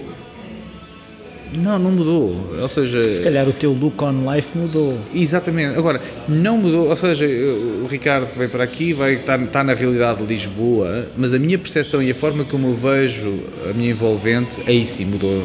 não, 1.58 1.80
não 1.80 1.92
mudou. 1.92 2.40
Ou 2.62 2.70
seja. 2.70 3.14
Se 3.14 3.22
calhar 3.22 3.48
o 3.48 3.54
teu 3.54 3.72
look 3.72 4.04
on 4.04 4.32
life 4.34 4.58
mudou. 4.58 4.98
Exatamente. 5.14 5.78
Agora, 5.78 6.02
não 6.28 6.58
mudou. 6.58 6.90
Ou 6.90 6.96
seja, 6.96 7.26
o 7.26 7.88
Ricardo 7.88 8.28
veio 8.36 8.50
para 8.50 8.64
aqui, 8.64 8.94
vai 8.94 9.16
estar, 9.16 9.42
está 9.42 9.64
na 9.64 9.74
realidade 9.74 10.20
de 10.20 10.26
Lisboa, 10.26 11.08
mas 11.18 11.34
a 11.34 11.40
minha 11.40 11.58
percepção 11.58 12.02
e 12.02 12.12
a 12.12 12.16
forma 12.16 12.44
como 12.44 12.68
eu 12.68 12.74
vejo 12.74 13.40
a 13.70 13.74
minha 13.74 13.92
envolvente, 13.92 14.62
aí 14.68 14.86
sim 14.86 15.06
mudou 15.06 15.44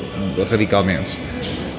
radicalmente. 0.50 1.18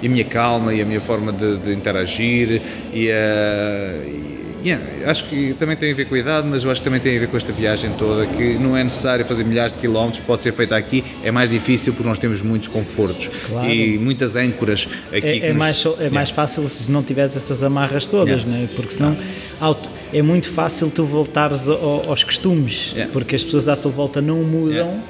E 0.01 0.07
a 0.07 0.09
minha 0.09 0.23
calma 0.23 0.73
e 0.73 0.81
a 0.81 0.85
minha 0.85 1.01
forma 1.01 1.31
de, 1.31 1.57
de 1.57 1.73
interagir 1.73 2.61
e 2.93 3.11
a 3.11 4.28
Yeah, 4.63 5.09
acho 5.09 5.25
que 5.25 5.53
também 5.53 5.75
tem 5.75 5.91
a 5.91 5.95
ver 5.95 6.05
com 6.05 6.15
a 6.15 6.19
idade, 6.19 6.47
mas 6.47 6.63
eu 6.63 6.71
acho 6.71 6.81
que 6.81 6.85
também 6.85 6.99
tem 6.99 7.15
a 7.15 7.19
ver 7.19 7.27
com 7.27 7.37
esta 7.37 7.51
viagem 7.51 7.91
toda, 7.97 8.25
que 8.25 8.55
não 8.55 8.75
é 8.75 8.83
necessário 8.83 9.23
fazer 9.25 9.43
milhares 9.43 9.73
de 9.73 9.79
quilómetros, 9.79 10.23
pode 10.25 10.41
ser 10.41 10.51
feita 10.51 10.75
aqui, 10.75 11.03
é 11.23 11.31
mais 11.31 11.49
difícil 11.49 11.93
porque 11.93 12.07
nós 12.07 12.19
temos 12.19 12.41
muitos 12.41 12.67
confortos 12.67 13.29
claro. 13.47 13.69
e 13.69 13.97
muitas 13.97 14.35
âncoras 14.35 14.87
aqui. 15.07 15.25
É, 15.25 15.37
é 15.37 15.49
nos... 15.49 15.57
mais, 15.57 15.85
é 15.85 15.89
yeah. 15.89 16.11
mais 16.11 16.29
fácil 16.29 16.67
se 16.67 16.91
não 16.91 17.03
tiveres 17.03 17.35
essas 17.35 17.63
amarras 17.63 18.07
todas, 18.07 18.43
yeah. 18.43 18.63
né? 18.63 18.69
porque 18.75 18.93
senão 18.93 19.15
auto, 19.59 19.89
é 20.11 20.21
muito 20.21 20.49
fácil 20.49 20.89
tu 20.89 21.05
voltares 21.05 21.69
aos 21.69 22.23
costumes, 22.23 22.95
porque 23.13 23.35
as 23.35 23.43
pessoas 23.43 23.67
à 23.67 23.75
tua 23.75 23.91
volta 23.91 24.21
não 24.21 24.37
mudam. 24.43 25.01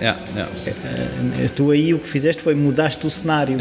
É, 1.43 1.47
tu 1.47 1.71
aí 1.71 1.93
o 1.93 1.99
que 1.99 2.07
fizeste 2.07 2.41
foi 2.41 2.53
mudaste 2.53 3.07
o 3.07 3.09
cenário. 3.11 3.57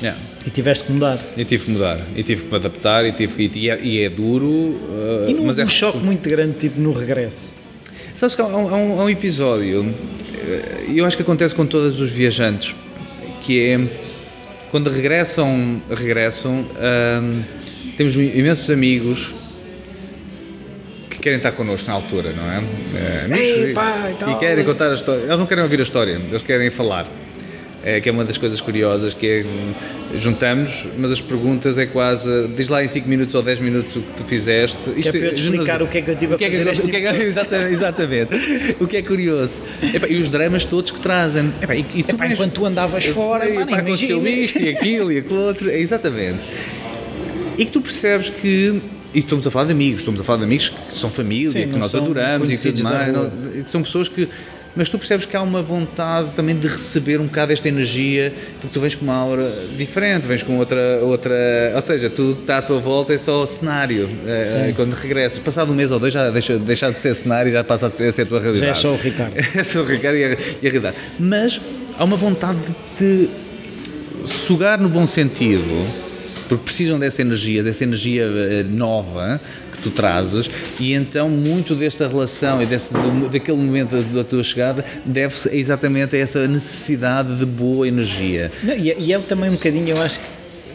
Yeah. 0.00 0.18
E 0.46 0.50
tiveste 0.50 0.84
que 0.84 0.92
mudar. 0.92 1.18
E 1.36 1.44
tive 1.44 1.64
que 1.64 1.70
mudar, 1.70 2.00
e 2.14 2.22
tive 2.22 2.44
que 2.44 2.50
me 2.50 2.56
adaptar, 2.56 3.04
e, 3.04 3.12
tive, 3.12 3.50
e, 3.54 3.70
é, 3.70 3.80
e 3.80 4.04
é 4.04 4.08
duro. 4.08 4.46
Uh, 4.46 5.26
e 5.28 5.34
não 5.34 5.44
mas 5.44 5.58
é 5.58 5.64
um 5.64 5.68
choque 5.68 5.98
muito 5.98 6.28
grande, 6.28 6.58
tipo, 6.58 6.80
no 6.80 6.92
regresso. 6.92 7.52
Sabes 8.14 8.34
que 8.34 8.42
há 8.42 8.46
um, 8.46 8.68
há 8.68 8.76
um, 8.76 9.00
há 9.00 9.04
um 9.04 9.10
episódio, 9.10 9.94
e 10.88 10.98
eu 10.98 11.04
acho 11.04 11.16
que 11.16 11.22
acontece 11.22 11.54
com 11.54 11.66
todos 11.66 12.00
os 12.00 12.10
viajantes, 12.10 12.74
que 13.42 13.70
é 13.70 13.80
quando 14.70 14.90
regressam, 14.90 15.80
regressam 15.90 16.52
um, 16.52 17.42
temos 17.96 18.14
imensos 18.14 18.70
amigos 18.70 19.32
que 21.10 21.18
querem 21.18 21.38
estar 21.38 21.52
connosco 21.52 21.88
na 21.88 21.94
altura, 21.94 22.32
não 22.32 22.44
é? 22.44 22.62
é 22.94 23.24
amigos, 23.24 23.48
Ei, 23.48 23.74
e, 24.28 24.30
e 24.30 24.38
querem 24.38 24.64
contar 24.64 24.90
a 24.90 24.94
história. 24.94 25.22
Eles 25.22 25.38
não 25.38 25.46
querem 25.46 25.64
ouvir 25.64 25.80
a 25.80 25.82
história, 25.82 26.12
eles 26.12 26.42
querem 26.42 26.70
falar 26.70 27.06
é, 27.84 28.00
que 28.00 28.08
é 28.08 28.12
uma 28.12 28.24
das 28.24 28.36
coisas 28.36 28.60
curiosas, 28.60 29.14
que 29.14 29.26
é, 29.26 29.44
juntamos, 30.18 30.86
mas 30.98 31.12
as 31.12 31.20
perguntas 31.20 31.78
é 31.78 31.86
quase, 31.86 32.48
diz 32.56 32.68
lá 32.68 32.82
em 32.82 32.88
5 32.88 33.08
minutos 33.08 33.34
ou 33.34 33.42
10 33.42 33.60
minutos 33.60 33.94
o 33.96 34.00
que 34.00 34.12
tu 34.16 34.24
fizeste. 34.24 34.78
Isto, 34.96 35.02
que 35.02 35.08
é 35.08 35.12
para 35.12 35.20
eu 35.20 35.34
te 35.34 35.42
explicar 35.42 35.82
o 35.82 35.86
que 35.86 35.98
é 35.98 36.02
que 36.02 36.10
eu 36.10 36.16
tive 36.16 36.34
a 36.34 36.38
fazer 36.38 36.50
que, 36.50 36.56
o 36.56 36.90
que 36.90 36.96
é 36.96 37.12
que, 37.12 37.22
exatamente, 37.22 37.72
exatamente. 37.74 38.76
o 38.80 38.86
que 38.86 38.96
é 38.96 39.02
curioso. 39.02 39.62
E 40.08 40.16
os 40.16 40.28
dramas 40.28 40.64
todos 40.64 40.90
que 40.90 41.00
trazem. 41.00 41.52
Epa, 41.60 41.74
e, 41.74 41.84
e 41.94 42.02
tu 42.02 42.10
Epa, 42.10 42.26
enquanto 42.26 42.52
tu 42.52 42.66
andavas 42.66 43.04
fora, 43.06 43.48
e, 43.48 43.54
pá, 43.66 43.78
aconteceu 43.78 44.26
isto 44.26 44.58
e 44.58 44.68
aquilo 44.70 45.12
e 45.12 45.18
aquilo 45.18 45.40
outro. 45.40 45.70
Exatamente. 45.70 46.40
E 47.56 47.64
que 47.64 47.70
tu 47.70 47.80
percebes 47.80 48.30
que 48.30 48.80
e 49.14 49.20
estamos 49.20 49.46
a 49.46 49.50
falar 49.50 49.64
de 49.64 49.72
amigos, 49.72 50.02
estamos 50.02 50.20
a 50.20 50.24
falar 50.24 50.38
de 50.38 50.44
amigos 50.44 50.68
que 50.68 50.92
são 50.92 51.10
família, 51.10 51.50
Sim, 51.50 51.72
que 51.72 51.78
nós 51.78 51.94
adoramos 51.94 52.50
e 52.50 52.58
tudo 52.58 52.82
mais, 52.82 53.12
não, 53.12 53.30
que 53.30 53.70
são 53.70 53.82
pessoas 53.82 54.08
que 54.08 54.28
mas 54.78 54.88
tu 54.88 54.96
percebes 54.96 55.26
que 55.26 55.36
há 55.36 55.42
uma 55.42 55.60
vontade 55.60 56.28
também 56.36 56.56
de 56.56 56.68
receber 56.68 57.20
um 57.20 57.26
bocado 57.26 57.52
esta 57.52 57.66
energia, 57.68 58.32
porque 58.60 58.72
tu 58.72 58.80
vens 58.80 58.94
com 58.94 59.04
uma 59.04 59.16
aura 59.16 59.52
diferente, 59.76 60.24
vens 60.24 60.44
com 60.44 60.56
outra, 60.56 61.00
outra 61.02 61.34
ou 61.74 61.82
seja, 61.82 62.08
tudo 62.08 62.36
que 62.36 62.42
está 62.42 62.58
à 62.58 62.62
tua 62.62 62.78
volta 62.78 63.12
é 63.12 63.18
só 63.18 63.44
cenário. 63.44 64.08
É, 64.24 64.72
quando 64.76 64.92
regressas, 64.92 65.40
passado 65.40 65.72
um 65.72 65.74
mês 65.74 65.90
ou 65.90 65.98
dois 65.98 66.14
já 66.14 66.30
deixa, 66.30 66.56
deixa 66.56 66.92
de 66.92 67.00
ser 67.00 67.16
cenário 67.16 67.48
e 67.48 67.52
já 67.52 67.64
passa 67.64 67.88
a 67.88 68.12
ser 68.12 68.22
a 68.22 68.26
tua 68.26 68.38
realidade. 68.38 68.66
Já 68.66 68.78
é 68.78 68.80
só 68.80 68.92
o 68.92 68.96
Ricardo. 68.96 69.34
é 69.58 69.64
só 69.64 69.80
o 69.80 69.84
Ricardo 69.84 70.16
e 70.16 70.24
a, 70.24 70.28
e 70.28 70.32
a 70.32 70.70
realidade. 70.70 70.96
Mas 71.18 71.60
há 71.98 72.04
uma 72.04 72.16
vontade 72.16 72.60
de 72.96 73.26
te 73.26 73.30
sugar 74.28 74.78
no 74.80 74.88
bom 74.88 75.08
sentido, 75.08 75.84
porque 76.48 76.62
precisam 76.62 77.00
dessa 77.00 77.20
energia, 77.20 77.64
dessa 77.64 77.82
energia 77.82 78.22
eh, 78.22 78.62
nova, 78.62 79.40
que 79.78 79.82
tu 79.82 79.90
trazes 79.90 80.50
e 80.78 80.92
então 80.92 81.28
muito 81.28 81.74
desta 81.74 82.06
relação 82.06 82.62
e 82.62 82.66
desse, 82.66 82.92
do, 82.92 83.28
daquele 83.28 83.56
momento 83.56 83.90
da, 83.90 84.00
da 84.00 84.24
tua 84.24 84.42
chegada 84.42 84.84
deve-se 85.04 85.48
exatamente 85.56 86.16
a 86.16 86.18
essa 86.18 86.46
necessidade 86.46 87.36
de 87.36 87.46
boa 87.46 87.86
energia. 87.86 88.52
Não, 88.62 88.76
e, 88.76 88.90
é, 88.90 88.96
e 88.98 89.12
é 89.12 89.18
também 89.18 89.50
um 89.50 89.54
bocadinho, 89.54 89.88
eu 89.88 90.02
acho 90.02 90.20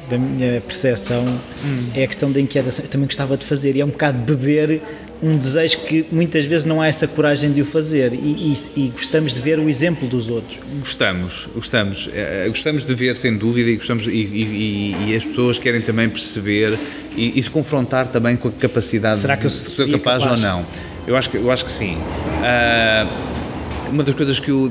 da 0.10 0.18
minha 0.18 0.62
percepção, 0.62 1.26
hum. 1.64 1.90
é 1.96 2.04
a 2.04 2.08
questão 2.08 2.32
da 2.32 2.40
inquietação. 2.40 2.86
Eu 2.86 2.92
também 2.92 3.08
gostava 3.08 3.38
de 3.38 3.46
fazer, 3.46 3.76
e 3.76 3.82
é 3.82 3.86
um 3.86 3.90
bocado 3.90 4.18
beber 4.20 4.82
um 5.24 5.38
desejo 5.38 5.80
que 5.80 6.06
muitas 6.12 6.46
vezes 6.46 6.66
não 6.66 6.82
há 6.82 6.88
essa 6.88 7.08
coragem 7.08 7.54
de 7.54 7.62
o 7.62 7.66
fazer 7.66 8.14
e, 8.14 8.18
e, 8.18 8.58
e 8.76 8.88
gostamos 8.90 9.34
de 9.34 9.40
ver 9.40 9.58
o 9.58 9.70
exemplo 9.70 10.06
dos 10.06 10.30
outros. 10.30 10.60
Gostamos, 10.80 11.48
gostamos, 11.56 12.10
é, 12.14 12.46
gostamos 12.50 12.84
de 12.84 12.94
ver 12.94 13.16
sem 13.16 13.38
dúvida 13.38 13.70
e, 13.70 13.78
gostamos, 13.78 14.06
e, 14.06 14.96
e 15.08 15.16
as 15.16 15.24
pessoas 15.24 15.58
querem 15.58 15.82
também 15.82 16.10
perceber 16.10 16.78
e, 17.16 17.42
se 17.42 17.50
confrontar 17.50 18.08
também 18.08 18.36
com 18.36 18.50
a 18.50 18.52
capacidade 18.52 19.22
Será 19.22 19.38
que 19.38 19.46
eu 19.46 19.50
sou 19.50 19.86
capaz, 19.88 20.24
capaz, 20.24 20.32
ou 20.32 20.38
não. 20.38 20.66
Eu 21.08 21.16
acho 21.16 21.30
que, 21.30 21.38
eu 21.38 21.50
acho 21.50 21.64
que 21.64 21.72
sim. 21.72 21.96
Uh, 21.96 23.90
uma 23.92 24.04
das 24.04 24.16
coisas 24.16 24.40
que 24.40 24.52
eu 24.52 24.70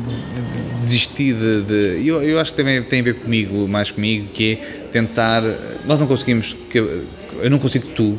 desisti 0.82 1.32
de, 1.32 1.62
de 1.62 2.06
eu, 2.06 2.22
eu, 2.22 2.38
acho 2.38 2.50
que 2.50 2.56
também 2.56 2.82
tem 2.82 3.00
a 3.00 3.04
ver 3.04 3.14
comigo, 3.14 3.66
mais 3.66 3.90
comigo, 3.90 4.28
que 4.34 4.52
é 4.52 4.56
tentar. 4.90 5.42
Nós 5.86 5.98
não 5.98 6.06
conseguimos. 6.06 6.54
Que, 6.68 6.78
eu 6.78 7.50
não 7.50 7.58
consigo 7.58 7.86
que 7.86 7.94
tu 7.94 8.18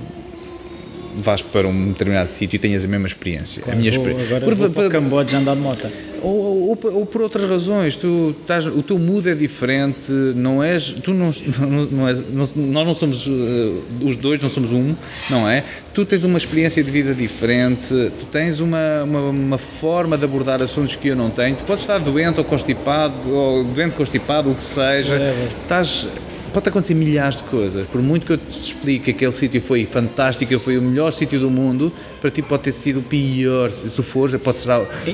vás 1.16 1.41
para 1.41 1.68
um 1.68 1.89
determinado 1.89 2.30
sítio 2.30 2.57
e 2.57 2.59
tenhas 2.59 2.84
a 2.84 2.88
mesma 2.88 3.07
experiência. 3.07 3.61
Claro, 3.61 3.78
a 3.78 3.82
minha 3.82 3.91
vou, 3.91 4.07
agora 4.07 4.45
por, 4.45 4.55
vou 4.55 4.70
para 4.70 4.88
o 4.88 4.89
Camboja 4.89 5.38
andar 5.38 5.55
de 5.55 5.61
moto. 5.61 5.88
Ou, 6.22 6.70
ou, 6.70 6.80
ou, 6.93 7.05
por 7.05 7.22
outras 7.22 7.49
razões, 7.49 7.97
tu 7.97 8.34
estás, 8.39 8.66
o 8.66 8.82
teu 8.82 8.97
mood 8.97 9.30
é 9.30 9.36
diferente, 9.36 10.09
não 10.09 10.64
és, 10.64 10.95
tu 11.03 11.14
não, 11.14 11.34
não, 11.59 11.86
não 11.86 12.07
és, 12.07 12.20
não, 12.20 12.47
nós 12.55 12.88
não 12.88 12.93
somos, 12.93 13.28
uh, 13.28 13.84
os 14.01 14.16
dois 14.16 14.39
não 14.39 14.49
somos 14.49 14.72
um, 14.72 14.95
não 15.30 15.49
é? 15.49 15.66
Tu 15.93 16.05
tens 16.05 16.24
uma 16.24 16.38
experiência 16.38 16.82
de 16.82 16.89
vida 16.89 17.14
diferente, 17.14 17.88
tu 17.89 18.26
tens 18.32 18.61
uma, 18.61 19.03
uma, 19.03 19.20
uma 19.30 19.57
forma 19.57 20.18
de 20.18 20.24
abordar 20.24 20.61
assuntos 20.61 20.95
que 20.95 21.09
eu 21.09 21.16
não 21.16 21.30
tenho, 21.30 21.57
tu 21.57 21.66
podes 21.66 21.84
estar 21.84 21.99
doente 21.99 22.39
ou 22.39 22.45
constipado, 22.45 23.14
ou 23.30 23.66
doente 23.66 23.93
constipado, 23.93 24.49
o 24.49 24.55
que 24.55 24.64
seja, 24.64 25.16
Whatever. 25.16 25.49
estás 25.61 26.07
pode 26.54 26.70
acontecer 26.70 26.93
milhares 26.93 27.38
de 27.38 27.43
coisas. 27.43 27.88
Por 27.88 28.01
muito 28.01 28.26
que 28.26 28.34
eu 28.34 28.38
te 28.38 28.60
explique 28.60 29.06
que 29.06 29.12
aquele 29.12 29.32
sítio 29.32 29.60
foi 29.62 29.86
fantástico, 29.86 30.58
foi 30.60 30.78
o 30.78 30.82
melhor 30.82 31.12
sítio 31.12 31.39
do 31.39 31.49
mundo, 31.49 31.91
para 32.22 32.30
ti 32.30 32.41
pode 32.41 32.64
ter 32.64 32.72
sido 32.72 32.99
o 32.99 33.04
pior. 33.04 33.70
Se 33.72 33.89
for, 34.04 34.30
pode 34.39 34.58
ser, 34.60 34.70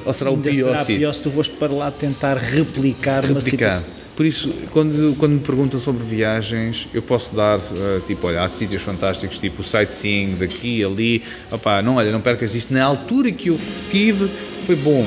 ou 0.05 0.13
será 0.13 0.31
o 0.31 0.37
pior 0.37 0.53
será 0.53 0.79
sítio. 0.79 0.97
pior 0.97 1.13
se 1.13 1.21
tu 1.21 1.31
foste 1.31 1.55
para 1.55 1.71
lá 1.71 1.89
tentar 1.89 2.37
replicar, 2.37 3.21
replicar. 3.21 3.31
uma 3.31 3.41
situação. 3.41 3.99
Por 4.19 4.25
isso, 4.25 4.53
quando, 4.71 5.15
quando 5.17 5.31
me 5.31 5.39
perguntam 5.39 5.79
sobre 5.79 6.03
viagens, 6.03 6.89
eu 6.93 7.01
posso 7.01 7.33
dar, 7.33 7.57
uh, 7.57 8.01
tipo, 8.05 8.27
olha, 8.27 8.43
há 8.43 8.49
sítios 8.49 8.81
fantásticos, 8.81 9.37
tipo 9.39 9.63
sightseeing 9.63 10.35
daqui, 10.35 10.83
ali, 10.83 11.23
opá, 11.49 11.81
não, 11.81 11.95
olha, 11.95 12.11
não 12.11 12.19
percas 12.19 12.53
isto. 12.53 12.73
Na 12.73 12.83
altura 12.83 13.31
que 13.31 13.47
eu 13.47 13.57
tive, 13.89 14.29
foi 14.65 14.75
bom. 14.75 15.05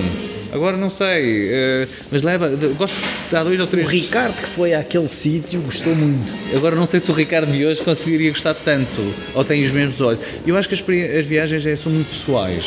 Agora 0.52 0.76
não 0.76 0.90
sei, 0.90 1.48
uh, 1.48 1.88
mas 2.10 2.22
leva, 2.22 2.50
gosto 2.76 2.94
de 3.30 3.34
há 3.34 3.42
dois 3.42 3.58
ou 3.58 3.66
três... 3.66 3.86
O 3.86 3.90
Ricardo 3.90 4.34
que 4.34 4.46
foi 4.48 4.74
àquele 4.74 5.08
sítio 5.08 5.62
gostou 5.62 5.94
muito. 5.94 6.30
Agora 6.54 6.76
não 6.76 6.84
sei 6.84 7.00
se 7.00 7.10
o 7.10 7.14
Ricardo 7.14 7.50
de 7.50 7.64
hoje 7.64 7.82
conseguiria 7.82 8.30
gostar 8.30 8.54
tanto, 8.54 9.00
ou 9.34 9.42
tem 9.44 9.64
os 9.64 9.70
mesmos 9.70 10.00
olhos. 10.02 10.20
Eu 10.46 10.56
acho 10.56 10.68
que 10.68 10.74
as, 10.74 10.80
as 11.18 11.26
viagens 11.26 11.64
é, 11.64 11.74
são 11.74 11.90
muito 11.90 12.10
pessoais, 12.10 12.66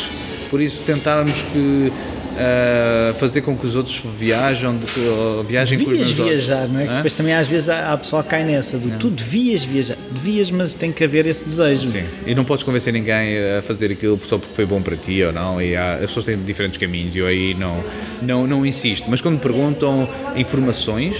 por 0.50 0.60
isso 0.60 0.82
tentarmos 0.84 1.42
que 1.42 1.92
uh, 2.36 3.14
fazer 3.14 3.42
com 3.42 3.56
que 3.56 3.66
os 3.66 3.74
outros 3.74 4.00
viajam, 4.18 4.76
de, 4.76 4.84
uh, 4.84 5.42
viajem 5.42 5.78
devias 5.78 5.98
com 5.98 6.04
os 6.04 6.14
meus 6.14 6.28
viajar, 6.28 6.60
olhos. 6.62 6.72
não 6.72 6.80
é? 6.80 6.84
Hã? 6.84 6.96
Depois 6.96 7.14
também 7.14 7.34
às 7.34 7.48
vezes 7.48 7.68
há, 7.68 7.92
há 7.92 7.96
pessoal 7.96 8.22
que 8.22 8.28
cai 8.30 8.44
nessa, 8.44 8.78
do 8.78 8.88
não. 8.88 8.98
tu 8.98 9.08
devias 9.08 9.64
viajar, 9.64 9.96
devias, 10.10 10.50
mas 10.50 10.74
tem 10.74 10.92
que 10.92 11.02
haver 11.04 11.26
esse 11.26 11.44
desejo. 11.44 11.88
Sim, 11.88 12.04
e 12.26 12.34
não 12.34 12.44
podes 12.44 12.64
convencer 12.64 12.92
ninguém 12.92 13.36
a 13.58 13.62
fazer 13.62 13.90
aquilo 13.92 14.20
só 14.26 14.38
porque 14.38 14.54
foi 14.54 14.66
bom 14.66 14.80
para 14.80 14.96
ti 14.96 15.22
ou 15.22 15.32
não, 15.32 15.60
e 15.60 15.76
há, 15.76 15.94
as 15.94 16.06
pessoas 16.06 16.26
têm 16.26 16.36
diferentes 16.42 16.78
caminhos 16.78 17.14
e 17.16 17.18
eu 17.18 17.26
aí 17.26 17.54
não, 17.54 17.82
não, 18.22 18.46
não 18.46 18.66
insisto. 18.66 19.06
Mas 19.08 19.20
quando 19.20 19.34
me 19.34 19.40
perguntam 19.40 20.08
informações, 20.36 21.16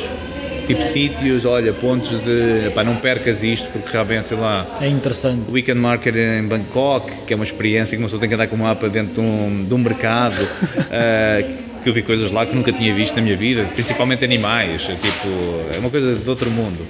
tipo 0.67 0.83
sítios, 0.85 1.45
olha, 1.45 1.73
pontos 1.73 2.11
de 2.23 2.71
pá, 2.75 2.83
não 2.85 2.97
percas 2.97 3.43
isto 3.43 3.69
porque 3.71 3.91
realmente, 3.91 4.27
sei 4.27 4.37
lá. 4.37 4.67
É 4.81 4.89
interessante. 4.89 5.51
Weekend 5.51 5.81
Market 5.81 6.15
em 6.17 6.43
Bangkok, 6.47 7.11
que 7.27 7.33
é 7.33 7.37
uma 7.37 7.45
experiência 7.45 7.97
que 7.97 8.03
uma 8.03 8.09
pessoa 8.09 8.21
tem 8.21 8.29
que 8.29 8.35
andar 8.35 8.47
com 8.49 8.57
um 8.57 8.61
mapa 8.61 8.89
dentro 8.89 9.15
de 9.15 9.21
um, 9.21 9.65
de 9.65 9.75
um 9.75 9.79
mercado. 9.79 10.43
uh, 10.43 11.67
que 11.87 11.91
eu 11.91 11.95
vi 11.95 12.03
coisas 12.03 12.33
lá 12.33 12.45
que 12.45 12.53
nunca 12.53 12.73
tinha 12.73 12.93
visto 12.93 13.15
na 13.15 13.23
minha 13.23 13.37
vida, 13.37 13.63
principalmente 13.73 14.25
animais, 14.25 14.83
tipo, 14.83 15.29
é 15.73 15.79
uma 15.79 15.89
coisa 15.89 16.17
de 16.17 16.29
outro 16.29 16.51
mundo. 16.51 16.85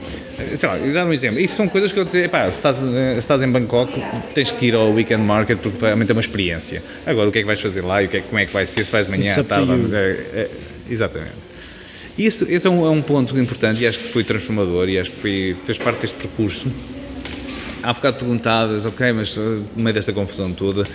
Sei 0.55 0.67
lá, 0.67 0.79
dar 0.79 1.07
um 1.07 1.13
exemplo. 1.13 1.39
Isso 1.39 1.55
são 1.55 1.69
coisas 1.69 1.93
que 1.93 2.01
eu 2.01 2.05
dizer, 2.07 2.31
pá, 2.31 2.45
se 2.45 2.57
estás, 2.57 2.79
se 2.79 3.19
estás 3.19 3.43
em 3.43 3.51
Bangkok, 3.51 4.03
tens 4.33 4.51
que 4.51 4.69
ir 4.69 4.75
ao 4.75 4.91
Weekend 4.93 5.23
Market 5.23 5.59
porque 5.59 5.85
realmente 5.85 6.11
é 6.11 6.15
uma 6.15 6.23
experiência. 6.23 6.83
Agora, 7.05 7.29
o 7.29 7.33
que 7.33 7.41
é 7.41 7.43
que 7.43 7.47
vais 7.47 7.61
fazer 7.61 7.83
lá 7.83 8.03
e 8.03 8.07
o 8.07 8.09
que 8.09 8.17
é, 8.17 8.21
como 8.23 8.39
é 8.39 8.47
que 8.47 8.53
vai 8.55 8.65
ser, 8.65 8.87
se 8.87 8.93
vais 8.93 9.05
de 9.05 9.11
manhã, 9.13 9.45
tarde. 9.45 9.71
É, 9.95 9.99
é, 10.33 10.51
exatamente. 10.89 11.56
Isso, 12.19 12.47
esse 12.51 12.67
é 12.67 12.71
um, 12.71 12.87
é 12.87 12.91
um, 12.91 13.03
ponto 13.03 13.39
importante 13.39 13.83
e 13.83 13.87
acho 13.87 13.99
que 13.99 14.09
foi 14.09 14.25
transformador 14.25 14.89
e 14.89 14.99
acho 14.99 15.11
que 15.11 15.19
foi, 15.19 15.57
fez 15.67 15.79
parte 15.79 16.01
deste 16.01 16.17
percurso. 16.17 16.71
Há 17.83 17.93
bocado 17.93 18.17
perguntadas, 18.17 18.87
ok, 18.87 19.13
mas 19.13 19.37
uh, 19.37 19.63
no 19.77 19.83
meio 19.83 19.95
desta 19.95 20.13
confusão 20.13 20.51
toda, 20.53 20.87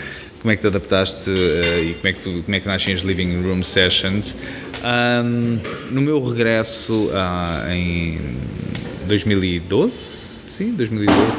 como 0.42 0.52
é 0.52 0.56
que 0.56 0.62
te 0.62 0.68
adaptaste 0.68 1.30
uh, 1.30 1.84
e 1.84 1.94
como 1.94 2.08
é 2.08 2.14
que, 2.14 2.20
tu, 2.22 2.44
como 2.44 2.56
é 2.56 2.60
que 2.60 2.68
nascem 2.68 2.94
as 2.96 3.02
Living 3.02 3.40
Room 3.44 3.62
Sessions? 3.62 4.36
Um, 4.84 5.60
no 5.92 6.02
meu 6.02 6.22
regresso 6.28 7.12
uh, 7.12 7.72
em 7.72 8.20
2012, 9.06 9.94
sim, 10.48 10.72
2012, 10.72 11.38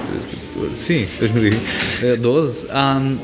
sim, 0.75 1.09
2012, 1.19 2.67
um, 2.67 3.19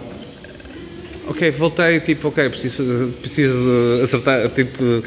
ok, 1.28 1.50
voltei, 1.52 2.00
tipo, 2.00 2.28
ok, 2.28 2.48
preciso, 2.48 3.14
preciso 3.22 4.00
acertar, 4.02 4.48
tipo, 4.48 5.04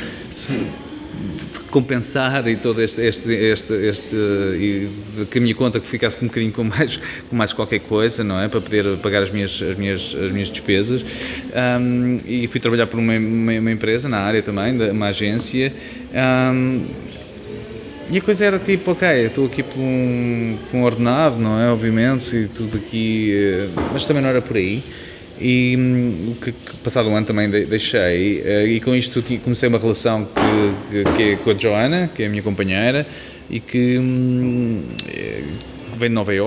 compensar 1.72 2.47
e 2.47 2.55
todo 2.55 2.82
este, 2.82 3.01
este, 3.01 3.32
este, 3.32 3.74
este 3.74 4.15
e 4.15 4.89
que 5.32 5.39
a 5.39 5.41
minha 5.41 5.55
conta 5.55 5.80
que 5.80 5.88
ficasse 5.88 6.24
um 6.24 6.28
bocadinho 6.28 6.51
com 6.51 6.63
mais, 6.65 6.97
com 7.30 7.36
mais 7.36 7.53
qualquer 7.53 7.80
coisa, 7.80 8.24
não 8.24 8.39
é? 8.39 8.47
Para 8.47 8.61
poder 8.61 8.97
pagar 8.97 9.24
as 9.24 9.32
minhas, 9.32 9.61
as 9.61 9.78
minhas, 9.78 10.15
as 10.15 10.32
minhas 10.32 10.49
despesas. 10.49 11.03
Um, 11.82 12.17
e 12.26 12.47
fui 12.47 12.59
trabalhar 12.59 12.88
por 12.88 12.99
uma, 12.99 13.17
uma, 13.17 13.53
uma, 13.53 13.72
empresa 13.72 14.07
na 14.07 14.19
área 14.19 14.43
também, 14.43 14.91
uma 14.91 15.07
agência. 15.07 15.74
Um, 16.13 16.86
e 18.11 18.17
a 18.17 18.22
coisa 18.22 18.43
era 18.43 18.59
tipo, 18.59 18.91
ok, 18.91 19.07
estou 19.07 19.45
aqui 19.45 19.63
por 19.63 19.80
um, 19.80 20.57
por 20.69 20.78
um 20.78 20.84
ordenado, 20.84 21.38
não 21.38 21.61
é? 21.61 21.72
Obviamente, 21.72 22.36
e 22.36 22.47
tudo 22.47 22.78
aqui, 22.78 23.32
eh, 23.34 23.69
mas 23.93 24.05
também 24.05 24.22
não 24.22 24.30
era 24.30 24.41
por 24.41 24.57
aí. 24.57 24.84
E 25.41 25.75
hum, 25.75 26.35
que, 26.39 26.51
que, 26.51 26.77
passado 26.83 27.09
um 27.09 27.15
ano 27.15 27.25
também 27.25 27.49
deixei, 27.49 28.41
eh, 28.45 28.65
e 28.67 28.79
com 28.79 28.93
isto 28.93 29.23
comecei 29.43 29.67
uma 29.67 29.79
relação 29.79 30.25
que, 30.25 31.03
que, 31.03 31.15
que 31.15 31.23
é 31.23 31.35
com 31.35 31.49
a 31.49 31.53
Joana, 31.55 32.11
que 32.13 32.21
é 32.21 32.27
a 32.27 32.29
minha 32.29 32.43
companheira, 32.43 33.07
e 33.49 33.59
que 33.59 33.97
hum, 33.97 34.83
eh, 35.11 35.41
vem 35.97 36.09
de 36.09 36.15
Nova 36.15 36.31
eh, 36.31 36.37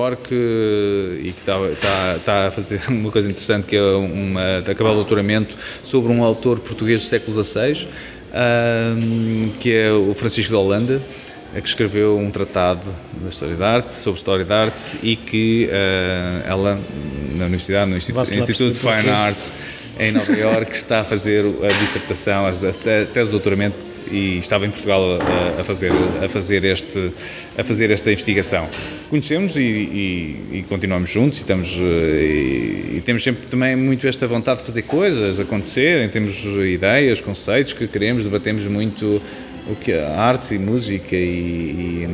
e 1.22 1.32
que 1.32 1.40
está, 1.40 1.66
está, 1.66 2.16
está, 2.16 2.46
a 2.46 2.50
fazer 2.52 2.82
uma 2.88 3.10
coisa 3.10 3.28
interessante 3.28 3.66
que 3.66 3.74
é 3.74 3.82
uma, 3.82 4.58
acabar 4.58 4.90
o 4.92 4.94
doutoramento 4.94 5.56
sobre 5.84 6.12
um 6.12 6.22
autor 6.22 6.60
português 6.60 7.00
do 7.00 7.06
século 7.06 7.42
XVI, 7.42 7.88
um, 8.34 9.50
que 9.60 9.72
é 9.72 9.92
o 9.92 10.14
Francisco 10.14 10.50
de 10.50 10.56
Holanda, 10.56 11.02
que 11.60 11.68
escreveu 11.68 12.18
um 12.18 12.30
tratado 12.30 12.82
da 13.20 13.28
história 13.28 13.54
da 13.54 13.72
arte, 13.74 13.96
sobre 13.96 14.18
história 14.18 14.44
da 14.44 14.62
arte 14.62 14.98
e 15.02 15.16
que 15.16 15.68
uh, 15.70 16.48
ela, 16.48 16.80
na 17.36 17.44
universidade, 17.44 17.90
no 17.90 17.96
Instituto, 17.96 18.34
Instituto 18.34 18.72
de 18.72 18.78
Fine 18.78 19.10
Arts 19.10 19.52
em 19.98 20.10
Nova 20.12 20.32
York, 20.32 20.72
está 20.74 21.00
a 21.00 21.04
fazer 21.04 21.44
a 21.44 21.68
dissertação, 21.68 22.46
a, 22.46 22.52
tese 22.52 23.26
de 23.26 23.30
doutoramento 23.30 23.76
e 24.10 24.38
estava 24.38 24.66
em 24.66 24.70
Portugal 24.70 25.18
a, 25.20 25.60
a, 25.60 25.64
fazer, 25.64 25.92
a, 26.22 26.28
fazer, 26.28 26.64
este, 26.64 27.12
a 27.56 27.64
fazer 27.64 27.90
esta 27.90 28.10
investigação. 28.10 28.68
Conhecemos 29.08 29.56
e, 29.56 29.60
e, 29.60 30.58
e 30.58 30.62
continuamos 30.68 31.10
juntos 31.10 31.38
e, 31.38 31.42
estamos, 31.42 31.70
eh, 31.72 32.92
e, 32.92 32.96
e, 32.96 33.02
temos 33.04 33.22
sempre 33.22 33.46
também 33.46 33.76
muito 33.76 34.06
esta 34.06 34.26
vontade 34.26 34.60
de 34.60 34.66
fazer 34.66 34.82
coisas 34.82 35.40
acontecerem, 35.40 36.08
temos 36.08 36.44
ideias, 36.44 37.20
conceitos 37.20 37.72
que 37.72 37.86
queremos, 37.86 38.24
debatemos 38.24 38.64
muito 38.66 39.22
o 39.66 39.74
que 39.74 39.92
arte 39.92 40.54
e 40.54 40.58
música 40.58 41.16
e, 41.16 42.06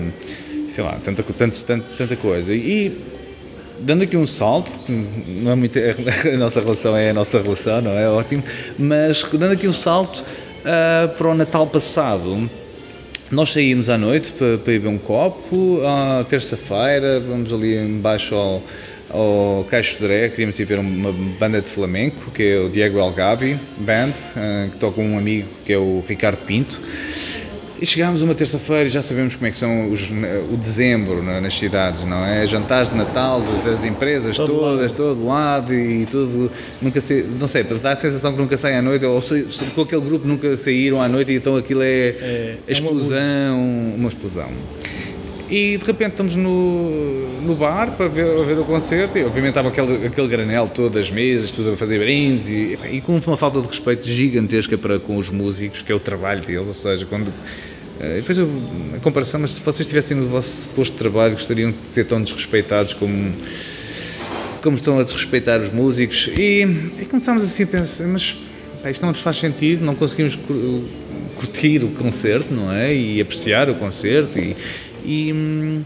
e 0.67 0.71
sei 0.71 0.85
lá, 0.85 0.99
tanta, 1.05 1.23
tanta, 1.23 1.85
tanta, 1.97 2.17
coisa. 2.17 2.55
E 2.55 2.97
dando 3.81 4.05
aqui 4.05 4.17
um 4.17 4.27
salto, 4.27 4.71
não 4.89 5.53
é 5.53 5.55
muito, 5.55 5.79
a 6.33 6.37
nossa 6.37 6.61
relação 6.61 6.97
é 6.97 7.11
a 7.11 7.15
nossa 7.15 7.41
relação, 7.41 7.81
não 7.83 7.93
é? 7.93 8.09
Ótimo, 8.09 8.43
mas 8.79 9.25
dando 9.33 9.53
aqui 9.53 9.67
um 9.67 9.73
salto 9.73 10.23
uh, 10.61 11.09
para 11.09 11.29
o 11.29 11.35
Natal 11.35 11.67
passado. 11.67 12.49
Nós 13.31 13.53
saímos 13.53 13.89
à 13.89 13.97
noite 13.97 14.33
para, 14.33 14.59
para 14.59 14.73
ir 14.73 14.81
ver 14.81 14.89
um 14.89 14.99
copo, 14.99 15.81
à 15.87 16.25
terça-feira, 16.25 17.21
vamos 17.21 17.53
ali 17.53 17.77
embaixo 17.77 18.35
ao, 18.35 18.63
ao 19.09 19.65
Caixo 19.71 19.99
de 19.99 20.03
Dré, 20.03 20.29
queríamos 20.29 20.59
ir 20.59 20.65
ver 20.65 20.81
uma 20.81 21.13
banda 21.13 21.61
de 21.61 21.69
flamenco, 21.69 22.31
que 22.33 22.43
é 22.43 22.59
o 22.59 22.69
Diego 22.69 22.99
Algabi 22.99 23.59
Band, 23.79 24.11
uh, 24.11 24.71
que 24.71 24.79
toca 24.79 25.01
um 25.01 25.17
amigo 25.17 25.49
que 25.65 25.73
é 25.73 25.79
o 25.79 26.03
Ricardo 26.07 26.39
Pinto. 26.45 26.81
E 27.81 27.87
chegámos 27.87 28.21
uma 28.21 28.35
terça-feira 28.35 28.89
e 28.89 28.91
já 28.91 29.01
sabemos 29.01 29.37
como 29.37 29.47
é 29.47 29.51
que 29.51 29.57
são 29.57 29.91
os, 29.91 30.11
o 30.11 30.57
dezembro 30.57 31.23
nas 31.23 31.59
cidades, 31.59 32.05
não 32.05 32.27
é? 32.27 32.47
Jantares 32.47 32.91
de 32.91 32.95
Natal 32.95 33.43
das 33.65 33.83
empresas 33.83 34.37
todo 34.37 34.53
todas, 34.53 34.93
lado. 34.93 34.97
todo 34.97 35.27
lado 35.27 35.75
e 35.75 36.05
tudo. 36.05 36.53
Nunca 36.83 37.01
sei, 37.01 37.25
não 37.41 37.49
sei, 37.49 37.65
dá 37.65 37.93
a 37.93 37.97
sensação 37.97 38.33
que 38.33 38.39
nunca 38.39 38.59
saem 38.59 38.77
à 38.77 38.83
noite, 38.83 39.07
ou 39.07 39.23
se, 39.23 39.45
com 39.75 39.81
aquele 39.81 40.03
grupo 40.03 40.29
nunca 40.29 40.55
saíram 40.59 41.01
à 41.01 41.09
noite 41.09 41.33
e 41.33 41.37
então 41.37 41.57
aquilo 41.57 41.81
é, 41.81 41.87
é, 41.87 42.57
é 42.67 42.73
explosão, 42.73 43.59
uma, 43.59 43.95
uma 43.95 44.09
explosão. 44.09 44.51
E 45.51 45.77
de 45.77 45.85
repente 45.85 46.13
estamos 46.13 46.37
no, 46.37 47.41
no 47.41 47.57
bar 47.57 47.97
para 47.97 48.07
ver, 48.07 48.45
ver 48.45 48.57
o 48.57 48.65
concerto 48.65 49.19
e 49.19 49.25
obviamente 49.25 49.51
estava 49.51 49.69
aquele, 49.69 50.07
aquele 50.07 50.29
granel 50.29 50.69
todo 50.69 50.95
das 50.95 51.11
mesas, 51.11 51.51
tudo 51.51 51.73
a 51.73 51.77
fazer 51.77 51.99
brindes 51.99 52.49
e, 52.49 52.79
e 52.89 53.01
com 53.01 53.17
uma 53.17 53.37
falta 53.37 53.61
de 53.61 53.67
respeito 53.67 54.09
gigantesca 54.09 54.79
para 54.79 55.01
com 55.01 55.17
os 55.17 55.29
músicos, 55.29 55.83
que 55.83 55.91
é 55.91 55.95
o 55.95 55.99
trabalho 55.99 56.41
deles, 56.41 56.69
ou 56.69 56.73
seja, 56.73 57.05
quando 57.05 57.33
eh, 58.01 58.17
depois 58.17 58.39
eu, 58.39 58.49
a 58.97 59.01
comparação, 59.01 59.41
mas 59.41 59.51
se 59.51 59.61
vocês 59.61 59.81
estivessem 59.81 60.17
no 60.17 60.29
vosso 60.29 60.69
posto 60.69 60.93
de 60.93 60.99
trabalho, 60.99 61.33
gostariam 61.33 61.71
de 61.71 61.89
ser 61.89 62.05
tão 62.07 62.23
desrespeitados 62.23 62.95
como, 62.95 63.33
como 64.63 64.77
estão 64.77 65.01
a 65.01 65.03
desrespeitar 65.03 65.61
os 65.61 65.71
músicos. 65.71 66.31
E, 66.39 66.63
e 66.99 67.07
começámos 67.07 67.45
assim 67.45 67.65
a 67.65 67.67
pensar, 67.67 68.07
mas 68.07 68.39
pá, 68.83 68.91
isto 68.91 69.03
não 69.03 69.11
nos 69.11 69.21
faz 69.21 69.37
sentido, 69.37 69.85
não 69.85 69.95
conseguimos 69.95 70.39
curtir 71.37 71.85
o 71.85 71.89
concerto, 71.89 72.55
não 72.55 72.73
é? 72.73 72.91
E 72.95 73.21
apreciar 73.21 73.69
o 73.69 73.75
concerto. 73.75 74.39
E, 74.39 74.57
e 75.05 75.33
hum, 75.33 75.83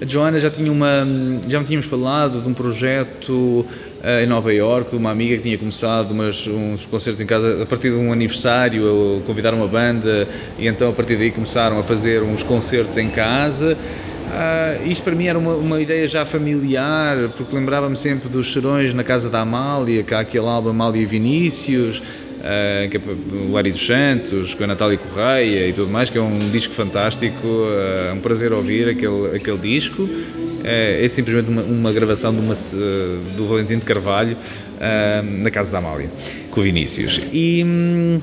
a 0.00 0.04
Joana 0.04 0.38
já 0.38 0.50
tinha 0.50 0.70
uma, 0.70 1.06
já 1.48 1.58
me 1.58 1.64
tínhamos 1.64 1.86
falado 1.86 2.42
de 2.42 2.48
um 2.48 2.52
projeto 2.52 3.32
uh, 3.32 4.22
em 4.22 4.26
Nova 4.26 4.52
York, 4.52 4.94
uma 4.94 5.10
amiga 5.10 5.36
que 5.36 5.42
tinha 5.42 5.56
começado 5.56 6.10
umas, 6.10 6.46
uns 6.46 6.84
concertos 6.84 7.20
em 7.20 7.26
casa 7.26 7.62
a 7.62 7.66
partir 7.66 7.90
de 7.90 7.96
um 7.96 8.12
aniversário, 8.12 9.22
convidaram 9.26 9.58
uma 9.58 9.66
banda 9.66 10.28
e 10.58 10.66
então 10.66 10.90
a 10.90 10.92
partir 10.92 11.16
daí 11.16 11.30
começaram 11.30 11.78
a 11.78 11.82
fazer 11.82 12.22
uns 12.22 12.42
concertos 12.42 12.96
em 12.98 13.08
casa. 13.08 13.76
Uh, 14.26 14.90
isto 14.90 15.02
para 15.02 15.14
mim 15.14 15.28
era 15.28 15.38
uma, 15.38 15.54
uma 15.54 15.80
ideia 15.80 16.06
já 16.06 16.26
familiar, 16.26 17.30
porque 17.36 17.54
lembrava-me 17.54 17.96
sempre 17.96 18.28
dos 18.28 18.52
serões 18.52 18.92
na 18.92 19.04
casa 19.04 19.30
da 19.30 19.40
Amália, 19.40 20.04
há 20.12 20.18
aquele 20.18 20.46
álbum 20.46 20.70
Amália 20.70 21.00
e 21.00 21.06
Vinícius, 21.06 22.02
uh, 22.46 22.88
que 22.88 22.96
é 22.96 23.00
o 23.50 23.56
Ari 23.56 23.72
dos 23.72 23.84
Santos, 23.84 24.54
com 24.54 24.64
a 24.64 24.66
Natália 24.66 24.96
Correia 24.96 25.68
e 25.68 25.72
tudo 25.72 25.90
mais, 25.90 26.08
que 26.08 26.16
é 26.16 26.20
um 26.20 26.38
disco 26.50 26.72
fantástico, 26.72 27.46
uh, 27.46 28.14
um 28.14 28.20
prazer 28.20 28.52
ouvir 28.52 28.88
aquele, 28.88 29.36
aquele 29.36 29.58
disco. 29.58 30.08
É, 30.64 31.04
é 31.04 31.08
simplesmente 31.08 31.48
uma, 31.48 31.62
uma 31.62 31.92
gravação 31.92 32.32
de 32.34 32.40
uma, 32.40 32.54
do 33.36 33.46
Valentim 33.46 33.78
de 33.78 33.84
Carvalho 33.84 34.36
na 35.40 35.50
casa 35.50 35.70
da 35.70 35.78
Amália, 35.78 36.10
com 36.50 36.60
o 36.60 36.62
Vinícius. 36.62 37.20
E, 37.32 37.62
hum, 37.64 38.20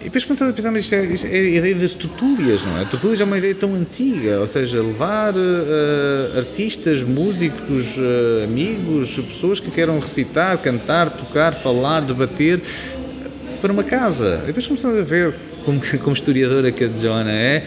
e 0.00 0.04
depois 0.04 0.24
começamos 0.24 0.54
a 0.54 0.56
pensar, 0.56 0.70
mas 0.70 0.84
isto 0.84 0.94
é, 0.94 1.04
isto 1.04 1.26
é, 1.26 1.30
a 1.30 1.58
ideia 1.58 1.74
das 1.74 1.92
tertúlias, 1.92 2.62
não 2.62 2.78
é? 2.78 2.86
Tertúlias 2.86 3.20
é 3.20 3.24
uma 3.24 3.36
ideia 3.36 3.54
tão 3.54 3.74
antiga, 3.74 4.40
ou 4.40 4.46
seja, 4.46 4.80
levar 4.80 5.34
uh, 5.34 6.38
artistas, 6.38 7.02
músicos, 7.02 7.98
uh, 7.98 8.44
amigos, 8.44 9.18
pessoas 9.18 9.60
que 9.60 9.70
queiram 9.70 9.98
recitar, 10.00 10.56
cantar, 10.56 11.10
tocar, 11.10 11.52
falar, 11.52 12.00
debater 12.00 12.62
para 13.60 13.72
uma 13.72 13.84
casa. 13.84 14.40
E 14.44 14.46
depois 14.46 14.66
começamos 14.66 14.98
a 14.98 15.02
ver, 15.02 15.34
como, 15.64 15.80
como 16.02 16.14
historiadora 16.14 16.72
que 16.72 16.84
a 16.84 16.88
Joana 16.88 17.32
é, 17.32 17.62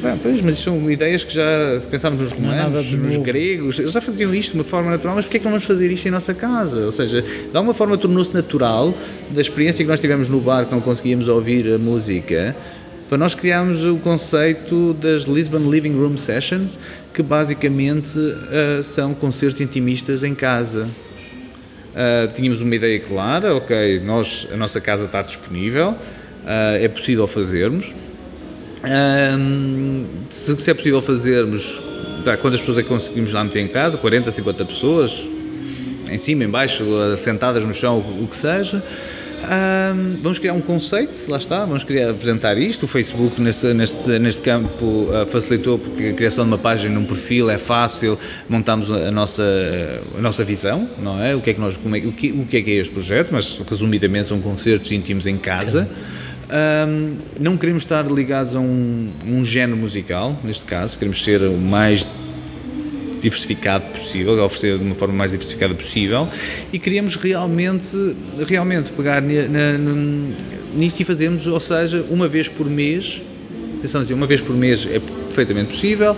Bem, 0.00 0.18
pois, 0.22 0.42
mas 0.42 0.56
isto 0.56 0.64
são 0.64 0.90
ideias 0.90 1.24
que 1.24 1.32
já 1.32 1.80
pensámos 1.90 2.20
nos 2.20 2.32
romanos, 2.32 2.92
nos 2.92 3.16
gregos, 3.16 3.78
eles 3.78 3.92
já 3.92 4.00
faziam 4.00 4.34
isto 4.34 4.52
de 4.52 4.58
uma 4.58 4.64
forma 4.64 4.90
natural, 4.90 5.16
mas 5.16 5.24
porquê 5.24 5.38
é 5.38 5.40
que 5.40 5.44
não 5.46 5.52
vamos 5.52 5.66
fazer 5.66 5.90
isto 5.90 6.06
em 6.06 6.10
nossa 6.10 6.34
casa? 6.34 6.84
Ou 6.84 6.92
seja, 6.92 7.22
de 7.22 7.56
alguma 7.56 7.72
forma 7.72 7.96
tornou-se 7.96 8.34
natural 8.34 8.94
da 9.30 9.40
experiência 9.40 9.82
que 9.82 9.90
nós 9.90 9.98
tivemos 9.98 10.28
no 10.28 10.38
bar, 10.38 10.66
que 10.66 10.74
não 10.74 10.82
conseguíamos 10.82 11.28
ouvir 11.28 11.72
a 11.72 11.78
música, 11.78 12.54
para 13.08 13.16
nós 13.16 13.34
criarmos 13.34 13.84
o 13.84 13.96
conceito 13.96 14.94
das 14.94 15.22
Lisbon 15.22 15.70
Living 15.70 15.92
Room 15.92 16.18
Sessions, 16.18 16.78
que 17.14 17.22
basicamente 17.22 18.18
uh, 18.18 18.82
são 18.82 19.14
concertos 19.14 19.60
intimistas 19.60 20.22
em 20.22 20.34
casa. 20.34 20.88
Uh, 21.96 22.30
tínhamos 22.34 22.60
uma 22.60 22.74
ideia 22.74 23.00
clara, 23.00 23.56
ok, 23.56 24.00
nós, 24.00 24.46
a 24.52 24.56
nossa 24.56 24.82
casa 24.82 25.06
está 25.06 25.22
disponível, 25.22 25.92
uh, 25.92 26.76
é 26.78 26.86
possível 26.88 27.26
fazermos, 27.26 27.94
um, 28.84 30.04
se, 30.28 30.54
se, 30.60 30.70
é 30.70 30.74
possível 30.74 31.00
fazermos, 31.00 31.80
tá, 32.22 32.36
quantas 32.36 32.60
pessoas 32.60 32.78
é 32.78 32.82
que 32.82 32.88
conseguimos 32.88 33.32
lá 33.32 33.42
meter 33.42 33.60
em 33.60 33.68
casa? 33.68 33.96
40, 33.96 34.30
50 34.30 34.64
pessoas, 34.66 35.26
em 36.10 36.18
cima, 36.18 36.44
em 36.44 36.48
baixo, 36.48 36.84
sentadas 37.16 37.64
no 37.64 37.72
chão, 37.72 37.98
o 37.98 38.28
que 38.28 38.36
seja. 38.36 38.82
Um, 39.36 40.16
vamos 40.22 40.38
criar 40.38 40.54
um 40.54 40.60
conceito, 40.60 41.30
lá 41.30 41.36
está, 41.36 41.64
vamos 41.64 41.84
criar, 41.84 42.10
apresentar 42.10 42.58
isto. 42.58 42.84
O 42.84 42.88
Facebook, 42.88 43.40
neste, 43.40 43.72
neste, 43.74 44.18
neste 44.18 44.42
campo, 44.42 44.84
uh, 44.84 45.26
facilitou 45.26 45.78
porque 45.78 46.08
a 46.08 46.12
criação 46.14 46.44
de 46.44 46.50
uma 46.50 46.58
página 46.58 46.94
num 46.94 47.04
perfil 47.04 47.50
é 47.50 47.58
fácil, 47.58 48.18
montamos 48.48 48.90
a 48.90 49.10
nossa, 49.10 49.44
a 50.18 50.20
nossa 50.20 50.44
visão, 50.44 50.88
não 51.00 51.22
é? 51.22 51.34
O 51.34 51.40
que 51.40 51.50
é 51.50 51.54
que, 51.54 51.60
nós, 51.60 51.74
é, 51.74 51.98
o, 52.06 52.12
que, 52.12 52.32
o 52.32 52.46
que 52.46 52.56
é 52.56 52.62
que 52.62 52.70
é 52.70 52.74
este 52.74 52.92
projeto, 52.92 53.28
mas 53.30 53.62
resumidamente 53.68 54.28
são 54.28 54.40
concertos 54.40 54.90
íntimos 54.90 55.26
em 55.26 55.36
casa. 55.36 55.88
Um, 56.48 57.16
não 57.40 57.56
queremos 57.56 57.82
estar 57.82 58.06
ligados 58.06 58.54
a 58.54 58.60
um, 58.60 59.08
um 59.26 59.44
género 59.44 59.76
musical, 59.76 60.38
neste 60.44 60.64
caso, 60.64 60.96
queremos 60.98 61.22
ser 61.22 61.42
o 61.42 61.56
mais 61.56 62.06
diversificado 63.20 63.86
possível, 63.88 64.42
oferecer 64.44 64.78
de 64.78 64.84
uma 64.84 64.94
forma 64.94 65.14
mais 65.14 65.30
diversificada 65.30 65.74
possível 65.74 66.28
e 66.72 66.78
queríamos 66.78 67.16
realmente, 67.16 67.96
realmente 68.46 68.90
pegar 68.92 69.22
nisto 70.74 71.00
e 71.00 71.04
fazermos, 71.04 71.46
ou 71.46 71.60
seja, 71.60 72.04
uma 72.10 72.28
vez 72.28 72.48
por 72.48 72.68
mês, 72.68 73.20
pensando 73.80 74.02
assim, 74.02 74.14
uma 74.14 74.26
vez 74.26 74.40
por 74.40 74.54
mês 74.54 74.86
é 74.86 74.98
perfeitamente 74.98 75.70
possível, 75.70 76.16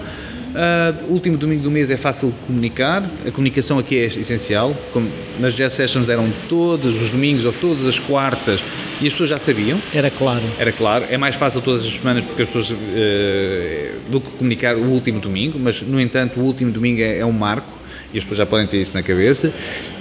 Uh, 0.48 1.12
último 1.12 1.36
domingo 1.36 1.62
do 1.62 1.70
mês 1.70 1.90
é 1.90 1.96
fácil 1.96 2.32
comunicar, 2.46 3.04
a 3.26 3.30
comunicação 3.30 3.78
aqui 3.78 3.96
é 3.96 4.04
essencial. 4.06 4.74
Como 4.92 5.08
nas 5.38 5.54
jazz 5.54 5.74
sessions 5.74 6.08
eram 6.08 6.30
todos 6.48 7.00
os 7.00 7.10
domingos 7.10 7.44
ou 7.44 7.52
todas 7.52 7.86
as 7.86 7.98
quartas 7.98 8.60
e 9.00 9.06
as 9.06 9.12
pessoas 9.12 9.30
já 9.30 9.36
sabiam. 9.36 9.78
Era 9.94 10.10
claro. 10.10 10.42
Era 10.58 10.72
claro. 10.72 11.04
É 11.10 11.18
mais 11.18 11.36
fácil 11.36 11.60
todas 11.60 11.84
as 11.84 11.92
semanas 11.92 12.24
porque 12.24 12.42
as 12.42 12.48
pessoas. 12.48 12.70
Uh, 12.70 13.98
do 14.08 14.20
que 14.20 14.30
comunicar 14.32 14.74
o 14.74 14.84
último 14.90 15.20
domingo, 15.20 15.58
mas 15.58 15.82
no 15.82 16.00
entanto 16.00 16.40
o 16.40 16.42
último 16.42 16.72
domingo 16.72 17.00
é, 17.00 17.18
é 17.18 17.26
um 17.26 17.32
marco 17.32 17.68
e 18.12 18.18
as 18.18 18.24
pessoas 18.24 18.38
já 18.38 18.46
podem 18.46 18.66
ter 18.66 18.80
isso 18.80 18.94
na 18.94 19.02
cabeça. 19.02 19.52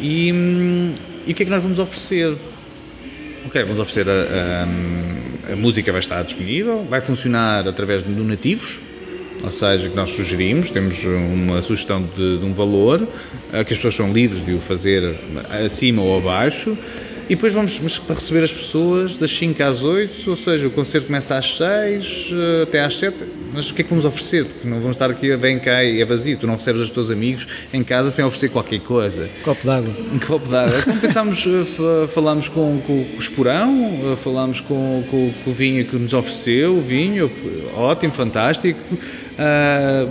E, 0.01 0.31
hum, 0.31 0.93
e 1.25 1.31
o 1.31 1.35
que 1.35 1.43
é 1.43 1.45
que 1.45 1.51
nós 1.51 1.61
vamos 1.61 1.77
oferecer? 1.77 2.35
Ok, 3.45 3.63
vamos 3.63 3.79
oferecer 3.79 4.09
a, 4.09 5.49
a, 5.49 5.53
a 5.53 5.55
música 5.55 5.91
vai 5.91 5.99
estar 5.99 6.23
disponível, 6.23 6.85
vai 6.89 7.01
funcionar 7.01 7.67
através 7.67 8.03
de 8.03 8.11
donativos 8.13 8.79
ou 9.43 9.51
seja, 9.51 9.89
que 9.89 9.95
nós 9.95 10.09
sugerimos, 10.09 10.69
temos 10.69 11.03
uma 11.03 11.61
sugestão 11.61 12.07
de, 12.15 12.39
de 12.39 12.45
um 12.45 12.53
valor, 12.53 13.01
uh, 13.01 13.65
que 13.65 13.73
as 13.73 13.77
pessoas 13.77 13.95
são 13.95 14.11
livres 14.11 14.45
de 14.45 14.53
o 14.53 14.59
fazer 14.59 15.15
acima 15.65 16.01
ou 16.01 16.17
abaixo, 16.17 16.77
e 17.29 17.35
depois 17.35 17.53
vamos 17.53 17.99
para 17.99 18.15
receber 18.15 18.41
as 18.41 18.53
pessoas 18.53 19.17
das 19.17 19.29
5 19.31 19.61
às 19.61 19.83
8, 19.83 20.29
ou 20.29 20.35
seja, 20.37 20.65
o 20.65 20.71
concerto 20.71 21.07
começa 21.07 21.35
às 21.35 21.57
6 21.57 22.31
uh, 22.31 22.63
até 22.63 22.81
às 22.81 22.97
7. 22.97 23.17
Mas 23.53 23.69
o 23.69 23.73
que 23.73 23.81
é 23.81 23.83
que 23.83 23.89
vamos 23.89 24.05
oferecer? 24.05 24.45
Porque 24.45 24.65
não 24.65 24.79
vamos 24.79 24.95
estar 24.95 25.09
aqui, 25.11 25.35
vem 25.35 25.59
cá 25.59 25.83
e 25.83 26.01
é 26.01 26.05
vazio. 26.05 26.37
Tu 26.37 26.47
não 26.47 26.53
recebes 26.53 26.81
os 26.81 26.89
teus 26.89 27.11
amigos 27.11 27.45
em 27.73 27.83
casa 27.83 28.11
sem 28.11 28.23
oferecer 28.23 28.49
qualquer 28.49 28.79
coisa. 28.79 29.29
Copo 29.43 29.65
d'água. 29.67 29.93
Um 30.13 30.19
copo 30.19 30.47
d'água. 30.47 30.79
Então 30.79 30.97
pensámos, 30.99 31.45
uh, 31.45 32.07
falámos 32.13 32.47
com, 32.47 32.81
com, 32.87 33.03
com 33.03 33.17
o 33.17 33.19
Esporão, 33.19 34.17
falámos 34.23 34.61
com, 34.61 35.03
com, 35.11 35.33
com 35.43 35.51
o 35.51 35.53
vinho 35.53 35.83
que 35.83 35.97
nos 35.97 36.13
ofereceu, 36.13 36.77
o 36.77 36.81
vinho, 36.81 37.29
ótimo, 37.75 38.13
fantástico. 38.13 38.79
Uh, 39.37 40.09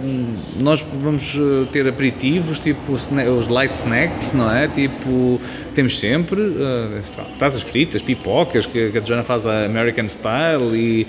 nós 0.62 0.86
vamos 1.02 1.36
ah, 1.36 1.66
ter 1.72 1.88
aperitivos, 1.88 2.60
tipo 2.60 2.92
os 2.92 3.48
light 3.48 3.72
snacks, 3.72 4.32
não 4.34 4.54
é? 4.54 4.68
Tipo, 4.68 5.40
temos 5.74 5.98
sempre 5.98 6.40
uh, 6.40 7.60
fritas, 7.64 8.02
pipocas, 8.02 8.66
que, 8.66 8.90
que 8.90 8.98
a 8.98 9.00
Joana 9.00 9.24
faz 9.24 9.44
a 9.44 9.64
American 9.64 10.08
Style 10.08 10.76
e, 10.76 11.06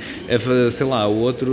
sei 0.72 0.88
lá, 0.88 1.06
outro, 1.06 1.52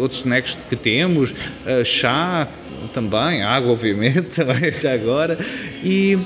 outros 0.00 0.20
snacks 0.20 0.58
que 0.68 0.74
temos, 0.74 1.30
uh, 1.30 1.84
chá 1.84 2.48
também, 2.92 3.42
água, 3.44 3.70
obviamente, 3.70 4.40
já 4.82 4.94
agora. 4.94 5.38
E 5.84 6.18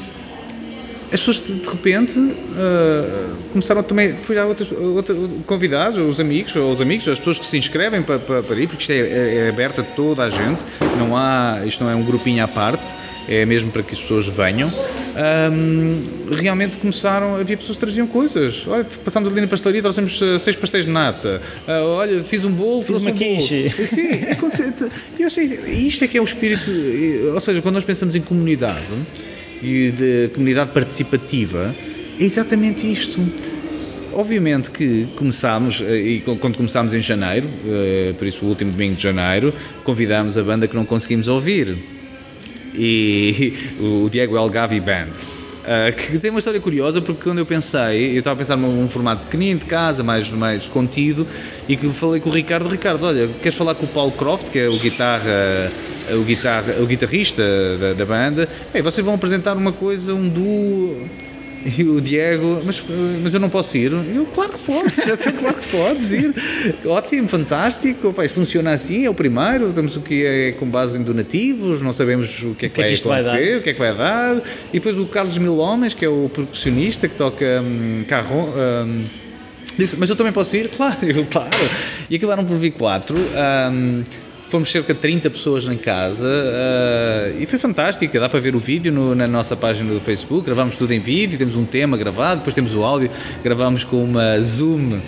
as 1.13 1.21
pessoas 1.21 1.37
de 1.45 1.69
repente 1.69 2.19
uh, 2.19 3.37
começaram 3.53 3.83
também, 3.83 4.13
depois 4.13 4.39
há 4.39 4.45
outros, 4.45 4.69
convidados, 5.47 5.99
os 5.99 6.19
amigos, 6.19 6.55
os 6.55 6.81
amigos, 6.81 7.07
as 7.09 7.19
pessoas 7.19 7.39
que 7.39 7.47
se 7.47 7.57
inscrevem 7.57 8.03
para, 8.03 8.19
para, 8.19 8.43
para 8.43 8.61
ir, 8.61 8.67
porque 8.67 8.83
isto 8.83 8.93
é, 8.93 8.99
é, 8.99 9.37
é 9.47 9.49
aberto 9.49 9.81
a 9.81 9.85
toda 9.85 10.25
a 10.25 10.31
gente, 10.31 10.65
não 10.99 11.17
há, 11.17 11.61
isto 11.65 11.83
não 11.85 11.91
é 11.91 11.95
um 11.95 12.05
grupinho 12.05 12.43
à 12.43 12.49
parte, 12.49 12.89
é 13.29 13.45
mesmo 13.45 13.71
para 13.71 13.83
que 13.83 13.95
as 13.95 14.01
pessoas 14.01 14.27
venham. 14.27 14.71
Um, 15.51 16.35
realmente 16.37 16.77
começaram, 16.77 17.35
havia 17.37 17.57
pessoas 17.57 17.77
que 17.77 17.85
traziam 17.85 18.07
coisas. 18.07 18.65
Olha, 18.67 18.85
passámos 19.05 19.31
ali 19.31 19.41
na 19.41 19.47
pastelaria, 19.49 19.83
trouxemos 19.83 20.21
uh, 20.21 20.39
seis 20.39 20.55
pastéis 20.55 20.85
de 20.85 20.91
nata. 20.91 21.41
Uh, 21.67 21.87
olha, 21.87 22.23
fiz 22.23 22.45
um 22.45 22.53
bolo, 22.53 22.83
fiz 22.83 22.97
uma 22.99 23.11
um 23.11 23.15
quiche. 23.15 23.71
Sim, 23.87 24.11
eu 25.19 25.27
achei, 25.27 25.45
isto 25.67 26.05
é 26.05 26.09
que 26.09 26.19
é 26.19 26.21
o 26.21 26.25
espírito, 26.25 26.71
ou 27.33 27.41
seja, 27.41 27.61
quando 27.63 27.77
nós 27.77 27.85
pensamos 27.85 28.15
em 28.15 28.21
comunidade 28.21 28.85
e 29.63 29.91
de 29.91 30.31
comunidade 30.35 30.73
participativa, 30.73 31.75
é 32.19 32.25
exatamente 32.25 32.91
isto. 32.91 33.21
Obviamente 34.13 34.71
que 34.71 35.07
começámos, 35.15 35.83
eh, 35.83 35.97
e 35.97 36.21
quando 36.21 36.57
começámos 36.57 36.95
em 36.95 37.03
janeiro, 37.03 37.47
eh, 37.67 38.15
por 38.19 38.27
isso 38.27 38.47
o 38.47 38.49
último 38.49 38.73
domingo 38.73 38.97
de 38.97 39.03
janeiro, 39.03 39.53
convidámos 39.85 40.39
a 40.39 40.43
banda 40.43 40.67
que 40.67 40.75
não 40.75 40.87
conseguimos 40.87 41.29
ouvir. 41.29 41.77
E 42.75 43.53
o 43.79 44.09
Diego 44.11 44.37
Elgavi 44.39 44.81
Band. 44.81 45.13
Eh, 45.67 45.93
que 45.93 46.19
tem 46.19 46.31
uma 46.31 46.39
história 46.39 46.61
curiosa 46.61 47.03
porque 47.03 47.25
quando 47.25 47.39
eu 47.41 47.47
pensei, 47.47 48.15
eu 48.15 48.21
estava 48.21 48.35
a 48.35 48.39
pensar 48.39 48.57
num 48.57 48.89
formato 48.89 49.25
pequenino 49.25 49.61
de 49.61 49.67
casa, 49.67 50.03
mais, 50.03 50.31
mais 50.31 50.65
contido, 50.67 51.27
e 51.69 51.77
que 51.77 51.87
falei 51.91 52.21
com 52.21 52.31
o 52.31 52.33
Ricardo, 52.33 52.69
Ricardo, 52.69 53.05
olha, 53.05 53.29
queres 53.43 53.59
falar 53.59 53.75
com 53.75 53.85
o 53.85 53.89
Paulo 53.89 54.13
Croft, 54.13 54.49
que 54.49 54.61
é 54.61 54.69
o 54.69 54.79
guitarra 54.79 55.71
o, 56.15 56.23
guitarra, 56.23 56.77
o 56.81 56.87
guitarrista 56.87 57.43
da, 57.79 57.93
da 57.95 58.05
banda, 58.05 58.49
Ei, 58.75 58.83
vocês 58.83 59.05
vão 59.05 59.15
apresentar 59.15 59.57
uma 59.57 59.73
coisa, 59.73 60.15
um 60.15 60.29
duo 60.29 61.09
e 61.77 61.83
o 61.83 62.01
Diego, 62.01 62.63
mas, 62.65 62.83
mas 63.23 63.35
eu 63.35 63.41
não 63.41 63.51
posso 63.51 63.77
ir. 63.77 63.91
Eu, 63.93 64.27
claro 64.33 64.53
que 64.53 64.59
podes, 64.61 65.03
claro 65.41 65.57
que 65.57 65.69
podes 65.69 66.13
ir. 66.13 66.35
Ótimo, 66.85 67.29
fantástico. 67.29 68.09
Opa, 68.09 68.29
funciona 68.29 68.73
assim, 68.73 69.05
é 69.05 69.11
o 69.11 69.15
primeiro. 69.15 69.73
Temos 69.73 69.97
o 69.97 70.01
que 70.01 70.25
é 70.25 70.53
com 70.53 70.67
base 70.67 70.97
em 70.97 71.03
donativos, 71.03 71.83
não 71.83 71.93
sabemos 71.93 72.41
o 72.43 72.55
que 72.55 72.67
é 72.67 72.69
que, 72.69 72.81
vai 72.81 72.95
acontecer, 72.95 73.31
vai 73.31 73.57
o 73.57 73.63
que 73.63 73.71
é 73.71 73.73
que 73.73 73.79
vai 73.79 73.95
dar. 73.95 74.37
E 74.73 74.75
depois 74.75 74.97
o 74.97 75.07
Carlos 75.07 75.37
Mil 75.39 75.59
Homens, 75.59 75.93
que 75.93 76.05
é 76.05 76.09
o 76.09 76.31
percussionista 76.33 77.09
que 77.09 77.17
toca 77.17 77.45
um, 77.61 78.05
carro. 78.07 78.49
Um, 78.57 79.05
disse, 79.77 79.97
mas 79.97 80.09
eu 80.09 80.15
também 80.15 80.33
posso 80.33 80.57
ir? 80.57 80.69
Claro, 80.69 80.99
eu, 81.03 81.27
claro. 81.29 81.51
E 82.09 82.15
acabaram 82.15 82.45
por 82.45 82.59
vir 82.59 82.73
quatro. 82.73 83.17
Um, 83.17 84.05
Fomos 84.49 84.71
cerca 84.71 84.95
de 84.95 85.01
30 85.01 85.29
pessoas 85.31 85.65
em 85.65 85.77
casa 85.77 86.27
uh, 86.27 87.41
e 87.43 87.47
foi 87.47 87.59
fantástico. 87.59 88.19
Dá 88.19 88.29
para 88.29 88.39
ver 88.39 88.55
o 88.55 88.61
vídeo 88.61 88.93
no, 88.93 89.13
na 89.13 89.27
nossa 89.27 89.57
página 89.57 89.93
do 89.93 90.01
Facebook. 90.01 90.47
Gravámos 90.47 90.77
tudo 90.77 90.93
em 90.93 91.01
vídeo, 91.01 91.37
temos 91.37 91.57
um 91.57 91.65
tema 91.65 91.97
gravado, 91.97 92.39
depois 92.39 92.55
temos 92.55 92.73
o 92.73 92.85
áudio. 92.85 93.11
Gravámos 93.43 93.83
com 93.83 94.05
uma 94.05 94.41
Zoom, 94.41 94.99
uh, 94.99 95.01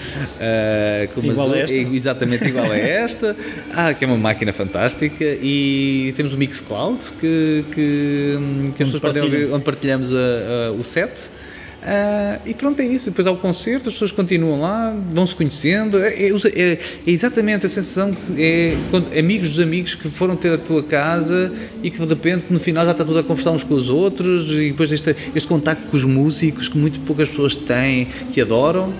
com 1.14 1.20
uma 1.20 1.32
igual 1.32 1.48
Zoom, 1.50 1.56
esta. 1.56 1.74
exatamente 1.76 2.44
igual 2.46 2.70
a 2.70 2.76
esta, 2.76 3.36
ah, 3.72 3.94
que 3.94 4.04
é 4.04 4.08
uma 4.08 4.16
máquina 4.16 4.52
fantástica. 4.52 5.24
E 5.24 6.12
temos 6.16 6.32
o 6.32 6.36
Mixcloud, 6.36 6.98
que, 7.20 7.64
que, 7.72 8.38
que 8.76 8.82
as 8.82 8.88
pessoas 8.88 9.00
podem 9.00 9.22
ouvir, 9.22 9.52
onde 9.52 9.64
partilhamos 9.64 10.12
a, 10.12 10.68
a, 10.68 10.72
o 10.72 10.82
set. 10.82 11.30
Uh, 11.80 12.40
e 12.44 12.54
pronto, 12.54 12.80
é 12.80 12.84
isso. 12.84 13.10
Depois 13.10 13.26
há 13.26 13.30
o 13.30 13.36
concerto, 13.36 13.88
as 13.88 13.94
pessoas 13.94 14.10
continuam 14.10 14.60
lá, 14.60 14.94
vão-se 15.12 15.34
conhecendo. 15.34 15.98
É, 15.98 16.08
é, 16.08 16.28
é, 16.28 16.72
é, 16.72 16.78
exatamente 17.06 17.66
a 17.66 17.68
sensação 17.68 18.12
que 18.12 18.42
é 18.42 18.76
quando, 18.90 19.16
amigos 19.16 19.50
dos 19.50 19.60
amigos 19.60 19.94
que 19.94 20.08
foram 20.08 20.34
ter 20.34 20.52
a 20.52 20.58
tua 20.58 20.82
casa 20.82 21.52
e 21.82 21.90
que 21.90 21.98
de 21.98 22.06
repente 22.06 22.46
no 22.50 22.58
final 22.58 22.84
já 22.84 22.92
está 22.92 23.04
tudo 23.04 23.18
a 23.18 23.22
conversar 23.22 23.52
uns 23.52 23.62
com 23.62 23.74
os 23.74 23.88
outros. 23.88 24.50
E 24.50 24.70
depois 24.70 24.90
este, 24.90 25.14
este 25.34 25.48
contacto 25.48 25.88
com 25.88 25.96
os 25.96 26.04
músicos 26.04 26.68
que 26.68 26.76
muito 26.76 26.98
poucas 27.00 27.28
pessoas 27.28 27.54
têm, 27.54 28.06
que 28.32 28.40
adoram. 28.40 28.92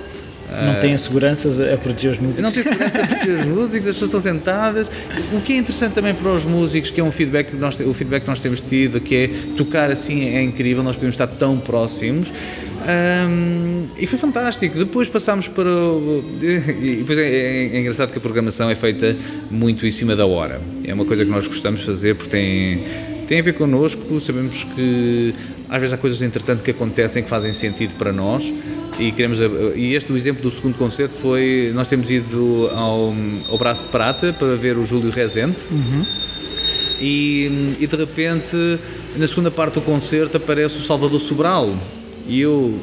Não 0.65 0.81
tem 0.81 0.95
a 0.95 0.99
segurança 0.99 1.49
a 1.75 1.77
proteger 1.77 2.13
os 2.13 2.19
músicos. 2.19 2.43
Não 2.43 2.51
tem 2.51 2.63
segurança 2.63 3.03
a 3.03 3.07
proteger 3.07 3.41
os 3.41 3.47
músicos, 3.47 3.89
as 3.89 3.95
pessoas 3.97 4.15
estão 4.15 4.21
sentadas. 4.21 4.87
O 5.33 5.41
que 5.43 5.53
é 5.53 5.57
interessante 5.57 5.93
também 5.93 6.15
para 6.15 6.33
os 6.33 6.45
músicos, 6.45 6.91
que 6.91 7.01
é 7.01 7.05
um 7.05 7.13
feedback 7.13 7.51
que 7.51 7.57
nós, 7.57 7.79
o 7.79 7.93
feedback 7.93 8.23
que 8.23 8.29
nós 8.29 8.41
temos 8.41 8.61
tido, 8.61 8.99
que 8.99 9.15
é 9.15 9.31
tocar 9.57 9.91
assim 9.91 10.25
é 10.35 10.43
incrível, 10.43 10.83
nós 10.83 10.97
podemos 10.97 11.15
estar 11.15 11.27
tão 11.27 11.59
próximos. 11.59 12.29
Um, 12.89 13.87
e 13.99 14.07
foi 14.07 14.19
fantástico. 14.19 14.79
Depois 14.79 15.09
passámos 15.09 15.47
para. 15.47 15.69
O, 15.69 16.25
depois 16.41 17.19
é, 17.19 17.29
é, 17.29 17.77
é, 17.77 17.81
engraçado 17.81 18.11
que 18.11 18.19
a 18.19 18.21
programação 18.21 18.71
é 18.71 18.75
feita 18.75 19.15
muito 19.51 19.87
em 19.87 19.91
cima 19.91 20.17
da 20.17 20.25
hora. 20.25 20.61
É 20.85 20.95
uma 20.95 21.05
coisa 21.05 21.23
que 21.25 21.31
nós 21.31 21.47
gostamos 21.47 21.81
de 21.81 21.87
fazer 21.87 22.15
porque 22.15 22.31
tem, 22.31 22.83
tem 23.27 23.41
a 23.41 23.43
ver 23.43 23.53
connosco. 23.53 24.19
Sabemos 24.21 24.65
que 24.65 25.35
às 25.69 25.83
vezes 25.83 25.93
há 25.93 25.99
coisas 25.99 26.23
entretanto 26.23 26.65
que 26.65 26.71
acontecem 26.71 27.23
que 27.23 27.29
fazem 27.29 27.53
sentido 27.53 27.93
para 27.99 28.11
nós 28.11 28.51
e 28.99 29.13
queremos 29.13 29.39
e 29.77 29.95
este 29.95 30.11
o 30.11 30.17
exemplo 30.17 30.43
do 30.43 30.51
segundo 30.51 30.79
concerto 30.79 31.15
foi 31.15 31.71
nós 31.75 31.89
temos 31.89 32.11
ido 32.11 32.71
ao, 32.75 33.15
ao 33.51 33.59
Braço 33.59 33.83
de 33.83 33.91
Prata 33.91 34.33
para 34.33 34.57
ver 34.57 34.79
o 34.79 34.87
Júlio 34.87 35.11
Rezende 35.11 35.61
uhum. 35.71 36.07
e, 36.99 37.77
e 37.79 37.87
de 37.87 37.97
repente 37.97 38.57
na 39.15 39.29
segunda 39.29 39.51
parte 39.51 39.75
do 39.75 39.83
concerto 39.83 40.39
aparece 40.39 40.79
o 40.79 40.81
Salvador 40.81 41.21
Sobral 41.21 41.77
e 42.29 42.41
eu 42.41 42.79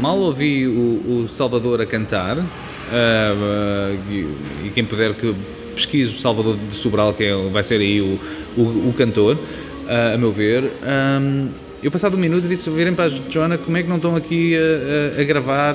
mal 0.00 0.18
ouvi 0.18 0.66
o, 0.66 1.24
o 1.24 1.28
Salvador 1.28 1.80
a 1.80 1.86
cantar, 1.86 2.38
uh, 2.38 2.42
uh, 2.42 3.98
e, 4.10 4.66
e, 4.66 4.70
quem 4.74 4.84
puder 4.84 5.14
que 5.14 5.34
pesquise 5.74 6.16
o 6.16 6.18
Salvador 6.18 6.56
de 6.56 6.74
Sobral, 6.74 7.12
que 7.12 7.24
é, 7.24 7.36
vai 7.50 7.62
ser 7.62 7.80
aí 7.80 8.00
o, 8.00 8.18
o, 8.56 8.88
o 8.88 8.94
cantor, 8.96 9.36
uh, 9.36 10.14
a 10.14 10.16
meu 10.16 10.32
ver. 10.32 10.64
Um, 10.64 11.48
eu 11.82 11.90
passado 11.90 12.16
um 12.16 12.20
minuto 12.20 12.46
disse, 12.46 12.68
virem 12.70 12.94
para 12.94 13.06
a 13.06 13.08
Joana, 13.08 13.56
como 13.56 13.76
é 13.76 13.82
que 13.82 13.88
não 13.88 13.96
estão 13.96 14.16
aqui 14.16 14.54
a, 14.56 15.18
a, 15.18 15.20
a 15.20 15.24
gravar, 15.24 15.74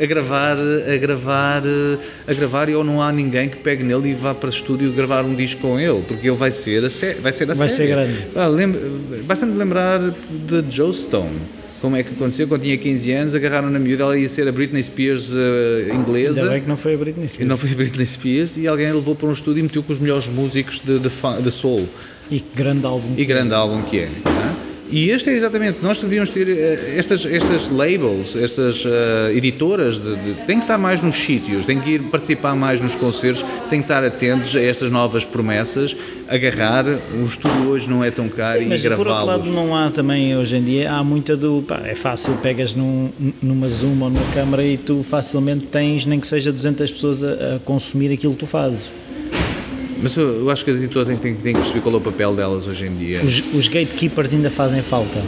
a 0.00 0.06
gravar, 0.06 0.56
a 0.56 0.96
gravar, 0.96 1.62
a 2.26 2.34
gravar 2.34 2.68
e 2.68 2.74
ou 2.74 2.84
não 2.84 3.00
há 3.00 3.12
ninguém 3.12 3.48
que 3.48 3.56
pegue 3.56 3.82
nele 3.82 4.10
e 4.10 4.14
vá 4.14 4.34
para 4.34 4.46
o 4.46 4.50
estúdio 4.50 4.92
gravar 4.92 5.24
um 5.24 5.34
disco 5.34 5.62
com 5.62 5.78
ele, 5.78 6.02
porque 6.06 6.28
ele 6.28 6.36
vai 6.36 6.50
ser 6.50 6.84
a, 6.84 6.90
sé 6.90 7.14
vai 7.14 7.32
ser 7.32 7.50
a 7.50 7.54
vai 7.54 7.68
série. 7.68 7.76
ser 7.76 7.86
grande. 7.88 8.26
Ah, 8.34 8.46
lembra, 8.46 8.80
basta-me 9.24 9.56
lembrar 9.56 10.00
de 10.00 10.64
Joe 10.70 10.92
Stone 10.92 11.64
como 11.84 11.96
é 11.96 12.02
que 12.02 12.14
aconteceu, 12.14 12.48
quando 12.48 12.62
tinha 12.62 12.78
15 12.78 13.12
anos, 13.12 13.34
agarraram 13.34 13.68
na 13.68 13.78
miúda, 13.78 14.04
ela 14.04 14.18
ia 14.18 14.26
ser 14.26 14.48
a 14.48 14.52
Britney 14.52 14.82
Spears 14.82 15.34
uh, 15.34 15.94
inglesa. 15.94 16.40
Ainda 16.40 16.52
bem 16.52 16.62
que 16.62 16.68
não 16.68 16.78
foi 16.78 16.94
a 16.94 16.96
Britney 16.96 17.28
Spears. 17.28 17.46
Não 17.46 17.58
foi 17.58 17.72
a 17.72 17.74
Britney 17.74 18.06
Spears 18.06 18.56
e 18.56 18.66
alguém 18.66 18.90
levou 18.90 19.14
para 19.14 19.28
um 19.28 19.32
estúdio 19.32 19.60
e 19.60 19.62
meteu 19.64 19.82
com 19.82 19.92
os 19.92 19.98
melhores 19.98 20.26
músicos 20.26 20.80
de, 20.80 20.98
de, 20.98 21.10
de 21.42 21.50
soul. 21.50 21.86
E 22.30 22.40
que 22.40 22.56
grande 22.56 22.86
álbum. 22.86 23.14
E 23.18 23.24
grande 23.26 23.52
álbum 23.52 23.82
que 23.82 23.98
é. 23.98 24.08
E 24.94 25.10
este 25.10 25.28
é 25.28 25.32
exatamente, 25.32 25.78
nós 25.82 25.98
devíamos 25.98 26.30
ter 26.30 26.46
uh, 26.46 26.96
estas, 26.96 27.26
estas 27.26 27.68
labels, 27.68 28.36
estas 28.36 28.84
uh, 28.84 28.88
editoras, 29.34 29.98
de, 29.98 30.14
de, 30.14 30.34
têm 30.46 30.58
que 30.58 30.62
estar 30.62 30.78
mais 30.78 31.02
nos 31.02 31.16
sítios, 31.16 31.64
têm 31.64 31.80
que 31.80 31.94
ir 31.94 32.02
participar 32.02 32.54
mais 32.54 32.80
nos 32.80 32.94
concertos, 32.94 33.44
têm 33.68 33.80
que 33.80 33.86
estar 33.86 34.04
atentos 34.04 34.54
a 34.54 34.60
estas 34.60 34.92
novas 34.92 35.24
promessas, 35.24 35.96
agarrar, 36.28 36.84
o 36.86 37.26
estúdio 37.26 37.70
hoje 37.70 37.90
não 37.90 38.04
é 38.04 38.12
tão 38.12 38.28
caro 38.28 38.60
Sim, 38.60 38.72
e 38.72 38.78
gravá-los. 38.78 38.96
por 38.96 39.08
outro 39.08 39.26
lado 39.26 39.50
não 39.50 39.76
há 39.76 39.90
também, 39.90 40.36
hoje 40.36 40.58
em 40.58 40.62
dia, 40.62 40.92
há 40.92 41.02
muita 41.02 41.36
do, 41.36 41.64
pá, 41.66 41.80
é 41.84 41.96
fácil, 41.96 42.36
pegas 42.36 42.72
num, 42.72 43.10
numa 43.42 43.68
Zoom 43.68 44.00
ou 44.00 44.10
numa 44.10 44.32
câmara 44.32 44.62
e 44.62 44.76
tu 44.76 45.02
facilmente 45.02 45.64
tens, 45.64 46.06
nem 46.06 46.20
que 46.20 46.28
seja 46.28 46.52
200 46.52 46.92
pessoas 46.92 47.24
a, 47.24 47.56
a 47.56 47.58
consumir 47.64 48.12
aquilo 48.12 48.34
que 48.34 48.38
tu 48.38 48.46
fazes. 48.46 48.88
Mas 50.04 50.14
eu, 50.18 50.40
eu, 50.40 50.50
acho 50.50 50.62
que 50.62 50.70
as 50.70 50.76
editoras 50.76 51.08
têm, 51.18 51.34
têm, 51.34 51.54
que 51.54 51.60
perceber 51.60 51.80
qual 51.80 51.94
é 51.94 51.96
o 51.96 52.00
papel 52.02 52.34
delas 52.34 52.68
hoje 52.68 52.86
em 52.86 52.94
dia. 52.94 53.22
Os, 53.24 53.42
os 53.54 53.68
gatekeepers 53.68 54.34
ainda 54.34 54.50
fazem 54.50 54.82
falta? 54.82 55.18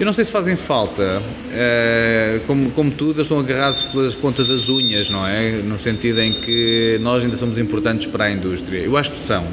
Eu 0.00 0.06
não 0.06 0.14
sei 0.14 0.24
se 0.24 0.32
fazem 0.32 0.56
falta. 0.56 1.22
É, 1.52 2.40
como, 2.46 2.70
como 2.70 2.90
tudo, 2.90 3.16
eles 3.16 3.26
estão 3.26 3.38
agarrados 3.38 3.82
pelas 3.82 4.14
pontas 4.14 4.48
das 4.48 4.70
unhas, 4.70 5.10
não 5.10 5.26
é? 5.26 5.50
No 5.62 5.78
sentido 5.78 6.22
em 6.22 6.40
que 6.40 6.98
nós 7.02 7.22
ainda 7.22 7.36
somos 7.36 7.58
importantes 7.58 8.06
para 8.06 8.24
a 8.24 8.32
indústria. 8.32 8.78
Eu 8.78 8.96
acho 8.96 9.10
que 9.10 9.20
são. 9.20 9.46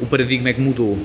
O 0.00 0.06
paradigma 0.06 0.48
é 0.48 0.52
que 0.54 0.60
mudou. 0.62 0.96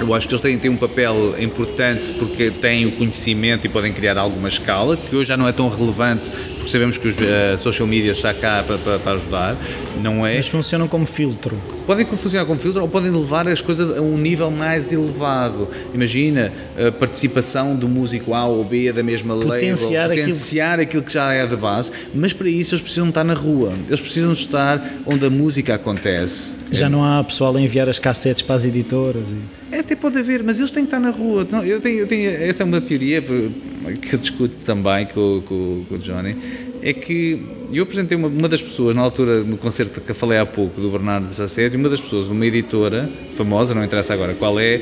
Eu 0.00 0.14
acho 0.14 0.26
que 0.26 0.32
eles 0.32 0.40
têm, 0.40 0.58
têm 0.58 0.70
um 0.70 0.78
papel 0.78 1.34
importante 1.38 2.12
porque 2.18 2.50
têm 2.50 2.86
o 2.86 2.92
conhecimento 2.92 3.66
e 3.66 3.68
podem 3.68 3.92
criar 3.92 4.16
alguma 4.16 4.48
escala, 4.48 4.96
que 4.96 5.14
hoje 5.14 5.28
já 5.28 5.36
não 5.36 5.46
é 5.46 5.52
tão 5.52 5.68
relevante 5.68 6.30
sabemos 6.70 6.96
que 6.96 7.08
os 7.08 7.16
uh, 7.16 7.58
social 7.58 7.86
media 7.86 8.12
está 8.12 8.32
cá 8.32 8.62
para, 8.66 8.78
para, 8.78 8.98
para, 8.98 9.12
ajudar, 9.12 9.56
não 10.02 10.26
é? 10.26 10.36
Mas 10.36 10.48
funcionam 10.48 10.88
como 10.88 11.04
filtro. 11.06 11.56
Podem 11.86 12.06
funcionar 12.06 12.46
como 12.46 12.60
filtro 12.60 12.82
ou 12.82 12.88
podem 12.88 13.10
levar 13.10 13.48
as 13.48 13.60
coisas 13.60 13.96
a 13.96 14.00
um 14.00 14.16
nível 14.16 14.50
mais 14.50 14.92
elevado. 14.92 15.68
Imagina 15.92 16.52
a 16.78 16.92
participação 16.92 17.74
do 17.74 17.88
músico 17.88 18.34
A 18.34 18.46
ou 18.46 18.64
B 18.64 18.92
da 18.92 19.02
mesma 19.02 19.34
potenciar 19.36 20.08
label, 20.08 20.24
potenciar 20.24 20.72
aquilo... 20.74 20.82
aquilo 20.82 21.02
que 21.02 21.12
já 21.12 21.32
é 21.32 21.46
de 21.46 21.56
base, 21.56 21.90
mas 22.14 22.32
para 22.32 22.48
isso 22.48 22.74
eles 22.74 22.82
precisam 22.82 23.08
estar 23.08 23.24
na 23.24 23.34
rua, 23.34 23.72
eles 23.88 24.00
precisam 24.00 24.32
estar 24.32 24.82
onde 25.06 25.24
a 25.26 25.30
música 25.30 25.74
acontece. 25.74 26.56
Já 26.70 26.88
não 26.88 27.04
há 27.04 27.22
pessoal 27.24 27.56
a 27.56 27.60
enviar 27.60 27.88
as 27.88 27.98
cassetes 27.98 28.42
para 28.42 28.54
as 28.54 28.64
editoras. 28.64 29.28
E... 29.28 29.60
É, 29.74 29.80
até 29.80 29.94
pode 29.94 30.18
haver, 30.18 30.42
mas 30.42 30.58
eles 30.58 30.70
têm 30.70 30.84
que 30.84 30.88
estar 30.88 31.00
na 31.00 31.10
rua. 31.10 31.46
Eu 31.64 31.80
tenho, 31.80 32.00
eu 32.00 32.06
tenho, 32.06 32.30
essa 32.30 32.62
é 32.62 32.66
uma 32.66 32.80
teoria 32.80 33.22
que 33.96 34.14
eu 34.14 34.18
discuto 34.18 34.54
também 34.64 35.06
com, 35.06 35.42
com, 35.46 35.84
com 35.88 35.94
o 35.94 35.98
Johnny, 35.98 36.36
é 36.82 36.92
que 36.92 37.42
eu 37.72 37.82
apresentei 37.82 38.16
uma, 38.16 38.28
uma, 38.28 38.48
das 38.48 38.62
pessoas, 38.62 38.94
na 38.94 39.02
altura, 39.02 39.42
no 39.42 39.56
concerto 39.56 40.00
que 40.00 40.10
eu 40.10 40.14
falei 40.14 40.38
há 40.38 40.46
pouco, 40.46 40.80
do 40.80 40.90
Bernardo 40.90 41.28
de 41.28 41.34
Sassetti, 41.34 41.76
uma 41.76 41.88
das 41.88 42.00
pessoas, 42.00 42.28
uma 42.28 42.44
editora 42.46 43.08
famosa, 43.36 43.74
não 43.74 43.84
interessa 43.84 44.14
agora 44.14 44.34
qual 44.34 44.58
é, 44.58 44.80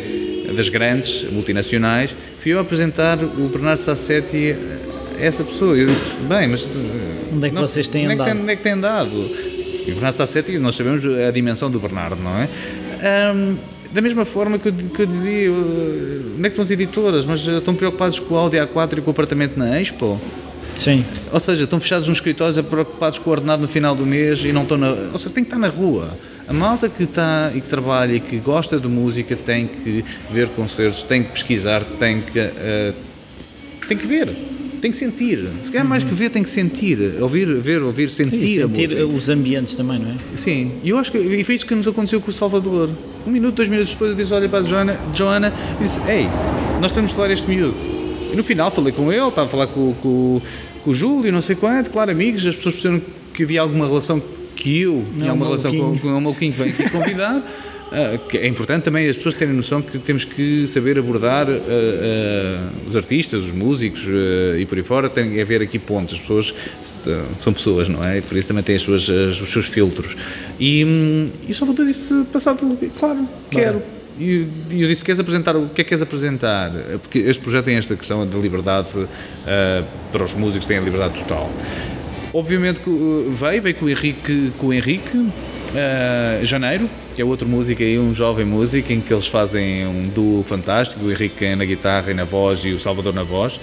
das 0.57 0.69
grandes, 0.69 1.25
multinacionais, 1.31 2.15
fui 2.41 2.53
eu 2.53 2.61
apresentar 2.61 3.23
o 3.23 3.49
Bernardo 3.49 3.79
Sassetti 3.79 4.55
a 5.19 5.23
essa 5.23 5.45
pessoa. 5.45 5.77
Eu 5.77 5.87
disse, 5.87 6.11
bem, 6.29 6.49
mas... 6.49 6.69
Onde 7.33 7.47
é 7.47 7.49
que 7.49 7.55
não, 7.55 7.63
vocês 7.63 7.89
têm 7.89 8.05
onde 8.05 8.15
andado? 8.15 8.29
É 8.29 8.33
que, 8.33 8.41
onde 8.41 8.53
é 8.53 8.57
que 8.57 8.63
têm 8.63 8.73
andado? 8.73 9.31
E 9.87 9.91
o 9.91 9.95
Bernardo 9.95 10.17
Sassetti, 10.17 10.59
nós 10.59 10.77
sabemos 10.77 11.05
a 11.05 11.31
dimensão 11.31 11.71
do 11.71 11.81
Bernardo, 11.81 12.17
não 12.23 12.39
é? 12.39 12.49
Um, 13.35 13.57
da 13.93 14.01
mesma 14.01 14.25
forma 14.25 14.59
que 14.59 14.69
eu, 14.69 14.73
que 14.73 15.03
eu 15.03 15.07
dizia, 15.07 15.51
onde 15.51 16.41
é 16.41 16.43
que 16.43 16.49
estão 16.49 16.63
as 16.63 16.71
editoras? 16.71 17.25
Mas 17.25 17.47
estão 17.47 17.75
preocupados 17.75 18.19
com 18.19 18.35
o 18.35 18.37
Audi 18.37 18.57
A4 18.57 18.99
e 18.99 19.01
com 19.01 19.09
o 19.09 19.11
apartamento 19.11 19.59
na 19.59 19.81
Expo? 19.81 20.21
Sim. 20.77 21.05
Ou 21.33 21.41
seja, 21.41 21.65
estão 21.65 21.81
fechados 21.81 22.07
nos 22.09 22.19
escritórios 22.19 22.61
preocupados 22.61 23.19
com 23.19 23.31
o 23.31 23.33
ordenado 23.33 23.63
no 23.63 23.69
final 23.69 23.95
do 23.95 24.07
mês 24.07 24.45
e 24.45 24.53
não 24.53 24.63
estão 24.63 24.79
na. 24.79 24.89
Ou 24.89 25.19
seja, 25.19 25.35
tem 25.35 25.43
que 25.43 25.49
estar 25.49 25.59
na 25.59 25.69
rua. 25.69 26.17
A 26.47 26.53
malta 26.53 26.89
que 26.89 27.03
está 27.03 27.51
e 27.55 27.61
que 27.61 27.69
trabalha 27.69 28.15
e 28.15 28.21
que 28.21 28.37
gosta 28.39 28.79
de 28.79 28.89
música 28.89 29.37
tem 29.37 29.67
que 29.67 30.05
ver 30.31 30.49
concertos, 30.51 31.03
tem 31.03 31.23
que 31.23 31.33
pesquisar, 31.33 31.83
tem 31.99 32.21
que. 32.21 32.39
Uh, 32.39 32.95
tem 33.89 33.97
que 33.97 34.07
ver 34.07 34.58
tem 34.81 34.91
que 34.91 34.97
sentir. 34.97 35.49
Se 35.65 35.71
calhar 35.71 35.87
mais 35.87 36.03
que 36.03 36.15
ver, 36.15 36.31
tem 36.31 36.43
que 36.43 36.51
sentir. 36.51 36.99
Ouvir, 37.21 37.47
ver, 37.61 37.83
ouvir, 37.83 38.11
sentir. 38.11 38.43
E 38.43 38.55
sentir 38.57 38.93
os 39.05 39.29
ambientes 39.29 39.75
também, 39.75 39.99
não 39.99 40.11
é? 40.11 40.17
Sim. 40.37 40.73
E 40.83 40.91
eu 40.91 40.99
acho 40.99 41.13
que 41.13 41.19
e 41.19 41.45
foi 41.45 41.55
isso 41.55 41.67
que 41.67 41.75
nos 41.75 41.87
aconteceu 41.89 42.21
com 42.21 42.31
o 42.31 42.35
Salvador. 42.35 42.91
Um 43.27 43.31
minuto, 43.31 43.57
dois 43.57 43.69
minutos 43.69 43.93
depois 43.93 44.11
eu 44.11 44.17
disse, 44.17 44.33
olha 44.33 44.49
para 44.49 44.61
a 44.61 44.63
Joana, 44.63 44.99
Joana 45.15 45.53
e 45.81 45.85
disse, 45.85 45.99
ei, 46.09 46.27
nós 46.81 46.93
temos 46.93 47.11
de 47.11 47.17
falar 47.17 47.31
este 47.31 47.49
miúdo. 47.49 47.77
E 48.33 48.37
no 48.37 48.45
final 48.45 48.71
falei 48.71 48.93
com 48.93 49.13
ele, 49.13 49.27
estava 49.29 49.47
a 49.47 49.51
falar 49.51 49.67
com, 49.69 49.95
com, 49.95 50.41
com 50.85 50.91
o 50.91 50.95
Júlio, 50.95 51.33
não 51.33 51.41
sei 51.41 51.57
quanto, 51.57 51.91
claro, 51.91 52.11
amigos, 52.11 52.47
as 52.47 52.55
pessoas 52.55 52.75
perceberam 52.75 53.03
que 53.33 53.43
havia 53.43 53.61
alguma 53.61 53.87
relação 53.87 54.23
que 54.55 54.81
eu 54.81 55.05
tinha 55.17 55.31
alguma 55.31 55.47
relação 55.47 55.71
com, 55.75 55.99
com 55.99 56.09
o 56.09 56.21
Malquinho 56.21 56.53
que 56.53 56.59
vem 56.59 56.71
aqui 56.71 56.89
convidar. 56.91 57.43
Uh, 57.89 58.37
é 58.37 58.47
importante 58.47 58.85
também 58.85 59.09
as 59.09 59.17
pessoas 59.17 59.35
terem 59.35 59.55
noção 59.55 59.81
que 59.81 59.99
temos 59.99 60.23
que 60.23 60.69
saber 60.69 60.99
abordar 60.99 61.49
uh, 61.49 61.53
uh, 61.53 62.89
os 62.89 62.95
artistas, 62.95 63.45
os 63.45 63.51
músicos 63.51 64.07
e 64.59 64.67
por 64.67 64.77
aí 64.77 64.85
fora, 64.85 65.09
tem 65.09 65.31
que 65.31 65.41
haver 65.41 65.63
aqui 65.63 65.79
pontos. 65.79 66.15
As 66.15 66.21
pessoas 66.21 66.55
são 67.41 67.53
pessoas, 67.53 67.89
não 67.89 68.05
é? 68.05 68.19
E 68.19 68.23
por 68.23 68.37
isso 68.37 68.49
também 68.49 68.63
têm 68.63 68.77
as 68.77 68.83
suas, 68.83 69.09
as, 69.09 69.41
os 69.41 69.51
seus 69.51 69.67
filtros. 69.67 70.15
E, 70.61 70.85
um, 70.85 71.31
e 71.47 71.53
o 71.53 71.55
Salvador 71.55 71.87
disse, 71.87 72.25
passado, 72.31 72.79
claro, 72.99 73.27
quero. 73.51 73.83
E 74.21 74.47
eu 74.71 74.89
disse: 74.89 75.05
queres 75.05 75.21
apresentar? 75.21 75.57
O 75.57 75.69
que 75.69 75.81
é 75.81 75.85
que 75.85 75.91
queres 75.91 76.03
apresentar? 76.03 76.73
Porque 77.01 77.21
este 77.21 77.41
projeto 77.41 77.67
tem 77.67 77.77
esta 77.77 77.95
questão 77.95 78.27
da 78.27 78.39
liberdade 78.39 78.89
para 80.11 80.25
os 80.25 80.35
músicos, 80.35 80.67
tem 80.67 80.77
a 80.77 80.81
liberdade 80.81 81.15
total. 81.21 81.49
Obviamente 82.35 82.81
que 82.81 82.91
veio, 83.33 83.63
veio 83.63 83.75
com 83.77 83.87
o 83.87 83.89
Henrique, 83.89 84.53
com 84.59 84.67
o 84.67 84.73
Henrique 84.73 85.31
Janeiro, 86.43 86.89
que 87.15 87.23
é 87.23 87.25
outro 87.25 87.47
músico 87.49 87.83
aí, 87.83 87.99
um 87.99 88.15
jovem 88.15 88.45
músico, 88.45 88.93
em 88.93 89.01
que 89.01 89.13
eles 89.13 89.27
fazem 89.27 89.87
um 89.87 90.09
duo 90.09 90.43
fantástico, 90.45 91.05
o 91.05 91.11
Henrique 91.11 91.55
na 91.55 91.65
guitarra 91.65 92.11
e 92.11 92.15
na 92.15 92.25
voz 92.25 92.65
e 92.65 92.73
o 92.73 92.81
Salvador 92.81 93.13
na 93.15 93.23
voz, 93.23 93.61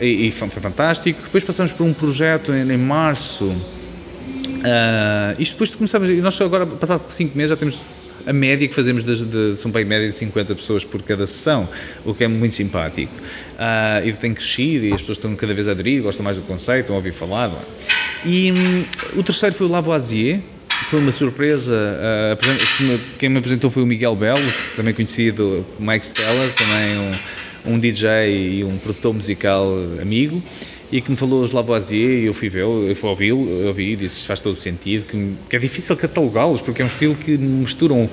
e, 0.00 0.26
e 0.26 0.30
foi 0.30 0.48
fantástico. 0.48 1.22
Depois 1.22 1.44
passamos 1.44 1.72
por 1.72 1.84
um 1.84 1.92
projeto 1.92 2.52
em, 2.52 2.70
em 2.70 2.76
março, 2.76 3.44
uh, 3.44 5.38
isto 5.38 5.52
depois 5.52 5.74
começamos, 5.74 6.10
nós 6.22 6.40
agora, 6.40 6.66
passado 6.66 7.02
5 7.08 7.36
meses, 7.36 7.50
já 7.50 7.56
temos 7.56 7.82
a 8.26 8.32
média 8.32 8.66
que 8.66 8.74
fazemos 8.74 9.04
de, 9.04 9.24
de, 9.24 9.56
são 9.56 9.70
bem 9.70 9.84
média 9.84 10.08
de 10.08 10.14
50 10.16 10.54
pessoas 10.56 10.84
por 10.84 11.00
cada 11.02 11.26
sessão, 11.26 11.68
o 12.04 12.12
que 12.12 12.24
é 12.24 12.28
muito 12.28 12.56
simpático. 12.56 13.12
Uh, 13.14 14.06
e 14.06 14.12
tem 14.14 14.34
crescido 14.34 14.84
e 14.84 14.92
as 14.92 15.00
pessoas 15.00 15.18
estão 15.18 15.34
cada 15.36 15.54
vez 15.54 15.68
a 15.68 15.70
aderir, 15.70 16.02
gostam 16.02 16.24
mais 16.24 16.36
do 16.36 16.42
conceito, 16.42 16.80
estão 16.80 16.96
a 16.96 16.98
ouvir 16.98 17.12
falar. 17.12 17.52
E 18.24 18.52
um, 18.52 19.20
o 19.20 19.22
terceiro 19.22 19.54
foi 19.54 19.68
o 19.68 19.70
Lavoisier, 19.70 20.40
foi 20.84 21.00
uma 21.00 21.12
surpresa. 21.12 21.74
Uh, 21.74 22.98
quem 23.18 23.28
me 23.28 23.38
apresentou 23.38 23.70
foi 23.70 23.82
o 23.82 23.86
Miguel 23.86 24.14
Belo, 24.14 24.52
também 24.76 24.94
conhecido 24.94 25.66
Mike 25.78 26.06
Steller, 26.06 26.52
também 26.54 26.98
um, 27.66 27.74
um 27.74 27.78
DJ 27.78 28.58
e 28.58 28.64
um 28.64 28.78
produtor 28.78 29.14
musical 29.14 29.68
amigo. 30.00 30.42
E 30.90 31.00
que 31.00 31.10
me 31.10 31.16
falou 31.16 31.42
os 31.42 31.50
Lavoisier 31.50 32.22
e 32.22 32.26
eu 32.26 32.34
fui 32.34 32.48
vê-lo, 32.48 32.86
eu 32.86 32.94
fui 32.94 33.10
ouvi-lo, 33.10 33.66
ouvi 33.66 33.94
e 33.94 33.96
disse 33.96 34.24
faz 34.24 34.38
todo 34.38 34.54
o 34.54 34.60
sentido, 34.60 35.04
que, 35.04 35.34
que 35.50 35.56
é 35.56 35.58
difícil 35.58 35.96
catalogá-los 35.96 36.60
porque 36.60 36.80
é 36.80 36.84
um 36.84 36.88
estilo 36.88 37.16
que 37.16 37.36
misturam 37.36 38.08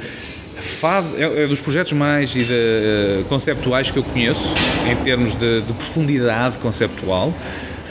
fado, 0.64 1.07
é, 1.18 1.44
é 1.44 1.48
dos 1.48 1.61
projetos 1.61 1.94
mais 1.94 2.31
de, 2.31 2.41
uh, 2.41 3.23
conceptuais 3.26 3.91
que 3.91 3.98
eu 3.98 4.03
conheço 4.03 4.44
em 4.90 4.95
termos 5.03 5.35
de, 5.35 5.61
de 5.61 5.73
profundidade 5.73 6.57
conceptual. 6.57 7.34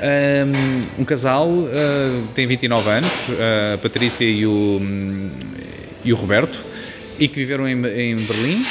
Um, 0.02 1.02
um 1.02 1.04
casal 1.04 1.48
uh, 1.48 2.28
tem 2.34 2.44
29 2.46 2.90
anos, 2.90 3.10
a 3.74 3.78
Patrícia 3.78 4.24
e 4.24 4.44
o, 4.44 4.80
e 6.04 6.12
o 6.12 6.16
Roberto, 6.16 6.58
e 7.18 7.28
que 7.28 7.36
viveram 7.36 7.68
em, 7.68 7.74
em 7.86 8.16
Berlim. 8.16 8.62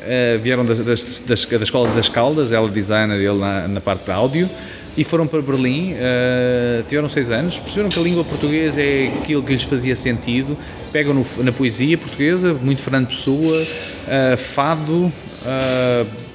Uh, 0.00 0.38
vieram 0.40 0.64
das, 0.64 0.80
das, 0.80 1.20
das, 1.20 1.44
da 1.44 1.62
Escola 1.62 1.90
das 1.90 2.08
Caldas, 2.08 2.50
ela 2.50 2.68
designer, 2.68 3.20
ele 3.20 3.38
na, 3.38 3.68
na 3.68 3.80
parte 3.80 4.06
de 4.06 4.10
áudio 4.10 4.50
e 4.96 5.04
foram 5.04 5.26
para 5.26 5.40
Berlim, 5.40 5.92
uh, 5.92 6.82
tiveram 6.88 7.08
seis 7.08 7.30
anos, 7.30 7.58
perceberam 7.58 7.88
que 7.88 7.98
a 7.98 8.02
língua 8.02 8.24
portuguesa 8.24 8.82
é 8.82 9.08
aquilo 9.22 9.42
que 9.42 9.52
lhes 9.52 9.62
fazia 9.62 9.94
sentido, 9.94 10.56
pegam 10.92 11.14
no, 11.14 11.26
na 11.44 11.52
poesia 11.52 11.96
portuguesa, 11.96 12.52
muito 12.54 12.82
Fernando 12.82 13.08
Pessoa, 13.08 13.56
uh, 13.56 14.36
fado, 14.36 15.12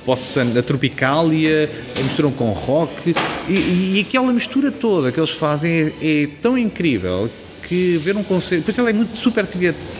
uh, 0.05 0.59
a 0.59 0.63
Tropicália, 0.63 1.69
misturam 2.03 2.31
com 2.31 2.51
rock, 2.51 3.15
e, 3.47 3.53
e, 3.53 4.05
aquela 4.07 4.31
mistura 4.31 4.71
toda 4.71 5.11
que 5.11 5.19
eles 5.19 5.31
fazem 5.31 5.71
é, 5.71 6.23
é 6.23 6.27
tão 6.41 6.57
incrível 6.57 7.29
que 7.67 7.97
ver 7.97 8.15
um 8.15 8.23
concerto, 8.23 8.65
porque 8.65 8.79
ela 8.79 8.89
é 8.89 8.93
muito 8.93 9.17
super 9.17 9.45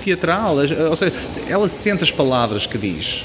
teatral, 0.04 0.58
ou 0.58 0.96
seja, 0.96 1.14
ela 1.50 1.68
sente 1.68 2.04
as 2.04 2.12
palavras 2.12 2.66
que 2.66 2.78
diz. 2.78 3.24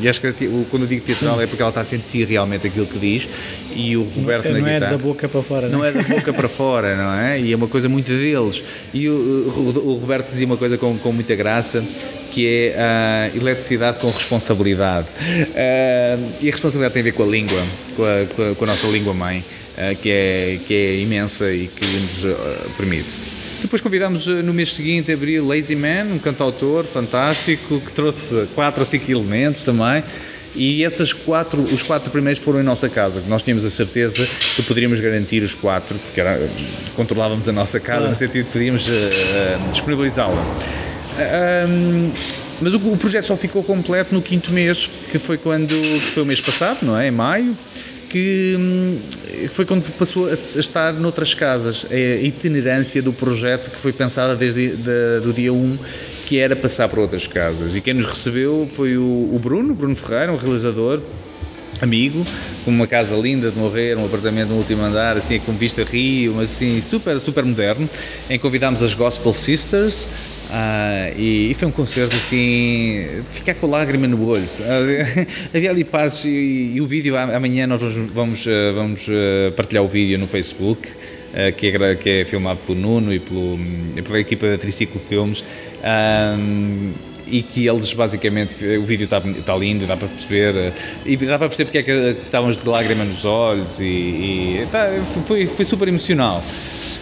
E 0.00 0.08
acho 0.08 0.20
que 0.20 0.32
quando 0.70 0.82
eu 0.82 0.88
digo 0.88 1.04
teatral 1.04 1.40
é 1.40 1.46
porque 1.46 1.62
ela 1.62 1.70
está 1.70 1.80
a 1.82 1.84
sentir 1.84 2.26
realmente 2.26 2.66
aquilo 2.66 2.86
que 2.86 2.98
diz 2.98 3.28
e 3.74 3.96
o 3.96 4.02
Roberto 4.02 4.46
não, 4.46 4.52
na 4.52 4.58
não 4.58 4.64
guitarra. 4.64 4.80
Não 4.80 4.86
é 4.86 4.90
da 4.90 4.98
boca 4.98 5.28
para 5.28 5.42
fora, 5.42 5.68
não, 5.68 5.78
não 5.78 5.84
é? 5.84 5.92
da 5.92 6.02
boca 6.02 6.32
para 6.32 6.48
fora, 6.48 6.96
não 6.96 7.14
é? 7.14 7.40
E 7.40 7.52
é 7.52 7.56
uma 7.56 7.68
coisa 7.68 7.88
muito 7.88 8.08
deles. 8.08 8.62
E 8.92 9.08
o, 9.08 9.12
o, 9.12 9.88
o 9.88 9.98
Roberto 9.98 10.28
dizia 10.28 10.46
uma 10.46 10.56
coisa 10.56 10.78
com, 10.78 10.96
com 10.98 11.12
muita 11.12 11.34
graça 11.34 11.84
que 12.32 12.46
é 12.46 12.76
a 12.78 13.36
eletricidade 13.36 13.98
com 13.98 14.08
responsabilidade. 14.08 15.08
Uh, 15.08 16.32
e 16.40 16.48
a 16.48 16.52
responsabilidade 16.52 16.94
tem 16.94 17.00
a 17.00 17.04
ver 17.04 17.12
com 17.12 17.24
a 17.24 17.26
língua, 17.26 17.62
com 17.96 18.04
a, 18.04 18.26
com 18.34 18.50
a, 18.50 18.54
com 18.54 18.64
a 18.64 18.66
nossa 18.68 18.86
língua 18.86 19.12
mãe, 19.12 19.44
uh, 19.76 19.96
que, 19.96 20.10
é, 20.10 20.58
que 20.66 20.74
é 20.74 20.96
imensa 21.00 21.52
e 21.52 21.66
que 21.66 21.84
nos 21.84 22.24
uh, 22.24 22.70
permite. 22.76 23.39
Depois 23.60 23.82
convidámos 23.82 24.26
eh, 24.26 24.42
no 24.42 24.52
mês 24.52 24.72
seguinte 24.72 25.10
a 25.10 25.14
abrir 25.14 25.40
Lazy 25.40 25.76
Man, 25.76 26.14
um 26.14 26.18
cantautor 26.18 26.84
fantástico 26.84 27.80
que 27.80 27.92
trouxe 27.92 28.46
quatro 28.54 28.80
ou 28.80 28.86
cinco 28.86 29.10
elementos 29.10 29.62
também. 29.62 30.02
E 30.54 30.82
essas 30.84 31.12
quatro, 31.12 31.60
os 31.62 31.82
quatro 31.82 32.10
primeiros 32.10 32.42
foram 32.42 32.60
em 32.60 32.64
nossa 32.64 32.88
casa, 32.88 33.22
nós 33.28 33.40
tínhamos 33.42 33.64
a 33.64 33.70
certeza 33.70 34.26
que 34.56 34.62
poderíamos 34.64 34.98
garantir 34.98 35.44
os 35.44 35.54
quatro, 35.54 35.96
porque 35.96 36.20
era, 36.20 36.40
controlávamos 36.96 37.46
a 37.46 37.52
nossa 37.52 37.78
casa, 37.78 38.08
no 38.08 38.16
sentido 38.16 38.46
que 38.46 38.52
podíamos 38.52 38.88
uh, 38.88 39.70
disponibilizá-la. 39.70 40.42
Uh, 40.42 42.12
mas 42.60 42.74
o, 42.74 42.78
o, 42.78 42.96
projeto 42.96 43.26
só 43.26 43.36
ficou 43.36 43.62
completo 43.62 44.12
no 44.12 44.20
quinto 44.20 44.50
mês, 44.50 44.90
que 45.10 45.20
foi 45.20 45.38
quando 45.38 45.68
que 45.68 46.12
foi 46.12 46.24
o 46.24 46.26
mês 46.26 46.40
passado, 46.40 46.78
não 46.82 46.98
é? 46.98 47.06
Em 47.06 47.12
maio 47.12 47.56
que 48.10 48.56
hum, 48.58 48.98
foi 49.50 49.64
quando 49.64 49.82
passou 49.96 50.28
a 50.28 50.34
estar 50.34 50.92
noutras 50.92 51.32
casas. 51.32 51.86
É 51.90 52.18
a 52.20 52.22
itinerância 52.22 53.00
do 53.00 53.12
projeto 53.12 53.70
que 53.70 53.76
foi 53.76 53.92
pensada 53.92 54.34
desde 54.34 54.70
de, 54.70 55.20
do 55.22 55.32
dia 55.32 55.52
1, 55.52 55.78
que 56.26 56.38
era 56.38 56.54
passar 56.54 56.88
por 56.88 56.98
outras 56.98 57.26
casas. 57.26 57.74
E 57.74 57.80
quem 57.80 57.94
nos 57.94 58.06
recebeu 58.06 58.68
foi 58.70 58.98
o, 58.98 59.30
o 59.32 59.38
Bruno, 59.40 59.72
Bruno 59.72 59.94
Ferreira, 59.94 60.32
um 60.32 60.36
realizador, 60.36 61.00
amigo, 61.80 62.26
com 62.64 62.70
uma 62.70 62.86
casa 62.86 63.14
linda 63.14 63.50
de 63.50 63.58
morrer, 63.58 63.96
um 63.96 64.04
apartamento 64.04 64.48
no 64.48 64.56
último 64.56 64.82
andar, 64.82 65.16
assim, 65.16 65.38
com 65.38 65.52
vista 65.52 65.84
rio, 65.84 66.34
mas 66.36 66.50
assim, 66.50 66.80
super, 66.82 67.18
super 67.20 67.44
moderno, 67.44 67.88
em 68.28 68.34
que 68.34 68.38
convidámos 68.38 68.82
as 68.82 68.92
Gospel 68.92 69.32
Sisters, 69.32 70.08
ah, 70.52 71.10
e, 71.16 71.50
e, 71.50 71.54
foi 71.54 71.68
um 71.68 71.70
concerto 71.70 72.16
assim, 72.16 73.22
ficar 73.32 73.54
com 73.54 73.68
lágrima 73.68 74.06
no 74.08 74.26
olho. 74.26 74.44
Havia 75.54 75.70
ali 75.70 75.84
partes 75.84 76.24
e, 76.24 76.72
e, 76.74 76.80
o 76.80 76.86
vídeo 76.86 77.16
amanhã 77.16 77.66
nós 77.66 77.80
vamos, 77.80 78.44
vamos 78.74 79.08
ah, 79.08 79.48
ah, 79.48 79.52
partilhar 79.52 79.84
o 79.84 79.88
vídeo 79.88 80.18
no 80.18 80.26
Facebook, 80.26 80.88
que, 81.56 81.68
é, 81.68 81.94
que 81.94 82.10
é 82.10 82.24
filmado 82.24 82.58
pelo 82.66 82.78
Nuno 82.78 83.14
e 83.14 83.20
pelo, 83.20 83.56
pela 84.02 84.18
equipa 84.18 84.48
da 84.48 84.58
Triciclo 84.58 85.00
Filmes. 85.08 85.44
e 87.28 87.42
que 87.44 87.68
eles 87.68 87.92
basicamente 87.92 88.56
o 88.76 88.82
vídeo 88.82 89.04
está, 89.04 89.18
está 89.18 89.54
lindo, 89.56 89.86
dá 89.86 89.96
para 89.96 90.08
perceber 90.08 90.72
e 91.06 91.16
dá 91.16 91.38
para 91.38 91.48
perceber 91.48 91.66
porque 91.66 91.78
é 91.78 91.82
que 91.84 92.20
estávamos 92.24 92.56
de 92.56 92.68
lágrima 92.68 93.04
nos 93.04 93.24
olhos 93.24 93.78
e, 93.80 93.84
e 93.84 94.66
tá, 94.72 94.88
foi, 95.28 95.46
foi 95.46 95.64
super 95.64 95.86
emocional. 95.86 96.42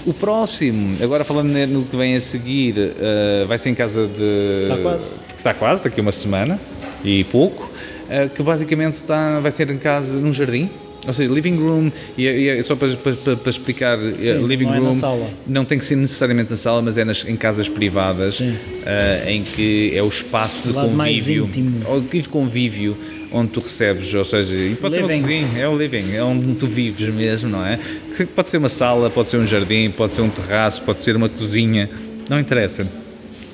O 0.09 0.15
próximo, 0.15 0.97
agora 1.05 1.23
falando 1.23 1.53
no 1.67 1.85
que 1.85 1.95
vem 1.95 2.17
a 2.17 2.21
seguir, 2.23 2.75
uh, 2.79 3.47
vai 3.47 3.59
ser 3.59 3.69
em 3.69 3.75
casa 3.75 4.07
de. 4.07 4.63
Está 4.63 4.79
quase. 4.79 5.09
Está 5.37 5.55
quase, 5.55 5.85
daqui 5.85 6.01
a 6.01 6.03
uma 6.03 6.13
semana 6.13 6.59
e 7.05 7.25
pouco, 7.25 7.65
uh, 7.65 8.31
que 8.31 8.43
basicamente 8.43 8.95
está, 8.95 9.39
vai 9.39 9.51
ser 9.51 9.71
em 9.71 9.77
casa, 9.77 10.17
num 10.17 10.33
jardim. 10.33 10.71
Ou 11.07 11.13
seja, 11.13 11.31
living 11.33 11.57
room, 11.57 11.93
e, 12.17 12.27
e 12.27 12.63
só 12.63 12.75
para, 12.75 12.89
para, 12.97 13.37
para 13.37 13.51
explicar, 13.51 13.99
eh, 13.99 14.39
Sim, 14.39 14.47
living 14.47 14.65
não 14.65 14.93
room 14.93 15.27
é 15.27 15.31
não 15.47 15.65
tem 15.65 15.79
que 15.79 15.85
ser 15.85 15.97
necessariamente 15.97 16.51
na 16.51 16.57
sala, 16.57 16.83
mas 16.83 16.99
é 16.99 17.05
nas, 17.05 17.27
em 17.27 17.37
casas 17.37 17.69
privadas, 17.69 18.41
uh, 18.41 18.47
em 19.27 19.43
que 19.43 19.93
é 19.95 20.03
o 20.03 20.09
espaço 20.09 20.67
de 20.67 20.73
convívio, 20.73 21.49
de 22.11 22.29
convívio 22.29 22.97
onde 23.33 23.51
tu 23.51 23.61
recebes, 23.61 24.13
ou 24.15 24.25
seja, 24.25 24.55
pode 24.81 24.97
living. 24.97 25.07
ser 25.07 25.13
uma 25.13 25.21
cozinha, 25.21 25.63
é 25.63 25.69
o 25.69 25.77
living, 25.77 26.15
é 26.15 26.23
onde 26.23 26.55
tu 26.55 26.67
vives 26.67 27.09
mesmo, 27.09 27.51
não 27.51 27.65
é? 27.65 27.79
Pode 28.35 28.49
ser 28.49 28.59
uma 28.59 28.69
sala, 28.69 29.11
pode 29.11 29.29
ser 29.29 29.37
um 29.37 29.47
jardim, 29.47 29.91
pode 29.91 30.15
ser 30.15 30.23
um 30.23 30.31
terraço, 30.31 30.83
pode 30.83 31.01
ser 31.01 31.17
uma 31.17 31.29
cozinha, 31.29 31.91
não 32.29 32.39
interessa. 32.39 32.87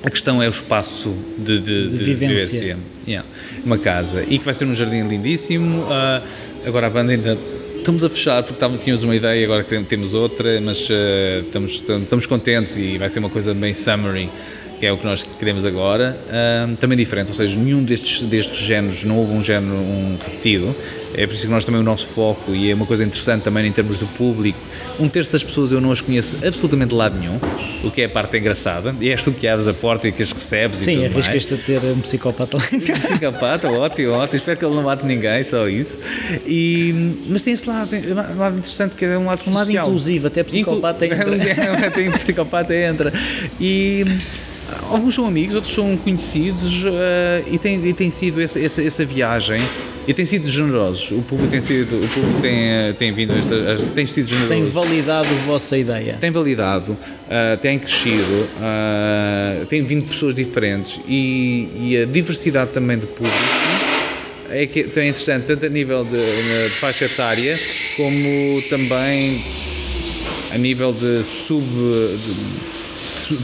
A 0.03 0.09
questão 0.09 0.41
é 0.41 0.47
o 0.47 0.51
espaço 0.51 1.15
de, 1.37 1.59
de, 1.59 1.89
de, 1.89 1.97
de 1.97 2.03
vivência. 2.03 2.45
vivência. 2.45 2.77
Yeah. 3.07 3.27
Uma 3.65 3.77
casa. 3.77 4.23
E 4.27 4.37
que 4.37 4.45
vai 4.45 4.53
ser 4.53 4.65
um 4.65 4.73
jardim 4.75 5.07
lindíssimo. 5.07 5.81
Uh, 5.81 6.21
agora 6.63 6.87
a 6.87 6.89
banda 6.91 7.11
ainda 7.11 7.37
estamos 7.77 8.03
a 8.03 8.09
fechar 8.09 8.43
porque 8.43 8.63
tínhamos 8.77 9.03
uma 9.03 9.15
ideia 9.15 9.41
e 9.41 9.43
agora 9.45 9.63
temos 9.63 10.13
outra, 10.13 10.61
mas 10.61 10.87
uh, 10.89 10.93
estamos, 11.41 11.83
estamos 12.03 12.25
contentes 12.27 12.77
e 12.77 12.99
vai 12.99 13.09
ser 13.09 13.17
uma 13.17 13.31
coisa 13.31 13.53
bem 13.53 13.73
summary 13.73 14.29
que 14.79 14.85
é 14.85 14.91
o 14.91 14.97
que 14.97 15.05
nós 15.05 15.23
queremos 15.23 15.65
agora, 15.65 16.17
um, 16.67 16.75
também 16.75 16.97
diferente, 16.97 17.29
ou 17.29 17.33
seja, 17.33 17.55
nenhum 17.55 17.83
destes, 17.83 18.21
destes 18.23 18.59
géneros, 18.59 19.03
não 19.03 19.17
houve 19.17 19.33
um 19.33 19.43
género 19.43 19.73
um 19.73 20.17
repetido, 20.23 20.75
é 21.13 21.25
por 21.25 21.33
isso 21.33 21.45
que 21.45 21.51
nós 21.51 21.63
também 21.63 21.79
o 21.79 21.83
nosso 21.83 22.07
foco, 22.07 22.53
e 22.53 22.69
é 22.69 22.75
uma 22.75 22.85
coisa 22.85 23.03
interessante 23.03 23.43
também 23.43 23.65
em 23.65 23.71
termos 23.71 23.97
do 23.97 24.05
público, 24.07 24.59
um 24.99 25.07
terço 25.07 25.31
das 25.31 25.43
pessoas 25.43 25.71
eu 25.71 25.81
não 25.81 25.91
as 25.91 26.01
conheço 26.01 26.37
absolutamente 26.45 26.89
de 26.89 26.95
lado 26.95 27.17
nenhum, 27.17 27.39
o 27.83 27.91
que 27.91 28.01
é 28.01 28.05
a 28.05 28.09
parte 28.09 28.37
engraçada, 28.37 28.95
e 28.99 29.09
és 29.09 29.23
tu 29.23 29.31
que 29.31 29.47
abres 29.47 29.67
a 29.67 29.73
porta 29.73 30.07
e 30.07 30.11
que 30.11 30.23
as 30.23 30.31
recebes 30.31 30.79
Sim, 30.79 31.05
e 31.05 31.07
tudo 31.07 31.19
arriscas-te 31.19 31.53
a 31.53 31.57
ter 31.57 31.83
um 31.85 31.99
psicopata 31.99 32.57
lá 32.57 32.63
Um 32.71 32.79
psicopata, 32.79 33.69
ótimo, 33.69 34.11
ótimo, 34.11 34.37
espero 34.37 34.59
que 34.59 34.65
ele 34.65 34.75
não 34.75 34.83
mate 34.83 35.05
ninguém, 35.05 35.43
só 35.43 35.67
isso. 35.67 35.99
E, 36.45 37.15
mas 37.27 37.41
tem 37.41 37.53
esse 37.53 37.67
lado, 37.67 37.89
um 37.95 38.37
lado 38.37 38.57
interessante 38.57 38.95
que 38.95 39.05
é 39.05 39.17
um 39.17 39.25
lado 39.25 39.41
um 39.41 39.43
social. 39.43 39.53
lado 39.53 39.71
inclusivo, 39.71 40.27
até 40.27 40.43
psicopata 40.43 41.05
Inclu 41.05 41.33
entra. 41.35 41.91
tem 41.91 42.11
psicopata 42.11 42.75
entra. 42.75 43.13
E 43.59 44.05
alguns 44.89 45.15
são 45.15 45.25
amigos, 45.25 45.55
outros 45.55 45.73
são 45.73 45.97
conhecidos 45.97 46.83
uh, 46.83 47.47
e, 47.51 47.57
tem, 47.57 47.83
e 47.85 47.93
tem 47.93 48.09
sido 48.09 48.41
essa, 48.41 48.59
essa, 48.59 48.81
essa, 48.81 49.05
viagem 49.05 49.61
e 50.07 50.13
tem 50.13 50.25
sido 50.25 50.47
generosos. 50.47 51.11
O 51.11 51.21
público 51.21 51.51
tem 51.51 51.61
sido, 51.61 51.95
o 52.03 52.07
público 52.07 52.41
tem, 52.41 52.93
tem 52.93 53.11
vindo, 53.13 53.33
esta, 53.33 53.77
tem 53.93 54.05
sido 54.05 54.27
generoso. 54.27 54.49
Tem 54.49 54.65
validado 54.69 55.27
a 55.27 55.45
vossa 55.45 55.77
ideia. 55.77 56.17
Tem 56.19 56.31
validado, 56.31 56.91
uh, 56.93 57.57
tem 57.61 57.79
crescido, 57.79 58.47
uh, 58.57 59.65
tem 59.65 59.83
vindo 59.83 60.05
pessoas 60.05 60.35
diferentes 60.35 60.99
e, 61.07 61.69
e, 61.79 61.97
a 61.97 62.05
diversidade 62.05 62.71
também 62.71 62.97
de 62.97 63.05
público 63.05 63.35
é 64.49 64.67
que 64.67 64.79
é 64.81 64.83
interessante 65.07 65.47
tanto 65.47 65.65
a 65.65 65.69
nível 65.69 66.03
de, 66.03 66.11
de 66.11 66.69
faixa 66.69 67.05
etária 67.05 67.57
como 67.97 68.61
também 68.69 69.41
a 70.53 70.57
nível 70.57 70.93
de 70.93 71.23
sub 71.23 71.65
de, 71.65 72.74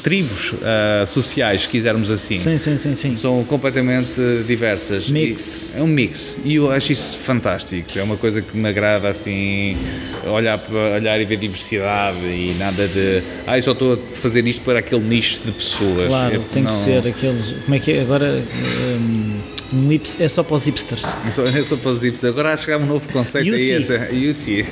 tribos 0.04 0.54
uh, 0.54 1.08
sociais, 1.08 1.64
se 1.64 1.70
quisermos 1.70 2.12
assim. 2.12 2.40
Sim, 2.40 2.58
sim, 2.58 2.78
sim, 2.78 2.96
sim. 2.96 3.16
São 3.16 3.44
completamente 3.44 4.22
diversas. 4.46 5.10
Mix. 5.10 5.58
E, 5.74 5.80
é 5.80 5.84
um 5.84 5.88
mix. 5.88 6.40
E 6.44 6.56
eu 6.56 6.72
acho 6.72 6.92
isso 6.92 7.18
fantástico. 7.18 7.88
É 7.98 8.04
uma 8.04 8.18
coisa 8.18 8.42
que 8.42 8.56
me 8.56 8.70
agrada 8.70 9.10
assim, 9.10 9.78
olhar, 10.26 10.60
olhar 10.96 11.20
e 11.20 11.26
ver 11.26 11.38
diversidade 11.38 12.20
e 12.20 12.56
nada 12.58 12.88
de. 12.88 13.22
Ah, 13.48 13.58
eu 13.58 13.64
só 13.64 13.72
estou 13.72 13.94
a 13.94 14.16
fazer 14.16 14.46
isto 14.48 14.62
para 14.62 14.80
aquele 14.80 15.02
nicho 15.02 15.40
de 15.46 15.52
pessoas. 15.52 16.08
Claro, 16.08 16.36
é, 16.36 16.40
tem 16.54 16.64
não... 16.64 16.72
que 16.72 16.78
ser 16.78 17.08
aqueles. 17.08 17.52
Como 17.64 17.76
é 17.76 17.80
que 17.80 17.92
é? 17.92 18.02
Agora. 18.02 18.44
Um, 18.82 19.61
um 19.74 19.92
hips, 19.92 20.20
é 20.20 20.28
só 20.28 20.44
para 20.44 20.56
os 20.56 20.66
hipsters. 20.66 21.16
É 21.26 21.32
só, 21.32 21.44
é 21.44 21.64
só 21.64 21.76
para 21.78 21.92
os 21.92 22.02
hipsters. 22.02 22.34
Agora 22.34 22.54
há 22.56 22.78
um 22.78 22.86
novo 22.86 23.08
conceito 23.12 23.54
aí. 23.54 23.72
Essa, 23.72 24.10
UC. 24.12 24.66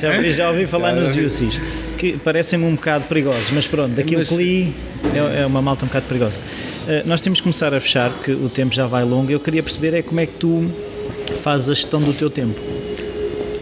Já, 0.00 0.16
ouvi, 0.16 0.32
já 0.32 0.50
ouvi 0.50 0.66
falar 0.66 0.92
nos 0.92 1.16
UCs, 1.16 1.60
que 1.98 2.16
parecem-me 2.18 2.64
um 2.64 2.74
bocado 2.74 3.04
perigosos, 3.04 3.50
mas 3.52 3.66
pronto, 3.66 3.94
daquilo 3.94 4.18
mas... 4.18 4.28
que 4.28 4.34
li 4.34 4.74
é, 5.14 5.42
é 5.42 5.46
uma 5.46 5.62
malta 5.62 5.84
um 5.84 5.88
bocado 5.88 6.06
perigosa. 6.06 6.38
Uh, 6.38 7.06
nós 7.06 7.20
temos 7.20 7.38
que 7.38 7.44
começar 7.44 7.72
a 7.72 7.80
fechar, 7.80 8.10
porque 8.10 8.32
o 8.32 8.48
tempo 8.48 8.74
já 8.74 8.86
vai 8.86 9.04
longo. 9.04 9.30
Eu 9.30 9.40
queria 9.40 9.62
perceber 9.62 9.94
é 9.94 10.02
como 10.02 10.20
é 10.20 10.26
que 10.26 10.34
tu 10.34 10.68
fazes 11.42 11.68
a 11.68 11.74
gestão 11.74 12.00
do 12.00 12.12
teu 12.12 12.28
tempo. 12.30 12.60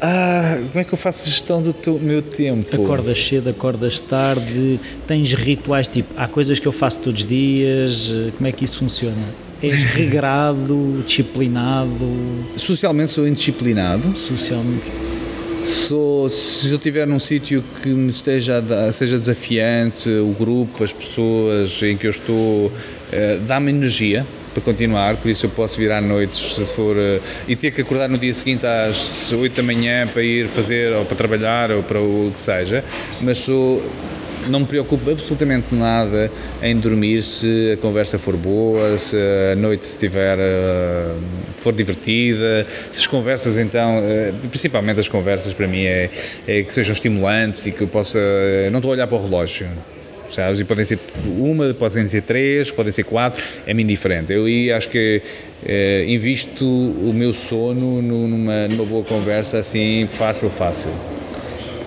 Ah, 0.03 0.59
como 0.73 0.81
é 0.81 0.85
que 0.85 0.95
eu 0.95 0.99
faço 0.99 1.29
gestão 1.29 1.61
do 1.61 1.75
teu, 1.75 1.99
meu 1.99 2.23
tempo? 2.23 2.75
Acordas 2.75 3.23
cedo, 3.23 3.51
acordas 3.51 4.01
tarde, 4.01 4.81
tens 5.07 5.35
rituais 5.35 5.87
tipo, 5.87 6.15
há 6.17 6.27
coisas 6.27 6.59
que 6.59 6.67
eu 6.67 6.73
faço 6.73 7.01
todos 7.01 7.21
os 7.21 7.29
dias, 7.29 8.11
como 8.39 8.49
é 8.49 8.53
que 8.53 8.65
isso 8.65 8.79
funciona? 8.79 9.50
És 9.63 9.79
regrado, 9.93 11.03
disciplinado? 11.05 12.09
Socialmente 12.57 13.13
sou 13.13 13.29
indisciplinado. 13.29 14.17
Socialmente. 14.17 14.91
Sou, 15.65 16.29
se 16.31 16.69
eu 16.71 16.77
estiver 16.77 17.07
num 17.07 17.19
sítio 17.19 17.63
que 17.83 17.91
me 17.91 18.11
esteja 18.11 18.63
seja 18.93 19.17
desafiante, 19.19 20.09
o 20.09 20.35
grupo, 20.39 20.83
as 20.83 20.93
pessoas 20.93 21.83
em 21.83 21.97
que 21.97 22.07
eu 22.07 22.11
estou, 22.11 22.73
eh, 23.13 23.39
dá-me 23.47 23.71
energia 23.71 24.27
para 24.53 24.63
continuar, 24.63 25.17
por 25.17 25.29
isso 25.29 25.47
eu 25.47 25.51
posso 25.51 25.79
vir 25.79 25.93
à 25.93 26.01
noite 26.01 26.37
se 26.37 26.65
for 26.67 26.97
uh, 26.97 27.23
e 27.47 27.55
ter 27.55 27.71
que 27.71 27.83
acordar 27.83 28.09
no 28.09 28.19
dia 28.19 28.35
seguinte 28.35 28.67
às 28.67 29.33
8 29.33 29.55
da 29.55 29.63
manhã 29.63 30.09
para 30.09 30.23
ir 30.23 30.49
fazer 30.49 30.93
ou 30.93 31.05
para 31.05 31.17
trabalhar 31.17 31.71
ou 31.71 31.83
para 31.83 32.01
o 32.01 32.33
que 32.35 32.41
seja, 32.41 32.85
mas 33.21 33.39
sou 33.39 33.81
não 34.49 34.61
me 34.61 34.67
preocupo 34.67 35.11
absolutamente 35.11 35.75
nada 35.75 36.31
em 36.63 36.77
dormir 36.77 37.23
se 37.23 37.73
a 37.73 37.77
conversa 37.77 38.19
for 38.19 38.37
boa, 38.37 38.97
se 38.99 39.17
a 39.53 39.57
noite 39.57 39.83
estiver 39.83 40.39
uh, 40.39 41.21
for 41.57 41.73
divertida, 41.73 42.67
se 42.93 43.01
as 43.01 43.07
conversas 43.07 43.59
então, 43.59 43.99
uh, 43.99 44.49
principalmente 44.49 45.01
as 45.01 45.09
conversas 45.09 45.53
para 45.53 45.67
mim 45.67 45.85
é, 45.85 46.11
é, 46.47 46.63
que 46.63 46.73
sejam 46.73 46.93
estimulantes 46.93 47.67
e 47.67 47.73
que 47.73 47.83
eu 47.83 47.89
possa, 47.89 48.19
não 48.71 48.79
estou 48.79 48.91
a 48.91 48.95
olhar 48.95 49.07
para 49.07 49.17
o 49.17 49.23
relógio, 49.23 49.69
sabes? 50.31 50.61
E 50.61 50.65
podem 50.65 50.85
ser 50.85 50.99
uma, 51.25 51.75
podem 51.75 52.09
ser 52.09 52.23
três, 52.23 52.71
podem 52.71 52.93
ser 52.93 53.05
quatro, 53.05 53.43
é-me 53.67 53.83
indiferente. 53.83 54.33
Eu 54.33 54.45
aí 54.45 54.73
acho 54.73 54.89
que 54.89 55.23
eh, 55.67 56.05
invisto 56.09 56.65
o 56.65 57.13
meu 57.13 57.35
sono 57.35 58.01
numa, 58.01 58.69
numa 58.69 58.85
boa 58.85 59.05
conversa 59.05 59.59
assim, 59.59 60.09
fácil, 60.11 60.49
fácil. 60.51 60.91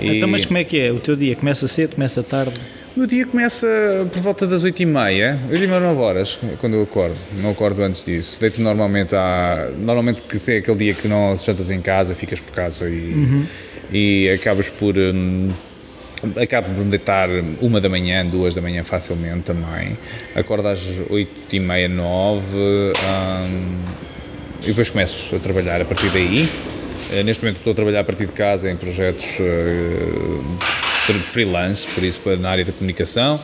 E... 0.03 0.17
Então, 0.17 0.27
mas 0.27 0.45
como 0.45 0.57
é 0.57 0.63
que 0.63 0.79
é? 0.79 0.91
O 0.91 0.99
teu 0.99 1.15
dia 1.15 1.35
começa 1.35 1.67
cedo, 1.67 1.95
começa 1.95 2.21
tarde? 2.21 2.53
O 2.95 2.99
meu 2.99 3.07
dia 3.07 3.25
começa 3.25 3.67
por 4.11 4.21
volta 4.21 4.45
das 4.45 4.63
8h30, 4.63 4.65
8 4.65 4.81
e 4.81 4.85
meia, 4.85 5.39
9 5.79 5.99
horas, 5.99 6.39
quando 6.59 6.75
eu 6.75 6.83
acordo. 6.83 7.15
Não 7.41 7.49
acordo 7.49 7.81
antes 7.81 8.05
disso. 8.05 8.39
Deito 8.39 8.61
normalmente 8.61 9.15
à. 9.15 9.71
Normalmente 9.79 10.21
que 10.21 10.51
é 10.51 10.57
aquele 10.57 10.77
dia 10.77 10.93
que 10.93 11.07
não 11.07 11.35
jantas 11.35 11.71
em 11.71 11.81
casa, 11.81 12.13
ficas 12.13 12.39
por 12.39 12.53
casa 12.53 12.87
e, 12.87 13.13
uhum. 13.13 13.45
e 13.91 14.29
acabas 14.29 14.69
por. 14.69 14.95
Hum, 14.95 15.49
acabo 16.39 16.67
por 16.69 16.85
me 16.85 16.91
deitar 16.91 17.29
uma 17.59 17.81
da 17.81 17.89
manhã, 17.89 18.23
duas 18.27 18.53
da 18.53 18.61
manhã 18.61 18.83
facilmente 18.83 19.41
também. 19.41 19.97
Acordo 20.35 20.67
às 20.67 20.79
oito 21.09 21.55
e 21.55 21.59
meia, 21.59 21.89
nove 21.89 22.45
hum, 22.45 23.85
e 24.61 24.67
depois 24.67 24.91
começo 24.91 25.35
a 25.35 25.39
trabalhar 25.39 25.81
a 25.81 25.85
partir 25.85 26.09
daí. 26.09 26.47
Uh, 27.13 27.23
neste 27.23 27.43
momento 27.43 27.57
estou 27.57 27.71
a 27.71 27.75
trabalhar 27.75 27.99
a 27.99 28.03
partir 28.03 28.25
de 28.25 28.31
casa 28.31 28.71
em 28.71 28.75
projetos 28.75 29.25
uh, 29.39 30.43
freelance, 31.25 31.85
por 31.87 32.03
isso 32.03 32.19
na 32.37 32.49
área 32.49 32.65
da 32.65 32.71
comunicação. 32.71 33.39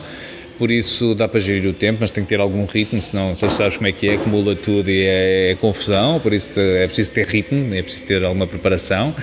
Por 0.58 0.70
isso 0.70 1.14
dá 1.14 1.26
para 1.26 1.40
gerir 1.40 1.70
o 1.70 1.72
tempo, 1.72 1.98
mas 2.02 2.10
tem 2.10 2.22
que 2.22 2.28
ter 2.28 2.40
algum 2.40 2.66
ritmo, 2.66 3.00
senão 3.00 3.34
já 3.34 3.48
sabes 3.48 3.78
como 3.78 3.88
é 3.88 3.92
que 3.92 4.08
é, 4.08 4.14
acumula 4.16 4.54
tudo 4.54 4.90
e 4.90 5.04
é, 5.06 5.52
é 5.52 5.54
confusão, 5.54 6.20
por 6.20 6.34
isso 6.34 6.60
é 6.60 6.86
preciso 6.86 7.12
ter 7.12 7.26
ritmo, 7.26 7.74
é 7.74 7.80
preciso 7.80 8.04
ter 8.04 8.22
alguma 8.24 8.46
preparação. 8.46 9.14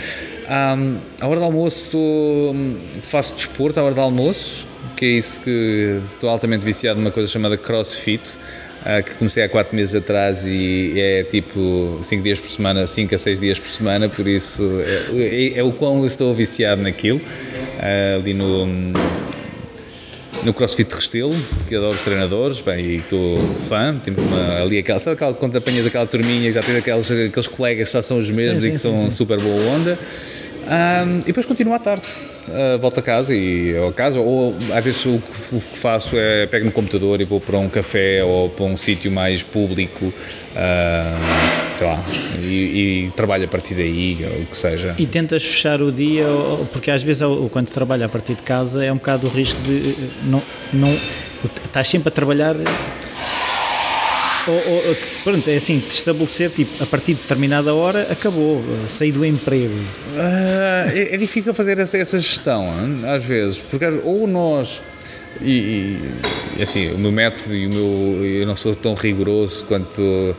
Um, 0.49 0.98
à 1.19 1.28
hora 1.28 1.40
do 1.40 1.45
almoço 1.45 1.84
estou, 1.86 2.56
faço 3.03 3.36
desporto 3.36 3.80
à 3.80 3.84
hora 3.84 3.94
do 3.94 4.02
almoço, 4.02 4.65
que 4.95 5.06
é 5.06 5.10
isso 5.10 5.40
que 5.41 5.99
estou 6.14 6.28
altamente 6.28 6.65
viciado 6.65 6.99
numa 6.99 7.11
coisa 7.11 7.30
chamada 7.30 7.56
CrossFit, 7.56 8.38
que 9.06 9.16
comecei 9.16 9.44
há 9.44 9.50
4 9.50 9.76
meses 9.76 9.96
atrás 9.96 10.46
e 10.48 10.94
é 10.98 11.24
tipo 11.24 12.00
5 12.04 12.24
dias 12.24 12.40
por 12.40 12.50
semana, 12.50 12.88
5 12.88 13.14
a 13.14 13.18
6 13.18 13.40
dias 13.40 13.60
por 13.60 13.70
semana, 13.70 14.08
por 14.08 14.28
isso 14.28 14.64
é, 14.82 15.56
é, 15.56 15.60
é 15.60 15.64
o 15.64 15.72
quão 15.72 16.00
eu 16.00 16.08
estou 16.08 16.34
viciado 16.34 16.82
naquilo, 16.82 17.18
uh, 17.20 18.20
ali 18.20 18.34
no 18.34 18.66
no 20.44 20.54
CrossFit 20.54 20.94
Restelo, 20.94 21.36
que 21.68 21.76
adoro 21.76 21.96
os 21.96 22.02
treinadores, 22.02 22.62
bem, 22.62 22.80
e 22.80 22.96
estou 22.98 23.38
fã, 23.68 24.00
temos 24.04 24.24
uma, 24.24 24.62
ali 24.62 24.78
aquela, 24.78 25.00
sabe 25.00 25.16
aquela, 25.16 25.34
quando 25.34 25.58
apanhas 25.58 25.86
aquela 25.86 26.06
turminha, 26.06 26.52
já 26.52 26.62
tens 26.62 26.78
aqueles, 26.78 27.12
aqueles 27.12 27.48
colegas 27.48 27.88
que 27.90 27.94
já 27.94 28.02
são 28.02 28.18
os 28.18 28.30
mesmos 28.30 28.62
sim, 28.62 28.70
e 28.70 28.72
que 28.72 28.78
sim, 28.78 28.90
são 28.90 28.98
sim. 28.98 29.12
super 29.12 29.40
boa 29.40 29.60
onda, 29.72 30.00
um, 30.68 31.19
e 31.19 31.23
depois 31.23 31.45
continuo 31.45 31.73
à 31.73 31.80
tarde, 31.80 32.07
uh, 32.49 32.77
volto 32.80 32.99
a 32.99 33.03
casa 33.03 33.34
e 33.34 33.73
ou 33.76 33.89
a 33.89 33.94
casa, 33.94 34.19
ou 34.19 34.56
às 34.73 34.84
vezes 34.84 35.06
o 35.06 35.19
que, 35.19 35.56
o 35.56 35.61
que, 35.61 35.77
faço 35.77 36.18
é 36.18 36.45
pego 36.45 36.65
no 36.65 36.72
computador 36.72 37.22
e 37.22 37.23
vou 37.23 37.39
para 37.39 37.57
um 37.57 37.69
café 37.69 38.23
ou 38.23 38.49
para 38.49 38.65
um 38.65 38.76
sítio 38.76 39.10
mais 39.11 39.41
público, 39.41 40.06
uh, 40.06 41.84
lá, 41.84 42.03
e, 42.41 43.07
e, 43.07 43.11
trabalho 43.15 43.45
a 43.45 43.48
partir 43.48 43.76
daí, 43.76 44.18
ou 44.23 44.41
o 44.41 44.45
que 44.45 44.57
seja. 44.57 44.94
E 44.98 45.06
tentas 45.06 45.44
fechar 45.44 45.81
o 45.81 45.91
dia, 45.91 46.26
porque 46.73 46.91
às 46.91 47.02
vezes 47.02 47.23
quando 47.52 47.72
trabalho 47.72 48.06
a 48.06 48.10
partir 48.10 48.35
de 48.35 48.41
casa 48.41 48.84
é 48.84 48.91
um 48.91 48.98
bocado 48.98 49.27
o 49.27 49.30
risco 49.30 49.60
de 49.61 49.91
eh, 49.91 50.10
não, 50.26 50.41
não 50.73 50.94
estás 51.65 51.88
sempre 51.88 52.10
a 52.10 52.11
trabalhar 52.11 52.56
ou, 54.52 54.88
ou, 54.88 54.98
pronto, 55.24 55.49
é 55.49 55.57
assim, 55.57 55.82
estabelecer, 55.90 56.49
tipo, 56.52 56.84
a 56.84 56.86
partir 56.86 57.14
de 57.14 57.22
determinada 57.22 57.74
hora, 57.74 58.07
acabou, 58.11 58.64
sair 58.90 59.11
do 59.11 59.26
emprego. 59.26 59.74
Uh, 59.74 60.90
é, 60.94 61.14
é, 61.14 61.18
difícil 61.18 61.53
fazer 61.53 61.80
essa, 61.80 61.98
essa 61.98 62.18
gestão, 62.19 62.68
às 63.07 63.24
vezes, 63.24 63.57
porque 63.57 63.86
ou 64.03 64.28
nós 64.28 64.82
e, 65.41 65.99
e, 66.57 66.64
assim, 66.64 66.91
o 66.91 66.98
meu 66.98 67.11
método 67.11 67.56
e 67.56 67.68
o 67.68 67.69
meu 67.69 68.26
eu 68.26 68.48
não 68.48 68.56
sou 68.56 68.74
tão 68.74 68.94
rigoroso 68.94 69.65
quanto 69.65 70.36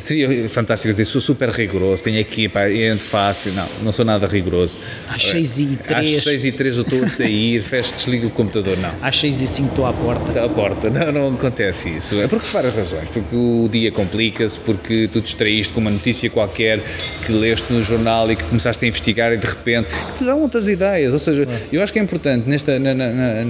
Seria 0.00 0.48
fantástico 0.48 0.92
dizer, 0.92 1.04
sou 1.06 1.20
super 1.20 1.48
rigoroso, 1.48 2.02
tenho 2.02 2.18
equipa, 2.18 2.70
entro 2.70 3.06
fácil. 3.06 3.52
Não, 3.52 3.66
não 3.82 3.92
sou 3.92 4.04
nada 4.04 4.26
rigoroso. 4.26 4.78
Às 5.08 5.22
6 5.22 5.58
e 5.60 5.66
3. 5.76 6.16
Às 6.16 6.22
6 6.24 6.44
e 6.44 6.52
3 6.52 6.76
eu 6.76 6.82
estou 6.82 7.04
a 7.04 7.08
sair, 7.08 7.62
fecho, 7.62 7.94
desligo 7.94 8.26
o 8.26 8.30
computador. 8.30 8.76
Não. 8.76 8.92
Às 9.00 9.18
6 9.18 9.40
e 9.40 9.46
5 9.46 9.68
estou 9.70 9.86
à 9.86 9.92
porta. 9.92 10.26
Estou 10.28 10.44
à 10.44 10.48
porta. 10.48 10.90
Não, 10.90 11.12
não 11.12 11.34
acontece 11.34 11.88
isso. 11.88 12.20
É 12.20 12.28
por 12.28 12.40
várias 12.40 12.74
razões. 12.74 13.08
Porque 13.08 13.34
o 13.34 13.68
dia 13.70 13.90
complica-se, 13.90 14.58
porque 14.58 15.08
tu 15.12 15.20
distraíste 15.20 15.72
com 15.72 15.80
uma 15.80 15.90
notícia 15.90 16.28
qualquer 16.28 16.80
que 17.24 17.32
leste 17.32 17.72
no 17.72 17.82
jornal 17.82 18.30
e 18.30 18.36
que 18.36 18.44
começaste 18.44 18.84
a 18.84 18.88
investigar 18.88 19.32
e 19.32 19.36
de 19.36 19.46
repente 19.46 19.88
te 20.16 20.24
dão 20.24 20.40
outras 20.40 20.68
ideias. 20.68 21.12
Ou 21.12 21.18
seja, 21.18 21.42
é. 21.42 21.62
eu 21.72 21.82
acho 21.82 21.92
que 21.92 21.98
é 21.98 22.02
importante, 22.02 22.48
nesta, 22.48 22.78
na, 22.78 22.94
na, 22.94 23.10
na, 23.10 23.44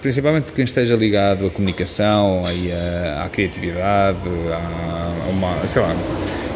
principalmente 0.00 0.52
quem 0.52 0.64
esteja 0.64 0.94
ligado 0.94 1.46
à 1.46 1.50
comunicação, 1.50 2.42
aí 2.44 2.72
à, 2.72 3.24
à 3.24 3.28
criatividade, 3.28 4.18
a 4.52 5.28
uma, 5.30 5.66
sei 5.66 5.81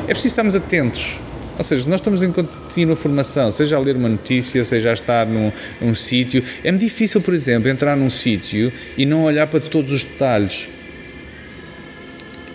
é 0.04 0.12
preciso 0.12 0.32
estarmos 0.32 0.54
atentos. 0.56 1.18
Ou 1.58 1.64
seja, 1.64 1.88
nós 1.88 2.00
estamos 2.00 2.22
em 2.22 2.30
contínua 2.30 2.94
formação, 2.96 3.50
seja 3.50 3.76
a 3.76 3.80
ler 3.80 3.96
uma 3.96 4.08
notícia, 4.08 4.62
seja 4.64 4.90
a 4.90 4.92
estar 4.92 5.26
num, 5.26 5.50
num 5.80 5.94
sítio. 5.94 6.44
É-me 6.62 6.78
difícil, 6.78 7.20
por 7.20 7.32
exemplo, 7.32 7.68
entrar 7.68 7.96
num 7.96 8.10
sítio 8.10 8.70
e 8.96 9.06
não 9.06 9.24
olhar 9.24 9.46
para 9.46 9.60
todos 9.60 9.90
os 9.90 10.04
detalhes. 10.04 10.68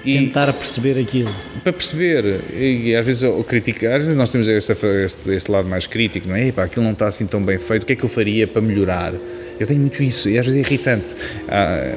E 0.06 0.18
tentar 0.18 0.52
perceber 0.53 0.99
aquilo. 0.99 1.34
Para 1.64 1.73
perceber, 1.73 2.41
e 2.53 2.95
às 2.95 3.06
vezes 3.06 3.23
eu 3.23 3.43
criticar, 3.43 3.93
às 3.93 4.03
vezes 4.03 4.18
nós 4.18 4.31
temos 4.31 4.48
este, 4.48 4.72
este, 4.72 5.30
este 5.30 5.52
lado 5.52 5.68
mais 5.68 5.85
crítico, 5.85 6.27
não 6.27 6.35
é? 6.35 6.48
Epá, 6.48 6.64
aquilo 6.64 6.84
não 6.84 6.93
está 6.93 7.07
assim 7.07 7.26
tão 7.26 7.43
bem 7.43 7.60
feito, 7.60 7.84
o 7.84 7.85
que 7.85 7.93
é 7.93 7.95
que 7.95 8.03
eu 8.03 8.10
faria 8.10 8.48
para 8.48 8.61
melhorar? 8.61 9.14
Eu 9.62 9.68
tenho 9.68 9.80
muito 9.80 10.02
isso 10.02 10.28
e 10.28 10.40
às 10.40 10.46
vezes 10.48 10.60
é 10.60 10.68
irritante. 10.68 11.16
Ah, 11.48 11.94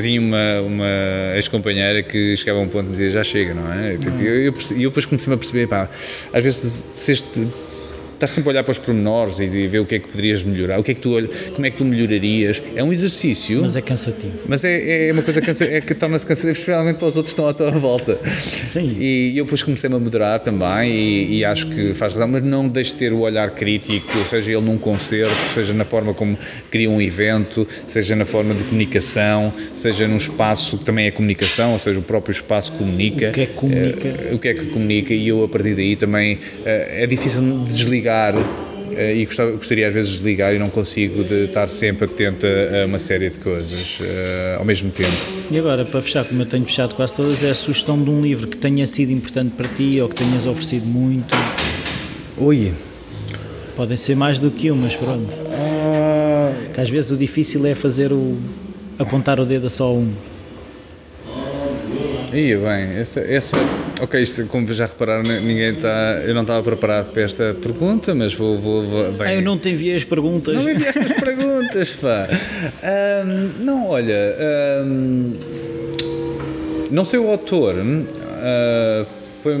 tinha 0.00 0.20
uma, 0.20 0.60
uma 0.60 1.34
ex-companheira 1.34 2.00
que 2.00 2.36
chegava 2.36 2.60
a 2.60 2.62
um 2.62 2.68
ponto 2.68 2.86
e 2.86 2.90
dizia 2.92 3.10
já 3.10 3.24
chega, 3.24 3.54
não 3.54 3.72
é? 3.72 3.94
E 3.94 4.24
eu, 4.24 4.34
eu, 4.34 4.54
eu, 4.70 4.88
depois 4.90 5.04
comecei-me 5.04 5.34
a 5.34 5.36
perceber, 5.36 5.66
pá, 5.66 5.90
às 6.32 6.44
vezes 6.44 6.86
se 6.94 7.10
este 7.10 7.48
estás 8.18 8.32
sempre 8.32 8.50
a 8.50 8.52
olhar 8.52 8.64
para 8.64 8.72
os 8.72 8.78
pormenores 8.78 9.38
e 9.38 9.46
ver 9.46 9.78
o 9.78 9.86
que 9.86 9.94
é 9.94 9.98
que 10.00 10.08
poderias 10.08 10.42
melhorar, 10.42 10.80
o 10.80 10.82
que 10.82 10.90
é 10.90 10.94
que 10.94 11.00
tu, 11.00 11.10
como 11.54 11.66
é 11.66 11.70
que 11.70 11.76
tu 11.76 11.84
melhorarias. 11.84 12.60
É 12.74 12.82
um 12.82 12.92
exercício. 12.92 13.62
Mas 13.62 13.76
é 13.76 13.80
cansativo. 13.80 14.32
Mas 14.46 14.64
é, 14.64 15.08
é 15.08 15.12
uma 15.12 15.22
coisa 15.22 15.40
cansa, 15.40 15.64
é 15.64 15.80
que 15.80 15.94
torna-se 15.94 16.26
cansativo, 16.26 16.52
especialmente 16.52 16.96
para 16.96 17.06
os 17.06 17.16
outros 17.16 17.32
que 17.32 17.40
estão 17.40 17.48
à 17.48 17.54
tua 17.54 17.70
volta. 17.70 18.18
Sim. 18.66 18.96
E 18.98 19.38
eu 19.38 19.44
depois 19.44 19.62
comecei-me 19.62 19.94
a 19.96 19.98
moderar 19.98 20.40
também 20.40 20.90
e, 20.90 21.38
e, 21.38 21.44
acho 21.44 21.68
que 21.68 21.94
faz 21.94 22.12
razão, 22.12 22.28
mas 22.28 22.42
não 22.42 22.68
deixe 22.68 22.92
de 22.92 22.98
ter 22.98 23.12
o 23.12 23.20
olhar 23.20 23.50
crítico, 23.50 24.18
seja 24.18 24.50
ele 24.50 24.60
num 24.60 24.78
concerto, 24.78 25.34
seja 25.54 25.72
na 25.72 25.84
forma 25.84 26.12
como 26.12 26.36
cria 26.70 26.90
um 26.90 27.00
evento, 27.00 27.66
seja 27.86 28.16
na 28.16 28.24
forma 28.24 28.52
de 28.52 28.64
comunicação, 28.64 29.52
seja 29.74 30.08
num 30.08 30.16
espaço 30.16 30.78
que 30.78 30.84
também 30.84 31.06
é 31.06 31.10
comunicação, 31.12 31.72
ou 31.72 31.78
seja, 31.78 31.98
o 32.00 32.02
próprio 32.02 32.32
espaço 32.32 32.72
comunica. 32.72 33.28
O 33.28 33.32
que 33.32 33.40
é 33.42 33.46
que 33.46 33.54
comunica? 33.54 34.08
Uh, 34.08 34.34
o 34.34 34.38
que 34.38 34.48
é 34.48 34.54
que 34.54 34.66
comunica 34.66 35.14
e 35.14 35.28
eu 35.28 35.44
a 35.44 35.48
partir 35.48 35.74
daí 35.74 35.94
também 35.94 36.34
uh, 36.34 36.38
é 36.64 37.06
difícil 37.06 37.42
desligar 37.64 38.07
desligar 38.08 38.34
eh, 38.92 39.14
e 39.14 39.26
gostaria 39.26 39.86
às 39.86 39.94
vezes 39.94 40.18
de 40.18 40.24
ligar 40.24 40.54
e 40.54 40.58
não 40.58 40.70
consigo 40.70 41.22
de 41.22 41.44
estar 41.44 41.68
sempre 41.68 42.06
atento 42.06 42.46
a 42.46 42.86
uma 42.86 42.98
série 42.98 43.30
de 43.30 43.38
coisas 43.38 44.00
uh, 44.00 44.58
ao 44.58 44.64
mesmo 44.64 44.90
tempo. 44.90 45.12
E 45.50 45.58
agora, 45.58 45.84
para 45.84 46.00
fechar, 46.00 46.24
como 46.24 46.42
eu 46.42 46.46
tenho 46.46 46.64
fechado 46.64 46.94
quase 46.94 47.14
todas, 47.14 47.44
é 47.44 47.50
a 47.50 47.54
sugestão 47.54 48.02
de 48.02 48.10
um 48.10 48.22
livro 48.22 48.46
que 48.46 48.56
tenha 48.56 48.86
sido 48.86 49.12
importante 49.12 49.52
para 49.52 49.68
ti 49.68 50.00
ou 50.00 50.08
que 50.08 50.16
tenhas 50.16 50.46
oferecido 50.46 50.86
muito? 50.86 51.34
Ui! 52.38 52.72
Podem 53.76 53.96
ser 53.96 54.16
mais 54.16 54.38
do 54.38 54.50
que 54.50 54.70
um, 54.70 54.76
mas 54.76 54.94
pronto. 54.96 55.32
Uh... 55.34 56.72
Que 56.72 56.80
às 56.80 56.90
vezes 56.90 57.10
o 57.10 57.16
difícil 57.16 57.64
é 57.66 57.74
fazer 57.74 58.12
o. 58.12 58.36
apontar 58.98 59.38
o 59.38 59.44
dedo 59.44 59.66
a 59.66 59.70
só 59.70 59.92
um. 59.92 60.12
Ia 62.32 62.58
bem, 62.58 63.00
essa, 63.00 63.20
essa, 63.20 63.56
ok, 64.02 64.20
isto, 64.20 64.44
como 64.46 64.70
já 64.74 64.84
repararam, 64.84 65.22
ninguém 65.22 65.68
está, 65.68 66.20
eu 66.26 66.34
não 66.34 66.42
estava 66.42 66.62
preparado 66.62 67.10
para 67.12 67.22
esta 67.22 67.56
pergunta, 67.60 68.14
mas 68.14 68.34
vou, 68.34 68.58
vou, 68.58 68.82
vou 68.82 69.14
ah, 69.20 69.34
eu 69.34 69.40
não 69.40 69.58
te 69.58 69.70
enviei 69.70 69.96
as 69.96 70.04
perguntas. 70.04 70.54
Não 70.54 70.70
enviaste 70.70 70.98
as 70.98 71.12
perguntas, 71.24 71.94
pá. 71.94 72.28
Um, 73.24 73.64
não, 73.64 73.88
olha, 73.88 74.36
um, 74.84 75.32
não 76.90 77.04
sei 77.06 77.18
o 77.18 77.30
autor, 77.30 77.76
uh, 77.76 79.06
foi 79.42 79.56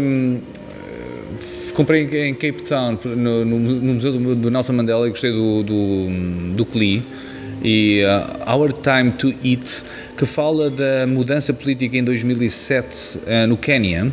comprei 1.78 2.02
em 2.28 2.34
Cape 2.34 2.62
Town, 2.62 2.98
no, 3.04 3.44
no, 3.44 3.58
no 3.60 3.94
Museu 3.94 4.12
do, 4.12 4.34
do, 4.34 4.50
Nelson 4.50 4.72
Mandela, 4.72 5.06
e 5.06 5.10
gostei 5.10 5.30
do, 5.30 5.62
do, 5.62 6.54
do 6.56 6.66
Klee, 6.66 7.04
e 7.62 8.02
uh, 8.02 8.52
Our 8.52 8.72
Time 8.72 9.12
to 9.12 9.32
Eat, 9.44 9.84
que 10.18 10.26
fala 10.26 10.68
da 10.68 11.06
mudança 11.06 11.54
política 11.54 11.96
em 11.96 12.02
2007 12.02 13.18
uh, 13.18 13.46
no 13.46 13.56
Quênia, 13.56 14.12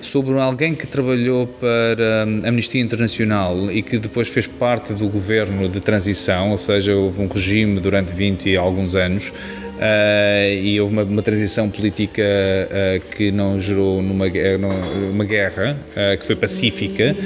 sobre 0.00 0.38
alguém 0.38 0.74
que 0.74 0.86
trabalhou 0.86 1.46
para 1.46 2.22
a 2.42 2.48
Amnistia 2.48 2.80
Internacional 2.80 3.70
e 3.70 3.82
que 3.82 3.98
depois 3.98 4.30
fez 4.30 4.46
parte 4.46 4.94
do 4.94 5.06
governo 5.08 5.68
de 5.68 5.78
transição, 5.78 6.52
ou 6.52 6.58
seja, 6.58 6.96
houve 6.96 7.20
um 7.20 7.26
regime 7.26 7.78
durante 7.80 8.14
20 8.14 8.48
e 8.48 8.56
alguns 8.56 8.96
anos, 8.96 9.30
Uh, 9.72 10.54
e 10.62 10.80
houve 10.80 10.92
uma, 10.92 11.02
uma 11.02 11.22
transição 11.22 11.68
política 11.68 12.22
uh, 12.22 13.16
que 13.16 13.32
não 13.32 13.58
gerou 13.58 14.00
numa, 14.00 14.26
numa 14.28 15.24
guerra, 15.24 15.76
uh, 15.90 16.16
que 16.20 16.24
foi 16.24 16.36
pacífica, 16.36 17.16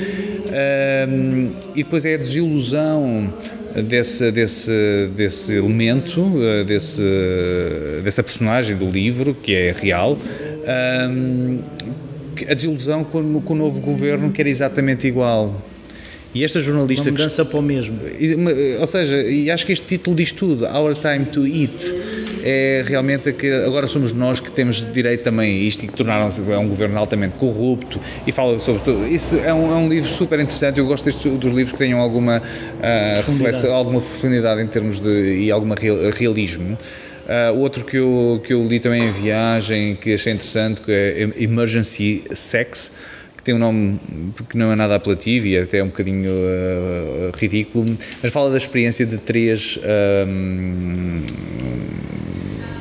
e 1.74 1.84
depois 1.84 2.06
é 2.06 2.14
a 2.14 2.16
desilusão 2.16 3.30
desse, 3.82 4.30
desse, 4.30 5.10
desse 5.14 5.54
elemento, 5.54 6.32
desse, 6.66 7.02
dessa 8.02 8.22
personagem 8.22 8.76
do 8.76 8.90
livro, 8.90 9.34
que 9.34 9.54
é 9.54 9.72
real, 9.72 10.18
a 12.48 12.54
desilusão 12.54 13.04
com, 13.04 13.40
com 13.40 13.54
o 13.54 13.56
novo 13.56 13.80
governo 13.80 14.30
que 14.30 14.40
era 14.40 14.48
exatamente 14.48 15.06
igual. 15.06 15.62
E 16.34 16.44
esta 16.44 16.60
jornalista. 16.60 17.04
Uma 17.08 17.12
mudança 17.12 17.44
para 17.46 17.58
o 17.58 17.62
mesmo. 17.62 17.98
Ou 18.78 18.86
seja, 18.86 19.16
e 19.22 19.50
acho 19.50 19.64
que 19.64 19.72
este 19.72 19.86
título 19.86 20.14
diz 20.14 20.32
tudo: 20.32 20.66
Our 20.66 20.94
Time 20.94 21.24
to 21.26 21.46
Eat 21.46 21.94
é 22.48 22.85
realmente 22.86 23.32
que 23.32 23.51
agora 23.51 23.89
somos 23.89 24.12
nós 24.12 24.39
que 24.39 24.52
temos 24.52 24.86
direito 24.93 25.24
também 25.24 25.52
a 25.52 25.59
isto 25.64 25.85
e 25.85 25.89
que 25.89 25.94
tornaram-se 25.94 26.40
é 26.48 26.56
um 26.56 26.68
governo 26.68 26.97
altamente 26.97 27.35
corrupto 27.39 28.01
e 28.24 28.31
fala 28.31 28.56
sobre 28.60 28.82
tudo. 28.82 29.05
Isso 29.09 29.36
é 29.36 29.52
um, 29.52 29.73
é 29.73 29.74
um 29.74 29.89
livro 29.89 30.09
super 30.09 30.39
interessante. 30.39 30.78
Eu 30.78 30.86
gosto 30.86 31.05
destes, 31.05 31.24
dos 31.24 31.52
livros 31.52 31.73
que 31.73 31.78
tenham 31.78 31.98
alguma 31.98 32.39
uh, 32.39 33.31
reflexão, 33.31 33.74
alguma 33.74 34.01
profundidade 34.01 34.62
em 34.62 34.66
termos 34.68 35.01
de 35.01 35.44
e 35.44 35.51
alguma 35.51 35.74
real, 35.74 35.97
realismo. 36.12 36.78
Uh, 37.27 37.59
outro 37.59 37.85
que 37.85 37.97
eu, 37.97 38.40
que 38.47 38.52
eu 38.52 38.64
li 38.64 38.78
também 38.78 39.02
em 39.02 39.10
viagem, 39.10 39.97
que 39.97 40.14
achei 40.14 40.32
interessante, 40.32 40.81
que 40.82 40.93
é 40.93 41.28
Emergency 41.43 42.23
Sex, 42.32 42.93
que 43.36 43.43
tem 43.43 43.55
um 43.56 43.59
nome 43.59 43.98
que 44.48 44.56
não 44.56 44.70
é 44.70 44.77
nada 44.77 44.94
apelativo 44.94 45.48
e 45.48 45.59
até 45.59 45.78
é 45.78 45.82
um 45.82 45.89
bocadinho 45.89 46.31
uh, 46.31 47.36
ridículo, 47.36 47.98
mas 48.23 48.32
fala 48.32 48.52
da 48.52 48.56
experiência 48.56 49.05
de 49.05 49.18
três 49.18 49.81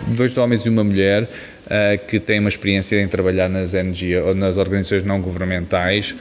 dois 0.08 0.38
homens 0.38 0.66
e 0.66 0.70
uma 0.70 0.84
mulher 0.84 1.24
uh, 1.24 2.06
que 2.08 2.20
têm 2.20 2.40
uma 2.40 2.50
experiência 2.50 3.02
em 3.02 3.08
trabalhar 3.08 3.50
nas 3.50 3.74
NGO, 3.74 4.34
nas 4.36 4.58
organizações 4.58 5.04
não 5.04 5.22
governamentais. 5.22 6.16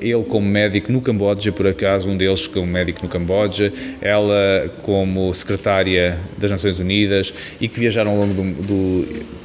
Ele 0.00 0.22
como 0.24 0.46
médico 0.46 0.92
no 0.92 1.00
Camboja, 1.00 1.50
por 1.50 1.66
acaso, 1.66 2.08
um 2.08 2.16
deles 2.16 2.46
como 2.46 2.66
médico 2.66 3.02
no 3.02 3.08
Camboja, 3.08 3.72
ela 4.00 4.70
como 4.82 5.34
secretária 5.34 6.18
das 6.38 6.50
Nações 6.50 6.78
Unidas 6.78 7.32
e 7.60 7.68
que 7.68 7.80
viajaram 7.80 8.12
ao 8.12 8.16
longo 8.18 8.34
do, 8.34 8.42
do 8.62 9.40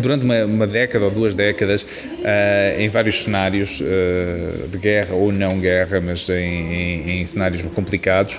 durante 0.00 0.24
uma, 0.24 0.44
uma, 0.44 0.66
década 0.66 1.04
ou 1.04 1.10
duas 1.10 1.34
décadas 1.34 1.82
uh, 1.82 2.78
em 2.80 2.88
vários 2.88 3.22
cenários 3.22 3.80
uh, 3.80 4.68
de 4.68 4.78
guerra 4.78 5.14
ou 5.14 5.32
não 5.32 5.58
guerra, 5.58 6.00
mas 6.00 6.28
em, 6.28 6.34
em, 6.34 7.20
em 7.20 7.26
cenários 7.26 7.62
complicados 7.74 8.38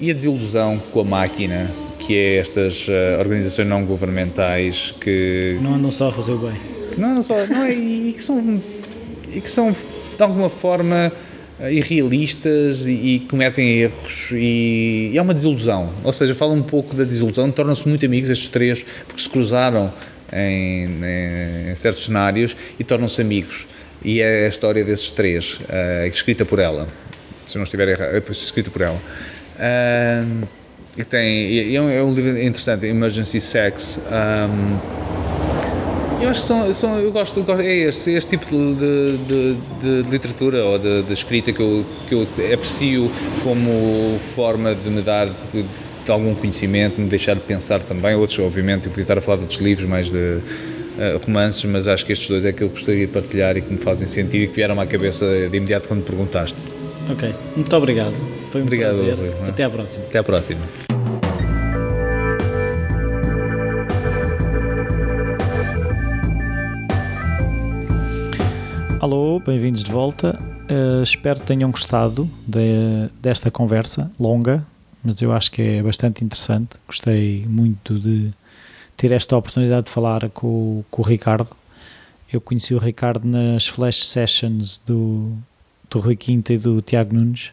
e 0.00 0.10
a 0.10 0.14
desilusão 0.14 0.78
com 0.92 1.00
a 1.00 1.04
máquina 1.04 1.70
que 2.02 2.16
é 2.16 2.36
estas 2.36 2.88
uh, 2.88 3.18
organizações 3.20 3.68
não 3.68 3.84
governamentais 3.84 4.92
que 5.00 5.56
não 5.60 5.74
andam 5.74 5.90
só 5.92 6.08
a 6.08 6.12
fazer 6.12 6.32
o 6.32 6.38
bem. 6.38 6.60
não 6.98 7.10
andam 7.10 7.22
só 7.22 7.46
não 7.46 7.62
é, 7.62 7.72
e, 7.72 8.12
que 8.12 8.22
são 8.22 8.60
e 9.32 9.40
que 9.40 9.50
são 9.50 9.70
de 9.70 10.22
alguma 10.22 10.50
forma 10.50 11.12
uh, 11.60 11.70
irrealistas 11.70 12.86
e, 12.88 12.92
e, 12.92 13.20
cometem 13.20 13.80
erros 13.80 14.30
e, 14.32 15.10
e, 15.12 15.18
é 15.18 15.22
uma 15.22 15.32
desilusão. 15.32 15.92
Ou 16.02 16.12
seja 16.12 16.34
fala 16.34 16.52
um 16.52 16.62
pouco 16.62 16.94
da 16.94 17.04
desilusão 17.04 17.50
tornam-se 17.52 17.88
muito 17.88 18.04
amigos 18.04 18.28
estes 18.28 18.48
três 18.48 18.84
porque 19.06 19.22
se 19.22 19.28
cruzaram 19.28 19.92
em, 20.32 20.84
em, 20.84 21.70
em 21.70 21.76
certos 21.76 22.06
cenários 22.06 22.56
e 22.80 22.84
tornam-se 22.84 23.20
amigos. 23.22 23.66
E 24.04 24.20
é 24.20 24.46
a 24.46 24.48
história 24.48 24.84
desses 24.84 25.12
três 25.12 25.60
uh, 25.60 26.06
escrita 26.08 26.44
por 26.44 26.58
ela. 26.58 26.88
Se 27.46 27.56
não 27.56 27.64
estiver 27.64 27.88
errado 27.88 28.16
é 28.16 28.32
escrita 28.32 28.70
por 28.70 28.82
ela. 28.82 29.00
Uh, 29.54 30.61
e 30.96 31.04
tem, 31.04 31.74
é, 31.74 31.80
um, 31.80 31.88
é 31.88 32.02
um 32.02 32.12
livro 32.12 32.38
interessante, 32.40 32.86
Emergency 32.86 33.40
Sex. 33.40 34.00
Um, 34.10 35.02
eu 36.22 36.28
acho 36.28 36.42
que 36.42 36.46
são, 36.46 36.72
são 36.72 37.00
eu 37.00 37.10
gosto, 37.10 37.42
gosto 37.42 37.62
é 37.62 37.88
este, 37.88 38.10
este 38.10 38.36
tipo 38.36 38.46
de, 38.46 39.16
de, 39.16 39.56
de, 39.82 40.10
literatura 40.10 40.64
ou 40.64 40.78
de, 40.78 41.02
de, 41.02 41.12
escrita 41.12 41.52
que 41.52 41.60
eu, 41.60 41.84
que 42.08 42.14
eu 42.14 42.28
aprecio 42.54 43.10
como 43.42 44.18
forma 44.34 44.74
de 44.74 44.88
me 44.88 45.02
dar 45.02 45.26
de, 45.26 45.64
algum 46.12 46.34
conhecimento, 46.34 47.00
me 47.00 47.08
deixar 47.08 47.34
de 47.34 47.40
pensar 47.40 47.80
também. 47.80 48.14
Outros, 48.14 48.38
obviamente, 48.38 48.86
eu 48.86 48.90
podia 48.90 49.02
estar 49.02 49.18
a 49.18 49.20
falar 49.20 49.38
de 49.38 49.42
outros 49.44 49.60
livros 49.60 49.88
mais 49.88 50.10
de 50.10 50.16
uh, 50.16 50.40
romances, 51.24 51.64
mas 51.64 51.88
acho 51.88 52.04
que 52.04 52.12
estes 52.12 52.28
dois 52.28 52.44
é 52.44 52.52
que 52.52 52.62
eu 52.62 52.68
gostaria 52.68 53.06
de 53.06 53.12
partilhar 53.12 53.56
e 53.56 53.62
que 53.62 53.72
me 53.72 53.78
fazem 53.78 54.06
sentido 54.06 54.44
e 54.44 54.46
que 54.46 54.54
vieram 54.54 54.78
à 54.78 54.86
cabeça 54.86 55.26
de 55.26 55.56
imediato 55.56 55.88
quando 55.88 56.04
perguntaste. 56.04 56.56
Ok, 57.10 57.34
muito 57.56 57.74
obrigado. 57.74 58.41
Foi 58.52 58.60
um 58.60 58.64
obrigado, 58.64 58.96
prazer. 58.96 59.14
Rui, 59.14 59.48
Até 59.48 59.64
à 59.64 59.70
próxima. 59.70 60.04
Até 60.04 60.18
à 60.18 60.22
próxima. 60.22 60.60
Alô, 69.00 69.40
bem-vindos 69.40 69.82
de 69.82 69.90
volta. 69.90 70.38
Uh, 70.70 71.02
espero 71.02 71.40
que 71.40 71.46
tenham 71.46 71.70
gostado 71.70 72.28
de, 72.46 73.08
desta 73.22 73.50
conversa 73.50 74.10
longa, 74.20 74.62
mas 75.02 75.22
eu 75.22 75.32
acho 75.32 75.50
que 75.50 75.62
é 75.62 75.82
bastante 75.82 76.22
interessante. 76.22 76.76
Gostei 76.86 77.46
muito 77.48 77.98
de 77.98 78.34
ter 78.98 79.12
esta 79.12 79.34
oportunidade 79.34 79.86
de 79.86 79.90
falar 79.90 80.28
com, 80.28 80.84
com 80.90 81.00
o 81.00 81.04
Ricardo. 81.04 81.48
Eu 82.30 82.38
conheci 82.38 82.74
o 82.74 82.78
Ricardo 82.78 83.26
nas 83.26 83.66
flash 83.66 84.04
sessions 84.04 84.78
do, 84.84 85.32
do 85.88 86.00
Rui 86.00 86.16
Quinta 86.16 86.52
e 86.52 86.58
do 86.58 86.82
Tiago 86.82 87.14
Nunes 87.14 87.50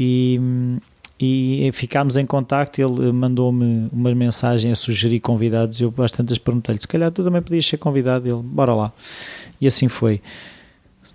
e, 0.00 0.80
e 1.20 1.70
ficámos 1.72 2.16
em 2.16 2.24
contacto. 2.24 2.80
Ele 2.80 3.12
mandou-me 3.12 3.88
uma 3.92 4.14
mensagem 4.14 4.72
a 4.72 4.76
sugerir 4.76 5.20
convidados. 5.20 5.80
Eu 5.80 5.90
bastante 5.90 6.38
perguntei-lhe: 6.40 6.80
se 6.80 6.88
calhar 6.88 7.10
tu 7.10 7.22
também 7.22 7.42
podias 7.42 7.66
ser 7.66 7.76
convidado. 7.76 8.26
Ele, 8.26 8.42
bora 8.42 8.74
lá. 8.74 8.92
E 9.60 9.66
assim 9.66 9.88
foi. 9.88 10.22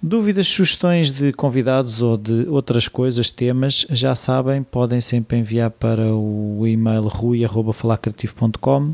Dúvidas, 0.08 0.46
sugestões 0.46 1.12
de 1.12 1.34
convidados 1.34 2.00
ou 2.04 2.16
de 2.16 2.48
outras 2.48 2.88
coisas, 2.88 3.32
temas, 3.32 3.88
já 3.90 4.14
sabem, 4.14 4.62
podem 4.62 5.02
sempre 5.02 5.40
enviar 5.40 5.72
para 5.72 6.14
o 6.14 6.62
e-mail 6.68 7.08
rui.falacreativo.com. 7.08 8.94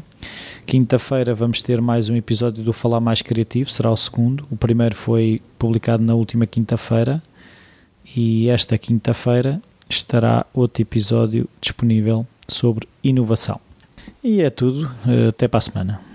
Quinta-feira 0.65 1.35
vamos 1.35 1.61
ter 1.61 1.81
mais 1.81 2.07
um 2.07 2.15
episódio 2.15 2.63
do 2.63 2.71
Falar 2.71 3.01
Mais 3.01 3.21
Criativo, 3.21 3.69
será 3.69 3.91
o 3.91 3.97
segundo. 3.97 4.47
O 4.49 4.55
primeiro 4.55 4.95
foi 4.95 5.41
publicado 5.59 6.01
na 6.01 6.15
última 6.15 6.45
quinta-feira 6.45 7.21
e 8.15 8.47
esta 8.47 8.77
quinta-feira 8.77 9.61
estará 9.95 10.45
outro 10.53 10.81
episódio 10.81 11.47
disponível 11.59 12.25
sobre 12.47 12.87
inovação. 13.03 13.59
E 14.23 14.41
é 14.41 14.49
tudo, 14.49 14.89
até 15.29 15.47
para 15.47 15.57
a 15.59 15.61
semana. 15.61 16.10